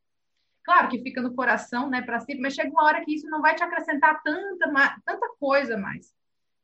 Claro 0.64 0.90
que 0.90 1.02
fica 1.02 1.22
no 1.22 1.36
coração, 1.36 1.90
né, 1.90 2.02
para 2.02 2.20
sempre, 2.20 2.42
mas 2.42 2.54
chega 2.54 2.70
uma 2.70 2.86
hora 2.86 3.04
que 3.04 3.14
isso 3.14 3.30
não 3.30 3.42
vai 3.42 3.56
te 3.56 3.64
acrescentar 3.64 4.22
tanta, 4.24 4.96
tanta 5.06 5.30
coisa 5.40 5.78
mais. 5.78 6.14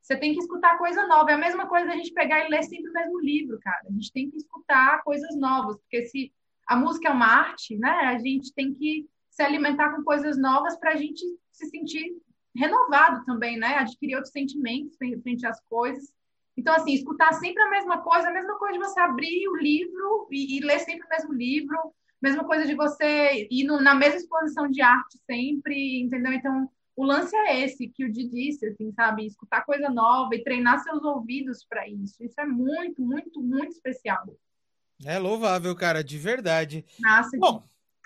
Você 0.02 0.16
tem 0.16 0.34
que 0.34 0.40
escutar 0.40 0.78
coisa 0.78 1.06
nova. 1.06 1.32
É 1.32 1.34
a 1.34 1.38
mesma 1.38 1.68
coisa 1.68 1.88
da 1.88 1.96
gente 1.96 2.14
pegar 2.14 2.46
e 2.46 2.50
ler 2.50 2.64
sempre 2.64 2.90
o 2.90 2.94
mesmo 2.94 3.20
livro, 3.20 3.60
cara. 3.60 3.82
A 3.88 3.92
gente 3.92 4.12
tem 4.12 4.30
que 4.30 4.38
escutar 4.38 5.04
coisas 5.04 5.38
novas, 5.38 5.78
porque 5.78 6.06
se 6.06 6.34
a 6.66 6.76
música 6.76 7.10
é 7.10 7.12
uma 7.12 7.28
arte, 7.28 7.78
né, 7.78 7.90
a 7.90 8.18
gente 8.18 8.54
tem 8.54 8.74
que 8.74 9.08
se 9.30 9.44
alimentar 9.44 9.96
com 9.96 10.04
coisas 10.04 10.38
novas 10.38 10.78
para 10.78 10.92
a 10.92 10.96
gente 10.96 11.24
se 11.52 11.70
sentir 11.70 12.16
renovado 12.56 13.24
também, 13.26 13.58
né? 13.58 13.76
Adquirir 13.78 14.16
outros 14.16 14.32
sentimentos 14.32 14.98
frente 14.98 15.46
às 15.46 15.62
coisas. 15.62 16.12
Então, 16.58 16.74
assim, 16.76 16.94
escutar 16.94 17.32
sempre 17.34 17.62
a 17.62 17.70
mesma 17.70 18.02
coisa, 18.02 18.28
a 18.28 18.34
mesma 18.34 18.58
coisa 18.58 18.74
de 18.74 18.80
você 18.80 19.00
abrir 19.00 19.48
o 19.48 19.56
livro 19.56 20.28
e, 20.32 20.58
e 20.58 20.60
ler 20.62 20.80
sempre 20.80 21.06
o 21.06 21.10
mesmo 21.10 21.34
livro, 21.34 21.78
mesma 22.22 22.44
coisa 22.46 22.66
de 22.66 22.76
você 22.76 23.48
ir 23.50 23.64
no- 23.66 23.82
na 23.82 23.96
mesma 23.96 24.18
exposição 24.18 24.70
de 24.70 24.82
arte 24.82 25.18
sempre, 25.26 26.02
entendeu? 26.02 26.34
Então, 26.34 26.70
o 26.96 27.06
lance 27.06 27.36
é 27.36 27.62
esse 27.62 27.88
que 27.88 28.04
o 28.04 28.12
Di 28.12 28.28
disse, 28.28 28.66
assim, 28.68 28.91
sabe? 28.91 29.26
Escutar 29.26 29.62
coisa 29.66 29.90
nova 29.90 30.36
e 30.36 30.44
treinar 30.44 30.84
seus 30.84 31.04
ouvidos 31.04 31.66
para 31.66 31.88
isso. 31.88 32.22
Isso 32.24 32.40
é 32.40 32.46
muito, 32.46 33.02
muito, 33.02 33.41
muito 33.41 33.72
especial. 33.72 34.26
É 35.06 35.18
louvável, 35.18 35.74
cara, 35.76 36.04
de 36.04 36.18
verdade. 36.18 36.84
Nasce 37.00 37.38
Bom, 37.38 37.64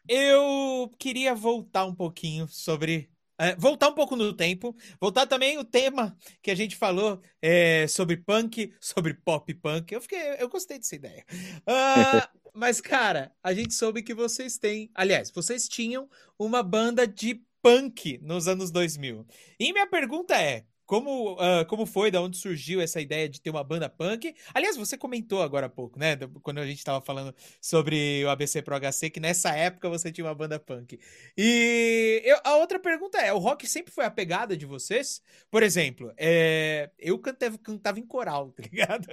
eu 0.07 0.91
queria 0.99 1.33
voltar 1.33 1.85
um 1.85 1.95
pouquinho 1.95 2.47
sobre. 2.47 3.09
É, 3.37 3.55
voltar 3.55 3.89
um 3.89 3.93
pouco 3.93 4.15
no 4.15 4.33
tempo, 4.33 4.75
voltar 4.99 5.25
também 5.25 5.57
o 5.57 5.63
tema 5.63 6.15
que 6.41 6.51
a 6.51 6.55
gente 6.55 6.75
falou 6.75 7.21
é, 7.41 7.87
sobre 7.87 8.17
punk, 8.17 8.73
sobre 8.79 9.13
pop 9.13 9.53
punk. 9.55 9.91
Eu 9.91 10.01
fiquei, 10.01 10.19
eu 10.39 10.49
gostei 10.49 10.77
dessa 10.77 10.95
ideia. 10.95 11.25
Ah, 11.65 12.29
mas, 12.53 12.79
cara, 12.79 13.31
a 13.41 13.53
gente 13.53 13.73
soube 13.73 14.03
que 14.03 14.13
vocês 14.13 14.57
têm. 14.57 14.89
Aliás, 14.93 15.31
vocês 15.31 15.67
tinham 15.67 16.09
uma 16.37 16.61
banda 16.61 17.07
de 17.07 17.41
punk 17.61 18.19
nos 18.21 18.47
anos 18.47 18.69
2000. 18.69 19.25
E 19.59 19.73
minha 19.73 19.87
pergunta 19.87 20.35
é: 20.35 20.65
como, 20.85 21.33
uh, 21.33 21.65
como 21.67 21.85
foi, 21.85 22.11
da 22.11 22.21
onde 22.21 22.37
surgiu 22.37 22.81
essa 22.81 22.99
ideia 22.99 23.29
de 23.29 23.39
ter 23.39 23.49
uma 23.49 23.63
banda 23.63 23.89
punk? 23.89 24.33
Aliás, 24.53 24.75
você 24.75 24.97
comentou 24.97 25.41
agora 25.41 25.67
há 25.67 25.69
pouco, 25.69 25.97
né? 25.97 26.17
Quando 26.41 26.59
a 26.59 26.65
gente 26.65 26.79
estava 26.79 26.99
falando 26.99 27.33
sobre 27.61 28.23
o 28.25 28.29
ABC 28.29 28.61
Pro 28.61 28.75
HC, 28.75 29.09
que 29.09 29.19
nessa 29.19 29.55
época 29.55 29.87
você 29.89 30.11
tinha 30.11 30.25
uma 30.25 30.35
banda 30.35 30.59
punk. 30.59 30.99
E 31.37 32.21
eu, 32.25 32.37
a 32.43 32.57
outra 32.57 32.79
pergunta 32.79 33.17
é: 33.17 33.31
o 33.31 33.37
rock 33.37 33.67
sempre 33.67 33.93
foi 33.93 34.05
a 34.05 34.11
pegada 34.11 34.57
de 34.57 34.65
vocês? 34.65 35.21
Por 35.49 35.63
exemplo, 35.63 36.11
é, 36.17 36.89
eu 36.99 37.17
cantava, 37.17 37.57
cantava 37.57 37.99
em 37.99 38.05
coral, 38.05 38.51
tá 38.55 38.63
ligado? 38.63 39.07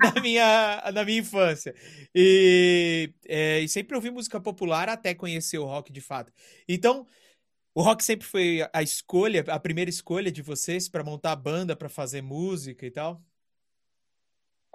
na, 0.00 0.20
minha, 0.20 0.90
na 0.92 1.04
minha 1.04 1.20
infância. 1.20 1.74
E, 2.14 3.12
é, 3.28 3.60
e 3.60 3.68
sempre 3.68 3.94
ouvi 3.94 4.10
música 4.10 4.40
popular 4.40 4.88
até 4.88 5.14
conhecer 5.14 5.58
o 5.58 5.64
rock 5.64 5.92
de 5.92 6.00
fato. 6.00 6.32
Então. 6.68 7.06
O 7.74 7.82
rock 7.82 8.04
sempre 8.04 8.26
foi 8.26 8.66
a 8.72 8.82
escolha, 8.82 9.44
a 9.48 9.58
primeira 9.58 9.88
escolha 9.88 10.30
de 10.30 10.42
vocês 10.42 10.88
para 10.88 11.02
montar 11.02 11.32
a 11.32 11.36
banda, 11.36 11.74
para 11.74 11.88
fazer 11.88 12.22
música 12.22 12.84
e 12.84 12.90
tal? 12.90 13.22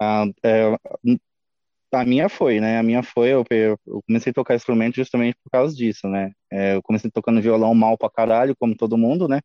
Ah, 0.00 0.24
é, 0.42 0.76
a 1.92 2.04
minha 2.04 2.28
foi, 2.28 2.60
né? 2.60 2.78
A 2.78 2.82
minha 2.82 3.02
foi, 3.02 3.30
eu, 3.30 3.44
eu 3.50 4.02
comecei 4.06 4.30
a 4.30 4.34
tocar 4.34 4.54
instrumento 4.54 4.96
justamente 4.96 5.36
por 5.42 5.50
causa 5.50 5.74
disso, 5.74 6.08
né? 6.08 6.32
É, 6.52 6.74
eu 6.74 6.82
comecei 6.82 7.10
tocando 7.10 7.40
violão 7.40 7.74
mal 7.74 7.96
pra 7.96 8.10
caralho, 8.10 8.56
como 8.58 8.76
todo 8.76 8.98
mundo, 8.98 9.28
né? 9.28 9.40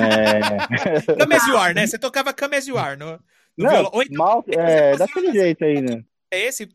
É... 0.00 0.40
Camezuar, 1.18 1.74
né? 1.74 1.86
Você 1.86 1.98
tocava 1.98 2.32
Camezuar 2.32 2.98
no, 2.98 3.12
no 3.12 3.64
Não, 3.64 3.70
violão. 3.70 3.90
Ou 3.92 4.02
então, 4.02 4.16
mal, 4.16 4.44
é, 4.48 4.96
daquele 4.96 5.32
jeito 5.32 5.64
aí, 5.64 5.80
né? 5.80 6.02
É 6.30 6.46
esse? 6.46 6.66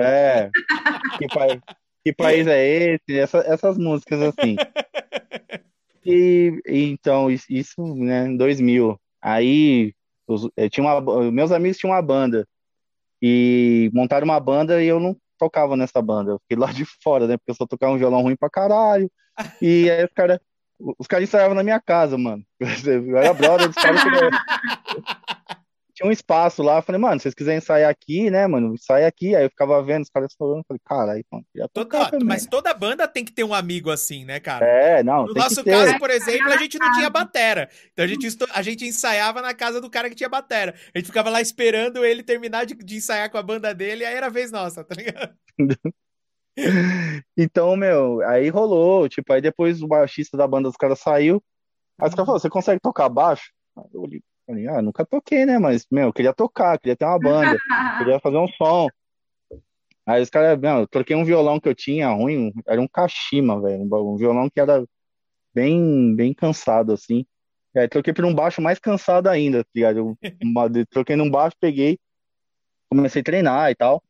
É. 0.00 0.50
Que, 1.18 1.28
pa... 1.28 1.46
que 2.04 2.12
país 2.12 2.46
é 2.46 2.66
esse? 2.66 3.18
Essa, 3.18 3.38
essas 3.38 3.78
músicas 3.78 4.20
assim. 4.22 4.56
E, 6.06 6.60
e 6.66 6.82
então, 6.90 7.30
isso, 7.30 7.82
né, 7.96 8.26
em 8.26 8.36
2000. 8.36 9.00
Aí, 9.22 9.94
os, 10.26 10.46
eu 10.54 10.68
tinha 10.68 10.84
uma, 10.84 11.32
meus 11.32 11.50
amigos 11.50 11.78
tinham 11.78 11.94
uma 11.94 12.02
banda 12.02 12.46
e 13.22 13.90
montaram 13.94 14.26
uma 14.26 14.38
banda 14.38 14.84
e 14.84 14.86
eu 14.86 15.00
não 15.00 15.16
tocava 15.38 15.78
nessa 15.78 16.02
banda. 16.02 16.32
Eu 16.32 16.38
fiquei 16.40 16.58
lá 16.58 16.70
de 16.70 16.84
fora, 17.02 17.26
né? 17.26 17.38
Porque 17.38 17.52
eu 17.52 17.54
só 17.54 17.66
tocava 17.66 17.94
um 17.94 17.98
violão 17.98 18.20
ruim 18.20 18.36
pra 18.36 18.50
caralho. 18.50 19.10
E 19.62 19.90
aí 19.90 20.04
os 20.04 20.12
caras 20.12 20.38
os 20.98 21.06
caras 21.06 21.28
ensaiavam 21.28 21.54
na 21.54 21.62
minha 21.62 21.80
casa, 21.80 22.18
mano. 22.18 22.44
Eu 22.84 23.16
era 23.16 23.32
brother 23.32 23.68
dos 23.68 23.76
caras. 23.76 24.02
Tinha 26.04 26.10
um 26.10 26.12
espaço 26.12 26.62
lá, 26.62 26.82
falei, 26.82 27.00
mano, 27.00 27.18
se 27.18 27.22
vocês 27.22 27.34
quiserem 27.34 27.56
ensaiar 27.56 27.90
aqui, 27.90 28.30
né, 28.30 28.46
mano, 28.46 28.74
sai 28.78 29.06
aqui. 29.06 29.34
Aí 29.34 29.44
eu 29.44 29.48
ficava 29.48 29.82
vendo 29.82 30.02
os 30.02 30.10
caras 30.10 30.34
falando, 30.38 30.62
falei, 30.68 30.80
caralho, 30.84 31.24
mano, 31.32 31.46
já 31.56 31.66
toda, 31.68 32.10
Mas 32.22 32.46
toda 32.46 32.74
banda 32.74 33.08
tem 33.08 33.24
que 33.24 33.32
ter 33.32 33.42
um 33.42 33.54
amigo 33.54 33.90
assim, 33.90 34.22
né, 34.22 34.38
cara? 34.38 34.66
É, 34.66 35.02
não. 35.02 35.24
No 35.24 35.32
nosso 35.32 35.64
caso, 35.64 35.98
por 35.98 36.10
exemplo, 36.10 36.52
a 36.52 36.58
gente 36.58 36.78
não 36.78 36.92
tinha 36.92 37.08
batera. 37.08 37.70
Então 37.90 38.04
a 38.04 38.08
gente, 38.08 38.28
a 38.52 38.62
gente 38.62 38.84
ensaiava 38.84 39.40
na 39.40 39.54
casa 39.54 39.80
do 39.80 39.88
cara 39.88 40.10
que 40.10 40.14
tinha 40.14 40.28
batera. 40.28 40.74
A 40.94 40.98
gente 40.98 41.06
ficava 41.06 41.30
lá 41.30 41.40
esperando 41.40 42.04
ele 42.04 42.22
terminar 42.22 42.66
de, 42.66 42.74
de 42.74 42.96
ensaiar 42.96 43.30
com 43.30 43.38
a 43.38 43.42
banda 43.42 43.74
dele, 43.74 44.02
e 44.02 44.06
aí 44.06 44.14
era 44.14 44.26
a 44.26 44.30
vez 44.30 44.52
nossa, 44.52 44.84
tá 44.84 44.94
ligado? 44.94 45.34
então, 47.34 47.74
meu, 47.76 48.20
aí 48.28 48.50
rolou, 48.50 49.08
tipo, 49.08 49.32
aí 49.32 49.40
depois 49.40 49.80
o 49.80 49.88
baixista 49.88 50.36
da 50.36 50.46
banda 50.46 50.68
dos 50.68 50.76
caras 50.76 50.98
saiu. 50.98 51.42
Aí 51.98 52.08
os 52.08 52.14
caras 52.14 52.26
falaram, 52.26 52.40
você 52.40 52.50
consegue 52.50 52.80
tocar 52.82 53.08
baixo? 53.08 53.50
Aí 53.78 53.88
eu 53.94 54.02
olhei, 54.02 54.22
Falei, 54.46 54.66
ah, 54.68 54.82
nunca 54.82 55.06
toquei, 55.06 55.46
né? 55.46 55.58
Mas, 55.58 55.86
meu, 55.90 56.08
eu 56.08 56.12
queria 56.12 56.34
tocar, 56.34 56.78
queria 56.78 56.96
ter 56.96 57.04
uma 57.04 57.18
banda, 57.18 57.56
queria 57.98 58.20
fazer 58.20 58.36
um 58.36 58.48
som. 58.48 58.88
Aí 60.06 60.22
os 60.22 60.28
caras, 60.28 60.58
meu, 60.58 60.80
eu 60.80 60.86
troquei 60.86 61.16
um 61.16 61.24
violão 61.24 61.58
que 61.58 61.68
eu 61.68 61.74
tinha 61.74 62.08
ruim, 62.10 62.52
era 62.66 62.80
um 62.80 62.86
Kashima, 62.86 63.60
velho, 63.60 63.82
um 63.82 64.16
violão 64.16 64.50
que 64.50 64.60
era 64.60 64.84
bem, 65.54 66.14
bem 66.14 66.34
cansado, 66.34 66.92
assim. 66.92 67.24
E 67.74 67.78
aí 67.78 67.88
troquei 67.88 68.12
por 68.12 68.24
um 68.24 68.34
baixo 68.34 68.60
mais 68.60 68.78
cansado 68.78 69.28
ainda, 69.28 69.64
tá 69.64 69.70
ligado? 69.74 69.98
Eu, 69.98 70.18
troquei 70.90 71.16
num 71.16 71.30
baixo, 71.30 71.56
peguei, 71.58 71.98
comecei 72.90 73.22
a 73.22 73.24
treinar 73.24 73.70
e 73.70 73.74
tal. 73.74 74.02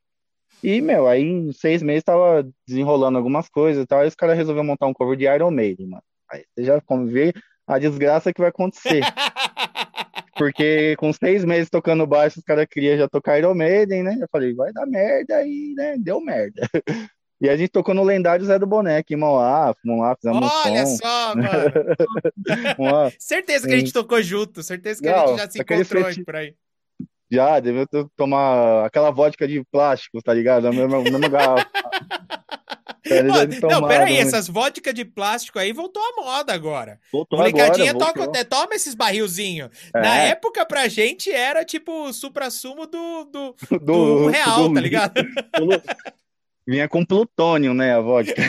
E, 0.63 0.81
meu, 0.81 1.07
aí 1.07 1.23
em 1.23 1.53
seis 1.53 1.83
meses 1.83 2.03
tava 2.03 2.49
desenrolando 2.67 3.19
algumas 3.19 3.49
coisas 3.49 3.85
e 3.85 3.87
tal, 3.87 4.01
aí 4.01 4.09
os 4.09 4.15
caras 4.15 4.37
resolveram 4.37 4.67
montar 4.67 4.87
um 4.87 4.95
cover 4.95 5.17
de 5.17 5.25
Iron 5.25 5.51
Maiden, 5.51 5.89
mano. 5.89 6.03
Aí 6.31 6.45
você 6.55 6.65
já 6.65 6.83
vê 7.07 7.33
a 7.67 7.79
desgraça 7.79 8.33
que 8.33 8.41
vai 8.41 8.51
acontecer. 8.51 9.01
Porque 10.37 10.97
com 10.97 11.13
seis 11.13 11.45
meses 11.45 11.71
tocando 11.71 12.07
baixo, 12.07 12.39
os 12.39 12.45
caras 12.45 12.67
queriam 12.69 12.99
já 12.99 13.09
tocar 13.09 13.39
Iron 13.39 13.55
Maiden, 13.55 14.03
né? 14.03 14.17
Eu 14.21 14.29
falei, 14.31 14.55
vai 14.55 14.73
dar 14.73 14.87
merda 14.87 15.37
aí, 15.37 15.75
né? 15.77 15.97
Deu 15.99 16.21
merda. 16.21 16.69
E 17.41 17.49
a 17.49 17.57
gente 17.59 17.69
tocou 17.69 17.95
no 17.95 18.05
lendário 18.05 18.47
Zé 18.47 18.59
do 18.59 18.67
Boneco 18.67 19.13
em 19.13 19.17
Mauá, 19.17 19.75
lá, 19.85 20.17
fizemos 20.17 20.51
Olha 20.65 20.87
som. 20.87 20.97
só, 20.97 21.35
mano! 22.79 23.13
certeza 23.19 23.69
que 23.69 23.75
a 23.75 23.79
gente 23.79 23.93
tocou 23.93 24.23
junto, 24.23 24.63
certeza 24.63 25.03
que 25.03 25.11
Não, 25.11 25.15
a 25.15 25.27
gente 25.27 25.39
já 25.39 25.51
se 25.51 25.61
encontrou 25.61 26.05
feti... 26.05 26.25
por 26.25 26.37
aí. 26.37 26.55
Já, 27.31 27.59
deveu 27.59 27.87
tomar 28.17 28.87
aquela 28.87 29.11
vodka 29.11 29.47
de 29.47 29.63
plástico, 29.71 30.23
tá 30.23 30.33
ligado? 30.33 30.65
No 30.65 30.73
mesmo, 30.73 31.11
no 31.11 31.19
mesmo 31.19 31.37
não, 33.69 33.87
peraí, 33.87 34.17
essas 34.17 34.49
vodkas 34.49 34.95
de 34.95 35.05
plástico 35.05 35.59
aí 35.59 35.73
voltou 35.73 36.03
à 36.03 36.23
moda 36.23 36.55
agora. 36.55 36.99
Voltou 37.13 37.39
Molecadinha 37.39 37.91
agora, 37.91 38.13
toca, 38.13 38.45
toma 38.45 38.75
esses 38.75 38.95
barrilzinhos. 38.95 39.71
É. 39.95 40.01
Na 40.01 40.17
época, 40.17 40.65
pra 40.65 40.89
gente, 40.89 41.31
era 41.31 41.65
tipo 41.65 41.93
o 41.93 42.13
supra-sumo 42.13 42.87
do, 42.87 43.25
do, 43.25 43.57
do, 43.71 43.79
do, 43.79 44.27
real, 44.33 44.69
do, 44.69 44.75
tá 44.75 44.81
ligado? 44.81 45.13
Vinha 46.67 46.89
com 46.89 47.05
plutônio, 47.05 47.75
né, 47.75 47.95
a 47.95 48.01
vodka. 48.01 48.41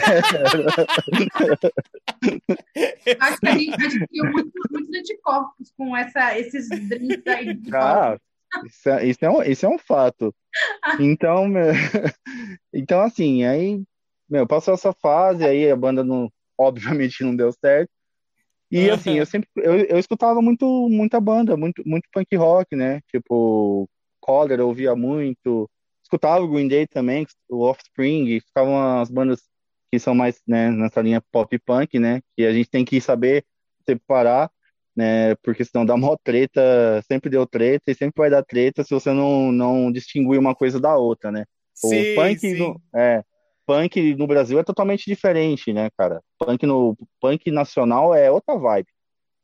Acho 3.19 3.39
que 3.41 3.47
a 3.47 3.57
gente 3.57 3.73
adquiriu 3.73 4.31
muitos, 4.31 4.53
muitos 4.71 4.95
anticorpos 4.95 5.73
com 5.77 5.97
essa, 5.97 6.39
esses 6.39 6.69
drinks 6.69 7.27
aí. 7.27 7.59
Ah, 7.73 8.17
isso 8.65 8.89
é, 8.89 9.05
isso, 9.05 9.25
é 9.25 9.29
um, 9.29 9.43
isso 9.43 9.65
é 9.65 9.69
um 9.69 9.77
fato. 9.77 10.33
Então, 10.97 11.45
então 12.73 13.01
assim, 13.01 13.43
aí 13.43 13.83
meu, 14.29 14.47
passou 14.47 14.73
essa 14.73 14.93
fase, 14.93 15.45
aí 15.45 15.69
a 15.69 15.75
banda 15.75 16.03
não, 16.03 16.31
obviamente 16.57 17.23
não 17.23 17.35
deu 17.35 17.51
certo. 17.51 17.89
E 18.71 18.89
assim, 18.89 19.13
eu 19.19 19.25
sempre 19.25 19.47
eu, 19.57 19.75
eu 19.85 19.99
escutava 19.99 20.41
muito 20.41 20.65
muita 20.89 21.21
banda, 21.21 21.55
muito 21.55 21.83
muito 21.85 22.09
punk 22.11 22.35
rock, 22.35 22.75
né? 22.75 22.99
Tipo, 23.11 23.87
Collar 24.19 24.59
eu 24.59 24.67
ouvia 24.67 24.95
muito, 24.95 25.69
escutava 26.03 26.43
o 26.43 26.47
Green 26.47 26.67
Day 26.67 26.87
também, 26.87 27.25
o 27.49 27.61
Offspring, 27.61 28.39
ficavam 28.39 28.99
as 28.99 29.09
bandas 29.09 29.43
que 29.91 29.99
são 29.99 30.15
mais, 30.15 30.41
né, 30.47 30.71
nessa 30.71 31.01
linha 31.01 31.21
pop 31.31 31.57
punk, 31.59 31.99
né? 31.99 32.21
Que 32.35 32.45
a 32.45 32.51
gente 32.51 32.69
tem 32.69 32.83
que 32.83 32.99
saber 32.99 33.45
separar, 33.87 34.51
né? 34.95 35.35
Porque 35.35 35.63
senão 35.63 35.85
dá 35.85 35.93
uma 35.93 36.17
treta, 36.23 37.01
sempre 37.07 37.29
deu 37.29 37.45
treta 37.45 37.91
e 37.91 37.95
sempre 37.95 38.15
vai 38.17 38.29
dar 38.29 38.43
treta 38.43 38.83
se 38.83 38.93
você 38.93 39.13
não 39.13 39.51
não 39.51 39.91
distinguir 39.91 40.39
uma 40.39 40.55
coisa 40.55 40.79
da 40.79 40.97
outra, 40.97 41.31
né? 41.31 41.45
O 41.83 41.89
sim, 41.89 42.15
punk 42.15 42.39
sim. 42.39 42.75
é 42.95 43.23
punk 43.65 44.15
no 44.15 44.27
Brasil 44.27 44.59
é 44.59 44.63
totalmente 44.63 45.05
diferente, 45.05 45.73
né, 45.73 45.89
cara? 45.97 46.21
Punk 46.39 46.65
no 46.65 46.95
punk 47.19 47.51
nacional 47.51 48.13
é 48.13 48.29
outra 48.31 48.57
vibe, 48.57 48.87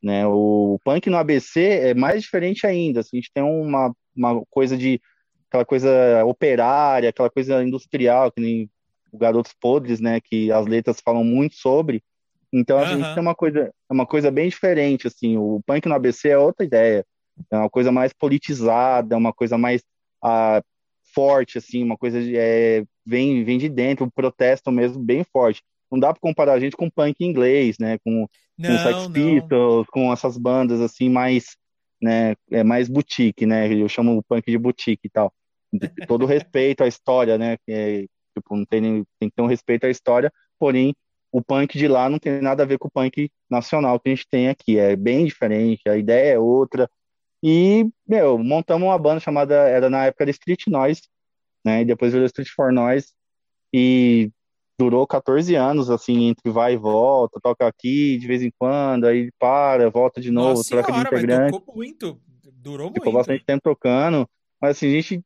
né? 0.02 0.26
O 0.28 0.80
punk 0.84 1.10
no 1.10 1.18
ABC 1.18 1.62
é 1.62 1.94
mais 1.94 2.22
diferente 2.22 2.66
ainda. 2.66 3.02
Assim, 3.02 3.18
a 3.18 3.20
gente 3.20 3.32
tem 3.34 3.44
uma, 3.44 3.94
uma 4.16 4.44
coisa 4.50 4.78
de 4.78 5.02
aquela 5.50 5.66
coisa 5.66 6.24
operária, 6.26 7.10
aquela 7.10 7.30
coisa 7.30 7.62
industrial, 7.64 8.32
que 8.32 8.40
nem 8.42 8.70
o 9.12 9.18
Garotos 9.18 9.54
Podres, 9.60 10.00
né, 10.00 10.22
que 10.22 10.50
as 10.52 10.66
letras 10.66 11.02
falam 11.04 11.24
muito 11.24 11.56
sobre. 11.56 12.02
Então 12.54 12.78
a 12.78 12.86
gente 12.86 13.14
tem 13.14 13.22
uma 13.22 13.36
coisa, 13.36 13.74
uma 13.90 14.06
coisa 14.06 14.32
bem 14.32 14.50
diferente, 14.50 15.08
assim. 15.08 15.38
O 15.38 15.62
punk 15.66 15.88
no 15.88 15.96
ABC 15.96 16.30
é 16.30 16.38
outra 16.38 16.66
ideia, 16.66 17.06
é 17.50 17.58
uma 17.58 17.70
coisa 17.70 17.92
mais 17.92 18.14
politizada, 18.14 19.18
uma 19.18 19.34
coisa 19.34 19.58
mais 19.58 19.84
ah, 20.24 20.62
forte, 21.14 21.58
assim, 21.58 21.84
uma 21.84 21.98
coisa 21.98 22.20
é, 22.22 22.84
vem, 23.06 23.44
vem 23.44 23.58
de 23.58 23.70
dentro, 23.70 24.06
um 24.06 24.10
protesto 24.10 24.72
mesmo 24.72 25.02
bem 25.04 25.24
forte. 25.24 25.62
Não 25.92 26.00
dá 26.00 26.14
para 26.14 26.22
comparar 26.22 26.54
a 26.54 26.60
gente 26.60 26.76
com 26.76 26.90
punk 26.90 27.24
inglês, 27.24 27.78
né? 27.80 27.98
Com, 28.00 28.28
não, 28.58 28.70
com 28.70 28.84
Sex 28.84 29.08
Pistols, 29.08 29.88
com 29.88 30.14
essas 30.14 30.38
bandas 30.38 30.80
assim 30.80 31.10
mais, 31.10 31.58
né? 32.02 32.36
É 32.50 32.64
mais 32.64 32.88
boutique, 32.88 33.46
né? 33.46 33.72
Eu 33.74 33.90
chamo 33.90 34.18
o 34.18 34.24
punk 34.24 34.50
de 34.50 34.58
boutique 34.58 35.08
e 35.08 35.10
tal. 35.10 35.34
Todo 36.08 36.26
respeito 36.26 36.84
à 36.84 36.88
história, 36.88 37.38
né? 37.38 37.58
É, 37.68 38.06
tipo, 38.36 38.56
não 38.56 38.66
tem, 38.66 38.82
nem, 38.82 39.04
tem 39.20 39.30
que 39.30 39.36
ter 39.36 39.42
um 39.42 39.48
respeito 39.48 39.86
à 39.86 39.90
história, 39.90 40.32
porém 40.58 40.94
o 41.32 41.42
punk 41.42 41.78
de 41.78 41.88
lá 41.88 42.10
não 42.10 42.20
tem 42.20 42.42
nada 42.42 42.64
a 42.64 42.66
ver 42.66 42.78
com 42.78 42.88
o 42.88 42.92
punk 42.92 43.30
nacional 43.50 44.00
que 44.00 44.10
a 44.10 44.16
gente 44.16 44.28
tem 44.30 44.50
aqui. 44.50 44.78
É 44.78 44.96
bem 44.96 45.26
diferente, 45.26 45.82
a 45.88 45.98
ideia 45.98 46.34
é 46.34 46.40
outra. 46.40 46.90
E, 47.44 47.88
meu, 48.08 48.38
montamos 48.38 48.88
uma 48.88 48.98
banda 49.00 49.20
chamada, 49.20 49.56
era 49.56 49.90
na 49.90 50.06
época 50.06 50.26
da 50.26 50.32
Street 50.32 50.68
Noise, 50.68 51.02
né? 51.66 51.82
E 51.82 51.86
depois 51.86 52.12
virou 52.12 52.26
Street 52.26 52.50
for 52.56 52.72
Noise 52.72 53.14
e 53.74 54.32
durou 54.78 55.06
14 55.06 55.54
anos, 55.56 55.90
assim, 55.90 56.24
entre 56.24 56.50
vai 56.50 56.74
e 56.74 56.78
volta, 56.78 57.40
toca 57.40 57.68
aqui 57.68 58.18
de 58.18 58.28
vez 58.28 58.42
em 58.42 58.52
quando, 58.58 59.06
aí 59.06 59.32
para, 59.38 59.90
volta 59.90 60.20
de 60.20 60.32
novo, 60.32 60.58
Nossa 60.58 60.70
troca 60.70 60.92
senhora, 60.92 61.10
de 61.10 61.16
integrante. 61.16 61.52
Tocou 61.52 61.76
muito, 61.76 62.20
durou 62.54 62.88
muito. 62.88 63.00
Ficou 63.00 63.14
bastante 63.14 63.46
tempo 63.46 63.62
tocando, 63.64 64.28
mas 64.60 64.78
assim, 64.78 64.88
a 64.88 64.92
gente 64.92 65.24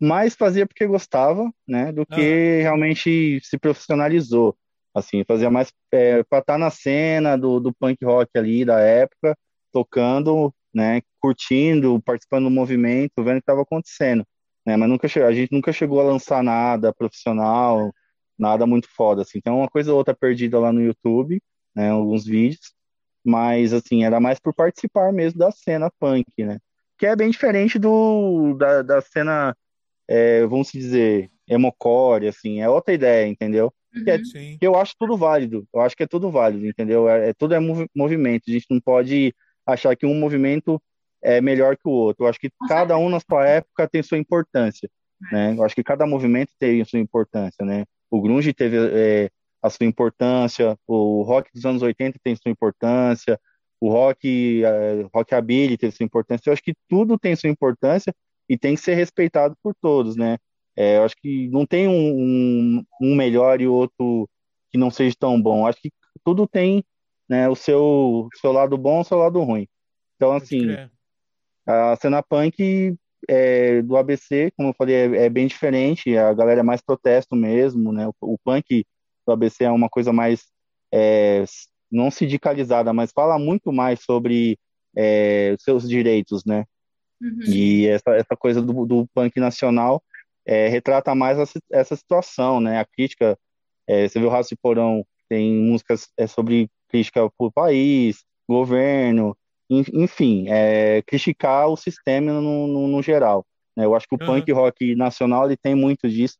mais 0.00 0.34
fazia 0.34 0.66
porque 0.66 0.86
gostava, 0.86 1.52
né, 1.68 1.92
do 1.92 2.06
que 2.06 2.60
ah. 2.60 2.62
realmente 2.62 3.38
se 3.42 3.58
profissionalizou. 3.58 4.56
Assim, 4.94 5.24
fazia 5.24 5.50
mais 5.50 5.72
é, 5.92 6.22
para 6.24 6.40
estar 6.40 6.54
tá 6.54 6.58
na 6.58 6.70
cena 6.70 7.36
do, 7.36 7.60
do 7.60 7.72
punk 7.72 8.04
rock 8.04 8.30
ali 8.36 8.64
da 8.64 8.80
época, 8.80 9.36
tocando, 9.72 10.52
né, 10.74 11.00
curtindo, 11.20 12.00
participando 12.02 12.44
do 12.44 12.50
movimento, 12.50 13.12
vendo 13.18 13.28
o 13.28 13.34
que 13.34 13.38
estava 13.40 13.62
acontecendo, 13.62 14.24
né, 14.66 14.76
mas 14.76 14.88
nunca 14.88 15.06
a 15.06 15.32
gente 15.32 15.52
nunca 15.52 15.72
chegou 15.72 16.00
a 16.00 16.04
lançar 16.04 16.42
nada 16.42 16.92
profissional, 16.92 17.92
nada 18.38 18.66
muito 18.66 18.88
foda, 18.88 19.22
assim. 19.22 19.40
Tem 19.40 19.52
uma 19.52 19.68
coisa 19.68 19.92
ou 19.92 19.98
outra 19.98 20.14
perdida 20.14 20.58
lá 20.58 20.72
no 20.72 20.82
YouTube, 20.82 21.40
né, 21.74 21.90
alguns 21.90 22.24
vídeos, 22.24 22.72
mas 23.24 23.72
assim, 23.72 24.04
era 24.04 24.20
mais 24.20 24.38
por 24.38 24.54
participar 24.54 25.12
mesmo 25.12 25.38
da 25.38 25.50
cena 25.50 25.90
punk, 25.98 26.26
né? 26.38 26.58
Que 26.98 27.06
é 27.06 27.16
bem 27.16 27.30
diferente 27.30 27.78
do 27.78 28.54
da, 28.54 28.82
da 28.82 29.00
cena, 29.00 29.56
é, 30.08 30.46
vamos 30.46 30.70
dizer, 30.70 31.30
emocore, 31.48 32.28
assim, 32.28 32.60
é 32.60 32.68
outra 32.68 32.94
ideia, 32.94 33.26
entendeu? 33.26 33.72
Uhum. 33.94 34.04
Que, 34.04 34.10
é, 34.10 34.18
Sim. 34.24 34.56
que 34.58 34.66
eu 34.66 34.76
acho 34.76 34.94
tudo 34.98 35.16
válido, 35.16 35.66
eu 35.72 35.80
acho 35.80 35.96
que 35.96 36.02
é 36.02 36.06
tudo 36.06 36.30
válido, 36.30 36.66
entendeu? 36.66 37.08
É, 37.08 37.30
é 37.30 37.34
tudo 37.34 37.54
é 37.54 37.60
movi- 37.60 37.88
movimento, 37.94 38.44
a 38.48 38.52
gente 38.52 38.66
não 38.70 38.80
pode 38.80 39.34
achar 39.66 39.96
que 39.96 40.06
um 40.06 40.14
movimento 40.14 40.80
é 41.22 41.40
melhor 41.40 41.76
que 41.76 41.86
o 41.88 41.90
outro. 41.90 42.24
Eu 42.24 42.28
acho 42.28 42.38
que 42.38 42.50
Com 42.58 42.66
cada 42.66 42.96
um 42.98 43.08
na 43.08 43.20
sua 43.20 43.46
época 43.46 43.88
tem 43.88 44.02
sua 44.02 44.18
importância, 44.18 44.88
É. 45.30 45.34
né? 45.34 45.54
Eu 45.56 45.64
acho 45.64 45.74
que 45.74 45.84
cada 45.84 46.06
movimento 46.06 46.50
tem 46.58 46.80
a 46.80 46.84
sua 46.84 46.98
importância, 46.98 47.64
né? 47.64 47.84
O 48.10 48.20
grunge 48.20 48.52
teve 48.52 48.76
é, 48.76 49.30
a 49.62 49.70
sua 49.70 49.86
importância, 49.86 50.76
o 50.86 51.22
rock 51.22 51.50
dos 51.54 51.64
anos 51.64 51.82
80 51.82 52.18
tem 52.22 52.34
sua 52.36 52.50
importância, 52.50 53.38
o 53.80 53.88
rock, 53.90 54.62
é, 54.64 55.06
rockabilly 55.14 55.76
teve 55.76 55.94
sua 55.96 56.04
importância. 56.04 56.48
Eu 56.48 56.52
acho 56.52 56.62
que 56.62 56.74
tudo 56.88 57.18
tem 57.18 57.34
sua 57.34 57.50
importância 57.50 58.12
e 58.48 58.58
tem 58.58 58.74
que 58.74 58.80
ser 58.80 58.94
respeitado 58.94 59.56
por 59.62 59.74
todos, 59.80 60.16
né? 60.16 60.36
É, 60.76 60.96
eu 60.98 61.04
acho 61.04 61.14
que 61.16 61.48
não 61.48 61.66
tem 61.66 61.86
um, 61.88 61.92
um, 61.94 62.84
um 63.00 63.14
melhor 63.14 63.60
e 63.60 63.66
outro 63.66 64.28
que 64.70 64.78
não 64.78 64.90
seja 64.90 65.14
tão 65.18 65.40
bom. 65.40 65.60
Eu 65.60 65.66
acho 65.66 65.80
que 65.80 65.90
tudo 66.24 66.46
tem, 66.46 66.84
né, 67.28 67.48
o 67.48 67.54
seu, 67.54 68.28
seu 68.40 68.52
lado 68.52 68.76
bom 68.78 68.98
e 68.98 69.00
o 69.02 69.04
seu 69.04 69.18
lado 69.18 69.40
ruim. 69.42 69.66
Então, 70.16 70.32
assim. 70.32 70.66
A 71.66 71.96
cena 71.96 72.22
punk 72.22 72.96
é, 73.28 73.82
do 73.82 73.96
ABC, 73.96 74.52
como 74.56 74.70
eu 74.70 74.74
falei, 74.74 74.94
é, 74.94 75.26
é 75.26 75.30
bem 75.30 75.46
diferente. 75.46 76.16
A 76.16 76.32
galera 76.32 76.60
é 76.60 76.62
mais 76.62 76.80
protesto 76.80 77.36
mesmo, 77.36 77.92
né? 77.92 78.06
O, 78.08 78.14
o 78.20 78.38
punk 78.38 78.84
do 79.26 79.32
ABC 79.32 79.64
é 79.64 79.70
uma 79.70 79.88
coisa 79.88 80.12
mais 80.12 80.44
é, 80.92 81.44
não 81.90 82.10
sindicalizada, 82.10 82.92
mas 82.92 83.12
fala 83.12 83.38
muito 83.38 83.72
mais 83.72 84.00
sobre 84.02 84.58
é, 84.96 85.54
seus 85.58 85.88
direitos, 85.88 86.44
né? 86.44 86.64
Uhum. 87.20 87.40
E 87.46 87.86
essa, 87.86 88.10
essa 88.16 88.36
coisa 88.36 88.60
do, 88.60 88.84
do 88.84 89.06
punk 89.14 89.38
nacional 89.38 90.02
é, 90.44 90.68
retrata 90.68 91.14
mais 91.14 91.38
essa, 91.38 91.60
essa 91.70 91.96
situação, 91.96 92.60
né? 92.60 92.80
A 92.80 92.84
crítica, 92.84 93.38
é, 93.86 94.08
você 94.08 94.18
viu 94.18 94.28
o 94.28 94.30
Raça 94.30 94.50
de 94.50 94.56
Porão, 94.56 95.06
tem 95.28 95.52
músicas 95.54 96.08
é, 96.18 96.26
sobre 96.26 96.68
crítica 96.88 97.30
por 97.38 97.52
país, 97.52 98.24
governo, 98.48 99.36
enfim, 99.92 100.46
é, 100.48 101.02
criticar 101.02 101.68
o 101.68 101.76
sistema 101.76 102.32
no, 102.32 102.66
no, 102.66 102.88
no 102.88 103.02
geral. 103.02 103.46
né? 103.76 103.84
Eu 103.84 103.94
acho 103.94 104.06
que 104.06 104.14
o 104.14 104.18
Aham. 104.20 104.40
punk 104.40 104.52
rock 104.52 104.94
nacional 104.94 105.46
ele 105.46 105.56
tem 105.56 105.74
muito 105.74 106.08
disso 106.08 106.36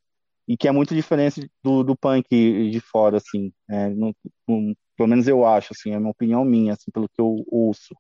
e 0.49 0.57
que 0.57 0.67
é 0.69 0.73
muito 0.73 0.95
diferente 0.95 1.49
do, 1.63 1.83
do 1.85 1.97
punk 1.97 2.27
de 2.31 2.81
fora, 2.81 3.17
assim. 3.19 3.53
é, 3.71 3.89
não- 3.91 4.15
não- 4.49 4.75
pelo 4.97 5.09
menos 5.09 5.27
eu 5.27 5.45
acho, 5.47 5.73
assim, 5.73 5.93
é 5.93 5.99
uma 5.99 6.11
opinião 6.11 6.45
minha, 6.45 6.75
assim, 6.75 6.91
pelo 6.93 7.09
que 7.09 7.21
eu 7.21 7.45
ouço. 7.49 7.95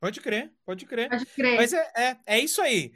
Pode 0.00 0.20
crer, 0.20 0.52
pode 0.66 0.84
crer. 0.86 1.08
Pode 1.08 1.24
crer. 1.26 1.56
Mas 1.56 1.72
é, 1.72 1.90
é, 1.96 2.16
é 2.26 2.38
isso 2.40 2.60
aí. 2.60 2.92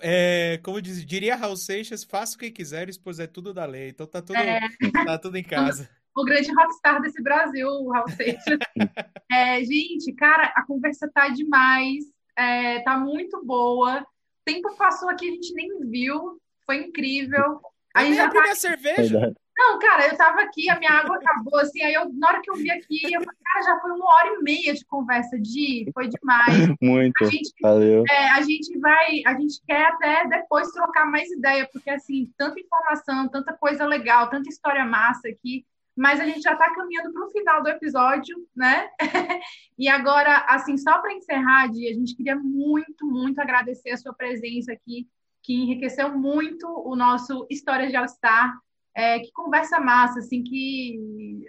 É, 0.00 0.60
como 0.62 0.80
diz, 0.82 1.04
diria 1.04 1.34
Raul 1.34 1.56
Seixas, 1.56 2.04
faça 2.04 2.36
o 2.36 2.38
que 2.38 2.50
quiseres, 2.50 2.98
pois 2.98 3.18
é 3.18 3.26
tudo 3.26 3.54
da 3.54 3.64
lei. 3.64 3.88
Então 3.88 4.06
tá 4.06 4.20
tudo, 4.20 4.38
É. 4.38 4.60
tá 5.04 5.18
tudo 5.18 5.36
em 5.36 5.42
casa. 5.42 5.88
O 6.16 6.24
grande 6.24 6.50
rockstar 6.52 7.00
desse 7.02 7.22
Brasil, 7.22 7.68
o 7.68 7.90
Raul 7.90 8.08
Seixas. 8.08 8.58
É, 9.28 9.62
gente, 9.64 10.12
cara, 10.12 10.52
a 10.54 10.64
conversa 10.64 11.10
tá 11.12 11.28
demais, 11.28 12.04
é, 12.36 12.78
tá 12.82 12.96
muito 12.96 13.44
boa. 13.44 14.00
O 14.00 14.04
tempo 14.44 14.74
passou 14.76 15.08
aqui, 15.08 15.28
a 15.28 15.32
gente 15.32 15.52
nem 15.52 15.80
viu, 15.80 16.40
foi 16.64 16.76
incrível. 16.84 17.60
A 17.92 18.02
Eu 18.04 18.06
gente 18.06 18.18
nem 18.18 18.24
já 18.24 18.30
tá... 18.30 18.54
cerveja. 18.54 19.34
Não, 19.58 19.78
cara, 19.80 20.06
eu 20.06 20.16
tava 20.16 20.42
aqui, 20.42 20.70
a 20.70 20.78
minha 20.78 20.92
água 20.92 21.16
acabou, 21.16 21.58
assim, 21.58 21.82
aí 21.82 21.94
eu, 21.94 22.08
na 22.12 22.28
hora 22.28 22.40
que 22.40 22.48
eu 22.48 22.54
vi 22.54 22.70
aqui, 22.70 23.12
eu 23.12 23.20
falei, 23.20 23.40
cara, 23.42 23.64
já 23.64 23.80
foi 23.80 23.90
uma 23.90 24.14
hora 24.14 24.28
e 24.34 24.42
meia 24.42 24.74
de 24.74 24.84
conversa, 24.84 25.36
de, 25.40 25.90
foi 25.92 26.08
demais. 26.08 26.46
Muito, 26.80 27.24
A 27.24 27.28
gente 27.28 27.52
valeu. 27.60 28.04
É, 28.08 28.30
a 28.30 28.42
gente 28.42 28.78
vai, 28.78 29.22
a 29.26 29.34
gente 29.34 29.60
quer 29.66 29.86
até 29.86 30.28
depois 30.28 30.70
trocar 30.70 31.06
mais 31.06 31.28
ideia, 31.30 31.68
porque 31.72 31.90
assim, 31.90 32.30
tanta 32.38 32.60
informação, 32.60 33.28
tanta 33.28 33.54
coisa 33.54 33.84
legal, 33.86 34.30
tanta 34.30 34.48
história 34.48 34.84
massa 34.84 35.26
aqui, 35.28 35.64
mas 35.96 36.20
a 36.20 36.26
gente 36.26 36.42
já 36.42 36.52
está 36.52 36.72
caminhando 36.74 37.12
para 37.12 37.26
o 37.26 37.30
final 37.30 37.62
do 37.62 37.70
episódio, 37.70 38.36
né? 38.54 38.88
e 39.78 39.88
agora, 39.88 40.44
assim, 40.48 40.76
só 40.76 40.98
para 40.98 41.14
encerrar, 41.14 41.68
Di, 41.68 41.88
a 41.88 41.94
gente 41.94 42.14
queria 42.14 42.36
muito, 42.36 43.06
muito 43.06 43.40
agradecer 43.40 43.90
a 43.90 43.96
sua 43.96 44.12
presença 44.12 44.72
aqui, 44.72 45.08
que 45.42 45.54
enriqueceu 45.54 46.16
muito 46.16 46.66
o 46.68 46.94
nosso 46.94 47.46
História 47.48 47.88
de 47.88 47.96
All 47.96 48.06
Star. 48.08 48.58
É, 48.94 49.20
que 49.20 49.30
conversa 49.32 49.78
massa, 49.78 50.20
assim, 50.20 50.42
que 50.42 51.44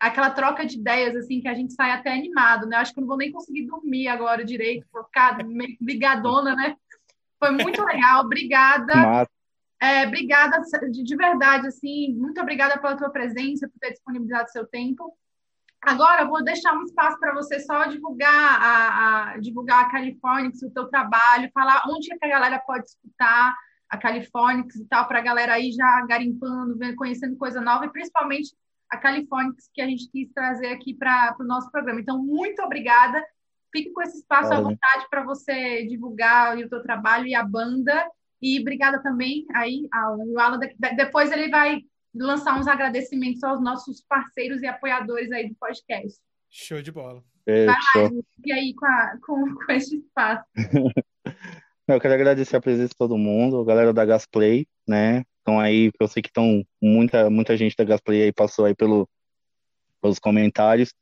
aquela 0.00 0.30
troca 0.30 0.66
de 0.66 0.78
ideias, 0.78 1.14
assim, 1.16 1.40
que 1.40 1.48
a 1.48 1.54
gente 1.54 1.72
sai 1.72 1.92
até 1.92 2.12
animado, 2.12 2.66
né? 2.66 2.76
Acho 2.76 2.92
que 2.92 2.98
eu 2.98 3.02
não 3.02 3.08
vou 3.08 3.16
nem 3.16 3.30
conseguir 3.30 3.66
dormir 3.66 4.08
agora 4.08 4.44
direito, 4.44 4.86
vou 4.92 5.04
ficar 5.04 5.38
ligadona, 5.80 6.56
né? 6.56 6.76
Foi 7.38 7.50
muito 7.50 7.84
legal, 7.84 8.24
obrigada. 8.24 8.94
Massa. 8.94 9.41
É, 9.82 10.06
obrigada 10.06 10.60
de, 10.92 11.02
de 11.02 11.16
verdade, 11.16 11.66
assim, 11.66 12.14
muito 12.14 12.40
obrigada 12.40 12.78
pela 12.78 12.96
tua 12.96 13.10
presença, 13.10 13.68
por 13.68 13.80
ter 13.80 13.90
disponibilizado 13.90 14.48
seu 14.52 14.64
tempo. 14.64 15.12
Agora 15.82 16.22
eu 16.22 16.28
vou 16.28 16.44
deixar 16.44 16.72
um 16.72 16.84
espaço 16.84 17.18
para 17.18 17.34
você 17.34 17.58
só 17.58 17.86
divulgar 17.86 18.62
a, 18.62 19.32
a 19.32 19.38
divulgar 19.38 19.84
a 19.84 19.90
Californix, 19.90 20.62
o 20.62 20.70
teu 20.70 20.86
trabalho, 20.86 21.50
falar 21.52 21.82
onde 21.88 22.12
é 22.12 22.16
que 22.16 22.24
a 22.24 22.28
galera 22.28 22.60
pode 22.60 22.84
escutar 22.86 23.56
a 23.90 23.98
Californix 23.98 24.76
e 24.76 24.84
tal, 24.84 25.08
para 25.08 25.18
a 25.18 25.22
galera 25.22 25.54
aí 25.54 25.72
já 25.72 26.06
garimpando, 26.06 26.78
conhecendo 26.94 27.36
coisa 27.36 27.60
nova, 27.60 27.84
e 27.84 27.90
principalmente 27.90 28.54
a 28.88 28.96
Californix 28.96 29.68
que 29.74 29.82
a 29.82 29.86
gente 29.86 30.08
quis 30.12 30.30
trazer 30.32 30.68
aqui 30.68 30.94
para 30.94 31.34
o 31.40 31.44
nosso 31.44 31.68
programa. 31.72 32.00
Então, 32.00 32.22
muito 32.22 32.62
obrigada. 32.62 33.20
Fique 33.72 33.90
com 33.90 34.00
esse 34.02 34.18
espaço 34.18 34.52
à 34.52 34.60
Valeu. 34.60 34.70
vontade 34.70 35.06
para 35.10 35.24
você 35.24 35.84
divulgar 35.86 36.56
o 36.56 36.68
teu 36.68 36.82
trabalho 36.84 37.26
e 37.26 37.34
a 37.34 37.42
banda. 37.42 38.08
E 38.42 38.60
obrigada 38.60 39.00
também 39.02 39.46
aí 39.54 39.86
ao 39.92 40.18
Alan. 40.38 40.58
De- 40.58 40.74
Depois 40.96 41.30
ele 41.30 41.48
vai 41.48 41.80
lançar 42.14 42.58
uns 42.58 42.66
agradecimentos 42.66 43.42
aos 43.44 43.62
nossos 43.62 44.02
parceiros 44.08 44.60
e 44.62 44.66
apoiadores 44.66 45.30
aí 45.32 45.48
do 45.48 45.54
podcast. 45.54 46.18
Show 46.50 46.82
de 46.82 46.90
bola. 46.92 47.22
Fechou. 47.44 48.22
E 48.44 48.52
aí 48.52 48.74
com, 48.74 48.86
a- 48.86 49.16
com, 49.24 49.54
com 49.54 49.72
esse 49.72 49.96
espaço. 49.96 50.44
Eu 51.88 52.00
quero 52.00 52.14
agradecer 52.14 52.56
a 52.56 52.60
presença 52.60 52.88
de 52.90 52.96
todo 52.96 53.18
mundo, 53.18 53.60
a 53.60 53.64
galera 53.64 53.92
da 53.92 54.04
Gasplay, 54.04 54.66
né? 54.88 55.24
Estão 55.38 55.58
aí, 55.58 55.90
eu 56.00 56.06
sei 56.06 56.22
que 56.22 56.28
estão 56.28 56.62
muita 56.80 57.28
muita 57.28 57.56
gente 57.56 57.74
da 57.76 57.82
Gasplay 57.84 58.22
aí 58.22 58.32
passou 58.32 58.64
aí 58.64 58.74
pelo, 58.74 59.08
pelos 60.00 60.18
comentários. 60.20 60.94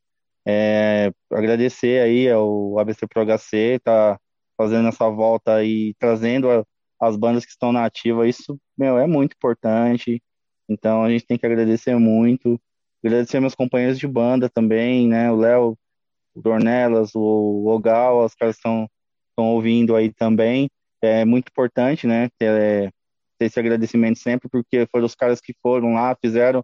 É, 0.48 1.12
agradecer 1.30 2.00
aí 2.02 2.28
ao 2.30 2.78
ABC 2.78 3.06
Pro 3.06 3.22
HC, 3.26 3.78
tá 3.84 4.18
fazendo 4.56 4.88
essa 4.88 5.08
volta 5.10 5.56
aí, 5.56 5.94
trazendo 5.98 6.50
a- 6.50 6.64
as 7.00 7.16
bandas 7.16 7.44
que 7.44 7.52
estão 7.52 7.72
na 7.72 7.84
ativa. 7.84 8.28
Isso, 8.28 8.58
meu, 8.76 8.98
é 8.98 9.06
muito 9.06 9.34
importante. 9.34 10.22
Então 10.68 11.02
a 11.02 11.10
gente 11.10 11.26
tem 11.26 11.38
que 11.38 11.46
agradecer 11.46 11.96
muito. 11.96 12.60
Agradecer 13.04 13.40
meus 13.40 13.54
companheiros 13.54 13.98
de 13.98 14.06
banda 14.06 14.48
também, 14.48 15.08
né? 15.08 15.30
O 15.32 15.36
Léo, 15.36 15.78
o 16.34 16.40
Dornelas, 16.42 17.14
o 17.14 17.66
Ogal, 17.66 18.24
os 18.24 18.34
caras 18.34 18.56
estão 18.56 18.88
estão 19.40 19.54
ouvindo 19.54 19.96
aí 19.96 20.12
também. 20.12 20.70
É 21.02 21.24
muito 21.24 21.48
importante, 21.48 22.06
né, 22.06 22.28
ter, 22.38 22.50
é, 22.60 22.90
ter 23.38 23.46
esse 23.46 23.58
agradecimento 23.58 24.18
sempre, 24.18 24.48
porque 24.50 24.86
foram 24.92 25.06
os 25.06 25.14
caras 25.14 25.40
que 25.40 25.54
foram 25.62 25.94
lá, 25.94 26.14
fizeram, 26.22 26.62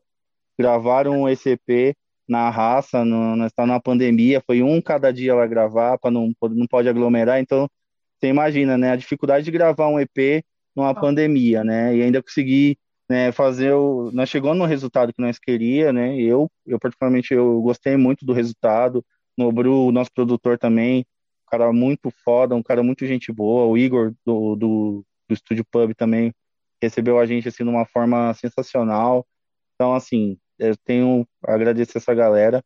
gravaram 0.59 1.29
esse 1.29 1.51
EP 1.51 1.97
na 2.29 2.51
raça, 2.51 3.05
no, 3.05 3.37
na 3.37 3.81
pandemia, 3.81 4.43
foi 4.45 4.63
um 4.63 4.81
cada 4.83 5.13
dia 5.13 5.35
lá 5.35 5.47
gravar, 5.47 5.99
para 5.99 6.11
não, 6.11 6.33
não 6.51 6.67
pode 6.67 6.89
aglomerar, 6.89 7.41
então 7.41 7.69
você 8.19 8.29
imagina, 8.29 8.79
né, 8.79 8.91
a 8.93 8.97
dificuldade 8.97 9.45
de 9.45 9.51
gravar 9.51 9.89
um 9.89 10.01
EP 10.01 10.45
numa 10.75 10.95
pandemia, 10.95 11.65
né, 11.65 11.97
e 11.97 12.03
ainda 12.03 12.23
conseguir 12.23 12.79
né, 13.09 13.31
fazer 13.33 13.73
o, 13.73 14.11
nós 14.13 14.29
chegamos 14.29 14.59
no 14.59 14.65
resultado 14.65 15.13
que 15.13 15.23
nós 15.23 15.39
queria, 15.39 15.93
né, 15.93 16.17
eu, 16.21 16.51
eu 16.67 16.79
particularmente, 16.79 17.33
eu 17.33 17.61
gostei 17.63 17.97
muito 17.97 18.25
do 18.25 18.33
resultado, 18.33 19.05
Nobru, 19.37 19.87
o 19.87 19.93
nosso 19.93 20.11
produtor 20.13 20.59
também, 20.59 21.05
um 21.47 21.51
cara 21.51 21.73
muito 21.73 22.11
foda, 22.25 22.55
um 22.55 22.63
cara 22.63 22.83
muito 22.83 23.07
gente 23.07 23.31
boa. 23.33 23.67
O 23.67 23.77
Igor 23.77 24.15
do, 24.25 24.57
do, 24.57 25.05
do 25.29 25.35
Estúdio 25.35 25.65
Pub 25.71 25.95
também 25.95 26.33
recebeu 26.83 27.19
a 27.19 27.27
gente 27.27 27.49
assim 27.49 27.63
de 27.63 27.71
uma 27.71 27.85
forma 27.85 28.33
sensacional. 28.35 29.27
Então, 29.75 29.95
assim, 29.95 30.39
eu 30.59 30.77
tenho 30.85 31.27
agradecer 31.45 31.99
essa 31.99 32.15
galera. 32.15 32.63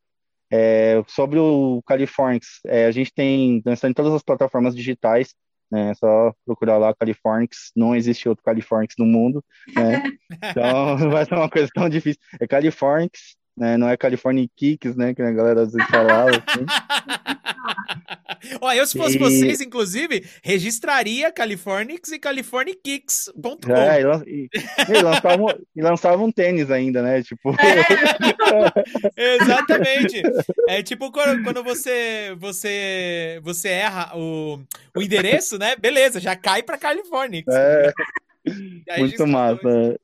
É, 0.50 1.02
sobre 1.06 1.38
o 1.38 1.82
Californix, 1.86 2.60
é, 2.66 2.86
a 2.86 2.90
gente 2.90 3.12
tem, 3.12 3.62
nós 3.64 3.74
estamos 3.74 3.92
em 3.92 3.94
todas 3.94 4.12
as 4.12 4.22
plataformas 4.22 4.74
digitais, 4.74 5.34
né? 5.70 5.90
É 5.90 5.94
só 5.94 6.34
procurar 6.44 6.78
lá 6.78 6.94
Californix, 6.94 7.70
não 7.76 7.94
existe 7.94 8.28
outro 8.28 8.44
Californix 8.44 8.94
no 8.98 9.06
mundo, 9.06 9.44
né? 9.74 10.02
Então, 10.42 10.98
não 10.98 11.10
vai 11.10 11.24
ser 11.24 11.34
uma 11.34 11.50
coisa 11.50 11.68
tão 11.72 11.88
difícil. 11.88 12.20
É 12.40 12.46
Californix, 12.46 13.36
né? 13.60 13.76
Não 13.76 13.88
é 13.88 13.96
California 13.96 14.46
Kicks, 14.56 14.96
né? 14.96 15.14
Que 15.14 15.22
a 15.22 15.30
galera 15.30 15.62
às 15.62 15.72
vezes 15.72 15.88
falava. 15.88 16.30
Assim. 16.30 16.66
Ó, 18.62 18.72
eu 18.72 18.86
se 18.86 18.96
fosse 18.96 19.16
E- 19.16 19.18
vocês, 19.18 19.60
inclusive, 19.60 20.24
registraria 20.42 21.30
Californix 21.30 22.10
e 22.10 22.18
californikicks.com. 22.18 23.72
É, 23.74 24.00
e, 24.00 24.04
lan- 24.04 24.24
e- 24.26 24.48
e 24.88 25.02
lançavam, 25.02 25.46
e 25.76 25.82
lançavam 25.82 26.32
tênis 26.32 26.70
ainda, 26.70 27.02
né? 27.02 27.22
Tipo, 27.22 27.54
Exatamente. 29.16 30.22
É 30.68 30.82
tipo 30.82 31.10
quando, 31.12 31.42
quando 31.42 31.62
você, 31.62 32.34
você, 32.38 33.38
você 33.42 33.68
erra 33.68 34.12
o, 34.16 34.58
o 34.96 35.02
endereço, 35.02 35.58
né? 35.58 35.76
Beleza, 35.76 36.18
já 36.18 36.34
cai 36.34 36.62
pra 36.62 36.78
Californix. 36.78 37.46
é, 37.52 37.92
muito 38.98 39.26
massa. 39.26 39.98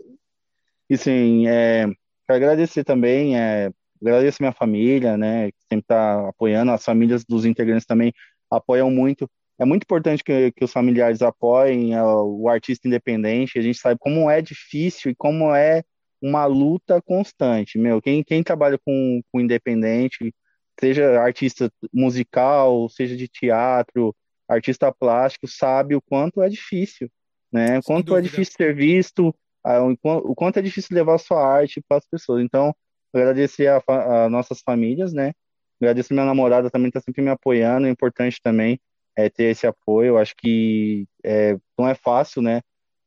E 0.89 0.97
sim, 0.97 1.49
é, 1.49 1.87
quero 2.27 2.37
agradecer 2.37 2.85
também, 2.85 3.39
é, 3.39 3.71
agradeço 4.01 4.39
minha 4.41 4.53
família, 4.53 5.17
né? 5.17 5.51
Que 5.51 5.59
sempre 5.73 5.87
tá 5.87 6.29
apoiando, 6.29 6.73
as 6.73 6.85
famílias 6.85 7.25
dos 7.25 7.45
integrantes 7.45 7.87
também 7.87 8.13
apoiam 8.51 8.91
muito. 8.91 9.29
É 9.59 9.65
muito 9.65 9.85
importante 9.85 10.23
que, 10.23 10.53
que 10.53 10.65
os 10.65 10.73
familiares 10.73 11.23
apoiem 11.23 11.95
é, 11.95 12.03
o 12.03 12.49
artista 12.49 12.87
independente. 12.87 13.59
A 13.59 13.63
gente 13.63 13.79
sabe 13.79 13.99
como 13.99 14.31
é 14.31 14.43
difícil 14.43 15.11
e 15.11 15.15
como 15.15 15.55
é 15.55 15.83
uma 16.21 16.45
luta 16.47 17.01
constante, 17.03 17.79
meu. 17.79 18.01
Quem, 18.03 18.23
quem 18.23 18.43
trabalha 18.43 18.79
com, 18.85 19.21
com 19.33 19.41
independente, 19.41 20.35
seja 20.79 21.21
artista 21.21 21.71
musical, 21.93 22.89
seja 22.89 23.17
de 23.17 23.29
teatro, 23.29 24.15
artista 24.49 24.93
plástico, 24.93 25.49
sabe 25.49 25.95
o 25.95 26.03
quanto 26.03 26.43
é 26.43 26.49
difícil, 26.49 27.11
né? 27.53 27.79
O 27.79 27.83
quanto 27.83 28.15
é 28.15 28.21
dúvida. 28.21 28.23
difícil 28.23 28.55
ser 28.57 28.75
visto, 28.75 29.35
o 29.81 29.97
quan- 29.99 30.19
o 30.19 30.35
quanto 30.35 30.59
é 30.59 30.63
difícil 30.63 30.95
levar 30.97 31.15
a 31.15 31.19
sua 31.19 31.45
arte 31.45 31.83
para 31.89 31.99
as 31.99 32.07
pessoas. 32.09 32.43
Então, 32.45 32.75
agradecer 33.15 33.69
a, 33.69 33.83
a 34.27 34.29
nossas 34.31 34.61
famílias, 34.63 35.13
né? 35.13 35.33
Agradeço 35.81 36.13
minha 36.15 36.25
namorada 36.27 36.71
também, 36.71 36.89
está 36.89 37.01
sempre 37.01 37.23
me 37.23 37.31
apoiando. 37.31 37.87
É 37.87 37.91
importante 37.91 38.41
também 38.43 38.81
é, 39.17 39.29
ter 39.29 39.45
esse 39.45 39.67
apoio. 39.67 40.09
Eu 40.11 40.19
acho 40.19 40.35
que 40.37 41.07
é, 41.25 41.57
não 41.79 41.89
é 41.89 41.95
fácil, 41.95 42.43
né? 42.43 42.61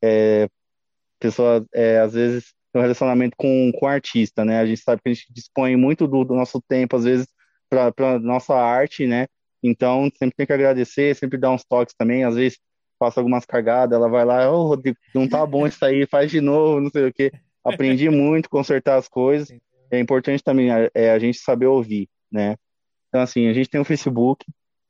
É, 0.04 0.48
pessoa, 1.20 1.66
é, 1.74 2.00
às 2.00 2.14
vezes, 2.14 2.54
um 2.76 2.82
relacionamento 2.82 3.36
com, 3.38 3.72
com 3.78 3.86
o 3.86 3.90
artista, 3.90 4.46
né? 4.46 4.60
A 4.60 4.66
gente 4.66 4.82
sabe 4.82 5.02
que 5.02 5.10
a 5.10 5.14
gente 5.14 5.32
dispõe 5.34 5.76
muito 5.76 6.08
do, 6.08 6.24
do 6.24 6.36
nosso 6.36 6.62
tempo, 6.62 6.96
às 6.96 7.04
vezes, 7.04 7.28
para 7.70 8.20
nossa 8.20 8.56
arte, 8.56 9.06
né? 9.08 9.28
Então, 9.64 10.10
sempre 10.18 10.36
tem 10.38 10.46
que 10.48 10.54
agradecer, 10.54 11.16
sempre 11.16 11.38
dar 11.38 11.52
uns 11.52 11.64
toques 11.66 11.94
também. 11.98 12.24
Às 12.24 12.36
vezes, 12.36 12.60
faço 13.00 13.20
algumas 13.20 13.46
cagadas, 13.46 13.96
ela 13.96 14.10
vai 14.10 14.26
lá, 14.26 14.52
ô, 14.52 14.68
Rodrigo, 14.68 14.98
não 15.16 15.28
tá 15.28 15.46
bom 15.46 15.66
isso 15.66 15.84
aí, 15.84 16.06
faz 16.06 16.30
de 16.30 16.42
novo, 16.42 16.82
não 16.82 16.90
sei 16.90 17.08
o 17.08 17.14
quê. 17.14 17.32
Aprendi 17.64 18.10
muito 18.10 18.50
consertar 18.50 18.98
as 18.98 19.08
coisas. 19.08 19.58
É 19.90 20.00
importante 20.00 20.44
também 20.44 20.70
é, 20.94 21.12
a 21.12 21.18
gente 21.18 21.40
saber 21.40 21.66
ouvir, 21.66 22.08
né? 22.32 22.56
Então, 23.08 23.22
assim, 23.22 23.48
a 23.48 23.54
gente 23.54 23.70
tem 23.70 23.82
o 23.82 23.86
Facebook, 23.86 24.46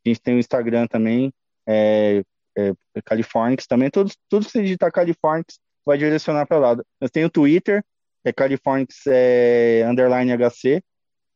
a 0.06 0.10
gente 0.10 0.22
tem 0.22 0.36
o 0.36 0.40
Instagram 0.40 0.88
também, 0.88 1.32
é, 1.68 2.24
é, 2.58 2.74
Californics 3.06 3.66
também. 3.66 3.90
Tudo, 3.90 4.12
tudo 4.28 4.46
que 4.46 4.52
você 4.52 4.62
digitar 4.62 4.92
Californics 4.92 5.60
vai 5.86 5.98
direcionar 5.98 6.46
para 6.46 6.58
lá. 6.58 6.78
Nós 7.00 7.12
tem 7.12 7.24
o 7.24 7.30
Twitter, 7.30 7.84
é 8.26 8.34
Californics 8.34 9.08
é, 9.08 9.86
underline 9.88 10.32
HC. 10.32 10.84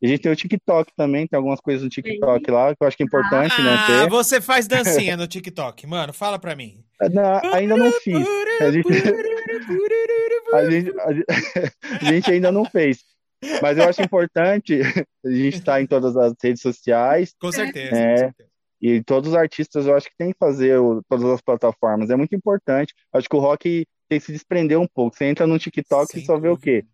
E 0.04 0.06
a 0.06 0.10
gente 0.10 0.20
tem 0.22 0.32
o 0.34 0.36
TikTok 0.36 0.92
também, 0.98 1.26
tem 1.26 1.38
algumas 1.38 1.62
coisas 1.62 1.82
no 1.82 1.90
TikTok 1.90 2.52
lá 2.52 2.76
que 2.76 2.84
eu 2.84 2.88
acho 2.88 2.98
que 2.98 3.04
é 3.04 3.06
importante, 3.06 3.62
né? 3.62 3.70
Ah, 3.74 3.88
Ter. 4.04 4.10
você 4.10 4.42
faz 4.42 4.68
dancinha 4.68 5.16
no 5.16 5.26
TikTok, 5.26 5.88
mano. 5.88 6.12
Fala 6.12 6.38
pra 6.38 6.58
mim. 6.58 6.84
Não, 7.14 7.54
ainda 7.54 7.78
não 7.78 7.90
fiz. 7.94 8.18
A 8.62 8.70
gente, 8.72 8.88
a 10.54 10.64
gente, 10.70 10.92
a 12.02 12.06
gente- 12.06 12.32
ainda 12.32 12.52
não 12.52 12.66
fez. 12.66 13.00
Mas 13.62 13.78
eu 13.78 13.86
acho 13.90 14.02
importante 14.02 14.80
a 15.26 15.30
gente 15.32 15.56
estar 15.58 15.82
em 15.82 15.88
todas 15.88 16.16
as 16.16 16.34
redes 16.42 16.62
sociais 16.62 17.34
Com 17.40 17.52
certeza, 17.52 17.96
É. 17.96 18.12
com 18.12 18.18
certeza. 18.18 18.50
e 18.82 19.04
todos 19.04 19.30
os 19.32 19.36
artistas 19.36 19.86
eu 19.88 19.96
acho 19.96 20.08
que 20.10 20.16
tem 20.18 20.32
que 20.32 20.38
fazer 20.38 20.78
o- 20.80 21.02
todas 21.10 21.26
as 21.26 21.42
plataformas. 21.42 22.10
É 22.10 22.16
muito 22.16 22.36
importante. 22.36 22.94
Acho 23.14 23.28
que 23.28 23.36
o 23.36 23.40
rock 23.40 23.86
tem 24.10 24.20
que 24.20 24.26
se 24.26 24.32
desprender 24.32 24.80
um 24.80 24.88
pouco. 24.88 25.16
Você 25.18 25.26
entra 25.26 25.48
no 25.48 25.58
TikTok 25.58 26.12
Sem 26.12 26.22
e 26.22 26.26
só 26.26 26.38
vê 26.38 26.50
o 26.50 26.58
quê? 26.58 26.86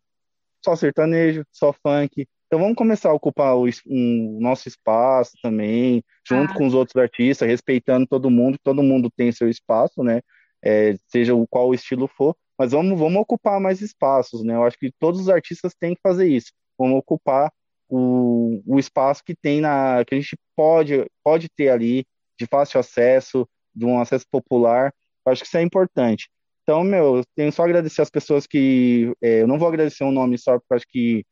Só 0.63 0.75
sertanejo, 0.75 1.43
só 1.51 1.73
funk. 1.73 2.27
Então 2.49 2.59
vamos 2.59 2.75
começar 2.75 3.09
a 3.11 3.13
ocupar 3.13 3.55
o 3.55 3.67
um- 3.87 4.37
o 4.37 4.41
nosso 4.41 4.67
espaço 4.67 5.33
também, 5.41 6.03
junto 6.27 6.51
Ah. 6.51 6.57
com 6.57 6.65
os 6.65 6.73
outros 6.73 6.95
artistas, 6.95 7.47
respeitando 7.47 8.07
todo 8.07 8.27
mundo, 8.29 8.57
todo 8.63 8.81
mundo 8.81 9.07
tem 9.15 9.31
seu 9.31 9.47
espaço, 9.47 10.03
né? 10.03 10.19
É, 10.65 10.95
seja 11.07 11.35
o 11.35 11.47
qual 11.47 11.69
o 11.69 11.73
estilo 11.75 12.07
for, 12.07 12.35
mas 12.57 12.71
vamos, 12.71 12.97
vamos 12.99 13.21
ocupar 13.21 13.59
mais 13.59 13.81
espaços, 13.81 14.43
né? 14.43 14.55
Eu 14.55 14.63
acho 14.63 14.77
que 14.79 14.91
todos 14.99 15.21
os 15.21 15.29
artistas 15.29 15.73
têm 15.79 15.93
que 15.93 16.01
fazer 16.01 16.27
isso. 16.27 16.51
Vamos 16.77 16.97
ocupar 16.97 17.51
o, 17.87 18.61
o 18.65 18.79
espaço 18.79 19.23
que 19.23 19.35
tem 19.35 19.61
na, 19.61 20.03
que 20.03 20.15
a 20.15 20.19
gente 20.19 20.35
pode, 20.55 21.05
pode 21.23 21.49
ter 21.55 21.69
ali, 21.69 22.03
de 22.39 22.47
fácil 22.47 22.79
acesso, 22.79 23.47
de 23.75 23.85
um 23.85 23.99
acesso 23.99 24.25
popular. 24.31 24.91
Eu 25.25 25.31
acho 25.31 25.41
que 25.43 25.47
isso 25.47 25.57
é 25.57 25.61
importante. 25.61 26.27
Então, 26.63 26.83
meu, 26.83 27.17
eu 27.17 27.23
tenho 27.35 27.51
só 27.51 27.61
a 27.61 27.65
agradecer 27.65 28.01
as 28.01 28.09
pessoas 28.09 28.47
que. 28.47 29.13
é, 29.21 29.41
eu 29.43 29.47
não 29.47 29.57
vou 29.59 29.67
agradecer 29.67 30.03
um 30.03 30.11
nome 30.11 30.37
só, 30.37 30.57
porque 30.59 30.73
acho 30.73 30.85
que 30.89 31.23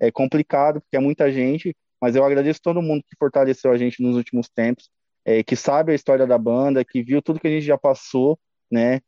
é 0.00 0.10
complicado, 0.10 0.80
porque 0.80 0.96
é 0.96 1.00
muita 1.00 1.30
gente, 1.32 1.74
mas 2.00 2.14
eu 2.14 2.24
agradeço 2.24 2.60
todo 2.62 2.82
mundo 2.82 3.02
que 3.02 3.16
fortaleceu 3.18 3.72
a 3.72 3.78
gente 3.78 4.02
nos 4.02 4.16
últimos 4.16 4.48
tempos, 4.48 4.88
é, 5.24 5.42
que 5.42 5.56
sabe 5.56 5.92
a 5.92 5.94
história 5.94 6.26
da 6.26 6.38
banda, 6.38 6.84
que 6.84 7.02
viu 7.02 7.20
tudo 7.20 7.40
que 7.40 7.48
a 7.48 7.50
gente 7.50 7.66
já 7.66 7.76
passou, 7.76 8.38
né? 8.70 9.00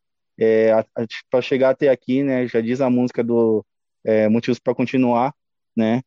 para 1.29 1.41
chegar 1.41 1.71
até 1.71 1.89
aqui, 1.89 2.23
né? 2.23 2.47
Já 2.47 2.61
diz 2.61 2.81
a 2.81 2.89
música 2.89 3.23
do 3.23 3.65
é, 4.03 4.27
Motivos 4.27 4.59
para 4.59 4.73
Continuar, 4.73 5.33
né? 5.75 6.01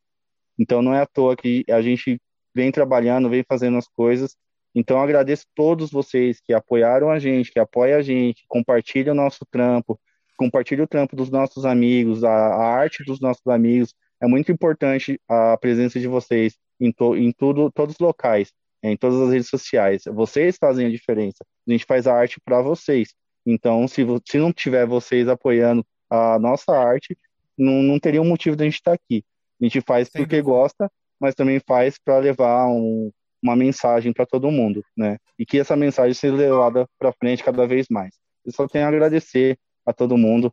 Então 0.59 0.83
não 0.83 0.95
é 0.95 1.01
à 1.01 1.07
toa 1.07 1.37
que 1.37 1.65
a 1.71 1.81
gente 1.83 2.21
vem 2.55 2.71
trabalhando, 2.73 3.31
vem 3.31 3.45
fazendo 3.47 3.77
as 3.77 3.89
coisas. 3.89 4.37
Então 4.75 5.01
agradeço 5.01 5.47
todos 5.55 5.91
vocês 5.91 6.41
que 6.41 6.53
apoiaram 6.53 7.11
a 7.11 7.19
gente, 7.19 7.53
que 7.53 7.59
apoiam 7.61 7.99
a 7.99 8.03
gente, 8.03 8.45
compartilham 8.49 9.13
o 9.13 9.17
nosso 9.17 9.45
trampo, 9.51 10.01
compartilham 10.37 10.85
o 10.85 10.89
trampo 10.89 11.15
dos 11.15 11.31
nossos 11.31 11.65
amigos, 11.65 12.25
a, 12.25 12.31
a 12.31 12.65
arte 12.77 13.05
dos 13.05 13.21
nossos 13.21 13.47
amigos. 13.47 13.95
É 14.23 14.27
muito 14.27 14.51
importante 14.53 15.21
a 15.29 15.57
presença 15.57 15.99
de 16.01 16.09
vocês 16.09 16.57
em, 16.81 16.93
to, 16.93 17.17
em 17.17 17.33
tudo, 17.33 17.71
todos 17.71 17.95
os 17.95 18.01
locais, 18.01 18.53
em 18.83 18.97
todas 18.97 19.21
as 19.21 19.31
redes 19.31 19.49
sociais. 19.49 20.03
Vocês 20.07 20.57
fazem 20.59 20.87
a 20.87 20.91
diferença. 20.91 21.45
A 21.69 21.73
gente 21.73 21.85
faz 21.85 22.07
a 22.07 22.15
arte 22.15 22.41
para 22.45 22.61
vocês. 22.63 23.15
Então, 23.47 23.87
se, 23.87 24.03
se 24.27 24.39
não 24.39 24.53
tiver 24.53 24.87
vocês 24.87 25.29
apoiando 25.29 25.85
a 26.09 26.39
nossa 26.39 26.73
arte, 26.73 27.17
não, 27.57 27.83
não 27.83 27.99
teria 27.99 28.23
um 28.23 28.29
motivo 28.29 28.57
da 28.57 28.65
gente 28.65 28.75
estar 28.75 28.93
aqui. 28.93 29.25
A 29.61 29.65
gente 29.65 29.81
faz 29.81 30.09
Sem 30.09 30.23
porque 30.23 30.41
gosta, 30.41 30.91
mas 31.21 31.35
também 31.35 31.61
faz 31.67 31.99
para 31.99 32.19
levar 32.19 32.67
um- 32.69 33.11
uma 33.43 33.55
mensagem 33.55 34.13
para 34.13 34.25
todo 34.25 34.51
mundo, 34.51 34.83
né? 34.97 35.19
E 35.39 35.45
que 35.45 35.59
essa 35.59 35.77
mensagem 35.77 36.15
seja 36.15 36.35
levada 36.35 36.89
para 36.99 37.13
frente 37.13 37.45
cada 37.45 37.67
vez 37.67 37.87
mais. 37.91 38.15
Eu 38.45 38.53
só 38.53 38.67
tenho 38.67 38.87
a 38.87 38.89
agradecer 38.89 39.59
a 39.87 39.93
todo 39.93 40.17
mundo. 40.17 40.53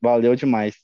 Valeu 0.00 0.34
demais. 0.34 0.76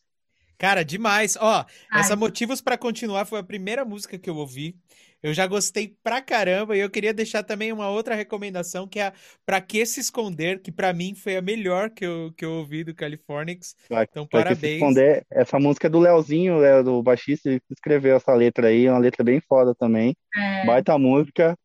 Cara, 0.59 0.85
demais. 0.85 1.37
Ó, 1.41 1.65
Ai. 1.91 2.01
essa 2.01 2.17
Motivos 2.17 2.61
pra 2.61 2.79
Continuar 2.79 3.25
foi 3.27 3.39
a 3.41 3.45
primeira 3.45 3.85
música 3.85 4.19
que 4.19 4.29
eu 4.31 4.37
ouvi. 4.37 4.77
Eu 5.23 5.33
já 5.35 5.47
gostei 5.47 5.97
pra 6.05 6.21
caramba 6.21 6.77
e 6.77 6.81
eu 6.81 6.91
queria 6.91 7.13
deixar 7.13 7.43
também 7.43 7.73
uma 7.73 7.89
outra 7.89 8.15
recomendação 8.15 8.87
que 8.87 9.01
é 9.01 9.07
a 9.09 9.13
Pra 9.45 9.61
Que 9.61 9.85
Se 9.85 9.99
Esconder, 9.99 10.61
que 10.61 10.71
pra 10.71 10.93
mim 10.93 11.15
foi 11.15 11.37
a 11.37 11.43
melhor 11.43 11.91
que 11.91 12.05
eu, 12.05 12.33
que 12.37 12.45
eu 12.45 12.53
ouvi 12.53 12.85
do 12.85 12.95
Californics. 12.95 13.75
Pra, 13.89 14.05
Então, 14.05 14.27
pra 14.27 14.43
que 14.43 14.49
se 14.51 14.55
parabéns. 14.61 14.75
esconder, 14.75 15.27
essa 15.31 15.59
música 15.59 15.87
é 15.89 15.91
do 15.91 15.99
Leozinho, 15.99 16.63
é 16.63 16.83
do 16.83 17.03
baixista, 17.03 17.49
ele 17.49 17.61
que 17.61 17.73
escreveu 17.73 18.17
essa 18.17 18.33
letra 18.35 18.69
aí, 18.69 18.87
é 18.87 18.91
uma 18.93 19.01
letra 19.01 19.25
bem 19.25 19.41
foda 19.41 19.75
também. 19.75 20.15
É, 20.37 20.67
Baita 20.67 20.97
música. 20.99 21.57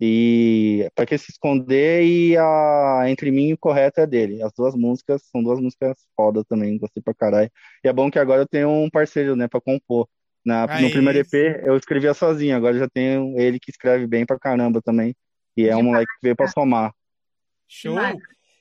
E 0.00 0.88
Pra 0.94 1.06
que 1.06 1.16
se 1.16 1.30
esconder 1.30 2.04
e 2.04 2.36
a 2.36 3.04
Entre 3.06 3.30
mim 3.30 3.48
e 3.48 3.54
o 3.54 3.58
correto 3.58 4.00
é 4.00 4.06
dele. 4.06 4.42
As 4.42 4.52
duas 4.52 4.74
músicas 4.74 5.22
são 5.30 5.42
duas 5.42 5.60
músicas 5.60 5.96
foda 6.16 6.44
também, 6.44 6.78
gostei 6.78 7.02
pra 7.02 7.14
caralho. 7.14 7.50
E 7.84 7.88
é 7.88 7.92
bom 7.92 8.10
que 8.10 8.18
agora 8.18 8.42
eu 8.42 8.48
tenho 8.48 8.68
um 8.68 8.90
parceiro, 8.90 9.36
né, 9.36 9.48
pra 9.48 9.60
compor. 9.60 10.08
Na, 10.44 10.66
no 10.66 10.72
Aí. 10.72 10.90
primeiro 10.90 11.20
EP 11.20 11.62
eu 11.64 11.76
escrevia 11.76 12.12
sozinho, 12.12 12.54
agora 12.54 12.78
já 12.78 12.88
tenho 12.88 13.38
ele 13.38 13.58
que 13.58 13.70
escreve 13.70 14.06
bem 14.06 14.26
pra 14.26 14.38
caramba 14.38 14.82
também. 14.82 15.14
E 15.56 15.68
é 15.68 15.76
um 15.76 15.82
moleque 15.82 16.12
que 16.14 16.22
veio 16.22 16.36
pra 16.36 16.48
somar. 16.48 16.92
Show! 17.68 17.96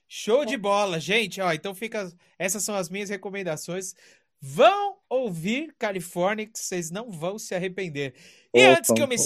Show 0.08 0.46
de 0.46 0.56
bola, 0.56 1.00
gente. 1.00 1.42
Ó, 1.42 1.52
então 1.52 1.74
fica. 1.74 2.08
Essas 2.38 2.64
são 2.64 2.76
as 2.76 2.88
minhas 2.88 3.10
recomendações. 3.10 3.96
Vão 4.40 4.98
ouvir 5.10 5.74
Californics, 5.80 6.62
vocês 6.62 6.92
não 6.92 7.10
vão 7.10 7.40
se 7.40 7.56
arrepender. 7.56 8.14
E 8.54 8.62
Opa, 8.62 8.78
antes 8.78 8.92
que 8.92 9.02
eu 9.02 9.08
me 9.08 9.16
opa. 9.16 9.24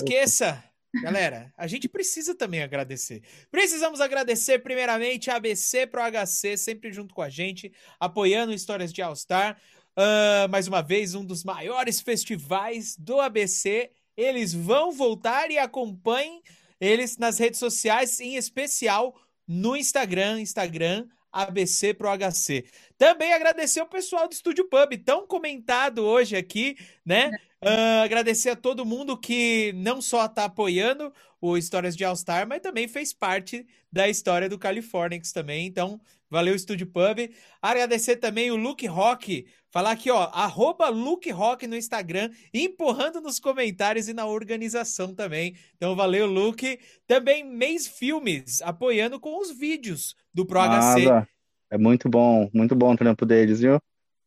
Galera, 1.01 1.53
a 1.57 1.67
gente 1.67 1.87
precisa 1.87 2.33
também 2.35 2.61
agradecer. 2.61 3.21
Precisamos 3.51 4.01
agradecer 4.01 4.59
primeiramente 4.59 5.29
a 5.29 5.35
ABC 5.35 5.87
Pro 5.87 6.01
HC, 6.01 6.57
sempre 6.57 6.91
junto 6.91 7.13
com 7.13 7.21
a 7.21 7.29
gente, 7.29 7.71
apoiando 7.99 8.53
Histórias 8.53 8.91
de 8.91 9.01
All 9.01 9.15
Star. 9.15 9.57
Ah, 9.99 10.47
mais 10.47 10.67
uma 10.67 10.83
vez, 10.83 11.15
um 11.15 11.25
dos 11.25 11.43
maiores 11.43 11.99
festivais 11.99 12.95
do 12.95 13.19
ABC. 13.19 13.89
Eles 14.15 14.53
vão 14.53 14.91
voltar 14.91 15.49
e 15.49 15.57
acompanhem 15.57 16.43
eles 16.79 17.17
nas 17.17 17.39
redes 17.39 17.59
sociais, 17.59 18.19
em 18.19 18.35
especial 18.35 19.19
no 19.47 19.75
Instagram, 19.75 20.39
Instagram, 20.39 21.07
ABC 21.43 21.93
pro 21.93 22.09
HC. 22.09 22.65
Também 22.97 23.33
agradecer 23.33 23.81
o 23.81 23.85
pessoal 23.85 24.27
do 24.27 24.33
Estúdio 24.33 24.67
Pub, 24.67 24.97
tão 25.03 25.27
comentado 25.27 25.99
hoje 26.03 26.35
aqui, 26.35 26.77
né? 27.05 27.31
Uh, 27.63 28.03
agradecer 28.03 28.49
a 28.51 28.55
todo 28.55 28.85
mundo 28.85 29.17
que 29.17 29.73
não 29.73 30.01
só 30.01 30.27
tá 30.27 30.45
apoiando 30.45 31.11
o 31.41 31.57
Histórias 31.57 31.95
de 31.95 32.03
All 32.03 32.15
Star, 32.15 32.47
mas 32.47 32.61
também 32.61 32.87
fez 32.87 33.13
parte 33.13 33.65
da 33.91 34.07
história 34.07 34.49
do 34.49 34.59
Californix 34.59 35.31
também. 35.31 35.65
Então, 35.65 35.99
valeu 36.29 36.55
Estúdio 36.55 36.87
Pub. 36.87 37.29
Agradecer 37.61 38.17
também 38.17 38.51
o 38.51 38.55
Luke 38.55 38.85
Rock, 38.87 39.45
falar 39.71 39.91
aqui, 39.91 40.09
ó, 40.11 40.23
arroba 40.33 40.89
Luke 40.89 41.29
Rock 41.31 41.67
no 41.67 41.75
Instagram, 41.75 42.29
empurrando 42.53 43.21
nos 43.21 43.39
comentários 43.39 44.07
e 44.07 44.13
na 44.13 44.25
organização 44.25 45.13
também. 45.13 45.55
Então, 45.75 45.95
valeu, 45.95 46.25
Luke. 46.25 46.79
Também 47.05 47.43
Mês 47.43 47.87
Filmes, 47.87 48.61
apoiando 48.61 49.19
com 49.19 49.39
os 49.39 49.51
vídeos 49.51 50.15
do 50.33 50.45
Pro 50.45 50.59
HC. 50.59 51.27
É 51.69 51.77
muito 51.77 52.07
bom, 52.09 52.49
muito 52.53 52.75
bom 52.75 52.93
o 52.93 52.97
trampo 52.97 53.25
deles, 53.25 53.59
viu? 53.59 53.79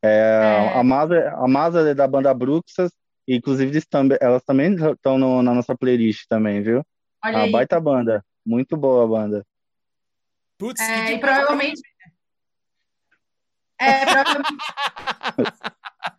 É, 0.02 0.70
É. 0.72 0.78
A 0.78 0.82
Masa, 0.82 1.31
a 1.36 1.48
Masa 1.48 1.89
é 1.90 1.94
da 1.94 2.06
banda 2.06 2.32
Bruxas, 2.35 2.90
e 3.28 3.36
inclusive 3.36 3.70
eles 3.70 3.86
também, 3.86 4.18
elas 4.20 4.43
também 4.43 4.74
estão 4.74 5.16
no- 5.18 5.43
na 5.43 5.52
nossa 5.55 5.77
playlist 5.77 6.24
também, 6.28 6.62
viu? 6.62 6.82
Olha 7.24 7.36
Uma 7.36 7.44
aí. 7.44 7.52
baita 7.52 7.78
banda, 7.81 8.24
muito 8.44 8.77
boa 8.77 9.05
a 9.05 9.06
banda. 9.06 9.47
Putz, 10.59 10.81
É, 10.81 11.12
e 11.12 11.18
provavelmente. 11.18 11.81
É, 13.81 14.05
provavelmente. 14.05 14.65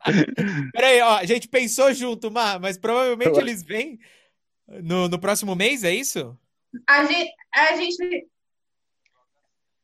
Peraí, 0.73 1.01
ó, 1.01 1.17
a 1.17 1.25
gente 1.25 1.47
pensou 1.47 1.93
junto, 1.93 2.31
Mar, 2.31 2.59
mas 2.59 2.77
provavelmente 2.77 3.37
eles 3.39 3.61
vêm 3.61 3.99
no, 4.67 5.07
no 5.07 5.19
próximo 5.19 5.55
mês, 5.55 5.83
é 5.83 5.93
isso? 5.93 6.37
A 6.87 7.05
gente, 7.05 7.33
a 7.53 7.75
gente, 7.75 8.27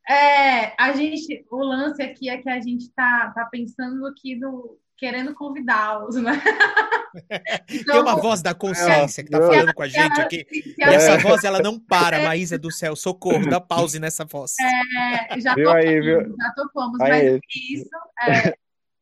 é, 0.10 0.74
a 0.82 0.94
gente, 0.94 1.46
o 1.52 1.58
lance 1.58 2.02
aqui 2.02 2.30
é 2.30 2.38
que 2.38 2.50
a 2.50 2.60
gente 2.62 2.90
tá, 2.92 3.32
tá 3.36 3.46
pensando 3.46 4.06
aqui 4.08 4.36
no, 4.36 4.80
querendo 4.98 5.34
convidá-los, 5.34 6.16
né? 6.16 6.32
Tem 7.68 8.00
uma 8.00 8.16
voz 8.16 8.42
da 8.42 8.54
consciência 8.54 9.24
que 9.24 9.30
tá 9.30 9.40
falando 9.40 9.74
com 9.74 9.84
a 9.84 9.88
gente 9.88 10.20
aqui. 10.20 10.46
se 10.50 10.76
E 10.78 10.84
essa 10.84 11.18
voz, 11.18 11.44
ela 11.44 11.60
não 11.60 11.80
para, 11.80 12.24
Maísa 12.24 12.58
do 12.58 12.72
céu, 12.72 12.96
socorro, 12.96 13.50
dá 13.50 13.60
pause 13.62 14.00
nessa 14.00 14.26
voz. 14.26 14.54
é, 14.60 15.40
já 15.40 15.56
Viu 15.56 15.70
aí, 15.72 16.02
viu? 16.02 16.36
já 16.36 16.52
topamos, 16.56 17.00
Aí. 17.00 17.10
mas 17.10 17.24
é 17.24 17.40
isso, 17.72 17.90
é, 18.22 18.56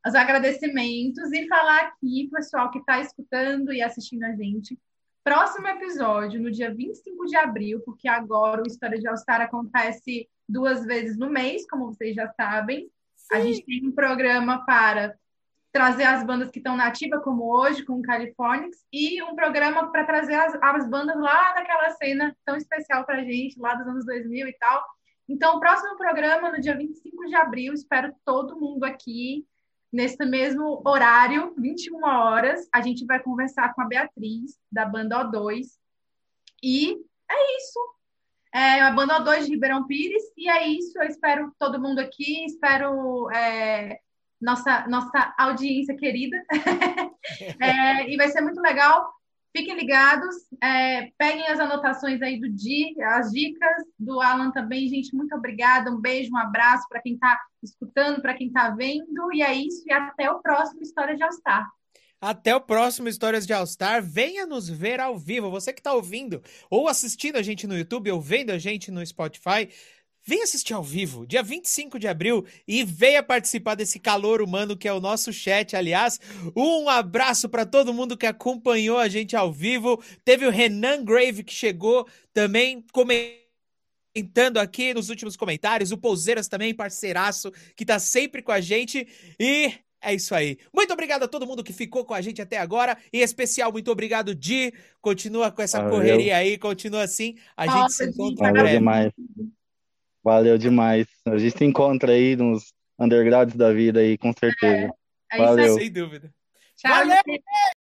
os 0.08 0.16
agradecimentos 0.16 1.32
e 1.32 1.48
falar 1.48 1.82
aqui, 1.82 2.30
pessoal 2.32 2.70
que 2.70 2.80
está 2.80 3.00
escutando 3.00 3.74
e 3.74 3.82
assistindo 3.82 4.24
a 4.24 4.36
gente, 4.36 4.78
próximo 5.24 5.68
episódio, 5.68 6.40
no 6.40 6.52
dia 6.52 6.74
25 6.74 7.26
de 7.26 7.36
abril, 7.36 7.82
porque 7.84 8.08
agora 8.08 8.62
o 8.62 8.68
História 8.68 9.00
de 9.00 9.08
All 9.08 9.18
Star 9.18 9.42
acontece 9.42 10.30
duas 10.48 10.86
vezes 10.86 11.18
no 11.18 11.30
mês, 11.30 11.68
como 11.68 11.88
vocês 11.88 12.16
já 12.16 12.28
sabem. 12.34 12.88
A 13.32 13.40
gente 13.40 13.66
tem 13.66 13.88
um 13.88 13.92
programa 13.92 14.64
para 14.66 15.16
trazer 15.76 16.06
as 16.06 16.26
bandas 16.26 16.50
que 16.50 16.60
estão 16.60 16.78
na 16.78 16.88
ativa, 16.88 17.20
como 17.20 17.54
hoje, 17.54 17.84
com 17.84 18.00
o 18.00 18.02
Californix, 18.02 18.86
e 18.94 19.22
um 19.22 19.36
programa 19.36 19.92
para 19.92 20.06
trazer 20.06 20.36
as, 20.36 20.58
as 20.62 20.88
bandas 20.88 21.20
lá 21.20 21.52
daquela 21.52 21.90
cena 21.90 22.34
tão 22.46 22.56
especial 22.56 23.04
para 23.04 23.18
a 23.18 23.24
gente, 23.26 23.60
lá 23.60 23.76
dos 23.76 23.86
anos 23.86 24.06
2000 24.06 24.48
e 24.48 24.54
tal. 24.54 24.82
Então, 25.28 25.58
o 25.58 25.60
próximo 25.60 25.98
programa, 25.98 26.50
no 26.50 26.62
dia 26.62 26.78
25 26.78 27.26
de 27.26 27.36
abril, 27.36 27.74
espero 27.74 28.16
todo 28.24 28.58
mundo 28.58 28.86
aqui, 28.86 29.46
nesse 29.92 30.24
mesmo 30.26 30.82
horário, 30.86 31.54
21 31.58 32.06
horas. 32.06 32.70
A 32.72 32.80
gente 32.80 33.06
vai 33.06 33.22
conversar 33.22 33.74
com 33.74 33.82
a 33.82 33.86
Beatriz, 33.86 34.58
da 34.72 34.86
banda 34.86 35.26
O2. 35.26 35.66
E 36.64 36.94
é 37.30 37.58
isso. 37.58 37.80
É 38.54 38.80
a 38.80 38.92
banda 38.92 39.20
O2 39.20 39.44
de 39.44 39.52
Ribeirão 39.52 39.86
Pires. 39.86 40.24
E 40.38 40.50
é 40.50 40.68
isso. 40.70 40.98
Eu 40.98 41.04
espero 41.06 41.54
todo 41.60 41.82
mundo 41.82 42.00
aqui. 42.00 42.46
Espero 42.46 43.30
é, 43.32 44.00
nossa, 44.46 44.88
nossa 44.88 45.34
audiência 45.38 45.96
querida. 45.96 46.38
É, 47.60 48.08
e 48.08 48.16
vai 48.18 48.30
ser 48.30 48.40
muito 48.40 48.62
legal. 48.62 49.12
Fiquem 49.52 49.76
ligados, 49.76 50.36
é, 50.62 51.10
peguem 51.18 51.48
as 51.48 51.60
anotações 51.60 52.22
aí 52.22 52.40
do 52.40 52.48
Di, 52.48 52.96
as 53.02 53.32
dicas 53.32 53.84
do 53.98 54.22
Alan 54.22 54.52
também, 54.52 54.88
gente. 54.88 55.16
Muito 55.16 55.36
obrigada, 55.36 55.90
um 55.90 56.00
beijo, 56.00 56.32
um 56.32 56.38
abraço 56.38 56.86
para 56.88 57.02
quem 57.02 57.16
está 57.16 57.40
escutando, 57.64 58.22
para 58.22 58.36
quem 58.36 58.48
está 58.48 58.70
vendo. 58.70 59.34
E 59.34 59.42
é 59.42 59.54
isso, 59.56 59.84
e 59.88 59.92
até 59.92 60.30
o 60.30 60.40
próximo 60.40 60.84
História 60.84 61.16
de 61.16 61.24
All 61.24 61.32
Star. 61.32 61.68
Até 62.22 62.56
o 62.56 62.62
próximo 62.62 63.10
Histórias 63.10 63.46
de 63.48 63.54
All 63.54 63.66
Star. 63.66 64.04
Venha 64.04 64.46
nos 64.46 64.70
ver 64.70 65.00
ao 65.00 65.18
vivo. 65.18 65.50
Você 65.50 65.74
que 65.74 65.80
está 65.80 65.94
ouvindo 65.94 66.44
ou 66.70 66.88
assistindo 66.88 67.38
a 67.38 67.42
gente 67.42 67.66
no 67.66 67.78
YouTube 67.78 68.12
ou 68.12 68.22
vendo 68.22 68.52
a 68.52 68.58
gente 68.60 68.92
no 68.92 69.06
Spotify, 69.06 69.70
venha 70.26 70.44
assistir 70.44 70.74
ao 70.74 70.84
vivo, 70.84 71.26
dia 71.28 71.44
25 71.44 72.00
de 72.00 72.08
abril, 72.08 72.46
e 72.68 72.84
venha 72.84 73.22
participar 73.22 73.76
desse 73.76 74.00
calor 74.00 74.42
humano 74.42 74.76
que 74.76 74.88
é 74.88 74.94
o 74.94 75.00
nosso 75.00 75.32
chat. 75.32 75.76
Aliás, 75.76 76.20
um 76.56 76.90
abraço 76.90 77.48
para 77.48 77.66
todo 77.66 77.94
mundo 77.94 78.18
que 78.18 78.26
acompanhou 78.26 78.98
a 78.98 79.08
gente 79.08 79.36
ao 79.36 79.54
vivo. 79.54 80.04
Teve 80.24 80.46
o 80.48 80.52
Renan 80.52 81.04
Grave 81.04 81.44
que 81.44 81.54
chegou 81.54 82.08
também 82.34 82.84
comentando 82.92 84.58
aqui 84.58 84.94
nos 84.94 85.10
últimos 85.10 85.38
comentários. 85.38 85.92
O 85.92 85.98
Pouseiras 85.98 86.48
também, 86.48 86.74
parceiraço, 86.74 87.52
que 87.76 87.86
tá 87.86 88.00
sempre 88.00 88.42
com 88.42 88.52
a 88.52 88.60
gente. 88.60 89.08
E 89.40 89.74
é 90.02 90.14
isso 90.14 90.34
aí. 90.34 90.58
Muito 90.74 90.92
obrigado 90.92 91.24
a 91.24 91.28
todo 91.28 91.46
mundo 91.46 91.64
que 91.64 91.74
ficou 91.74 92.04
com 92.04 92.14
a 92.14 92.22
gente 92.22 92.42
até 92.42 92.58
agora. 92.58 92.98
Em 93.14 93.22
especial, 93.22 93.72
muito 93.72 93.92
obrigado, 93.92 94.34
Di. 94.34 94.74
Continua 95.02 95.52
com 95.52 95.62
essa 95.62 95.80
Valeu. 95.80 95.96
correria 95.96 96.38
aí, 96.38 96.58
continua 96.58 97.04
assim. 97.04 97.36
A 97.56 97.66
gente 97.68 97.76
Nossa, 97.76 98.06
se 98.06 98.12
Di, 98.12 98.22
encontra 98.22 98.52
breve. 98.52 98.78
demais. 98.78 99.12
Valeu 100.26 100.58
demais. 100.58 101.06
A 101.28 101.38
gente 101.38 101.56
se 101.56 101.64
encontra 101.64 102.12
aí 102.12 102.36
nos 102.36 102.74
undergrounds 103.00 103.56
da 103.56 103.72
vida 103.72 104.00
aí, 104.00 104.18
com 104.18 104.34
certeza. 104.34 104.92
É 105.32 105.36
isso 105.36 105.46
Valeu. 105.46 105.76
aí. 105.76 105.80
Sem 105.84 105.92
dúvida. 105.92 106.34
Tchau, 106.76 106.92
Valeu! 106.92 107.16
gente. 107.28 107.44